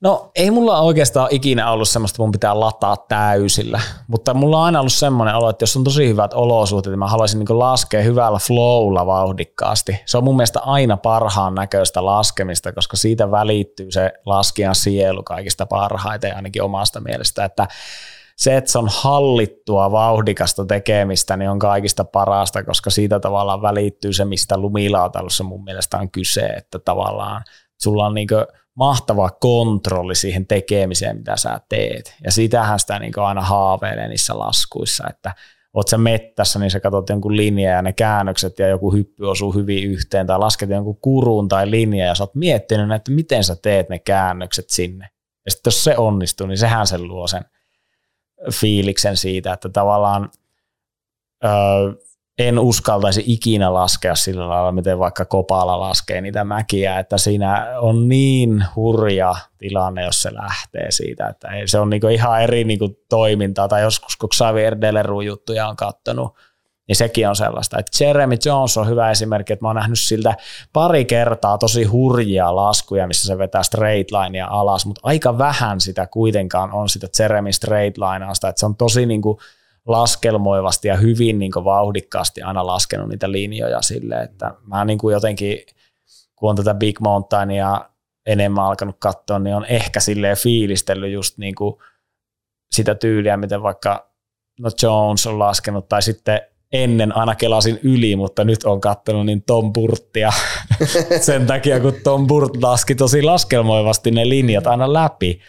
No 0.00 0.30
ei 0.34 0.50
mulla 0.50 0.80
oikeastaan 0.80 1.28
ikinä 1.30 1.70
ollut 1.70 1.88
semmoista, 1.88 2.22
mun 2.22 2.32
pitää 2.32 2.60
lataa 2.60 2.96
täysillä, 2.96 3.80
mutta 4.08 4.34
mulla 4.34 4.58
on 4.58 4.64
aina 4.64 4.80
ollut 4.80 4.92
semmoinen 4.92 5.34
olo, 5.34 5.50
että 5.50 5.62
jos 5.62 5.76
on 5.76 5.84
tosi 5.84 6.08
hyvät 6.08 6.34
olosuhteet, 6.34 6.92
niin 6.92 6.98
mä 6.98 7.06
haluaisin 7.06 7.38
niin 7.38 7.58
laskea 7.58 8.02
hyvällä 8.02 8.38
flowlla 8.38 9.06
vauhdikkaasti. 9.06 10.00
Se 10.06 10.18
on 10.18 10.24
mun 10.24 10.36
mielestä 10.36 10.60
aina 10.60 10.96
parhaan 10.96 11.54
näköistä 11.54 12.04
laskemista, 12.04 12.72
koska 12.72 12.96
siitä 12.96 13.30
välittyy 13.30 13.90
se 13.90 14.12
laskijan 14.26 14.74
sielu 14.74 15.22
kaikista 15.22 15.66
parhaiten 15.66 16.36
ainakin 16.36 16.62
omasta 16.62 17.00
mielestä, 17.00 17.44
että 17.44 17.68
se, 18.38 18.56
että 18.56 18.70
se 18.70 18.78
on 18.78 18.88
hallittua, 18.90 19.92
vauhdikasta 19.92 20.64
tekemistä, 20.66 21.36
niin 21.36 21.50
on 21.50 21.58
kaikista 21.58 22.04
parasta, 22.04 22.64
koska 22.64 22.90
siitä 22.90 23.20
tavallaan 23.20 23.62
välittyy 23.62 24.12
se, 24.12 24.24
mistä 24.24 24.58
lumilautailussa 24.58 25.44
mun 25.44 25.64
mielestä 25.64 25.98
on 25.98 26.10
kyse, 26.10 26.46
että 26.46 26.78
tavallaan 26.78 27.42
sulla 27.80 28.06
on 28.06 28.14
niin 28.14 28.28
mahtava 28.74 29.30
kontrolli 29.30 30.14
siihen 30.14 30.46
tekemiseen, 30.46 31.16
mitä 31.16 31.36
sä 31.36 31.60
teet. 31.68 32.14
Ja 32.24 32.32
sitähän 32.32 32.80
sitä 32.80 32.98
niin 32.98 33.18
aina 33.18 33.40
haaveilee 33.40 34.08
niissä 34.08 34.38
laskuissa, 34.38 35.04
että 35.10 35.34
oot 35.74 35.88
sä 35.88 35.98
mettässä, 35.98 36.58
niin 36.58 36.70
sä 36.70 36.80
katsot 36.80 37.08
jonkun 37.08 37.36
linjan 37.36 37.74
ja 37.74 37.82
ne 37.82 37.92
käännökset 37.92 38.58
ja 38.58 38.68
joku 38.68 38.92
hyppy 38.92 39.24
osuu 39.24 39.52
hyvin 39.52 39.84
yhteen 39.84 40.26
tai 40.26 40.38
lasket 40.38 40.70
jonkun 40.70 41.00
kurun 41.00 41.48
tai 41.48 41.70
linja 41.70 42.06
ja 42.06 42.14
sä 42.14 42.22
oot 42.22 42.34
miettinyt, 42.34 42.92
että 42.92 43.12
miten 43.12 43.44
sä 43.44 43.56
teet 43.62 43.88
ne 43.88 43.98
käännökset 43.98 44.70
sinne. 44.70 45.08
Ja 45.44 45.50
sitten 45.50 45.70
jos 45.70 45.84
se 45.84 45.96
onnistuu, 45.96 46.46
niin 46.46 46.58
sehän 46.58 46.86
sen 46.86 47.08
luo 47.08 47.26
sen– 47.26 47.44
fiiliksen 48.52 49.16
siitä, 49.16 49.52
että 49.52 49.68
tavallaan 49.68 50.30
ö, 51.44 51.48
en 52.38 52.58
uskaltaisi 52.58 53.24
ikinä 53.26 53.74
laskea 53.74 54.14
sillä 54.14 54.48
lailla, 54.48 54.72
miten 54.72 54.98
vaikka 54.98 55.24
Kopala 55.24 55.80
laskee 55.80 56.20
niitä 56.20 56.44
mäkiä, 56.44 56.98
että 56.98 57.18
siinä 57.18 57.66
on 57.80 58.08
niin 58.08 58.64
hurja 58.76 59.34
tilanne, 59.58 60.04
jos 60.04 60.22
se 60.22 60.34
lähtee 60.34 60.90
siitä, 60.90 61.28
että 61.28 61.48
ei, 61.48 61.68
se 61.68 61.78
on 61.78 61.90
niinku 61.90 62.06
ihan 62.06 62.42
eri 62.42 62.64
niinku 62.64 62.88
toimintaa, 63.08 63.68
tai 63.68 63.82
joskus 63.82 64.16
kun 64.16 64.28
Xavier 64.28 64.80
Deleru 64.80 65.20
juttuja 65.20 65.68
on 65.68 65.76
kattonut, 65.76 66.34
niin 66.88 66.96
sekin 66.96 67.28
on 67.28 67.36
sellaista. 67.36 67.78
Että 67.78 68.04
Jeremy 68.04 68.36
Jones 68.44 68.76
on 68.76 68.88
hyvä 68.88 69.10
esimerkki, 69.10 69.52
että 69.52 69.64
mä 69.64 69.68
oon 69.68 69.76
nähnyt 69.76 69.98
siltä 69.98 70.36
pari 70.72 71.04
kertaa 71.04 71.58
tosi 71.58 71.84
hurjia 71.84 72.56
laskuja, 72.56 73.06
missä 73.06 73.26
se 73.26 73.38
vetää 73.38 73.62
straight 73.62 74.10
linea 74.10 74.46
alas, 74.50 74.86
mutta 74.86 75.00
aika 75.04 75.38
vähän 75.38 75.80
sitä 75.80 76.06
kuitenkaan 76.06 76.72
on 76.72 76.88
sitä 76.88 77.06
Jeremy 77.18 77.52
straight 77.52 77.98
lineasta, 77.98 78.48
että 78.48 78.60
se 78.60 78.66
on 78.66 78.76
tosi 78.76 79.06
niin 79.06 79.22
kuin 79.22 79.38
laskelmoivasti 79.86 80.88
ja 80.88 80.96
hyvin 80.96 81.38
niin 81.38 81.52
kuin 81.52 81.64
vauhdikkaasti 81.64 82.42
aina 82.42 82.66
laskenut 82.66 83.08
niitä 83.08 83.32
linjoja 83.32 83.82
sille, 83.82 84.22
että 84.22 84.54
mä 84.66 84.84
niin 84.84 84.98
kuin 84.98 85.12
jotenkin, 85.12 85.58
kun 86.36 86.50
on 86.50 86.56
tätä 86.56 86.74
Big 86.74 87.00
Mountainia 87.00 87.80
enemmän 88.26 88.64
alkanut 88.64 88.96
katsoa, 88.98 89.38
niin 89.38 89.56
on 89.56 89.64
ehkä 89.64 90.00
silleen 90.00 90.36
fiilistellyt 90.36 91.12
just 91.12 91.38
niin 91.38 91.54
kuin 91.54 91.74
sitä 92.70 92.94
tyyliä, 92.94 93.36
miten 93.36 93.62
vaikka 93.62 94.10
no 94.60 94.70
Jones 94.82 95.26
on 95.26 95.38
laskenut, 95.38 95.88
tai 95.88 96.02
sitten 96.02 96.40
ennen 96.72 97.16
aina 97.16 97.34
kelasin 97.34 97.80
yli, 97.82 98.16
mutta 98.16 98.44
nyt 98.44 98.64
on 98.64 98.80
katsonut 98.80 99.26
niin 99.26 99.42
Tom 99.42 99.72
Burttia 99.72 100.32
sen 101.20 101.46
takia, 101.46 101.80
kun 101.80 101.94
Tom 102.04 102.26
Burt 102.26 102.56
laski 102.62 102.94
tosi 102.94 103.22
laskelmoivasti 103.22 104.10
ne 104.10 104.28
linjat 104.28 104.66
aina 104.66 104.92
läpi. 104.92 105.40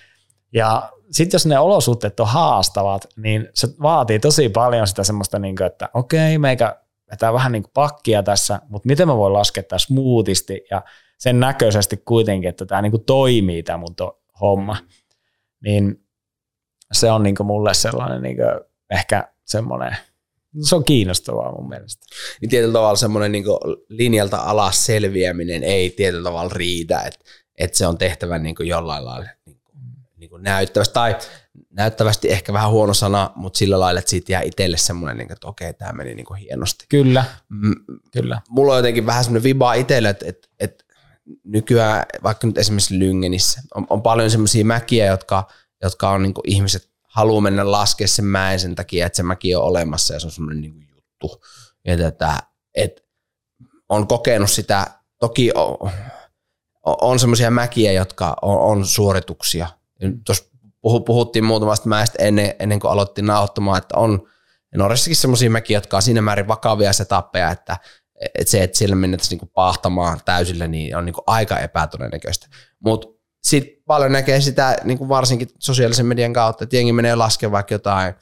Ja 0.53 0.91
sitten 1.11 1.35
jos 1.35 1.45
ne 1.45 1.59
olosuhteet 1.59 2.19
on 2.19 2.27
haastavat, 2.27 3.07
niin 3.17 3.47
se 3.53 3.67
vaatii 3.81 4.19
tosi 4.19 4.49
paljon 4.49 4.87
sitä 4.87 5.03
semmoista, 5.03 5.39
niin 5.39 5.55
kuin, 5.55 5.67
että 5.67 5.89
okei, 5.93 6.37
meikä 6.37 6.75
vetää 7.11 7.33
vähän 7.33 7.51
niin 7.51 7.63
kuin 7.63 7.71
pakkia 7.73 8.23
tässä, 8.23 8.59
mutta 8.69 8.87
miten 8.87 9.07
mä 9.07 9.17
voin 9.17 9.33
laskea 9.33 9.63
tässä 9.63 9.85
smoothisti 9.85 10.61
ja 10.71 10.81
sen 11.17 11.39
näköisesti 11.39 11.97
kuitenkin, 11.97 12.49
että 12.49 12.65
tämä 12.65 12.81
niin 12.81 12.91
kuin 12.91 13.05
toimii 13.05 13.63
tämä 13.63 13.77
mun 13.77 13.95
to- 13.95 14.19
homma. 14.41 14.77
Niin 15.63 16.03
se 16.91 17.11
on 17.11 17.23
niin 17.23 17.35
kuin 17.35 17.47
mulle 17.47 17.73
sellainen 17.73 18.21
niin 18.21 18.35
kuin 18.35 18.59
ehkä 18.89 19.27
semmoinen– 19.45 19.97
se 20.61 20.75
on 20.75 20.83
kiinnostavaa 20.83 21.55
mun 21.55 21.69
mielestä. 21.69 22.05
Niin 22.41 22.49
tietyllä 22.49 22.73
tavalla 22.73 22.95
semmoinen 22.95 23.31
niin 23.31 23.45
linjalta 23.89 24.37
alas 24.37 24.85
selviäminen 24.85 25.63
ei 25.63 25.89
tietyllä 25.89 26.23
tavalla 26.23 26.53
riitä, 26.53 27.01
että, 27.01 27.19
että 27.57 27.77
se 27.77 27.87
on 27.87 27.97
tehtävä 27.97 28.39
niin 28.39 28.55
jollain 28.59 29.05
lailla 29.05 29.27
niin 29.45 29.59
kuin, 29.63 29.75
niin 30.17 30.29
kuin 30.29 30.43
näyttävästi, 30.43 30.93
tai 30.93 31.15
näyttävästi 31.69 32.31
ehkä 32.31 32.53
vähän 32.53 32.71
huono 32.71 32.93
sana, 32.93 33.31
mutta 33.35 33.57
sillä 33.57 33.79
lailla, 33.79 33.99
että 33.99 34.09
siitä 34.09 34.31
jää 34.31 34.41
itselle 34.41 34.77
semmoinen, 34.77 35.17
niin 35.17 35.31
että 35.31 35.47
okei, 35.47 35.73
tämä 35.73 35.93
meni 35.93 36.15
niin 36.15 36.25
kuin 36.25 36.39
hienosti. 36.39 36.85
Kyllä, 36.89 37.25
mm, 37.49 37.75
kyllä. 38.11 38.41
Mulla 38.49 38.73
on 38.73 38.79
jotenkin 38.79 39.05
vähän 39.05 39.23
semmoinen 39.23 39.43
viba 39.43 39.73
itselle, 39.73 40.09
että, 40.09 40.25
että, 40.27 40.47
että 40.59 40.85
nykyään, 41.43 42.05
vaikka 42.23 42.47
nyt 42.47 42.57
esimerkiksi 42.57 42.99
Lyngenissä, 42.99 43.61
on, 43.75 43.87
on 43.89 44.01
paljon 44.01 44.31
semmoisia 44.31 44.65
mäkiä, 44.65 45.05
jotka, 45.05 45.47
jotka 45.83 46.09
on 46.09 46.23
niin 46.23 46.33
ihmiset 46.43 46.88
haluaa 47.09 47.41
mennä 47.41 47.71
laskea 47.71 48.07
sen 48.07 48.25
mäen 48.25 48.59
sen 48.59 48.75
takia, 48.75 49.05
että 49.05 49.17
se 49.17 49.23
mäki 49.23 49.55
on 49.55 49.63
olemassa 49.63 50.13
ja 50.13 50.19
se 50.19 50.27
on 50.27 50.31
semmoinen 50.31 50.61
niin 50.61 50.87
juttu. 50.95 51.45
Ja 51.85 51.97
tätä, 51.97 52.37
että 52.75 53.01
on 53.89 54.07
kokenut 54.07 54.49
sitä 54.49 54.87
toki 55.19 55.51
on, 55.55 55.91
on 56.85 57.19
semmoisia 57.19 57.51
mäkiä, 57.51 57.91
jotka 57.91 58.35
on, 58.41 58.57
on 58.59 58.85
suorituksia. 58.85 59.67
Tuossa 60.25 60.51
puhuttiin 61.05 61.45
muutamasta 61.45 61.89
mäestä 61.89 62.23
ennen, 62.23 62.55
ennen 62.59 62.79
kuin 62.79 62.91
aloittiin 62.91 63.25
nauhoittamaan, 63.25 63.77
että 63.77 63.97
on 63.97 64.27
Norjassakin 64.75 65.15
semmoisia 65.15 65.49
mäkiä, 65.49 65.77
jotka 65.77 65.97
on 65.97 66.03
siinä 66.03 66.21
määrin 66.21 66.47
vakavia 66.47 66.93
setappeja, 66.93 67.51
että, 67.51 67.77
että 68.35 68.51
se, 68.51 68.63
että 68.63 68.77
siellä 68.77 68.95
mennettäisiin 68.95 69.37
niinku 69.37 69.51
pahtamaan 69.53 70.19
täysillä, 70.25 70.67
niin 70.67 70.95
on 70.95 71.05
niinku 71.05 71.23
aika 71.27 71.59
epätodennäköistä. 71.59 72.47
Mutta 72.79 73.07
sitten 73.43 73.83
paljon 73.85 74.11
näkee 74.11 74.41
sitä 74.41 74.77
niinku 74.83 75.09
varsinkin 75.09 75.49
sosiaalisen 75.59 76.05
median 76.05 76.33
kautta, 76.33 76.63
että 76.63 76.75
jengi 76.75 76.93
menee 76.93 77.15
laskemaan 77.15 77.51
vaikka 77.51 77.73
jotain 77.73 78.13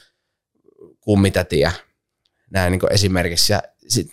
kummitätiä 0.99 1.71
näin 2.49 2.71
niinku 2.71 2.87
esimerkiksi. 2.87 3.53
Ja 3.53 3.61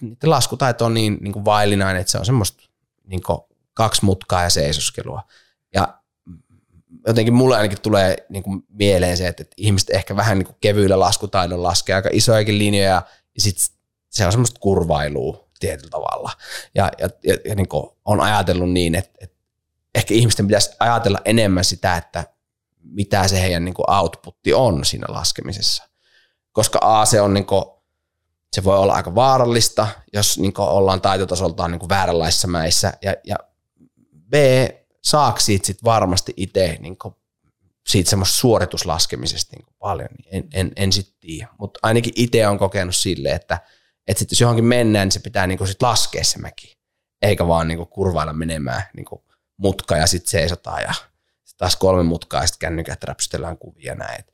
niiden 0.01 0.31
laskutaito 0.31 0.85
on 0.85 0.95
niin 0.95 1.19
niinku 1.21 1.45
vaillinainen, 1.45 2.01
että 2.01 2.11
se 2.11 2.19
on 2.19 2.27
semmoista 2.27 2.63
niinku 3.07 3.49
kaksi 3.75 4.05
mutkaa 4.05 4.43
ja 4.43 4.51
seisoskelua. 4.51 5.23
Ja 5.75 5.99
jotenkin 7.07 7.35
mulle 7.35 7.57
ainakin 7.57 7.81
tulee 7.81 8.27
niin 8.29 8.43
kuin 8.43 8.63
mieleen 8.69 9.17
se, 9.17 9.29
että, 9.29 9.43
että 9.43 9.55
ihmiset 9.57 9.91
ehkä 9.91 10.17
vähän 10.17 10.39
niin 10.39 10.47
kuin 10.47 10.57
kevyillä 10.61 11.01
laskutaidon 11.01 11.63
laskee 11.63 11.95
aika 11.95 12.09
isojakin 12.13 12.59
linjoja 12.59 13.03
ja 13.35 13.41
sitten 13.41 13.67
se 14.11 14.27
on 14.27 14.33
semmoista 14.33 14.61
kurvailua 14.61 15.49
tietyllä 15.61 15.91
tavalla. 15.91 16.33
Ja, 16.75 16.91
ja, 16.99 17.09
ja, 17.25 17.37
ja 17.45 17.55
niin 17.55 17.69
kuin 17.69 17.91
on 18.05 18.21
ajatellut 18.21 18.73
niin, 18.73 18.95
että, 18.95 19.11
että 19.21 19.34
ehkä 19.95 20.15
ihmisten 20.15 20.47
pitäisi 20.47 20.71
ajatella 20.81 21.19
enemmän 21.25 21.65
sitä, 21.65 21.97
että 21.97 22.25
mitä 22.83 23.29
se 23.29 23.41
heidän 23.41 23.65
niin 23.65 23.75
kuin 23.75 23.91
outputti 23.91 24.55
on 24.55 24.85
siinä 24.85 25.07
laskemisessa. 25.09 25.89
Koska 26.53 26.79
A, 26.83 27.05
se 27.05 27.21
on 27.21 27.35
niin 27.35 27.47
kuin, 27.47 27.65
se 28.53 28.65
voi 28.65 28.79
olla 28.79 28.93
aika 28.93 29.15
vaarallista, 29.15 29.89
jos 30.12 30.39
niin 30.39 30.53
kuin 30.53 30.69
ollaan 30.69 31.01
taitotasoltaan 31.01 31.71
niin 31.71 31.79
kuin 31.81 31.89
vääränlaisissa 31.89 32.49
mäissä. 32.49 32.93
Ja, 33.03 33.15
ja 33.25 33.37
B, 34.31 34.35
saako 35.05 35.41
siitä 35.41 35.66
sit 35.66 35.85
varmasti 35.85 36.33
itse 36.37 36.77
niin 36.81 36.97
siitä 37.89 38.11
semmoista 38.11 38.37
suorituslaskemisesta 38.37 39.57
niin 39.57 39.77
paljon, 39.79 40.09
niin 40.19 40.37
en, 40.37 40.49
en, 40.53 40.73
en 40.77 40.93
sitten 40.93 41.15
tiedä. 41.21 41.49
Mutta 41.59 41.81
ainakin 41.83 42.12
itse 42.16 42.49
on 42.49 42.59
kokenut 42.59 42.97
sille, 42.97 43.29
että, 43.29 43.61
että 44.07 44.19
sit 44.19 44.31
jos 44.31 44.41
johonkin 44.41 44.65
mennään, 44.65 45.07
niin 45.07 45.12
se 45.12 45.21
pitää 45.21 45.47
niin 45.47 45.69
sit 45.69 45.83
laskea 45.83 46.25
se 46.25 46.39
mäki, 46.39 46.79
eikä 47.23 47.49
vaan 47.49 47.69
niin 47.69 47.87
kurvailla 47.87 48.33
menemään 48.33 48.83
niin 48.97 49.07
mutka 49.57 49.97
ja 49.97 50.07
sitten 50.07 50.31
seisotaan 50.31 50.83
ja 50.83 50.95
sit 51.45 51.59
taas 51.59 51.77
kolme 51.77 52.03
mutkaa 52.03 52.41
ja 52.41 52.47
sitten 52.47 52.69
kännykät 52.69 53.05
räpsytellään 53.05 53.59
kuvia 53.59 53.95
näin. 53.95 54.25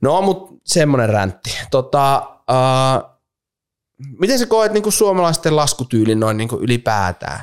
No, 0.00 0.22
mutta 0.22 0.54
semmoinen 0.64 1.08
räntti. 1.08 1.58
Tota, 1.70 2.28
uh, 2.28 3.10
miten 4.18 4.38
sä 4.38 4.46
koet 4.46 4.72
niin 4.72 4.92
suomalaisten 4.92 5.56
laskutyylin 5.56 6.20
noin 6.20 6.36
niin 6.36 6.48
ylipäätään? 6.60 7.42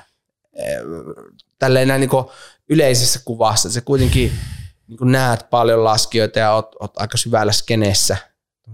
Tälleen 1.60 1.88
näin 1.88 2.00
niin 2.00 2.10
yleisessä 2.70 3.20
kuvassa. 3.26 3.72
Se 3.72 3.82
kuitenkin 3.82 4.32
niin 4.88 5.12
näet 5.12 5.50
paljon 5.50 5.84
laskijoita 5.84 6.40
ja 6.40 6.54
oot, 6.54 6.76
oot 6.80 6.98
aika 7.00 7.18
syvällä 7.18 7.52
skeneessä, 7.52 8.18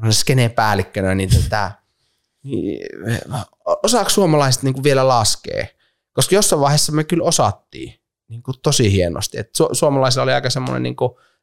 skeneen 0.10 0.52
päällikkönä, 0.52 1.16
niin, 1.16 1.30
tätä, 1.44 1.72
niin 2.44 2.90
osaako 3.84 4.10
suomalaiset 4.10 4.64
niin 4.64 4.84
vielä 4.84 5.08
laskea? 5.08 5.66
Koska 6.14 6.36
jossain 6.36 6.60
vaiheessa 6.60 6.92
me 6.92 7.04
kyllä 7.04 7.24
osattiin 7.24 8.03
niin 8.28 8.44
kuin 8.44 8.56
tosi 8.64 8.92
hienosti. 8.92 9.38
Et 9.38 9.50
su- 9.58 9.70
suomalaisilla 9.72 10.24
oli 10.24 10.34
aika 10.34 10.50
semmoinen 10.50 10.84
niin 10.84 10.96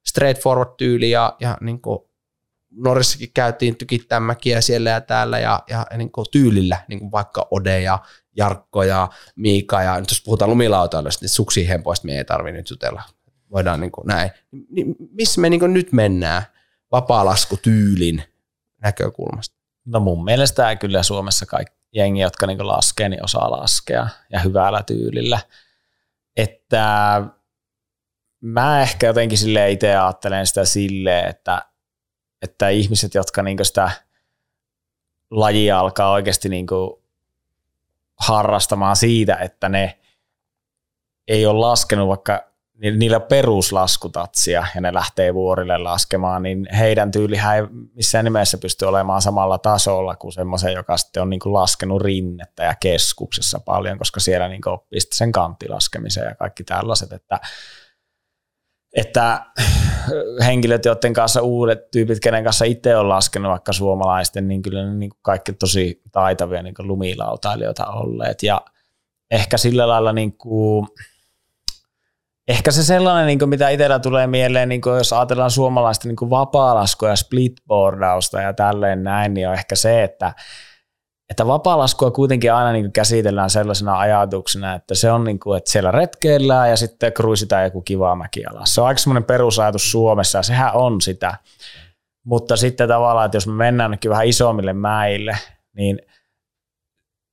straightforward 0.06 0.70
tyyli 0.78 1.10
ja, 1.10 1.36
ja 1.40 1.58
niin 1.60 1.80
kuin 1.80 1.98
Norrissakin 2.70 3.30
käytiin 3.34 3.76
tykittämään 3.76 4.22
mäkiä 4.22 4.60
siellä 4.60 4.90
ja 4.90 5.00
täällä 5.00 5.38
ja, 5.38 5.62
ja 5.70 5.86
niin 5.96 6.12
kuin 6.12 6.26
tyylillä, 6.30 6.84
niin 6.88 6.98
kuin 6.98 7.12
vaikka 7.12 7.48
Ode 7.50 7.80
ja 7.80 7.98
Jarkko 8.36 8.82
ja 8.82 9.08
Miika 9.36 9.82
ja 9.82 10.00
nyt 10.00 10.10
jos 10.10 10.22
puhutaan 10.24 10.50
lumilautailusta, 10.50 11.24
niin 11.24 11.30
suksiin 11.30 11.68
hempoista 11.68 12.06
me 12.06 12.18
ei 12.18 12.24
tarvitse 12.24 12.56
nyt 12.56 12.70
jutella. 12.70 13.02
Voidaan 13.52 13.80
niin 13.80 13.92
kuin 13.92 14.06
näin. 14.06 14.30
Niin 14.70 14.96
missä 15.10 15.40
me 15.40 15.50
niin 15.50 15.60
kuin 15.60 15.74
nyt 15.74 15.92
mennään 15.92 16.42
vapaalaskutyylin 16.92 18.22
näkökulmasta? 18.82 19.56
No 19.84 20.00
mun 20.00 20.24
mielestä 20.24 20.76
kyllä 20.76 21.02
Suomessa 21.02 21.46
kaikki 21.46 21.76
jengi, 21.94 22.20
jotka 22.20 22.46
niin 22.46 22.66
laskee, 22.66 23.08
niin 23.08 23.24
osaa 23.24 23.50
laskea 23.50 24.08
ja 24.32 24.40
hyvällä 24.40 24.82
tyylillä. 24.82 25.40
Että 26.36 27.22
mä 28.40 28.82
ehkä 28.82 29.06
jotenkin 29.06 29.38
sille 29.38 29.70
itse 29.70 29.96
ajattelen 29.96 30.46
sitä 30.46 30.64
silleen, 30.64 31.28
että, 31.28 31.62
että 32.42 32.68
ihmiset, 32.68 33.14
jotka 33.14 33.42
niin 33.42 33.58
sitä 33.62 33.90
lajia 35.30 35.78
alkaa 35.78 36.10
oikeasti 36.10 36.48
niin 36.48 36.66
harrastamaan 38.20 38.96
siitä, 38.96 39.36
että 39.36 39.68
ne 39.68 39.98
ei 41.28 41.46
ole 41.46 41.58
laskenut 41.58 42.08
vaikka 42.08 42.49
niillä 42.80 43.20
peruslaskutatsia 43.20 44.66
ja 44.74 44.80
ne 44.80 44.94
lähtee 44.94 45.34
vuorille 45.34 45.78
laskemaan, 45.78 46.42
niin 46.42 46.68
heidän 46.74 47.10
tyylihän 47.10 47.56
ei 47.56 47.62
missään 47.94 48.24
nimessä 48.24 48.58
pysty 48.58 48.84
olemaan 48.84 49.22
samalla 49.22 49.58
tasolla 49.58 50.16
kuin 50.16 50.32
semmoisen, 50.32 50.72
joka 50.72 50.96
sitten 50.96 51.22
on 51.22 51.30
niin 51.30 51.40
kuin 51.40 51.52
laskenut 51.52 52.02
rinnettä 52.02 52.64
ja 52.64 52.74
keskuksessa 52.80 53.60
paljon, 53.64 53.98
koska 53.98 54.20
siellä 54.20 54.48
niin 54.48 54.68
oppii 54.68 55.00
sen 55.00 55.32
kanttilaskemisen 55.32 56.24
ja 56.24 56.34
kaikki 56.34 56.64
tällaiset, 56.64 57.12
että 57.12 57.40
että 58.96 59.46
henkilöt, 60.44 60.84
joiden 60.84 61.12
kanssa 61.12 61.42
uudet 61.42 61.90
tyypit, 61.90 62.20
kenen 62.20 62.44
kanssa 62.44 62.64
itse 62.64 62.96
on 62.96 63.08
laskenut 63.08 63.50
vaikka 63.50 63.72
suomalaisten, 63.72 64.48
niin 64.48 64.62
kyllä 64.62 64.84
ne 64.84 64.94
niin 64.94 65.10
kaikki 65.22 65.52
tosi 65.52 66.02
taitavia 66.12 66.62
niin 66.62 66.74
lumilautailijoita 66.78 67.86
olleet. 67.86 68.42
Ja 68.42 68.60
ehkä 69.30 69.56
sillä 69.56 69.88
lailla, 69.88 70.12
niin 70.12 70.38
kuin, 70.38 70.88
ehkä 72.50 72.70
se 72.70 72.82
sellainen, 72.84 73.26
niin 73.26 73.38
kuin 73.38 73.48
mitä 73.48 73.68
itsellä 73.68 73.98
tulee 73.98 74.26
mieleen, 74.26 74.68
niin 74.68 74.80
kuin 74.80 74.96
jos 74.96 75.12
ajatellaan 75.12 75.50
suomalaista 75.50 76.08
niin 76.08 76.30
vapaa-laskua 76.30 77.08
ja 77.08 77.16
splitboardausta 77.16 78.40
ja 78.40 78.52
tälleen 78.52 79.02
näin, 79.02 79.34
niin 79.34 79.48
on 79.48 79.54
ehkä 79.54 79.76
se, 79.76 80.02
että 80.02 80.32
että 81.30 81.46
vapaalaskua 81.46 82.10
kuitenkin 82.10 82.52
aina 82.52 82.72
niin 82.72 82.92
käsitellään 82.92 83.50
sellaisena 83.50 83.98
ajatuksena, 83.98 84.74
että 84.74 84.94
se 84.94 85.12
on 85.12 85.24
niin 85.24 85.40
kuin, 85.40 85.58
että 85.58 85.70
siellä 85.70 85.90
retkeillään 85.90 86.70
ja 86.70 86.76
sitten 86.76 87.12
kruisitaan 87.12 87.64
joku 87.64 87.82
kiva 87.82 88.16
mäkiala. 88.16 88.60
Se 88.64 88.80
on 88.80 88.86
aika 88.86 88.98
semmoinen 88.98 89.24
perusajatus 89.24 89.90
Suomessa 89.90 90.38
ja 90.38 90.42
sehän 90.42 90.74
on 90.74 91.00
sitä. 91.00 91.34
Mutta 92.24 92.56
sitten 92.56 92.88
tavallaan, 92.88 93.26
että 93.26 93.36
jos 93.36 93.46
me 93.46 93.52
mennään 93.52 93.98
vähän 94.08 94.26
isommille 94.26 94.72
mäille, 94.72 95.38
niin 95.76 95.98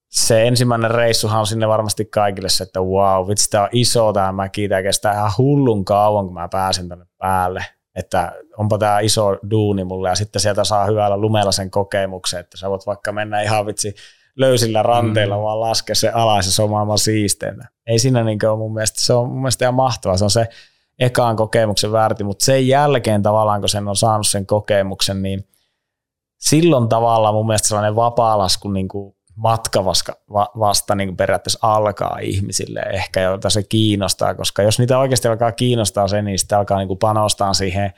se 0.09 0.47
ensimmäinen 0.47 0.91
reissuhan 0.91 1.39
on 1.39 1.47
sinne 1.47 1.67
varmasti 1.67 2.05
kaikille 2.05 2.49
se, 2.49 2.63
että 2.63 2.81
wow, 2.81 3.27
vitsi, 3.27 3.49
tämä 3.49 3.63
on 3.63 3.69
iso 3.71 4.13
tämä 4.13 4.31
mäki, 4.31 4.69
tämä 4.69 4.83
kestää 4.83 5.13
ihan 5.13 5.31
hullun 5.37 5.85
kauan, 5.85 6.25
kun 6.25 6.33
mä 6.33 6.47
pääsen 6.47 6.89
tänne 6.89 7.05
päälle 7.17 7.65
että 7.97 8.31
onpa 8.57 8.77
tämä 8.77 8.99
iso 8.99 9.37
duuni 9.51 9.83
mulle 9.83 10.09
ja 10.09 10.15
sitten 10.15 10.41
sieltä 10.41 10.63
saa 10.63 10.85
hyvällä 10.85 11.17
lumella 11.17 11.51
sen 11.51 11.71
kokemuksen, 11.71 12.39
että 12.39 12.57
sä 12.57 12.69
voit 12.69 12.85
vaikka 12.85 13.11
mennä 13.11 13.41
ihan 13.41 13.65
vitsi 13.65 13.95
löysillä 14.35 14.83
ranteilla 14.83 15.37
mm. 15.37 15.41
vaan 15.41 15.59
laskea 15.59 15.95
se 15.95 16.09
alas 16.09 16.45
ja 16.45 16.51
se 16.51 16.61
on 16.61 16.69
maailman. 16.69 16.97
Ei 17.87 17.99
siinä 17.99 18.23
niin 18.23 18.45
ole 18.45 18.57
mun 18.57 18.73
mielestä, 18.73 19.01
se 19.01 19.13
on 19.13 19.27
mun 19.29 19.41
mielestä 19.41 19.65
ihan 19.65 19.73
mahtavaa, 19.73 20.17
se 20.17 20.23
on 20.23 20.29
se 20.29 20.47
ekaan 20.99 21.35
kokemuksen 21.35 21.91
väärti, 21.91 22.23
mutta 22.23 22.45
sen 22.45 22.67
jälkeen 22.67 23.23
tavallaan, 23.23 23.61
kun 23.61 23.69
sen 23.69 23.87
on 23.87 23.95
saanut 23.95 24.27
sen 24.27 24.45
kokemuksen, 24.45 25.21
niin 25.21 25.47
silloin 26.37 26.89
tavallaan 26.89 27.33
mun 27.33 27.47
mielestä 27.47 27.67
sellainen 27.67 27.95
vapaalasku 27.95 28.71
niin 28.71 28.87
kuin 28.87 29.16
matka 29.37 29.85
vasta 30.59 30.95
niin 30.95 31.09
kuin 31.09 31.17
periaatteessa 31.17 31.59
alkaa 31.61 32.17
ihmisille 32.21 32.79
ehkä, 32.79 33.21
joita 33.21 33.49
se 33.49 33.63
kiinnostaa, 33.63 34.35
koska 34.35 34.63
jos 34.63 34.79
niitä 34.79 34.99
oikeasti 34.99 35.27
alkaa 35.27 35.51
kiinnostaa 35.51 36.07
se, 36.07 36.21
niin 36.21 36.39
sitten 36.39 36.57
alkaa 36.57 36.77
niin 36.77 36.87
kuin 36.87 36.99
panostaa 36.99 37.53
siihen 37.53 37.93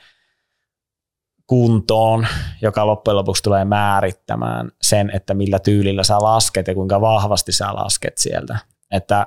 kuntoon, 1.46 2.26
joka 2.62 2.86
loppujen 2.86 3.16
lopuksi 3.16 3.42
tulee 3.42 3.64
määrittämään 3.64 4.70
sen, 4.82 5.10
että 5.14 5.34
millä 5.34 5.58
tyylillä 5.58 6.04
sä 6.04 6.18
lasket 6.18 6.66
ja 6.66 6.74
kuinka 6.74 7.00
vahvasti 7.00 7.52
sä 7.52 7.74
lasket 7.74 8.18
sieltä. 8.18 8.58
Että 8.90 9.26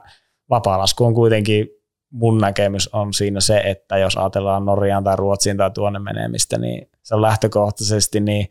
vapaalasku 0.49 1.05
on 1.05 1.13
kuitenkin, 1.13 1.67
mun 2.11 2.37
näkemys 2.37 2.89
on 2.93 3.13
siinä 3.13 3.41
se, 3.41 3.57
että 3.57 3.97
jos 3.97 4.17
ajatellaan 4.17 4.65
Norjaan 4.65 5.03
tai 5.03 5.15
Ruotsiin 5.15 5.57
tai 5.57 5.71
tuonne 5.71 5.99
menemistä, 5.99 6.57
niin 6.57 6.89
se 7.03 7.15
on 7.15 7.21
lähtökohtaisesti 7.21 8.19
niin 8.19 8.49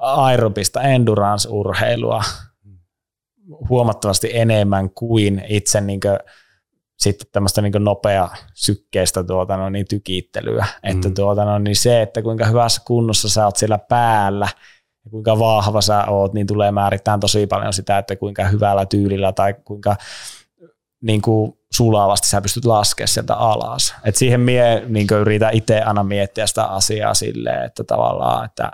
aerobista 0.00 0.80
endurance-urheilua, 0.82 2.22
huomattavasti 3.68 4.30
enemmän 4.32 4.90
kuin 4.90 5.44
itse 5.48 5.80
niin 5.80 6.00
kuin, 6.00 6.18
sitten 6.98 7.26
tämmöistä 7.32 7.62
niin 7.62 7.72
nopea 7.78 8.28
sykkeistä 8.54 9.24
tuota, 9.24 9.56
no, 9.56 9.70
niin 9.70 9.86
tykittelyä. 9.88 10.66
Mm. 10.82 10.90
Että 10.90 11.10
tuota, 11.10 11.44
no, 11.44 11.58
niin 11.58 11.76
se, 11.76 12.02
että 12.02 12.22
kuinka 12.22 12.46
hyvässä 12.46 12.82
kunnossa 12.86 13.28
sä 13.28 13.44
oot 13.44 13.56
siellä 13.56 13.78
päällä 13.78 14.48
ja 15.04 15.10
kuinka 15.10 15.38
vahva 15.38 15.80
sä 15.80 16.04
oot, 16.04 16.32
niin 16.32 16.46
tulee 16.46 16.72
määrittämään 16.72 17.20
tosi 17.20 17.46
paljon 17.46 17.72
sitä, 17.72 17.98
että 17.98 18.16
kuinka 18.16 18.44
hyvällä 18.44 18.86
tyylillä 18.86 19.32
tai 19.32 19.54
kuinka 19.64 19.96
niin 21.02 21.22
kuin 21.22 21.58
sulavasti 21.72 22.28
sä 22.28 22.42
pystyt 22.42 22.64
laskemaan 22.64 23.08
sieltä 23.08 23.34
alas. 23.34 23.94
Et 24.04 24.16
siihen 24.16 24.40
mie 24.40 24.82
niin 24.86 25.06
yritän 25.20 25.54
itse 25.54 25.80
aina 25.80 26.04
miettiä 26.04 26.46
sitä 26.46 26.64
asiaa 26.64 27.14
silleen, 27.14 27.64
että 27.64 27.84
tavallaan, 27.84 28.44
että 28.44 28.70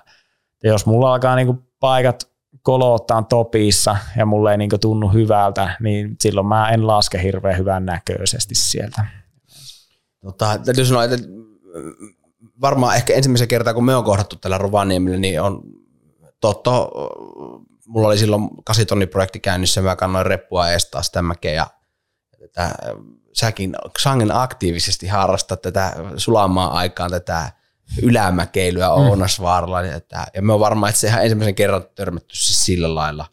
jos 0.64 0.86
mulla 0.86 1.12
alkaa 1.12 1.36
niin 1.36 1.47
kuin 1.47 1.59
paikat 1.80 2.30
kolottaan 2.62 3.27
topissa 3.27 3.97
ja 4.16 4.27
mulle 4.27 4.51
ei 4.51 4.59
niin 4.59 4.70
tunnu 4.81 5.09
hyvältä, 5.09 5.77
niin 5.81 6.16
silloin 6.20 6.47
mä 6.47 6.70
en 6.70 6.87
laske 6.87 7.23
hirveän 7.23 7.59
hyvän 7.59 7.87
näköisesti 7.87 8.55
sieltä. 8.55 9.07
Tota, 10.20 10.59
täytyy 10.65 10.85
sanoa, 10.85 11.05
että 11.05 11.16
varmaan 12.61 12.97
ehkä 12.97 13.15
ensimmäisen 13.15 13.49
kertaa, 13.49 13.74
kun 13.74 13.85
me 13.85 13.97
on 13.97 14.05
kohdattu 14.05 14.37
tällä 14.37 14.59
Rovaniemellä, 14.59 15.19
niin 15.19 15.43
on 15.43 15.62
totta, 16.41 16.70
mulla 17.87 18.09
oli 18.09 18.19
silloin 18.19 18.49
kasitonniprojekti 18.65 19.41
käynnissä, 19.41 19.82
mä 19.82 19.97
kannoin 19.97 20.27
reppua 20.27 20.70
estää 20.70 21.03
sitä 21.03 21.23
mäkeä 21.23 21.53
ja 21.53 21.66
tätä, 22.39 22.74
säkin 23.32 23.77
sangen 23.99 24.37
aktiivisesti 24.37 25.07
harrastaa 25.07 25.57
tätä 25.57 25.93
sulamaan 26.16 26.73
aikaan 26.73 27.11
tätä 27.11 27.53
ylämäkeilyä 28.02 28.86
mm. 28.86 28.92
Ounasvaaralla. 28.92 29.82
Niin 29.82 29.94
että, 29.94 30.26
ja 30.34 30.42
me 30.42 30.52
on 30.52 30.60
varmaan, 30.60 30.90
että 30.90 31.00
se 31.00 31.06
ihan 31.06 31.22
ensimmäisen 31.22 31.54
kerran 31.54 31.84
törmätty 31.94 32.36
siis 32.36 32.64
sillä 32.64 32.94
lailla, 32.94 33.26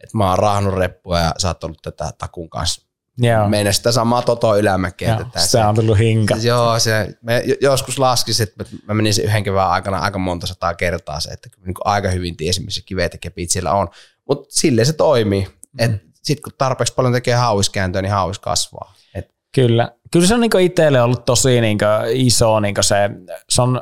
että 0.00 0.18
mä 0.18 0.28
oon 0.28 0.38
raahannut 0.38 0.74
reppua 0.74 1.20
ja 1.20 1.34
sä 1.38 1.48
oot 1.48 1.64
ollut 1.64 1.82
tätä 1.82 2.10
takun 2.18 2.50
kanssa 2.50 2.88
Joo. 3.18 3.48
Meidän 3.48 3.74
sitä 3.74 3.92
samaa 3.92 4.22
Toto 4.22 4.56
Ylämäkeä. 4.56 5.08
Joo, 5.08 5.18
tätä. 5.24 5.40
se 5.40 5.58
on 5.58 5.74
tullut 5.74 5.98
hinka. 5.98 6.36
Joo, 6.42 6.78
se, 6.78 7.18
me 7.22 7.42
joskus 7.60 7.98
laskisin, 7.98 8.48
että 8.48 8.64
mä 8.86 8.94
menin 8.94 9.14
sen 9.14 9.24
yhden 9.24 9.44
kevään 9.44 9.70
aikana 9.70 9.98
aika 9.98 10.18
monta 10.18 10.46
sataa 10.46 10.74
kertaa 10.74 11.20
se, 11.20 11.30
että 11.30 11.48
niin 11.66 11.74
aika 11.84 12.08
hyvin 12.08 12.36
tiesin, 12.36 12.64
missä 12.64 12.82
kivet 12.86 13.12
ja 13.12 13.18
kepit 13.18 13.50
siellä 13.50 13.72
on. 13.72 13.88
Mutta 14.28 14.46
silleen 14.48 14.86
se 14.86 14.92
toimii. 14.92 15.48
Mm. 15.80 15.98
Sitten 16.12 16.42
kun 16.42 16.52
tarpeeksi 16.58 16.94
paljon 16.94 17.12
tekee 17.12 17.34
hauiskääntöä, 17.34 18.02
niin 18.02 18.12
hauis 18.12 18.38
kasvaa. 18.38 18.94
Et. 19.14 19.34
Kyllä. 19.54 19.92
Kyllä 20.10 20.26
se 20.26 20.34
on 20.34 20.40
niinku 20.40 20.58
itselle 20.58 21.02
ollut 21.02 21.24
tosi 21.24 21.60
niinku 21.60 21.84
iso 22.12 22.60
niinku 22.60 22.82
se, 22.82 23.10
se 23.48 23.62
on, 23.62 23.80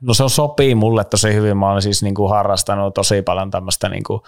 no 0.00 0.14
se 0.14 0.22
on 0.22 0.30
sopii 0.30 0.74
mulle 0.74 1.04
tosi 1.04 1.34
hyvin. 1.34 1.56
Mä 1.56 1.70
olen 1.70 1.82
siis 1.82 2.02
niinku 2.02 2.28
harrastanut 2.28 2.94
tosi 2.94 3.22
paljon 3.22 3.50
tämmöistä 3.50 3.88
niinku, 3.88 4.22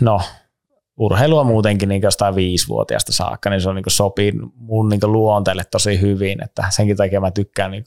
no 0.00 0.20
urheilua 0.96 1.44
muutenkin 1.44 1.88
niin 1.88 2.02
jostain 2.02 2.34
viisivuotiaasta 2.34 3.12
saakka, 3.12 3.50
niin 3.50 3.60
se 3.60 3.68
on 3.68 3.74
niin 3.74 3.84
sopii 3.88 4.32
mun 4.56 4.88
niin 4.88 5.00
luonteelle 5.12 5.64
tosi 5.70 6.00
hyvin, 6.00 6.44
että 6.44 6.64
senkin 6.70 6.96
takia 6.96 7.20
mä 7.20 7.30
tykkään 7.30 7.70
niin 7.70 7.84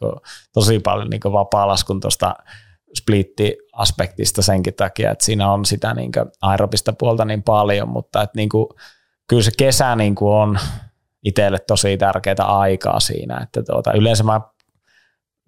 tosi 0.53 0.79
paljon 0.79 1.09
niin 1.09 1.21
vapaa-laskun 1.33 1.99
tuosta 1.99 2.35
splitti-aspektista 2.97 4.41
senkin 4.41 4.73
takia, 4.73 5.11
että 5.11 5.25
siinä 5.25 5.51
on 5.51 5.65
sitä 5.65 5.93
niin 5.93 6.11
aerobista 6.41 6.93
puolta 6.93 7.25
niin 7.25 7.43
paljon, 7.43 7.89
mutta 7.89 8.21
että 8.21 8.37
niin 8.37 8.49
kuin, 8.49 8.67
kyllä 9.27 9.43
se 9.43 9.51
kesä 9.57 9.95
niin 9.95 10.15
kuin 10.15 10.33
on 10.33 10.59
itselle 11.27 11.59
tosi 11.59 11.97
tärkeää 11.97 12.35
aikaa 12.43 12.99
siinä, 12.99 13.39
että 13.43 13.63
tuota, 13.63 13.93
yleensä 13.93 14.23
mä 14.23 14.41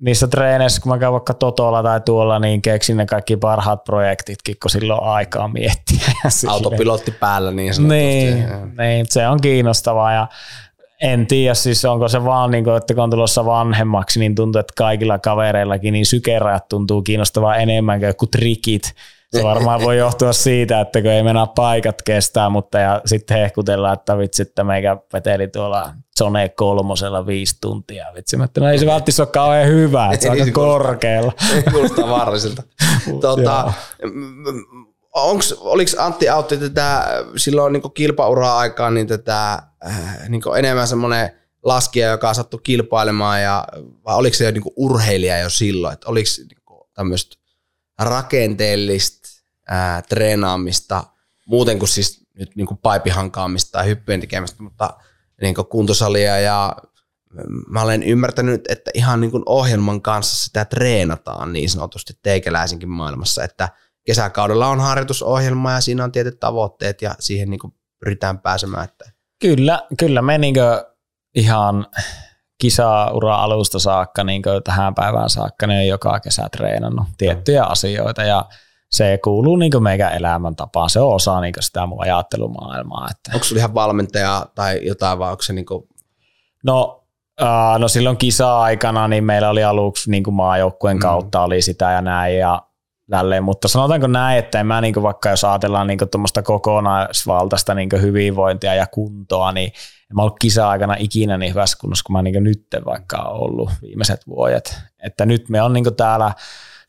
niissä 0.01 0.27
treeneissä, 0.27 0.81
kun 0.81 0.91
mä 0.91 0.97
käyn 0.97 1.11
vaikka 1.11 1.33
Totolla 1.33 1.83
tai 1.83 2.01
tuolla, 2.01 2.39
niin 2.39 2.61
keksin 2.61 2.97
ne 2.97 3.05
kaikki 3.05 3.37
parhaat 3.37 3.83
projektitkin, 3.83 4.55
kun 4.61 4.71
silloin 4.71 5.03
on 5.03 5.09
aikaa 5.09 5.47
miettiä. 5.47 6.07
Autopilotti 6.47 7.11
päällä 7.11 7.51
niin 7.51 7.73
sanotusti. 7.73 8.03
Niin, 8.03 8.45
niin, 8.77 9.05
se 9.09 9.27
on 9.27 9.41
kiinnostavaa 9.41 10.13
ja 10.13 10.27
en 11.01 11.27
tiedä, 11.27 11.53
siis 11.53 11.85
onko 11.85 12.07
se 12.07 12.23
vaan, 12.23 12.51
niin 12.51 12.63
kuin, 12.63 12.77
että 12.77 12.93
kun 12.93 13.03
on 13.03 13.09
tulossa 13.09 13.45
vanhemmaksi, 13.45 14.19
niin 14.19 14.35
tuntuu, 14.35 14.59
että 14.59 14.73
kaikilla 14.77 15.19
kavereillakin 15.19 15.93
niin 15.93 16.05
sykerajat 16.05 16.67
tuntuu 16.67 17.01
kiinnostavaa 17.01 17.55
enemmän 17.55 17.99
kuin 18.17 18.31
trikit. 18.31 18.93
Se 19.31 19.43
varmaan 19.43 19.81
voi 19.81 19.97
johtua 19.97 20.33
siitä, 20.33 20.81
että 20.81 21.01
kun 21.01 21.11
ei 21.11 21.23
mennä 21.23 21.47
paikat 21.55 22.01
kestää, 22.01 22.49
mutta 22.49 22.79
ja 22.79 23.01
sitten 23.05 23.37
hehkutellaan, 23.37 23.93
että 23.93 24.17
vitsi, 24.17 24.41
että 24.41 24.63
meikä 24.63 24.97
veteli 25.13 25.47
tuolla 25.47 25.93
Zone 26.19 26.49
kolmosella 26.49 27.25
viisi 27.25 27.57
tuntia. 27.61 28.05
Vitsi, 28.15 28.37
mä 28.37 28.43
että 28.43 28.61
no 28.61 28.69
ei 28.69 28.79
se 28.79 28.85
välttämättä 28.85 29.23
ole 29.23 29.29
kauhean 29.31 29.67
hyvä, 29.67 30.09
että 30.13 30.23
se 30.23 30.31
on 30.31 30.39
aika 30.39 30.51
korkealla. 30.51 31.31
Kuulostaa 31.71 32.09
vaaralliselta. 32.09 32.63
tuota, 33.21 33.73
onks, 35.13 35.55
oliko 35.59 35.91
Antti 35.97 36.29
Autti 36.29 36.57
tätä 36.57 37.07
silloin 37.35 37.73
niin 37.73 37.93
kilpauraa 37.93 38.57
aikaan 38.57 38.93
niin 38.93 39.07
tätä 39.07 39.63
niin 40.29 40.41
enemmän 40.57 40.87
semmoinen 40.87 41.31
laskija, 41.63 42.07
joka 42.07 42.33
sattui 42.33 42.59
kilpailemaan, 42.63 43.41
ja, 43.41 43.67
vai 44.05 44.15
oliko 44.15 44.35
se 44.35 44.45
jo 44.45 44.51
niin 44.51 44.63
urheilija 44.75 45.37
jo 45.37 45.49
silloin, 45.49 45.93
että 45.93 46.09
oliko 46.09 46.29
niin 46.37 46.79
tämmöistä 46.93 47.35
rakenteellista 47.99 49.18
ää, 49.69 50.01
treenaamista, 50.01 51.03
muuten 51.45 51.79
kuin 51.79 51.89
siis 51.89 52.27
nyt 52.39 52.55
niin 52.55 52.67
kuin 52.67 52.77
paipihankaamista 52.77 53.71
tai 53.71 53.87
hyppyjen 53.87 54.21
tekemistä, 54.21 54.63
mutta 54.63 54.93
niin 55.41 55.55
kuin 55.55 55.67
kuntosalia 55.67 56.39
ja 56.39 56.75
mä 57.67 57.81
olen 57.81 58.03
ymmärtänyt, 58.03 58.61
että 58.69 58.91
ihan 58.93 59.21
niin 59.21 59.31
kuin 59.31 59.43
ohjelman 59.45 60.01
kanssa 60.01 60.45
sitä 60.45 60.65
treenataan 60.65 61.53
niin 61.53 61.69
sanotusti 61.69 62.13
teikäläisinkin 62.23 62.89
maailmassa, 62.89 63.43
että 63.43 63.69
kesäkaudella 64.05 64.67
on 64.67 64.79
harjoitusohjelma 64.79 65.71
ja 65.71 65.81
siinä 65.81 66.03
on 66.03 66.11
tietyt 66.11 66.39
tavoitteet 66.39 67.01
ja 67.01 67.15
siihen 67.19 67.49
niin 67.49 67.59
kuin 67.59 67.73
pyritään 67.99 68.39
pääsemään. 68.39 68.83
Että. 68.83 69.11
Kyllä, 69.41 69.87
kyllä 69.99 70.21
me 70.21 70.37
niin 70.37 70.55
ihan 71.35 71.87
kisaura 72.61 73.35
alusta 73.35 73.79
saakka 73.79 74.23
niin 74.23 74.41
tähän 74.63 74.95
päivään 74.95 75.29
saakka 75.29 75.67
niin 75.67 75.87
joka 75.87 76.19
kesä 76.19 76.49
treenannut 76.51 77.07
tiettyjä 77.17 77.63
asioita 77.63 78.23
ja 78.23 78.45
se 78.89 79.19
kuuluu 79.23 79.55
niin 79.55 79.83
meidän 79.83 80.13
elämäntapaan. 80.13 80.89
Se 80.89 80.99
on 80.99 81.15
osa 81.15 81.41
niin 81.41 81.53
sitä 81.59 81.85
mun 81.85 82.03
ajattelumaailmaa. 82.03 83.07
Että. 83.11 83.31
Onko 83.33 83.43
sulla 83.43 83.59
ihan 83.59 83.73
valmentaja 83.73 84.45
tai 84.55 84.79
jotain 84.83 85.19
vai 85.19 85.31
onko 85.31 85.43
se 85.43 85.53
niin 85.53 85.65
kuin... 85.65 85.83
No, 86.63 87.03
uh, 87.41 87.79
no 87.79 87.87
silloin 87.87 88.17
kisa-aikana 88.17 89.07
niin 89.07 89.23
meillä 89.23 89.49
oli 89.49 89.63
aluksi 89.63 90.11
niin 90.11 90.33
maajoukkueen 90.33 90.97
mm. 90.97 91.01
kautta 91.01 91.41
oli 91.41 91.61
sitä 91.61 91.91
ja 91.91 92.01
näin 92.01 92.37
ja 92.37 92.61
tälleen, 93.09 93.43
mutta 93.43 93.67
sanotaanko 93.67 94.07
näin, 94.07 94.39
että 94.39 94.59
en 94.59 94.67
mä 94.67 94.81
niin 94.81 95.03
vaikka 95.03 95.29
jos 95.29 95.43
ajatellaan 95.43 95.87
niin 95.87 95.99
tuommoista 96.11 96.41
kokonaisvaltaista 96.41 97.73
niin 97.73 97.89
hyvinvointia 98.01 98.75
ja 98.75 98.87
kuntoa, 98.87 99.51
niin 99.51 99.67
en 100.09 100.15
mä 100.15 100.21
ollut 100.21 100.39
kisa-aikana 100.39 100.95
ikinä 100.99 101.37
niin 101.37 101.51
hyvässä 101.51 101.77
kunnossa 101.81 102.03
kuin 102.03 102.13
mä 102.13 102.21
niin 102.21 102.43
nyt 102.43 102.65
vaikka 102.85 103.17
ollut 103.17 103.69
viimeiset 103.81 104.27
vuodet. 104.27 104.77
Että 105.03 105.25
nyt 105.25 105.49
me 105.49 105.61
on 105.61 105.73
niin 105.73 105.95
täällä 105.97 106.31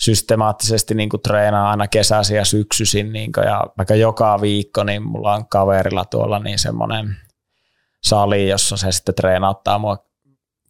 systemaattisesti 0.01 0.94
niin 0.94 1.09
kuin 1.09 1.22
treenaa 1.22 1.70
aina 1.70 1.89
kesäisin 1.89 2.36
ja 2.36 2.44
syksyisin 2.44 3.12
niin 3.12 3.32
kuin, 3.32 3.44
ja 3.44 3.66
vaikka 3.78 3.94
joka 3.94 4.40
viikko, 4.40 4.85
niin 4.85 5.02
mulla 5.02 5.35
on 5.35 5.48
kaverilla 5.48 6.05
tuolla 6.05 6.39
niin 6.39 6.59
semmoinen 6.59 7.16
sali, 8.05 8.48
jossa 8.48 8.77
se 8.77 8.93
sitten 8.93 9.14
treenauttaa 9.14 9.78
mua 9.78 10.10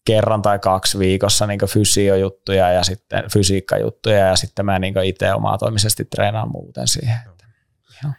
kerran 0.05 0.43
tai 0.43 0.59
kaksi 0.59 0.99
viikossa 0.99 1.47
niin 1.47 1.61
fysiojuttuja 1.69 2.73
ja 2.73 2.85
sitten 2.85 3.25
fysiikkajuttuja 3.33 4.19
ja 4.19 4.37
sitten 4.37 4.67
mä 4.67 4.79
niin 4.79 5.05
itse 5.05 5.35
omatoimisesti 5.35 6.05
treenaan 6.05 6.51
muuten 6.51 6.89
siihen. 6.89 7.19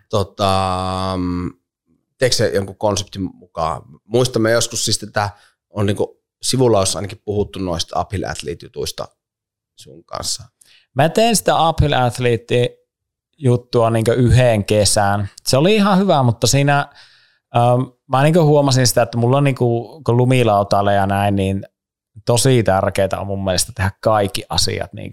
Tota, 0.10 1.20
teekö 2.18 2.36
se 2.36 2.52
jonkun 2.56 2.78
konseptin 2.78 3.22
mukaan? 3.22 3.82
Muistamme 4.06 4.52
joskus 4.52 4.86
siis, 4.86 5.04
että 5.04 5.30
on 5.70 5.86
niin 5.86 5.98
sivulla 6.42 6.80
olisi 6.80 6.98
ainakin 6.98 7.22
puhuttu 7.26 7.60
noista 7.60 8.02
uphill 8.02 8.24
athlete 8.24 8.66
jutuista 8.66 9.08
sun 9.76 10.06
kanssa. 10.06 10.44
Mä 10.96 11.10
tein 11.10 11.36
sitä 11.36 11.70
uphill 11.70 11.94
athlete 11.94 12.78
juttua 13.38 13.90
niin 13.90 14.06
yhden 14.16 14.66
kesän. 14.66 15.30
Se 15.48 15.58
oli 15.58 15.76
ihan 15.76 15.98
hyvä, 15.98 16.24
mutta 16.24 16.48
siinä 16.48 16.88
ähm, 17.56 17.82
mä 18.08 18.24
niin 18.24 18.44
huomasin 18.44 18.88
sitä, 18.88 19.02
että 19.02 19.18
mulla 19.18 19.38
on 19.38 19.44
niin 19.44 19.56
kuin, 19.56 20.04
kun 20.04 20.18
lumilautalle 20.18 20.94
ja 20.94 21.08
näin, 21.08 21.36
niin 21.36 21.64
tosi 22.26 22.64
tärkeää 22.64 23.20
on 23.20 23.28
mun 23.28 23.44
mielestä 23.44 23.72
tehdä 23.76 23.92
kaikki 24.02 24.44
asiat 24.50 24.94
niin 24.94 25.12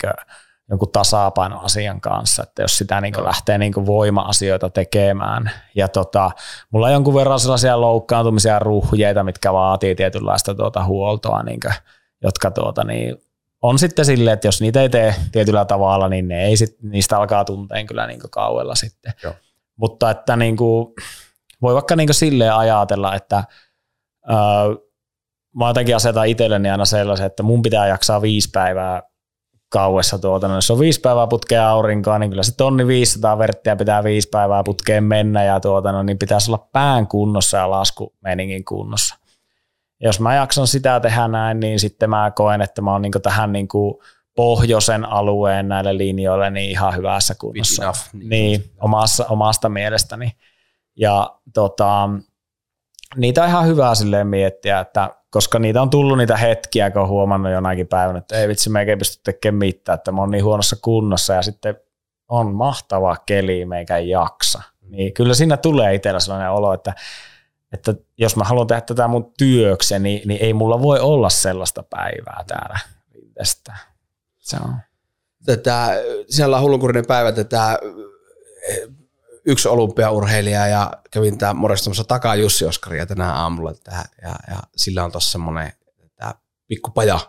jonkun 0.71 0.93
tasapainoasian 0.93 2.01
kanssa, 2.01 2.43
että 2.43 2.63
jos 2.63 2.79
sitä 2.79 3.01
niin 3.01 3.25
lähtee 3.25 3.59
niin 3.59 3.87
voima-asioita 3.87 4.71
tekemään. 4.71 5.51
Ja 5.75 5.89
tota, 5.89 6.31
mulla 6.71 6.87
on 6.87 6.93
jonkun 6.93 7.15
verran 7.15 7.41
sellaisia 7.41 7.81
loukkaantumisia 7.81 8.59
ruhjeita, 8.59 9.25
mitkä 9.25 9.53
vaatii 9.53 9.95
tietynlaista 9.95 10.55
tuota 10.55 10.85
huoltoa, 10.85 11.43
niin 11.43 11.61
kuin, 11.61 11.75
jotka 12.23 12.51
tuota, 12.51 12.85
niin 12.85 13.17
on 13.63 13.79
sitten 13.79 14.05
silleen, 14.05 14.35
että 14.35 14.49
jos 14.49 14.61
niitä 14.61 14.83
ei 14.83 14.89
tee 14.89 15.15
tietyllä 15.33 15.65
tavalla, 15.65 16.09
niin 16.09 16.29
ne 16.29 16.45
ei 16.45 16.57
sit, 16.57 16.77
niistä 16.83 17.19
alkaa 17.19 17.45
tunteen 17.45 17.87
kyllä 17.87 18.07
niin 18.07 18.21
kauella 18.31 18.75
sitten. 18.75 19.13
Joo. 19.23 19.35
Mutta 19.77 20.11
että 20.11 20.37
niin 20.37 20.57
kuin, 20.57 20.95
voi 21.63 21.75
vaikka 21.75 21.97
niin 21.97 22.15
silleen 22.15 22.55
ajatella, 22.55 23.15
että 23.15 23.45
öö, 24.31 24.37
mä 25.57 25.69
jotenkin 25.69 25.97
asetan 25.97 26.29
itselleni 26.29 26.71
aina 26.71 26.85
sellaisen, 26.85 27.27
että 27.27 27.43
mun 27.43 27.63
pitää 27.63 27.87
jaksaa 27.87 28.23
viisi 28.23 28.51
päivää 28.53 29.03
kauessa 29.69 30.19
tuota, 30.19 30.49
no 30.49 30.55
jos 30.55 30.71
on 30.71 30.79
viisi 30.79 31.01
päivää 31.01 31.27
putkea 31.27 31.71
aurinkoa, 31.71 32.19
niin 32.19 32.31
kyllä 32.31 32.43
se 32.43 32.57
tonni 32.57 32.87
500 32.87 33.39
verttiä 33.39 33.77
pitää 33.77 34.05
viisi 34.05 34.29
päivää 34.29 34.63
putkeen 34.65 35.05
mennä 35.05 35.45
ja 35.45 35.61
tuota, 35.61 35.93
no, 35.93 36.03
niin 36.03 36.19
pitäisi 36.19 36.51
olla 36.51 36.69
pään 36.73 37.07
kunnossa 37.07 37.57
ja 37.57 37.71
laskumeningin 37.71 38.65
kunnossa. 38.65 39.15
Jos 40.01 40.21
mä 40.21 40.35
jaksan 40.35 40.67
sitä 40.67 41.01
tehdä 41.01 41.29
näin, 41.29 41.61
niin 41.61 41.81
sitten 41.81 42.11
mä 42.11 42.33
koen, 42.35 42.63
että 42.63 42.83
mä 42.83 42.93
oon 42.93 43.03
niin 43.03 43.13
tähän 43.23 43.53
niin 43.53 43.69
pohjoisen 44.37 45.05
alueen 45.05 45.69
näille 45.69 45.99
linjoille 45.99 46.51
niin 46.51 46.71
ihan 46.71 46.97
hyvässä 46.97 47.35
kunnossa. 47.35 47.83
Enough, 47.83 47.99
niin, 48.13 48.29
niin 48.29 48.65
omassa, 48.81 49.27
omasta 49.29 49.69
mielestäni. 49.69 50.33
Ja 50.97 51.35
tota, 51.55 52.09
niitä 53.17 53.43
on 53.43 53.49
ihan 53.49 53.67
hyvä 53.67 53.95
silleen 53.95 54.27
miettiä, 54.27 54.81
että 54.81 55.11
koska 55.31 55.59
niitä 55.59 55.83
on 55.83 55.91
tullut 55.91 56.19
niitä 56.19 56.37
hetkiä, 56.37 56.91
kun 56.91 57.03
on 57.03 57.09
huomannut 57.09 57.53
jonakin 57.53 57.89
päivänä, 57.89 58.19
että 58.19 58.37
ei 58.37 58.49
vitsi, 58.49 58.71
me 58.71 58.83
ei 58.83 58.97
pysty 58.97 59.21
tekemään 59.25 59.59
mitään, 59.59 59.95
että 59.97 60.13
mä 60.13 60.21
oon 60.21 60.31
niin 60.31 60.45
huonossa 60.45 60.77
kunnossa 60.83 61.35
ja 61.35 61.43
sitten 61.43 61.77
on 62.29 62.55
mahtava 62.55 63.17
keli, 63.27 63.65
meikä 63.65 63.97
ei 63.97 64.09
jaksa. 64.09 64.63
Niin 64.89 65.15
kyllä 65.15 65.35
siinä 65.35 65.57
tulee 65.57 65.95
itsellä 65.95 66.21
sellainen 66.21 66.51
olo, 66.51 66.73
että, 66.73 66.95
että 67.73 67.95
jos 68.19 68.37
mä 68.37 68.45
haluan 68.45 68.67
tehdä 68.67 68.81
tätä 68.81 69.09
mun 69.09 69.33
työkseni, 69.39 70.09
niin, 70.09 70.29
niin 70.29 70.43
ei 70.43 70.55
mulla 70.55 70.83
voi 70.83 71.01
olla 71.01 71.31
sellaista 71.31 71.83
päivää 71.83 72.45
täällä 72.47 72.79
tästä. 73.35 73.77
Se 74.39 74.57
on. 74.65 74.77
Tätä, 75.47 75.89
siellä 76.29 76.57
on 76.57 76.63
hullunkurinen 76.63 77.07
päivä 77.07 77.33
tätä 77.33 77.79
yksi 79.45 79.69
olympiaurheilija 79.69 80.67
ja 80.67 80.93
kävin 81.11 81.39
tää 81.39 81.55
morjastamassa 81.55 82.05
takaa 82.05 82.37
Jussi 82.37 82.65
Oskaria 82.65 83.07
tänään 83.07 83.35
aamulla 83.35 83.75
tähän, 83.85 84.05
ja, 84.23 84.35
ja, 84.49 84.63
sillä 84.77 85.05
on 85.05 85.13
tuossa 85.13 85.31
semmoinen 85.31 85.73
pikkupaja. 86.69 87.21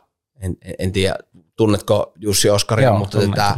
En, 0.42 0.58
en, 0.62 0.76
en, 0.80 0.92
tiedä, 0.92 1.16
tunnetko 1.56 2.14
Jussi 2.16 2.50
Oskaria, 2.50 2.90
Joo, 2.90 2.98
mutta, 3.00 3.20
tätä, 3.20 3.58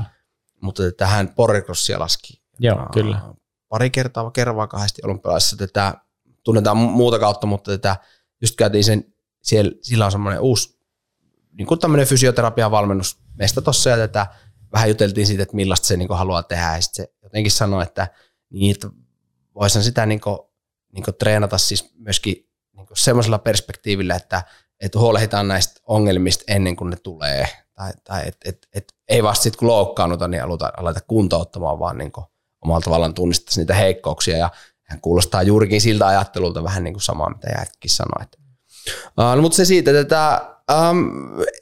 mutta 0.61 0.83
tätä 0.83 1.07
hän 1.07 1.29
porrikrossia 1.35 1.99
laski. 1.99 2.41
Joo, 2.59 2.79
ja, 2.79 2.87
kyllä. 2.93 3.21
Pari 3.69 3.89
kertaa, 3.89 4.31
kerran 4.31 4.69
kahdesti 4.69 5.01
olympialaisissa 5.05 5.57
tätä 5.57 5.93
tunnetaan 6.43 6.77
muuta 6.77 7.19
kautta, 7.19 7.47
mutta 7.47 7.71
tätä 7.71 7.95
just 8.41 8.55
käytiin 8.55 8.83
sen, 8.83 9.13
siellä, 9.41 9.71
sillä 9.81 10.05
on 10.05 10.11
semmoinen 10.11 10.41
uusi 10.41 10.81
niin 11.51 11.67
kuin 11.67 11.79
tämmöinen 11.79 12.07
fysioterapian 12.07 12.71
valmennus 12.71 13.17
meistä 13.35 13.61
tossa 13.61 13.89
ja 13.89 13.97
tätä 13.97 14.27
vähän 14.71 14.89
juteltiin 14.89 15.27
siitä, 15.27 15.43
että 15.43 15.55
millaista 15.55 15.87
se 15.87 15.97
niin 15.97 16.09
haluaa 16.09 16.43
tehdä 16.43 16.75
ja 16.75 16.81
sitten 16.81 17.05
se 17.05 17.13
jotenkin 17.23 17.51
sanoi, 17.51 17.83
että 17.83 18.07
niin, 18.49 18.71
että 18.71 18.89
voisin 19.55 19.83
sitä 19.83 20.05
niin 20.05 20.21
kuin, 20.21 20.39
niin 20.93 21.03
kuin 21.03 21.15
treenata 21.15 21.57
siis 21.57 21.93
myöskin 21.97 22.49
niin 22.75 22.87
kuin 22.87 22.97
semmoisella 22.97 23.39
perspektiivillä, 23.39 24.15
että, 24.15 24.43
että 24.79 24.99
huolehditaan 24.99 25.47
näistä 25.47 25.81
ongelmista 25.87 26.43
ennen 26.47 26.75
kuin 26.75 26.89
ne 26.89 26.95
tulee. 27.03 27.47
Tai, 27.73 27.91
tai 28.03 28.27
et, 28.27 28.37
et, 28.45 28.67
et, 28.73 28.93
ei 29.07 29.23
vasta 29.23 29.43
sitten 29.43 29.59
kun 29.59 29.67
loukkaannuta, 29.67 30.27
niin 30.27 30.43
aloita 30.43 31.01
kuntouttamaan, 31.07 31.79
vaan 31.79 31.97
niin 31.97 32.11
kuin 32.11 32.25
omalla 32.61 32.81
tavallaan 32.81 33.13
tunnistaisi 33.13 33.59
niitä 33.59 33.73
heikkouksia. 33.73 34.37
Ja 34.37 34.49
hän 34.91 35.01
kuulostaa 35.01 35.43
juurikin 35.43 35.81
siltä 35.81 36.07
ajattelulta 36.07 36.63
vähän 36.63 36.83
niin 36.83 36.93
kuin 36.93 37.01
samaa, 37.01 37.29
mitä 37.29 37.47
Jääkkikin 37.49 37.91
sanoi. 37.91 38.25
Uh, 39.05 39.35
no, 39.35 39.41
mutta 39.41 39.55
se 39.55 39.65
siitä, 39.65 39.99
että 39.99 40.41
um, 40.89 41.11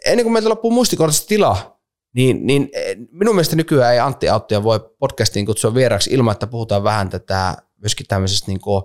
ennen 0.06 0.26
kuin 0.26 0.34
meiltä 0.34 0.49
loppuu 0.49 0.72
muistikortista 0.72 1.27
tilaa, 1.27 1.80
niin, 2.15 2.47
niin 2.47 2.69
eh, 2.73 2.97
minun 3.11 3.35
mielestä 3.35 3.56
nykyään 3.56 3.93
ei 3.93 3.99
Antti 3.99 4.30
Auttia 4.30 4.64
voi 4.64 4.80
podcastiin 4.99 5.45
kutsua 5.45 5.73
vieraksi 5.73 6.10
ilman, 6.14 6.31
että 6.31 6.47
puhutaan 6.47 6.84
vähän 6.84 7.10
tätä 7.10 7.57
myöskin 7.81 8.06
tämmöisestä 8.07 8.47
niin 8.47 8.61
kuin 8.61 8.84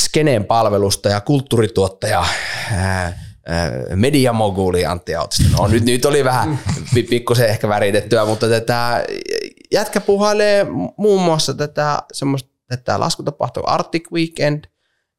skeneen 0.00 0.44
palvelusta 0.44 1.08
ja 1.08 1.20
kulttuurituottaja 1.20 2.24
mediamoguli 3.94 4.86
Antti 4.86 5.14
Autista. 5.14 5.56
No 5.56 5.66
nyt, 5.66 5.84
nyt 5.84 6.04
oli 6.04 6.24
vähän 6.24 6.58
pikkusen 7.10 7.48
ehkä 7.48 7.68
väritettyä, 7.68 8.24
mutta 8.24 8.48
tätä 8.48 9.04
jätkä 9.72 10.00
puhailee 10.00 10.66
muun 10.96 11.22
muassa 11.22 11.54
tätä 11.54 12.02
semmoista 12.12 12.55
tätä 12.68 13.00
laskutapahtua 13.00 13.62
Arctic 13.66 14.12
Weekend 14.12 14.64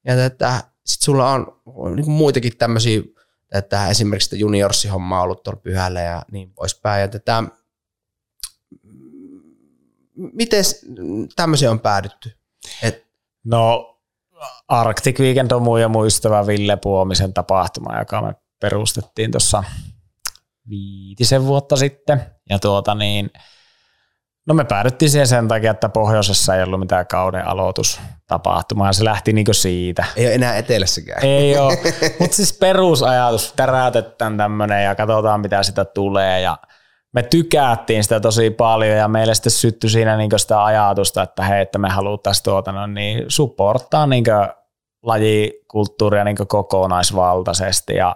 ja 0.05 0.15
tätä, 0.15 0.63
sit 0.85 1.01
sulla 1.01 1.31
on, 1.31 1.61
on 1.65 1.95
niin 1.95 2.11
muitakin 2.11 2.57
tämmöisiä 2.57 3.01
tätä 3.49 3.87
esimerkiksi 3.87 4.39
juniorsi-hommaa 4.39 5.21
ollut 5.21 5.43
tuolla 5.43 5.59
pyhällä 5.59 6.01
ja 6.01 6.23
niin 6.31 6.53
poispäin. 6.53 7.01
Ja 7.01 7.07
tätä, 7.07 7.43
miten 10.15 10.63
tämmöisiä 11.35 11.71
on 11.71 11.79
päädytty? 11.79 12.37
Et, 12.83 13.07
no 13.43 13.93
Arctic 14.67 15.19
Weekend 15.19 15.51
on 15.51 15.63
mun 15.63 15.81
ja 15.81 15.89
mun 15.89 16.07
ystävä 16.07 16.47
Ville 16.47 16.77
Puomisen 16.77 17.33
tapahtuma, 17.33 17.99
joka 17.99 18.21
me 18.21 18.35
perustettiin 18.59 19.31
tuossa 19.31 19.63
viitisen 20.69 21.45
vuotta 21.45 21.75
sitten. 21.75 22.25
Ja 22.49 22.59
tuota 22.59 22.95
niin, 22.95 23.31
no 24.47 24.53
me 24.53 24.63
päädyttiin 24.63 25.09
siihen 25.09 25.27
sen 25.27 25.47
takia, 25.47 25.71
että 25.71 25.89
pohjoisessa 25.89 26.55
ei 26.55 26.63
ollut 26.63 26.79
mitään 26.79 27.07
kauden 27.07 27.47
aloitustapahtumaa 27.47 28.93
se 28.93 29.03
lähti 29.03 29.33
niinku 29.33 29.53
siitä. 29.53 30.05
Ei 30.15 30.25
ole 30.25 30.33
enää 30.33 30.57
etelässäkään. 30.57 31.25
Ei 31.25 31.57
ole, 31.57 31.77
mutta 32.19 32.35
siis 32.35 32.57
perusajatus, 32.59 33.53
tärätetään 33.55 34.37
tämmöinen 34.37 34.83
ja 34.83 34.95
katsotaan 34.95 35.41
mitä 35.41 35.63
sitä 35.63 35.85
tulee 35.85 36.41
ja 36.41 36.57
me 37.13 37.23
tykättiin 37.23 38.03
sitä 38.03 38.19
tosi 38.19 38.49
paljon 38.49 38.97
ja 38.97 39.07
meille 39.07 39.35
sitten 39.35 39.51
syttyi 39.51 39.89
siinä 39.89 40.17
niinku 40.17 40.37
sitä 40.37 40.63
ajatusta, 40.63 41.21
että 41.21 41.43
hei, 41.43 41.61
että 41.61 41.77
me 41.77 41.89
haluttaisiin 41.89 42.43
tuota, 42.43 42.71
no 42.71 42.87
niin 42.87 43.25
supporttaa 43.27 44.07
niinku 44.07 44.31
lajikulttuuria 45.03 46.23
niinku 46.23 46.45
kokonaisvaltaisesti 46.45 47.95
ja 47.95 48.15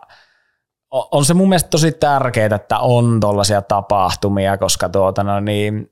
on 0.91 1.25
se 1.25 1.33
mun 1.33 1.49
mielestä 1.49 1.69
tosi 1.69 1.91
tärkeää, 1.91 2.55
että 2.55 2.79
on 2.79 3.19
tuollaisia 3.19 3.61
tapahtumia, 3.61 4.57
koska 4.57 4.89
tuota, 4.89 5.23
no 5.23 5.39
niin, 5.39 5.91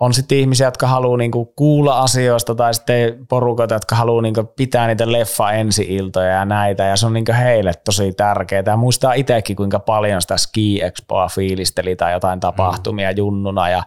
on 0.00 0.14
sitten 0.14 0.38
ihmisiä, 0.38 0.66
jotka 0.66 0.86
haluaa 0.86 1.16
niinku 1.16 1.44
kuulla 1.44 2.00
asioista 2.00 2.54
tai 2.54 2.74
sitten 2.74 3.26
porukoita, 3.28 3.74
jotka 3.74 3.96
haluaa 3.96 4.22
niinku 4.22 4.44
pitää 4.44 4.86
niitä 4.86 5.12
leffa 5.12 5.52
ensi-iltoja 5.52 6.28
ja 6.28 6.44
näitä 6.44 6.84
ja 6.84 6.96
se 6.96 7.06
on 7.06 7.12
niinku 7.12 7.32
heille 7.32 7.72
tosi 7.84 8.12
tärkeää. 8.12 8.62
Ja 8.66 8.76
muistaa 8.76 9.12
itsekin, 9.12 9.56
kuinka 9.56 9.78
paljon 9.78 10.22
sitä 10.22 10.36
Ski 10.36 10.82
Expoa 10.82 11.28
fiilisteli 11.28 11.96
tai 11.96 12.12
jotain 12.12 12.40
tapahtumia 12.40 13.10
mm. 13.10 13.16
junnuna 13.16 13.68
ja 13.68 13.82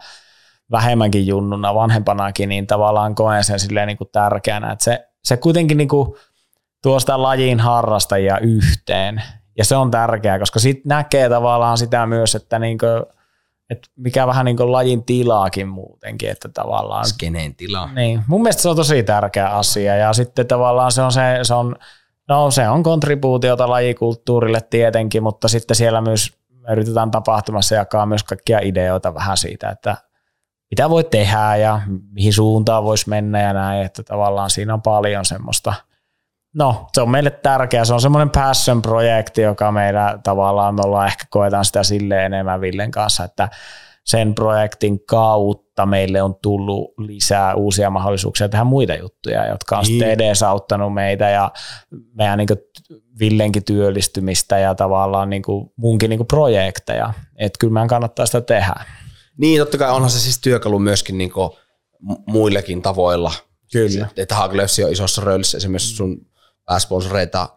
vähemmänkin 0.70 1.26
junnuna, 1.26 1.74
vanhempanakin, 1.74 2.48
niin 2.48 2.66
tavallaan 2.66 3.14
koen 3.14 3.44
sen 3.44 3.60
silleen 3.60 3.86
niinku 3.86 4.04
tärkeänä, 4.04 4.72
että 4.72 4.84
se, 4.84 5.08
se 5.24 5.36
kuitenkin 5.36 5.76
niinku 5.76 6.16
tuo 6.82 7.00
sitä 7.00 7.22
lajin 7.22 7.60
harrastajia 7.60 8.38
yhteen 8.38 9.22
ja 9.58 9.64
se 9.64 9.76
on 9.76 9.90
tärkeää, 9.90 10.38
koska 10.38 10.58
sitten 10.58 10.88
näkee 10.88 11.28
tavallaan 11.28 11.78
sitä 11.78 12.06
myös, 12.06 12.34
että 12.34 12.58
niinku– 12.58 12.86
et 13.70 13.88
mikä 13.96 14.26
vähän 14.26 14.44
niin 14.44 14.56
kuin 14.56 14.72
lajin 14.72 15.04
tilaakin 15.04 15.68
muutenkin, 15.68 16.30
että 16.30 16.48
tavallaan... 16.48 17.06
Skeneen 17.06 17.54
tila. 17.54 17.88
Niin, 17.94 18.22
mun 18.26 18.42
mielestä 18.42 18.62
se 18.62 18.68
on 18.68 18.76
tosi 18.76 19.02
tärkeä 19.02 19.48
asia 19.48 19.96
ja 19.96 20.12
sitten 20.12 20.46
tavallaan 20.46 20.92
se 20.92 21.02
on 21.02 21.12
se, 21.12 21.20
se 21.42 21.54
on, 21.54 21.76
no 22.28 22.50
se 22.50 22.68
on 22.68 22.82
kontribuutiota 22.82 23.70
lajikulttuurille 23.70 24.60
tietenkin, 24.70 25.22
mutta 25.22 25.48
sitten 25.48 25.76
siellä 25.76 26.00
myös 26.00 26.32
yritetään 26.70 27.10
tapahtumassa 27.10 27.74
jakaa 27.74 28.06
myös 28.06 28.24
kaikkia 28.24 28.58
ideoita 28.62 29.14
vähän 29.14 29.36
siitä, 29.36 29.70
että 29.70 29.96
mitä 30.70 30.90
voi 30.90 31.04
tehdä 31.04 31.56
ja 31.56 31.80
mihin 32.12 32.32
suuntaan 32.32 32.84
voisi 32.84 33.08
mennä 33.08 33.42
ja 33.42 33.52
näin, 33.52 33.86
että 33.86 34.02
tavallaan 34.02 34.50
siinä 34.50 34.74
on 34.74 34.82
paljon 34.82 35.24
semmoista– 35.24 35.74
no, 36.54 36.86
se 36.92 37.00
on 37.00 37.10
meille 37.10 37.30
tärkeä. 37.30 37.84
Se 37.84 37.94
on 37.94 38.00
semmoinen 38.00 38.30
passion-projekti, 38.30 39.40
joka 39.40 39.72
meillä 39.72 40.18
tavallaan, 40.24 40.74
me 40.74 40.82
ollaan 40.84 41.06
ehkä 41.06 41.24
koetaan 41.30 41.64
sitä 41.64 41.82
silleen 41.82 42.32
enemmän 42.32 42.60
Villen 42.60 42.90
kanssa, 42.90 43.24
että 43.24 43.48
sen 44.06 44.34
projektin 44.34 45.06
kautta 45.06 45.86
meille 45.86 46.22
on 46.22 46.34
tullut 46.42 46.94
lisää 46.98 47.54
uusia 47.54 47.90
mahdollisuuksia 47.90 48.48
tehdä 48.48 48.64
muita 48.64 48.94
juttuja, 48.94 49.46
jotka 49.46 49.78
on 49.78 49.82
niin. 49.82 49.88
sitten 49.88 50.10
edesauttanut 50.10 50.94
meitä 50.94 51.28
ja 51.28 51.50
meidän 52.14 52.38
niin 52.38 52.48
Villenkin 53.20 53.64
työllistymistä 53.64 54.58
ja 54.58 54.74
tavallaan 54.74 55.30
niin 55.30 55.42
kuin 55.42 55.70
munkin 55.76 56.10
niin 56.10 56.18
kuin 56.18 56.26
projekteja. 56.26 57.12
Että 57.36 57.58
kyllä 57.58 57.72
meidän 57.72 57.88
kannattaa 57.88 58.26
sitä 58.26 58.40
tehdä. 58.40 58.74
Niin, 59.38 59.60
totta 59.60 59.78
kai 59.78 59.90
onhan 59.90 60.10
se 60.10 60.20
siis 60.20 60.40
työkalu 60.40 60.78
myöskin 60.78 61.18
niin 61.18 61.32
kuin 61.32 61.50
muillekin 62.26 62.82
tavoilla. 62.82 63.32
Kyllä. 63.72 64.08
Että 64.16 64.34
Haglöfsi 64.34 64.84
on 64.84 64.92
isossa 64.92 65.22
röylissä 65.24 65.56
esimerkiksi 65.56 65.96
sun 65.96 66.29
pääsponsoreita, 66.70 67.48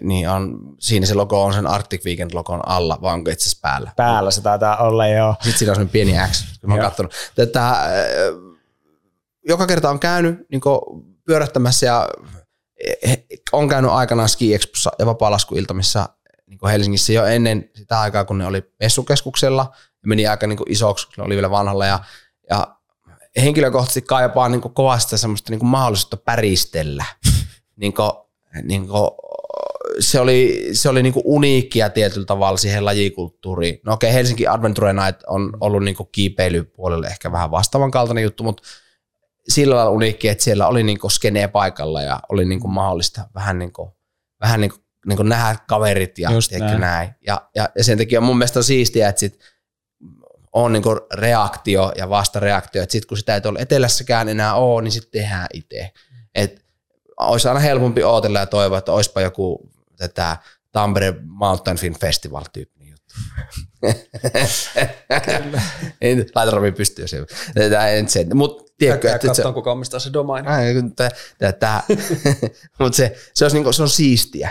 niin 0.00 0.28
on, 0.28 0.58
siinä 0.78 1.06
se 1.06 1.14
logo 1.14 1.44
on 1.44 1.54
sen 1.54 1.66
Arctic 1.66 2.04
Weekend 2.04 2.30
logon 2.34 2.68
alla, 2.68 2.98
vai 3.02 3.14
onko 3.14 3.30
itse 3.30 3.42
asiassa 3.42 3.58
päällä? 3.62 3.92
Päällä 3.96 4.30
se 4.30 4.40
taitaa 4.40 4.76
olla, 4.76 5.06
joo. 5.06 5.34
Sitten 5.42 5.58
siinä 5.58 5.72
on 5.72 5.76
semmoinen 5.76 5.92
pieni 5.92 6.28
X, 6.30 6.60
kun 6.60 6.70
mä 6.70 6.74
oon 6.74 6.84
katsonut. 6.84 7.14
Tätä, 7.34 7.76
joka 9.48 9.66
kerta 9.66 9.90
on 9.90 9.98
käynyt 9.98 10.46
niin 10.50 10.60
pyörähtämässä 11.24 11.86
ja 11.86 12.08
on 13.52 13.68
käynyt 13.68 13.90
aikanaan 13.90 14.28
Ski 14.28 14.54
Expossa 14.54 14.90
ja 14.98 15.06
vapaa-laskuiltamissa 15.06 16.08
niin 16.46 16.58
Helsingissä 16.66 17.12
jo 17.12 17.24
ennen 17.24 17.70
sitä 17.74 18.00
aikaa, 18.00 18.24
kun 18.24 18.38
ne 18.38 18.46
oli 18.46 18.62
messukeskuksella. 18.80 19.72
Ja 19.74 20.08
meni 20.08 20.26
aika 20.26 20.46
niin 20.46 20.58
isoksi, 20.68 21.06
kun 21.06 21.14
ne 21.16 21.22
oli 21.22 21.34
vielä 21.34 21.50
vanhalla. 21.50 21.86
Ja, 21.86 21.98
ja 22.50 22.76
henkilökohtaisesti 23.42 24.02
kaipaa 24.02 24.48
niin 24.48 24.60
kovasti 24.60 25.18
semmoista 25.18 25.52
niin 25.52 25.66
mahdollisuutta 25.66 26.16
päristellä. 26.16 27.04
niin 27.80 27.94
kuin, 27.94 28.12
niin 28.62 28.88
kuin, 28.88 29.10
se 30.00 30.20
oli, 30.20 30.68
se 30.72 30.88
oli 30.88 31.02
niinku 31.02 31.22
uniikkia 31.24 31.90
tietyllä 31.90 32.26
tavalla 32.26 32.56
siihen 32.56 32.84
lajikulttuuriin. 32.84 33.80
No 33.84 33.92
okei, 33.92 34.08
okay, 34.08 34.14
Helsinki 34.14 34.46
Adventure 34.46 34.92
Night 34.92 35.22
on 35.26 35.52
ollut 35.60 35.82
niinku 35.82 36.04
kiipeilypuolelle 36.04 37.06
ehkä 37.06 37.32
vähän 37.32 37.50
vastaavan 37.50 37.90
kaltainen 37.90 38.24
juttu, 38.24 38.44
mutta 38.44 38.62
sillä 39.48 39.76
lailla 39.76 39.90
uniikki, 39.90 40.28
että 40.28 40.44
siellä 40.44 40.68
oli 40.68 40.82
niinku 40.82 41.10
skenee 41.10 41.48
paikalla 41.48 42.02
ja 42.02 42.20
oli 42.28 42.44
niinku 42.44 42.68
mahdollista 42.68 43.28
vähän, 43.34 43.58
niinku, 43.58 43.96
vähän 44.40 44.60
niinku, 44.60 44.76
niinku 45.06 45.22
nähdä 45.22 45.56
kaverit 45.68 46.18
ja 46.18 46.30
näin. 46.58 46.80
näin. 46.80 47.10
Ja, 47.26 47.48
ja, 47.54 47.68
ja, 47.76 47.84
sen 47.84 47.98
takia 47.98 48.20
mun 48.20 48.38
mielestä 48.38 48.58
on 48.58 48.64
siistiä, 48.64 49.08
että 49.08 49.20
sit 49.20 49.38
on 50.52 50.72
niinku 50.72 50.90
reaktio 51.14 51.92
ja 51.96 52.08
vastareaktio, 52.08 52.82
että 52.82 52.92
sitten 52.92 53.08
kun 53.08 53.18
sitä 53.18 53.34
ei 53.34 53.40
tuolla 53.40 53.60
etelässäkään 53.60 54.28
enää 54.28 54.54
ole, 54.54 54.82
niin 54.82 54.92
sitten 54.92 55.20
tehdään 55.20 55.46
itse. 55.52 55.90
Et 56.34 56.65
olisi 57.16 57.48
aina 57.48 57.60
helpompi 57.60 58.02
ootella 58.02 58.38
ja 58.38 58.46
toivoa, 58.46 58.78
että 58.78 58.92
olisipa 58.92 59.20
joku 59.20 59.70
tätä 59.96 60.36
Tampere 60.72 61.14
Mountain 61.24 61.76
Film 61.76 61.94
Festival 61.94 62.44
tyyppinen 62.52 62.88
juttu. 62.88 63.14
Laita 66.34 66.50
Robi 66.50 66.72
pystyyn 66.72 67.08
se. 67.08 67.26
Tämä 67.70 67.88
ei 67.88 68.08
se. 68.08 68.26
Mut, 68.34 68.72
tiedätkö, 68.78 69.14
että 69.14 69.34
se, 69.34 69.42
kuka 69.54 69.72
omistaa 69.72 70.00
se 70.00 70.12
domain. 70.12 70.48
Ai, 70.48 70.74
kun 70.74 70.96
tää- 70.96 71.10
tää- 71.38 71.52
tää- 71.52 71.82
Mut 72.80 72.94
se, 72.94 73.16
se, 73.34 73.44
olisi 73.44 73.56
niinku, 73.56 73.72
se 73.72 73.82
on 73.82 73.88
siistiä. 73.88 74.50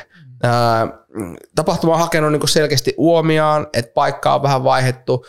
Tapahtuma 1.56 1.94
on 1.94 2.00
hakenut 2.00 2.32
niinku 2.32 2.48
selkeästi 2.48 2.94
uomiaan, 2.98 3.68
että 3.74 3.92
paikkaa 3.94 4.36
on 4.36 4.44
vähän 4.44 4.64
vaihettu 4.64 5.26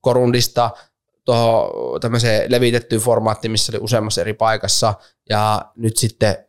korundista 0.00 0.70
tuohon 1.24 2.00
tämmöiseen 2.00 2.50
levitettyyn 2.52 3.00
formaattiin, 3.00 3.50
missä 3.50 3.72
oli 3.72 3.80
useammassa 3.82 4.20
eri 4.20 4.34
paikassa, 4.34 4.94
ja 5.28 5.62
nyt 5.76 5.96
sitten 5.96 6.45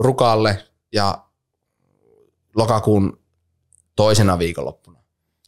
Rukalle 0.00 0.64
ja 0.92 1.24
lokakuun 2.56 3.20
toisena 3.96 4.38
viikonloppuna. 4.38 4.98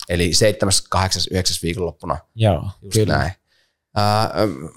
Eli 0.09 0.35
7., 0.35 0.73
8., 0.91 1.23
9. 1.31 1.57
viikonloppuna. 1.63 2.19
Joo, 2.35 2.69
Just 2.83 2.95
Kyllä. 2.95 3.19
näin. 3.19 3.33
Äm, 4.43 4.69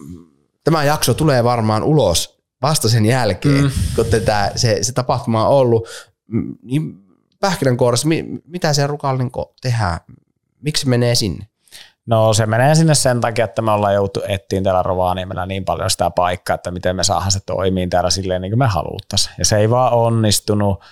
tämä 0.63 0.83
jakso 0.83 1.13
tulee 1.13 1.43
varmaan 1.43 1.83
ulos 1.83 2.41
vasta 2.61 2.89
sen 2.89 3.05
jälkeen, 3.05 3.63
mm. 3.63 3.71
kun 3.95 4.05
tätä, 4.05 4.51
se, 4.55 4.77
se 4.81 4.91
tapahtuma 4.91 5.47
on 5.47 5.53
ollut. 5.57 5.87
Mm, 6.27 6.55
Niin 6.61 7.05
pähkinänkuoressa, 7.39 8.07
mi, 8.07 8.25
mitä 8.45 8.73
se 8.73 8.87
Rukallinko 8.87 9.53
tehdään? 9.61 9.99
Miksi 10.61 10.87
menee 10.87 11.15
sinne? 11.15 11.47
No 12.05 12.33
se 12.33 12.45
menee 12.45 12.75
sinne 12.75 12.95
sen 12.95 13.21
takia, 13.21 13.45
että 13.45 13.61
me 13.61 13.71
ollaan 13.71 13.93
joutu 13.93 14.21
etsiin 14.27 14.63
täällä 14.63 14.83
Rovaniemellä 14.83 15.45
niin 15.45 15.65
paljon 15.65 15.89
sitä 15.89 16.09
paikkaa, 16.09 16.53
että 16.53 16.71
miten 16.71 16.95
me 16.95 17.03
saadaan 17.03 17.31
se 17.31 17.39
toimii 17.45 17.87
täällä 17.87 18.09
silleen 18.09 18.41
niin 18.41 18.51
kuin 18.51 18.59
me 18.59 18.67
haluttaisiin. 18.67 19.35
Ja 19.37 19.45
se 19.45 19.57
ei 19.57 19.69
vaan 19.69 19.93
onnistunut 19.93 20.83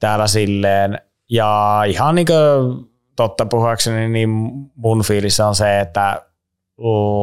täällä 0.00 0.26
silleen. 0.26 0.98
Ja 1.30 1.82
ihan 1.86 2.14
niin 2.14 2.26
kuin 2.26 2.90
totta 3.16 3.46
puhuakseni, 3.46 4.08
niin 4.08 4.28
mun 4.76 5.02
fiilis 5.02 5.40
on 5.40 5.54
se, 5.54 5.80
että 5.80 6.22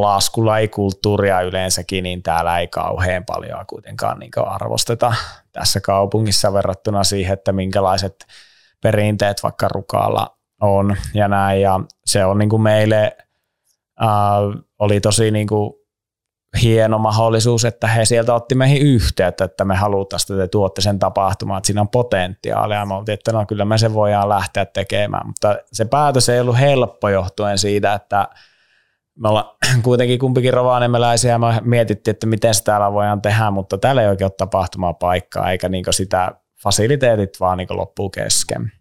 laskulajikulttuuria 0.01 1.41
yleensäkin, 1.41 2.03
niin 2.03 2.23
täällä 2.23 2.59
ei 2.59 2.67
kauhean 2.67 3.25
paljon 3.25 3.65
kuitenkaan 3.67 4.19
niin 4.19 4.31
arvosteta 4.45 5.13
tässä 5.51 5.79
kaupungissa 5.79 6.53
verrattuna 6.53 7.03
siihen, 7.03 7.33
että 7.33 7.51
minkälaiset 7.51 8.25
perinteet 8.81 9.43
vaikka 9.43 9.67
Rukaalla 9.67 10.36
on 10.61 10.95
ja 11.13 11.27
näin. 11.27 11.61
Ja 11.61 11.79
se 12.05 12.25
on 12.25 12.37
niin 12.37 12.49
kuin 12.49 12.61
meille 12.61 13.17
äh, 14.01 14.63
oli 14.79 14.99
tosi 14.99 15.31
niin 15.31 15.47
kuin 15.47 15.73
hieno 16.61 16.97
mahdollisuus, 16.97 17.65
että 17.65 17.87
he 17.87 18.05
sieltä 18.05 18.33
otti 18.33 18.55
meihin 18.55 18.81
yhteyttä, 18.81 19.45
että 19.45 19.65
me 19.65 19.75
halutaan, 19.75 20.19
että 20.23 20.43
te 20.43 20.47
tuotte 20.47 20.81
sen 20.81 20.99
tapahtumaan, 20.99 21.57
että 21.57 21.67
siinä 21.67 21.81
on 21.81 21.89
potentiaalia. 21.89 22.85
Me 22.85 22.93
oltiin, 22.93 23.13
että 23.13 23.31
no 23.31 23.45
kyllä 23.45 23.65
me 23.65 23.77
sen 23.77 23.93
voidaan 23.93 24.29
lähteä 24.29 24.65
tekemään, 24.65 25.27
mutta 25.27 25.55
se 25.73 25.85
päätös 25.85 26.29
ei 26.29 26.39
ollut 26.39 26.59
helppo 26.59 27.09
johtuen 27.09 27.57
siitä, 27.57 27.93
että 27.93 28.27
me 29.19 29.29
ollaan 29.29 29.55
kuitenkin 29.83 30.19
kumpikin 30.19 30.53
rovaniemeläisiä 30.53 31.31
ja 31.31 31.39
me 31.39 31.61
mietittiin, 31.63 32.11
että 32.11 32.27
miten 32.27 32.53
se 32.53 32.63
täällä 32.63 32.93
voidaan 32.93 33.21
tehdä, 33.21 33.51
mutta 33.51 33.77
täällä 33.77 34.01
ei 34.01 34.07
oikein 34.07 34.25
ole 34.25 34.35
tapahtumaa 34.37 34.93
paikkaa, 34.93 35.51
eikä 35.51 35.69
niin 35.69 35.85
sitä 35.89 36.31
fasiliteetit 36.63 37.39
vaan 37.39 37.57
niin 37.57 37.67
loppuu 37.69 38.09
kesken. 38.09 38.71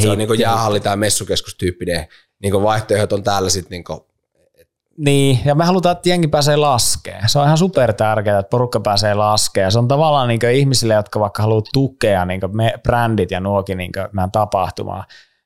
Se 0.00 0.08
on 0.08 0.18
niin 0.18 0.38
jäähalli 0.38 0.80
tai 0.80 0.96
messukeskustyyppinen 0.96 2.06
niin 2.42 2.62
vaihtoehdot 2.62 3.12
on 3.12 3.22
täällä 3.22 3.50
sitten 3.50 3.70
niin 3.70 3.84
niin, 4.96 5.38
ja 5.44 5.54
me 5.54 5.64
halutaan, 5.64 5.96
että 5.96 6.08
jengi 6.08 6.28
pääsee 6.28 6.56
laskeen. 6.56 7.28
Se 7.28 7.38
on 7.38 7.44
ihan 7.44 7.58
super 7.58 7.92
tärkeää, 7.92 8.38
että 8.38 8.50
porukka 8.50 8.80
pääsee 8.80 9.14
laskeen. 9.14 9.72
Se 9.72 9.78
on 9.78 9.88
tavallaan 9.88 10.28
niin 10.28 10.50
ihmisille, 10.52 10.94
jotka 10.94 11.20
vaikka 11.20 11.42
haluaa 11.42 11.62
tukea 11.72 12.24
niin 12.24 12.40
me 12.52 12.74
brändit 12.82 13.30
ja 13.30 13.40
nuokin 13.40 13.78
niin 13.78 13.90
meidän 14.12 14.30
tapahtumaa, 14.30 15.04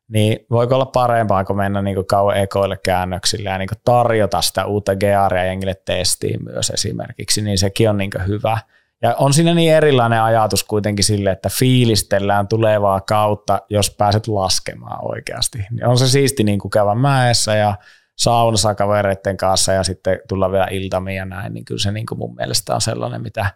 niin 0.09 0.39
voiko 0.51 0.75
olla 0.75 0.87
parempaa 0.87 1.45
kuin 1.45 1.57
mennä 1.57 1.83
niin 1.83 2.07
kauan 2.07 2.37
ekoille 2.37 2.79
käännöksille 2.85 3.49
ja 3.49 3.59
niin 3.59 3.69
tarjota 3.85 4.43
sitä 4.43 4.65
uutta 4.65 4.97
gearia 4.97 5.45
jengille 5.45 5.75
testiin 5.85 6.45
myös 6.45 6.71
esimerkiksi, 6.71 7.43
niin 7.43 7.59
sekin 7.59 7.91
on 7.91 7.97
niin 7.97 8.11
hyvä. 8.27 8.59
Ja 9.03 9.15
on 9.19 9.33
siinä 9.33 9.55
niin 9.55 9.75
erilainen 9.75 10.23
ajatus 10.23 10.65
kuitenkin 10.65 11.05
sille, 11.05 11.31
että 11.31 11.49
fiilistellään 11.59 12.49
tulevaa 12.49 13.01
kautta, 13.01 13.63
jos 13.71 13.91
pääset 13.91 14.29
laskemaan 14.29 14.99
oikeasti. 15.13 15.59
Niin 15.71 15.87
on 15.87 15.99
se 15.99 16.09
siisti 16.09 16.45
niin 16.45 16.59
kuin 16.59 16.71
käydä 16.71 16.95
mäessä 16.95 17.57
ja 17.57 17.75
saunassa 18.17 18.75
kavereiden 18.75 19.37
kanssa 19.37 19.73
ja 19.73 19.85
sitten 19.85 20.21
tulla 20.29 20.53
vielä 20.53 20.67
iltamiin 20.71 21.17
ja 21.17 21.25
näin, 21.25 21.55
niin 21.55 21.65
kyllä 21.65 21.79
se 21.79 21.93
niin 21.93 22.07
kuin 22.07 22.19
mun 22.19 22.35
mielestä 22.35 22.75
on 22.75 22.81
sellainen, 22.81 23.23
mitä, 23.23 23.51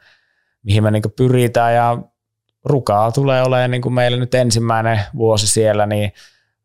mihin 0.63 0.83
me 0.83 0.91
niin 0.91 1.03
kuin 1.03 1.13
pyritään 1.17 1.75
ja 1.75 1.99
rukaa 2.65 3.13
tulee 3.13 3.43
olemaan 3.43 3.71
niin 3.71 3.83
kuin 3.83 3.93
meillä 3.93 4.19
nyt 4.19 4.35
ensimmäinen 4.35 5.01
vuosi 5.17 5.47
siellä, 5.47 5.87
niin 5.87 6.13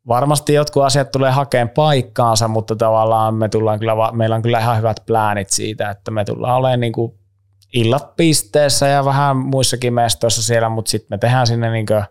varmasti 0.08 0.54
jotkut 0.54 0.84
asiat 0.84 1.12
tulee 1.12 1.32
hakemaan 1.32 1.70
paikkaansa, 1.70 2.48
mutta 2.48 2.76
tavallaan 2.76 3.36
me 3.36 3.50
tullaan 3.50 3.80
kyllä, 3.80 3.94
meillä 4.12 4.36
on 4.36 4.42
kyllä 4.42 4.60
ihan 4.60 4.78
hyvät 4.78 4.98
pläänit 5.06 5.50
siitä, 5.50 5.90
että 5.90 6.12
me 6.12 6.26
tullaan 6.26 6.56
olemaan 6.56 6.80
niin 6.80 6.94
kuin 6.94 7.20
illat 7.76 8.16
pisteessä 8.16 8.88
ja 8.88 9.06
vähän 9.06 9.38
muissakin 9.38 9.94
mestoissa 9.94 10.44
siellä, 10.44 10.70
mutta 10.70 10.92
sitten 10.92 11.08
me 11.10 11.18
tehdään 11.18 11.48
sinne 11.48 11.72
niin 11.72 11.86
kuin 11.86 12.04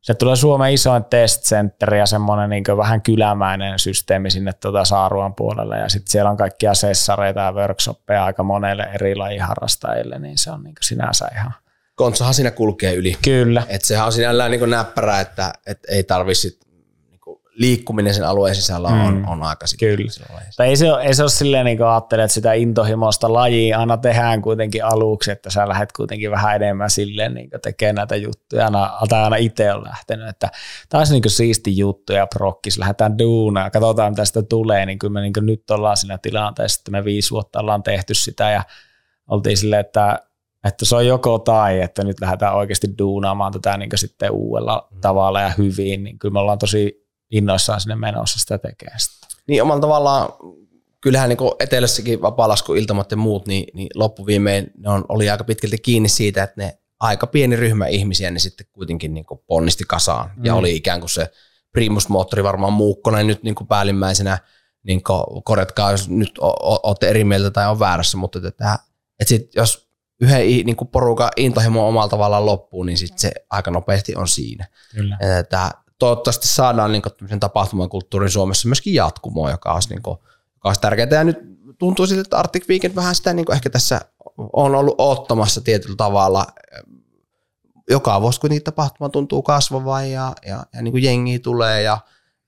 se 0.00 0.14
tulee 0.14 0.36
Suomen 0.36 0.72
isoin 0.72 1.04
test 1.04 1.42
center 1.42 1.94
ja 1.94 2.06
semmoinen 2.06 2.50
niin 2.50 2.64
vähän 2.76 3.02
kylämäinen 3.02 3.78
systeemi 3.78 4.30
sinne 4.30 4.52
tuota 4.52 4.84
Saaruan 4.84 5.34
puolelle 5.34 5.78
ja 5.78 5.88
sitten 5.88 6.10
siellä 6.10 6.30
on 6.30 6.36
kaikkia 6.36 6.74
sessareita 6.74 7.40
ja 7.40 7.52
workshoppeja 7.52 8.24
aika 8.24 8.42
monelle 8.42 8.82
eri 8.94 9.14
lajiharrastajille, 9.14 10.18
niin 10.18 10.38
se 10.38 10.50
on 10.50 10.62
niin 10.62 10.74
sinänsä 10.80 11.28
ihan 11.34 11.54
Kontsahan 11.94 12.34
siinä 12.34 12.50
kulkee 12.50 12.94
yli. 12.94 13.16
Kyllä. 13.24 13.62
Et 13.68 13.84
sehän 13.84 14.06
on 14.06 14.12
sinällään 14.12 14.50
niin 14.50 14.70
näppärä, 14.70 15.20
että 15.20 15.52
et 15.66 15.78
ei 15.88 16.04
tarvitse 16.04 16.48
liikkuminen 17.60 18.14
sen 18.14 18.26
alueen 18.26 18.54
sisällä 18.54 18.88
on, 18.88 19.14
mm. 19.14 19.28
on 19.28 19.42
aika 19.42 19.66
Kyllä. 19.78 20.10
Tai 20.56 20.68
ei 20.68 20.76
se 20.76 20.92
ole, 20.92 21.02
ei 21.02 21.14
se 21.14 21.22
ole 21.22 21.30
silleen, 21.30 21.64
niin 21.64 21.76
kuin 21.76 21.86
ajattelee, 21.86 22.24
että 22.24 22.34
sitä 22.34 22.52
intohimoista 22.52 23.32
lajia 23.32 23.78
aina 23.78 23.96
tehdään 23.96 24.42
kuitenkin 24.42 24.84
aluksi, 24.84 25.30
että 25.30 25.50
sä 25.50 25.68
lähdet 25.68 25.92
kuitenkin 25.92 26.30
vähän 26.30 26.56
enemmän 26.56 26.90
silleen 26.90 27.34
niin 27.34 27.50
tekemään 27.62 27.94
näitä 27.94 28.16
juttuja, 28.16 28.64
aina, 28.64 28.92
tai 29.08 29.22
aina 29.22 29.36
itse 29.36 29.72
on 29.72 29.84
lähtenyt, 29.84 30.28
että 30.28 30.50
tämä 30.88 31.00
olisi 31.00 31.12
niin 31.12 31.30
siisti 31.30 31.76
juttu 31.76 32.12
ja 32.12 32.26
prokkis, 32.26 32.78
lähdetään 32.78 33.18
duunaan, 33.18 33.70
katsotaan 33.70 34.12
mitä 34.12 34.24
sitä 34.24 34.42
tulee, 34.42 34.86
niin 34.86 34.98
kyllä 34.98 35.12
me 35.12 35.20
niin 35.20 35.32
nyt 35.40 35.70
ollaan 35.70 35.96
siinä 35.96 36.18
tilanteessa, 36.18 36.80
että 36.80 36.90
me 36.90 37.04
viisi 37.04 37.30
vuotta 37.30 37.60
ollaan 37.60 37.82
tehty 37.82 38.14
sitä 38.14 38.50
ja 38.50 38.62
oltiin 39.28 39.56
silleen, 39.56 39.80
että 39.80 40.18
että 40.64 40.84
se 40.84 40.96
on 40.96 41.06
joko 41.06 41.38
tai, 41.38 41.80
että 41.80 42.04
nyt 42.04 42.20
lähdetään 42.20 42.54
oikeasti 42.54 42.88
duunaamaan 42.98 43.52
tätä 43.52 43.76
niin 43.76 43.90
sitten 43.94 44.30
uudella 44.30 44.88
mm. 44.90 45.00
tavalla 45.00 45.40
ja 45.40 45.52
hyvin, 45.58 46.04
niin 46.04 46.18
kyllä 46.18 46.32
me 46.32 46.38
ollaan 46.38 46.58
tosi 46.58 46.99
innoissaan 47.30 47.80
sinne 47.80 47.94
menossa 47.94 48.38
sitä 48.38 48.58
tekee 48.58 48.92
sitä. 48.98 49.26
Niin 49.48 49.62
omalla 49.62 49.80
tavallaan, 49.80 50.28
kyllähän 51.00 51.28
niin 51.28 51.38
etelässäkin 51.60 52.22
vapaalasku 52.22 52.74
iltamat 52.74 53.10
ja 53.10 53.16
muut, 53.16 53.46
niin, 53.46 53.66
niin 53.74 53.88
loppuviimein 53.94 54.70
ne 54.78 54.90
on, 54.90 55.04
oli 55.08 55.30
aika 55.30 55.44
pitkälti 55.44 55.78
kiinni 55.78 56.08
siitä, 56.08 56.42
että 56.42 56.60
ne 56.60 56.78
aika 57.00 57.26
pieni 57.26 57.56
ryhmä 57.56 57.86
ihmisiä, 57.86 58.30
niin 58.30 58.40
sitten 58.40 58.66
kuitenkin 58.72 59.14
niin 59.14 59.24
ponnisti 59.46 59.84
kasaan. 59.88 60.30
Mm. 60.36 60.44
Ja 60.44 60.54
oli 60.54 60.76
ikään 60.76 61.00
kuin 61.00 61.10
se 61.10 61.30
primusmoottori 61.72 62.44
varmaan 62.44 62.72
muukkona 62.72 63.22
nyt 63.22 63.42
niin 63.42 63.54
päällimmäisenä, 63.68 64.38
niin 64.82 65.02
korjatkaa, 65.44 65.90
jos 65.90 66.08
nyt 66.08 66.32
olette 66.82 67.08
eri 67.08 67.24
mieltä 67.24 67.50
tai 67.50 67.70
on 67.70 67.78
väärässä, 67.78 68.16
mutta 68.16 68.38
että, 68.48 68.78
että 69.20 69.28
sit, 69.28 69.54
jos 69.54 69.90
yhden 70.20 70.40
niin 70.40 70.76
porukan 70.92 71.30
intohimo 71.36 71.88
omalla 71.88 72.08
tavallaan 72.08 72.46
loppuu, 72.46 72.82
niin 72.82 72.98
sit 72.98 73.18
se 73.18 73.32
aika 73.50 73.70
nopeasti 73.70 74.16
on 74.16 74.28
siinä. 74.28 74.66
Kyllä. 74.94 75.18
Että 75.40 75.70
toivottavasti 76.00 76.48
saadaan 76.48 76.92
niin 76.92 77.02
kuin, 77.02 77.40
tapahtumakulttuurin 77.40 78.30
Suomessa 78.30 78.68
myöskin 78.68 78.94
jatkumoa, 78.94 79.50
joka 79.50 79.74
olisi, 79.74 79.88
niin 79.88 80.02
kuin, 80.02 80.18
joka 80.54 80.68
olisi 80.68 80.80
tärkeää. 80.80 81.08
Ja 81.10 81.24
nyt 81.24 81.38
tuntuu 81.78 82.06
siltä, 82.06 82.20
että 82.20 82.38
Arctic 82.38 82.68
Weekend 82.68 82.94
vähän 82.94 83.14
sitä 83.14 83.32
niin 83.32 83.46
kuin 83.46 83.54
ehkä 83.54 83.70
tässä 83.70 84.00
on 84.52 84.74
ollut 84.74 84.94
ottamassa 84.98 85.60
tietyllä 85.60 85.96
tavalla. 85.96 86.46
Joka 87.90 88.20
vuosi 88.20 88.40
kuitenkin 88.40 88.64
tapahtuma 88.64 89.08
tuntuu 89.08 89.42
kasvavan 89.42 90.10
ja, 90.10 90.32
ja, 90.46 90.64
ja 90.74 90.82
niin 90.82 90.92
kuin 90.92 91.02
jengi 91.02 91.38
tulee 91.38 91.82
ja, 91.82 91.98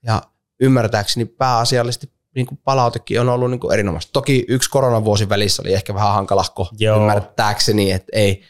ja 0.03 0.21
ymmärtääkseni 0.59 1.25
pääasiallisesti 1.25 2.11
niin 2.35 2.45
kuin 2.45 2.59
palautekin 2.63 3.21
on 3.21 3.29
ollut 3.29 3.51
niin 3.51 3.59
kuin 3.59 3.73
erinomaista. 3.73 4.11
Toki 4.13 4.45
yksi 4.47 4.69
koronavuosi 4.69 5.29
välissä 5.29 5.61
oli 5.61 5.73
ehkä 5.73 5.93
vähän 5.93 6.13
hankalahko 6.13 6.69
Joo. 6.79 6.97
ymmärtääkseni, 6.97 7.91
että 7.91 8.11
ei 8.13 8.43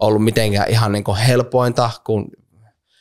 ollut 0.00 0.24
mitenkään 0.24 0.70
ihan 0.70 0.92
niin 0.92 1.04
kuin 1.04 1.16
helpointa, 1.16 1.90
kun 2.04 2.30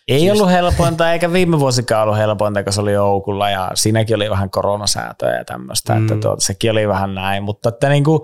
ei 0.10 0.20
siis... 0.20 0.32
ollut 0.32 0.52
helpointa, 0.52 1.14
eikä 1.14 1.34
viime 1.34 1.60
vuosikaan 1.60 2.04
ollut 2.04 2.18
helpointa, 2.18 2.64
kun 2.64 2.74
se 2.74 2.82
oli 2.82 2.98
Oukulla 2.98 3.50
ja 3.50 3.72
siinäkin 3.74 4.16
oli 4.16 4.30
vähän 4.30 4.50
koronasäätöjä 4.50 5.38
ja 5.38 5.46
tämmöistä, 5.46 5.94
mm. 5.96 6.02
että 6.02 6.16
tuota, 6.16 6.44
sekin 6.44 6.72
oli 6.72 6.88
vähän 6.88 7.16
näin, 7.16 7.44
mutta 7.44 7.70
että 7.70 7.90
niin 7.90 8.04
kuin, 8.04 8.20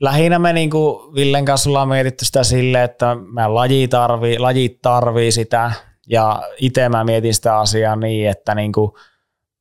lähinnä 0.00 0.38
me 0.38 0.52
niin 0.52 0.70
kuin 0.70 1.14
Villen 1.14 1.44
kanssa 1.44 1.70
ollaan 1.70 1.88
mietitty 1.88 2.24
sitä 2.24 2.44
silleen, 2.44 2.84
että 2.84 3.16
meidän 3.32 3.54
laji 3.54 3.88
tarvii, 3.88 4.38
lajit 4.38 4.82
tarvii 4.82 5.32
sitä 5.32 5.72
ja 6.08 6.42
itse 6.58 6.88
mä 6.88 7.04
mietin 7.04 7.34
sitä 7.34 7.58
asiaa 7.58 7.96
niin, 7.96 8.28
että 8.28 8.54
niin 8.54 8.72
kuin, 8.72 8.92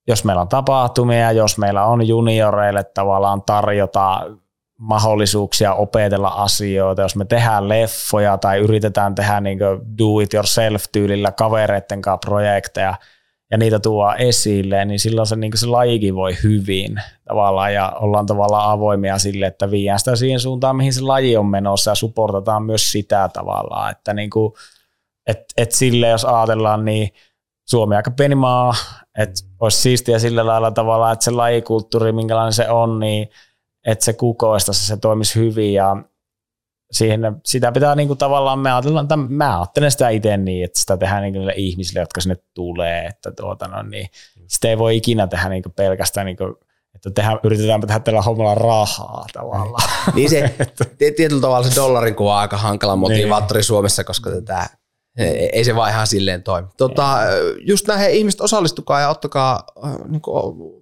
jos 0.07 0.23
meillä 0.23 0.41
on 0.41 0.47
tapahtumia, 0.47 1.31
jos 1.31 1.57
meillä 1.57 1.85
on 1.85 2.07
junioreille 2.07 2.83
tavallaan 2.83 3.41
tarjota 3.41 4.21
mahdollisuuksia 4.81 5.73
opetella 5.73 6.27
asioita, 6.27 7.01
jos 7.01 7.15
me 7.15 7.25
tehdään 7.25 7.69
leffoja 7.69 8.37
tai 8.37 8.59
yritetään 8.59 9.15
tehdä 9.15 9.41
niin 9.41 9.59
do 9.97 10.19
it 10.19 10.33
yourself 10.33 10.83
tyylillä 10.91 11.31
kavereiden 11.31 12.01
kanssa 12.01 12.17
projekteja, 12.17 12.95
ja 13.51 13.57
niitä 13.57 13.79
tuo 13.79 14.13
esille, 14.17 14.85
niin 14.85 14.99
silloin 14.99 15.27
se, 15.27 15.35
niin 15.35 15.51
se 15.55 15.67
lajikin 15.67 16.15
voi 16.15 16.33
hyvin 16.43 17.01
tavallaan 17.27 17.73
ja 17.73 17.89
ollaan 17.99 18.25
tavallaan 18.25 18.71
avoimia 18.71 19.17
sille, 19.17 19.45
että 19.45 19.71
viiään 19.71 19.99
sitä 19.99 20.15
siihen 20.15 20.39
suuntaan, 20.39 20.75
mihin 20.75 20.93
se 20.93 21.01
laji 21.01 21.37
on 21.37 21.45
menossa 21.45 21.91
ja 21.91 21.95
supportataan 21.95 22.63
myös 22.63 22.91
sitä 22.91 23.29
tavallaan, 23.33 23.91
että 23.91 24.13
niin 24.13 24.29
kuin, 24.29 24.53
et, 25.27 25.43
et 25.57 25.71
sille 25.71 26.07
jos 26.07 26.25
ajatellaan, 26.25 26.85
niin 26.85 27.09
Suomi 27.69 27.95
aika 27.95 28.11
pieni 28.11 28.35
maa, 28.35 28.75
että 29.17 29.41
olisi 29.59 29.81
siistiä 29.81 30.19
sillä 30.19 30.45
lailla 30.45 30.71
tavalla, 30.71 31.11
että 31.11 31.25
se 31.25 31.31
lajikulttuuri, 31.31 32.11
minkälainen 32.11 32.53
se 32.53 32.69
on, 32.69 32.99
niin 32.99 33.29
että 33.85 34.05
se 34.05 34.13
kukoista 34.13 34.73
se 34.73 34.97
toimisi 34.97 35.39
hyvin 35.39 35.73
ja 35.73 35.97
siihen, 36.91 37.21
sitä 37.45 37.71
pitää 37.71 37.95
niinku 37.95 38.15
tavallaan, 38.15 38.59
me 38.59 38.71
ajatellaan, 38.71 39.05
että 39.05 39.17
mä 39.17 39.59
ajattelen 39.59 39.91
sitä 39.91 40.09
itse 40.09 40.37
niin, 40.37 40.65
että 40.65 40.79
sitä 40.79 40.97
tehdään 40.97 41.21
niinku 41.21 41.39
niille 41.39 41.53
ihmisille, 41.55 41.99
jotka 41.99 42.21
sinne 42.21 42.35
tulee, 42.53 43.05
että 43.05 43.31
tuota, 43.31 43.67
no, 43.67 43.81
niin, 43.83 44.07
sitä 44.47 44.67
ei 44.67 44.77
voi 44.77 44.97
ikinä 44.97 45.27
tehdä 45.27 45.49
niinku 45.49 45.69
pelkästään 45.69 46.25
niinku, 46.25 46.59
että 46.95 47.11
tehdään, 47.11 47.39
yritetään 47.43 47.81
tehdä 47.81 47.99
tällä 47.99 48.21
hommalla 48.21 48.55
rahaa 48.55 49.25
tavallaan. 49.33 49.89
niin 50.15 50.29
se, 50.29 50.55
tietyllä 50.97 51.41
tavalla 51.41 51.69
se 51.69 51.75
dollarin 51.75 52.15
kuva 52.15 52.33
on 52.33 52.39
aika 52.39 52.57
hankala 52.57 52.95
motivaattori 52.95 53.57
niin. 53.57 53.65
Suomessa, 53.65 54.03
koska 54.03 54.31
tätä, 54.31 54.69
ei 55.53 55.63
se 55.63 55.75
vaan 55.75 55.91
ihan 55.91 56.07
silleen 56.07 56.43
toimi. 56.43 56.67
Tota, 56.77 57.17
just 57.67 57.87
näihin 57.87 58.11
ihmiset 58.11 58.41
osallistukaa 58.41 59.01
ja 59.01 59.09
ottakaa, 59.09 59.63
niin 60.07 60.21
kuin, 60.21 60.80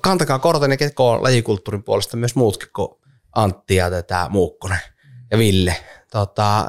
kantakaa 0.00 0.38
korten 0.38 0.70
ja 0.70 0.76
ketko 0.76 1.22
lajikulttuurin 1.22 1.82
puolesta 1.82 2.16
myös 2.16 2.34
muutkin 2.34 2.68
kuin 2.76 2.88
Antti 3.34 3.76
ja 3.76 3.90
tätä 3.90 4.26
Muukkonen 4.30 4.80
ja 5.30 5.38
Ville. 5.38 5.76
Tota, 6.10 6.68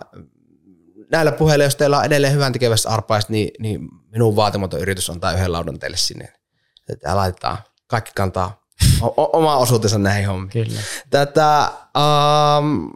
näillä 1.11 1.31
puheilla, 1.31 1.63
jos 1.63 1.75
teillä 1.75 1.97
on 1.97 2.05
edelleen 2.05 2.33
hyvän 2.33 2.53
tekevässä 2.53 2.89
arpais, 2.89 3.29
niin, 3.29 3.51
niin 3.59 3.89
minun 4.11 4.35
vaatimaton 4.35 4.79
yritys 4.79 5.09
on 5.09 5.19
tämä 5.19 5.33
yhden 5.33 5.51
laudan 5.51 5.79
teille 5.79 5.97
sinne. 5.97 6.33
Tätä 6.85 7.15
laitetaan, 7.15 7.57
kaikki 7.87 8.11
kantaa 8.15 8.65
o- 9.01 9.37
oma 9.37 9.57
osuutensa 9.57 9.97
näihin 9.97 10.27
hommiin. 10.27 10.49
Kyllä. 10.49 10.81
Tätä, 11.09 11.71
um, 11.97 12.91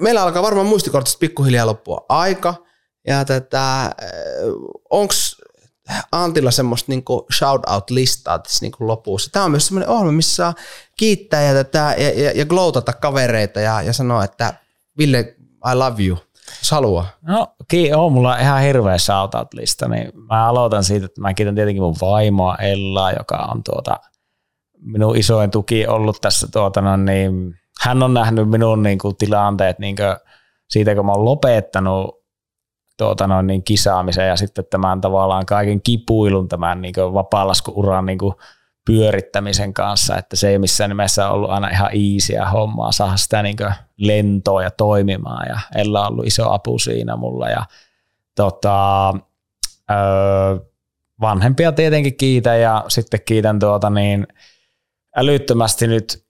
meillä 0.00 0.22
alkaa 0.22 0.42
varmaan 0.42 0.66
muistikortista 0.66 1.18
pikkuhiljaa 1.18 1.66
loppua 1.66 2.06
aika. 2.08 2.54
Ja 3.06 3.24
tätä, 3.24 3.94
onko 4.90 5.14
Antilla 6.12 6.50
semmoista 6.50 6.92
niinku 6.92 7.26
shout-out-listaa 7.38 8.38
tässä 8.38 8.64
niinku 8.64 8.86
lopussa. 8.86 9.30
Tämä 9.32 9.44
on 9.44 9.50
myös 9.50 9.66
semmoinen 9.66 9.88
ohjelma, 9.88 10.12
missä 10.12 10.36
saa 10.36 10.54
kiittää 10.96 11.42
ja, 11.42 11.54
tätä, 11.54 11.94
ja, 11.98 12.22
ja, 12.22 12.32
ja 12.34 12.46
gloatata 12.46 12.92
kavereita 12.92 13.60
ja, 13.60 13.82
ja 13.82 13.92
sanoa, 13.92 14.24
että 14.24 14.54
Ville, 14.98 15.18
I 15.72 15.74
love 15.74 16.02
you, 16.02 16.18
jos 16.58 16.70
haluaa. 16.70 17.06
No, 17.22 17.46
ki- 17.68 17.92
on 17.94 18.12
mulla 18.12 18.38
ihan 18.38 18.62
hirveä 18.62 18.98
shoutout-lista, 18.98 19.88
niin 19.88 20.12
mä 20.14 20.48
aloitan 20.48 20.84
siitä, 20.84 21.06
että 21.06 21.20
mä 21.20 21.34
kiitän 21.34 21.54
tietenkin 21.54 21.82
mun 21.82 21.96
vaimoa 22.00 22.56
Ellaa, 22.56 23.12
joka 23.12 23.36
on 23.36 23.62
tuota, 23.62 23.96
minun 24.80 25.16
isoin 25.16 25.50
tuki 25.50 25.86
ollut 25.86 26.20
tässä, 26.20 26.48
tuota, 26.52 26.80
no, 26.80 26.96
niin 26.96 27.54
hän 27.80 28.02
on 28.02 28.14
nähnyt 28.14 28.50
minun 28.50 28.82
niin 28.82 28.98
kuin, 28.98 29.16
tilanteet 29.16 29.78
niin 29.78 29.96
kuin, 29.96 30.16
siitä, 30.68 30.94
kun 30.94 31.06
mä 31.06 31.12
oon 31.12 31.24
lopettanut 31.24 32.17
tuota 32.98 33.26
noin, 33.26 33.46
niin 33.46 33.62
kisaamisen 33.62 34.28
ja 34.28 34.36
sitten 34.36 34.64
tämän 34.70 35.00
tavallaan 35.00 35.46
kaiken 35.46 35.82
kipuilun 35.82 36.48
tämän 36.48 36.82
niin 36.82 36.94
vapaalaskuuran 36.96 38.06
niin 38.06 38.18
pyörittämisen 38.86 39.74
kanssa, 39.74 40.16
että 40.16 40.36
se 40.36 40.48
ei 40.48 40.58
missään 40.58 40.90
nimessä 40.90 41.30
ollut 41.30 41.50
aina 41.50 41.68
ihan 41.68 41.90
easyä 41.92 42.50
hommaa 42.50 42.92
saada 42.92 43.16
sitä 43.16 43.42
niin 43.42 43.56
lentoa 43.96 44.62
ja 44.62 44.70
toimimaan 44.70 45.48
ja 45.48 45.58
Ella 45.74 46.00
on 46.00 46.12
ollut 46.12 46.26
iso 46.26 46.52
apu 46.52 46.78
siinä 46.78 47.16
mulla 47.16 47.48
ja 47.48 47.64
tota, 48.34 49.10
öö, 49.90 50.58
vanhempia 51.20 51.72
tietenkin 51.72 52.16
kiitän 52.16 52.60
ja 52.60 52.84
sitten 52.88 53.20
kiitän 53.24 53.58
tuota 53.58 53.90
niin 53.90 54.26
älyttömästi 55.16 55.86
nyt 55.86 56.27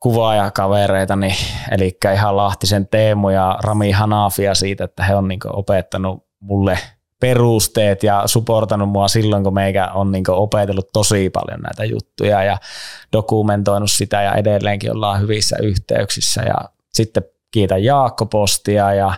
kuvaajakavereitani, 0.00 1.34
eli 1.70 1.98
ihan 2.14 2.36
Lahtisen 2.36 2.88
Teemu 2.88 3.28
ja 3.28 3.58
Rami 3.62 3.90
Hanafia 3.90 4.54
siitä, 4.54 4.84
että 4.84 5.04
he 5.04 5.14
on 5.14 5.28
niin 5.28 5.40
opettanut 5.46 6.26
mulle 6.40 6.78
perusteet 7.20 8.02
ja 8.02 8.22
supportanut 8.26 8.88
mua 8.88 9.08
silloin, 9.08 9.44
kun 9.44 9.54
meikä 9.54 9.86
on 9.86 10.12
niin 10.12 10.30
opetellut 10.30 10.88
tosi 10.92 11.30
paljon 11.30 11.60
näitä 11.60 11.84
juttuja 11.84 12.44
ja 12.44 12.58
dokumentoinut 13.12 13.90
sitä 13.90 14.22
ja 14.22 14.34
edelleenkin 14.34 14.92
ollaan 14.92 15.20
hyvissä 15.20 15.56
yhteyksissä. 15.62 16.42
Ja 16.42 16.56
sitten 16.92 17.24
kiitän 17.50 17.84
Jaakko 17.84 18.26
Postia 18.26 18.94
ja 18.94 19.14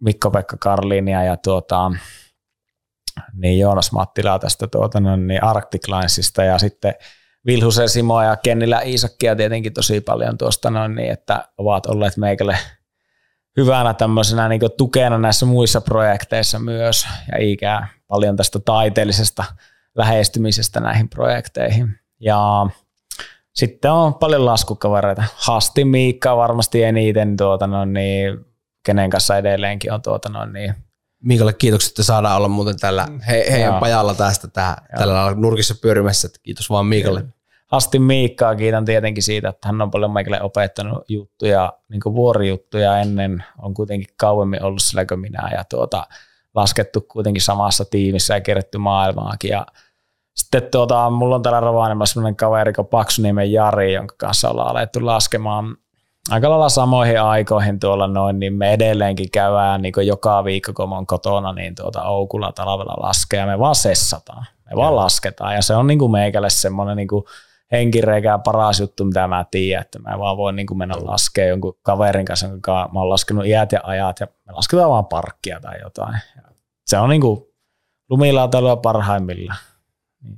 Mikko-Pekka 0.00 0.56
Karlinia 0.60 1.22
ja 1.22 1.36
tuota, 1.36 1.92
niin 3.32 3.58
Joonas 3.58 3.92
Mattilaa 3.92 4.38
tästä 4.38 4.66
tuota, 4.66 5.00
niin 5.00 5.44
Arctic 5.44 5.88
Linesista 5.88 6.44
ja 6.44 6.58
sitten– 6.58 6.94
Vilhusen 7.46 7.88
Simoa 7.88 8.24
ja 8.24 8.36
Kennillä 8.36 8.80
Iisakkia 8.80 9.36
tietenkin 9.36 9.72
tosi 9.72 10.00
paljon 10.00 10.38
tuosta 10.38 10.70
noin 10.70 10.94
niin, 10.94 11.12
että 11.12 11.48
ovat 11.58 11.86
olleet 11.86 12.16
meikälle 12.16 12.58
hyvänä 13.56 13.94
tämmöisenä 13.94 14.48
niin 14.48 14.60
tukena 14.76 15.18
näissä 15.18 15.46
muissa 15.46 15.80
projekteissa 15.80 16.58
myös 16.58 17.08
ja 17.32 17.38
ikää 17.38 17.88
paljon 18.08 18.36
tästä 18.36 18.58
taiteellisesta 18.58 19.44
lähestymisestä 19.94 20.80
näihin 20.80 21.08
projekteihin. 21.08 21.98
Ja 22.20 22.66
sitten 23.54 23.92
on 23.92 24.14
paljon 24.14 24.46
laskukavereita. 24.46 25.24
Hasti 25.34 25.84
Miikka 25.84 26.36
varmasti 26.36 26.82
eniten, 26.82 27.36
tuota, 27.36 27.66
no 27.66 27.84
niin, 27.84 28.38
kenen 28.86 29.10
kanssa 29.10 29.36
edelleenkin 29.36 29.92
on 29.92 30.02
tuota, 30.02 30.28
no 30.28 30.44
niin, 30.44 30.74
Miikalle 31.22 31.52
kiitokset, 31.52 31.90
että 31.90 32.02
saadaan 32.02 32.36
olla 32.36 32.48
muuten 32.48 32.76
tällä 32.80 33.08
he, 33.28 33.46
heidän 33.50 33.70
Joo. 33.70 33.80
pajalla 33.80 34.14
tästä 34.14 34.48
tää, 34.48 34.86
tällä 34.98 35.34
nurkissa 35.34 35.74
pyörimässä. 35.82 36.26
Että 36.26 36.40
kiitos 36.42 36.70
vaan 36.70 36.86
Miikalle. 36.86 37.24
Asti 37.70 37.98
Miikkaa 37.98 38.56
kiitän 38.56 38.84
tietenkin 38.84 39.22
siitä, 39.22 39.48
että 39.48 39.68
hän 39.68 39.82
on 39.82 39.90
paljon 39.90 40.12
Miikalle 40.12 40.42
opettanut 40.42 41.04
juttuja, 41.08 41.72
niin 41.88 42.00
kuin 42.00 42.14
vuorijuttuja 42.14 42.98
ennen. 42.98 43.44
On 43.58 43.74
kuitenkin 43.74 44.14
kauemmin 44.16 44.62
ollut 44.62 44.82
sillä 44.82 45.06
kuin 45.06 45.20
minä 45.20 45.50
ja 45.52 45.64
tuota, 45.64 46.06
laskettu 46.54 47.00
kuitenkin 47.00 47.42
samassa 47.42 47.84
tiimissä 47.84 48.34
ja 48.34 48.40
kerätty 48.40 48.78
maailmaakin. 48.78 49.50
Ja 49.50 49.66
sitten 50.34 50.62
tuota, 50.70 51.10
mulla 51.10 51.34
on 51.34 51.42
täällä 51.42 51.60
Rovaniemellä 51.60 52.06
sellainen 52.06 52.36
kaveri 52.36 52.72
kuin 52.72 52.86
Paksuniemen 52.86 53.52
Jari, 53.52 53.92
jonka 53.92 54.14
kanssa 54.18 54.50
ollaan 54.50 54.70
alettu 54.70 55.06
laskemaan 55.06 55.76
aika 56.30 56.50
lailla 56.50 56.68
samoihin 56.68 57.20
aikoihin 57.20 57.80
tuolla 57.80 58.06
noin, 58.06 58.38
niin 58.38 58.54
me 58.54 58.72
edelleenkin 58.72 59.30
käydään 59.30 59.82
niin 59.82 59.94
joka 60.02 60.44
viikko, 60.44 60.72
kun 60.72 60.92
on 60.92 61.06
kotona, 61.06 61.52
niin 61.52 61.74
tuota 61.74 62.02
Oukulla 62.02 62.52
talvella 62.52 63.06
laskee 63.06 63.40
ja 63.40 63.46
me 63.46 63.58
vaan 63.58 63.74
sessataan. 63.74 64.46
Me 64.64 64.70
ja. 64.70 64.76
vaan 64.76 64.96
lasketaan 64.96 65.54
ja 65.54 65.62
se 65.62 65.74
on 65.74 65.86
niin 65.86 65.98
kuin 65.98 66.12
meikälle 66.12 66.50
semmoinen 66.50 66.96
niin 66.96 67.08
kuin 67.08 67.24
henkireikä 67.72 68.38
paras 68.38 68.80
juttu, 68.80 69.04
mitä 69.04 69.28
mä 69.28 69.44
tiedän, 69.50 69.82
että 69.82 69.98
mä 69.98 70.18
vaan 70.18 70.36
voin 70.36 70.56
niin 70.56 70.66
kuin 70.66 70.78
mennä 70.78 70.94
laskemaan 71.00 71.48
jonkun 71.48 71.78
kaverin 71.82 72.24
kanssa, 72.24 72.46
jonka 72.46 72.90
mä 72.92 73.00
oon 73.00 73.08
laskenut 73.08 73.46
iät 73.46 73.72
ja 73.72 73.80
ajat 73.82 74.20
ja 74.20 74.26
me 74.46 74.52
lasketaan 74.52 74.90
vaan 74.90 75.06
parkkia 75.06 75.60
tai 75.60 75.80
jotain. 75.80 76.14
Ja 76.36 76.42
se 76.86 76.98
on 76.98 77.08
niin 77.08 77.20
kuin 77.20 77.40
lumilautailuja 78.10 78.76
parhaimmillaan. 78.76 79.58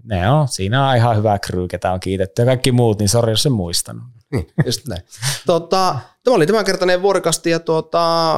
Ne 0.04 0.30
on, 0.30 0.48
siinä 0.48 0.88
on 0.88 0.96
ihan 0.96 1.16
hyvä 1.16 1.38
crew, 1.38 1.66
ketä 1.66 1.92
on 1.92 2.00
kiitetty 2.00 2.42
ja 2.42 2.46
kaikki 2.46 2.72
muut, 2.72 2.98
niin 2.98 3.08
sori 3.08 3.32
jos 3.32 3.46
en 3.46 3.52
muistanut. 3.52 4.02
Niin, 4.32 4.46
just 4.66 4.86
näin. 4.88 5.02
Tota, 5.46 5.98
tämä 6.24 6.34
oli 6.34 6.46
tämänkertainen 6.46 7.02
vuorikasti 7.02 7.50
ja 7.50 7.60
tuota, 7.60 8.34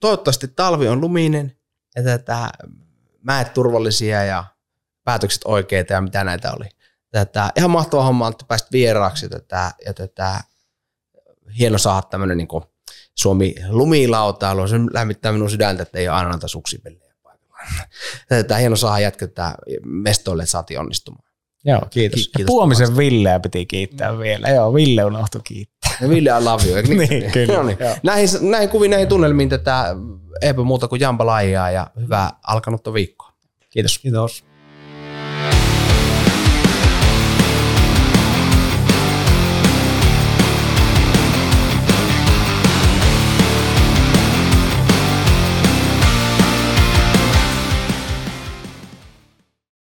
toivottavasti 0.00 0.48
talvi 0.48 0.88
on 0.88 1.00
luminen 1.00 1.56
ja 1.96 2.02
tätä 2.02 2.50
mäet 3.22 3.54
turvallisia 3.54 4.24
ja 4.24 4.44
päätökset 5.04 5.42
oikeita 5.44 5.92
ja 5.92 6.00
mitä 6.00 6.24
näitä 6.24 6.52
oli. 6.52 6.68
Tätä, 7.10 7.52
ihan 7.56 7.70
mahtava 7.70 8.04
homma, 8.04 8.28
että 8.28 8.44
pääsit 8.48 8.72
vieraaksi 8.72 9.28
tätä, 9.28 9.72
ja 9.86 9.94
tätä, 9.94 10.40
hieno 11.58 11.78
saada 11.78 12.02
tämmöinen 12.02 12.36
niin 12.36 12.48
Suomi 13.14 13.54
lumilautailu. 13.68 14.68
Se 14.68 14.76
lämmittää 14.92 15.32
minun 15.32 15.50
sydäntä, 15.50 15.82
että 15.82 15.98
ei 15.98 16.08
ole 16.08 16.16
aina 16.16 16.30
näitä 16.30 16.48
suksipellejä 16.48 17.03
Tätä 18.28 18.56
hieno 18.56 18.76
saada 18.76 18.98
jatkaa 18.98 19.54
mestoille, 19.84 20.42
että 20.42 20.50
saatiin 20.50 20.80
onnistumaan. 20.80 21.24
Joo, 21.64 21.80
kiitos. 21.90 22.20
Ki- 22.20 22.30
kiitos 22.36 22.52
Puomisen 22.52 22.96
Villeä 22.96 23.40
piti 23.40 23.66
kiittää 23.66 24.12
mm. 24.12 24.18
vielä. 24.18 24.48
Joo, 24.48 24.74
Ville 24.74 25.04
unohtui 25.04 25.40
kiittää. 25.44 25.96
Ja 26.00 26.08
Ville 26.08 26.30
I 26.30 26.44
love 26.44 26.64
you. 26.64 26.82
niin, 26.82 26.98
niin, 27.10 27.32
kyllä. 27.32 27.54
No 27.54 27.62
niin. 27.62 27.78
Näihin, 28.02 28.28
näihin 28.40 28.68
kuviin, 28.68 28.90
näihin 28.90 29.08
tunnelmiin 29.08 29.48
tätä 29.48 29.96
eipä 30.42 30.62
muuta 30.62 30.88
kuin 30.88 31.00
jambalajia 31.00 31.70
ja 31.70 31.90
hyvää 32.00 32.30
alkanutta 32.46 32.92
viikkoa. 32.92 33.32
Kiitos. 33.70 33.98
Kiitos. 33.98 34.44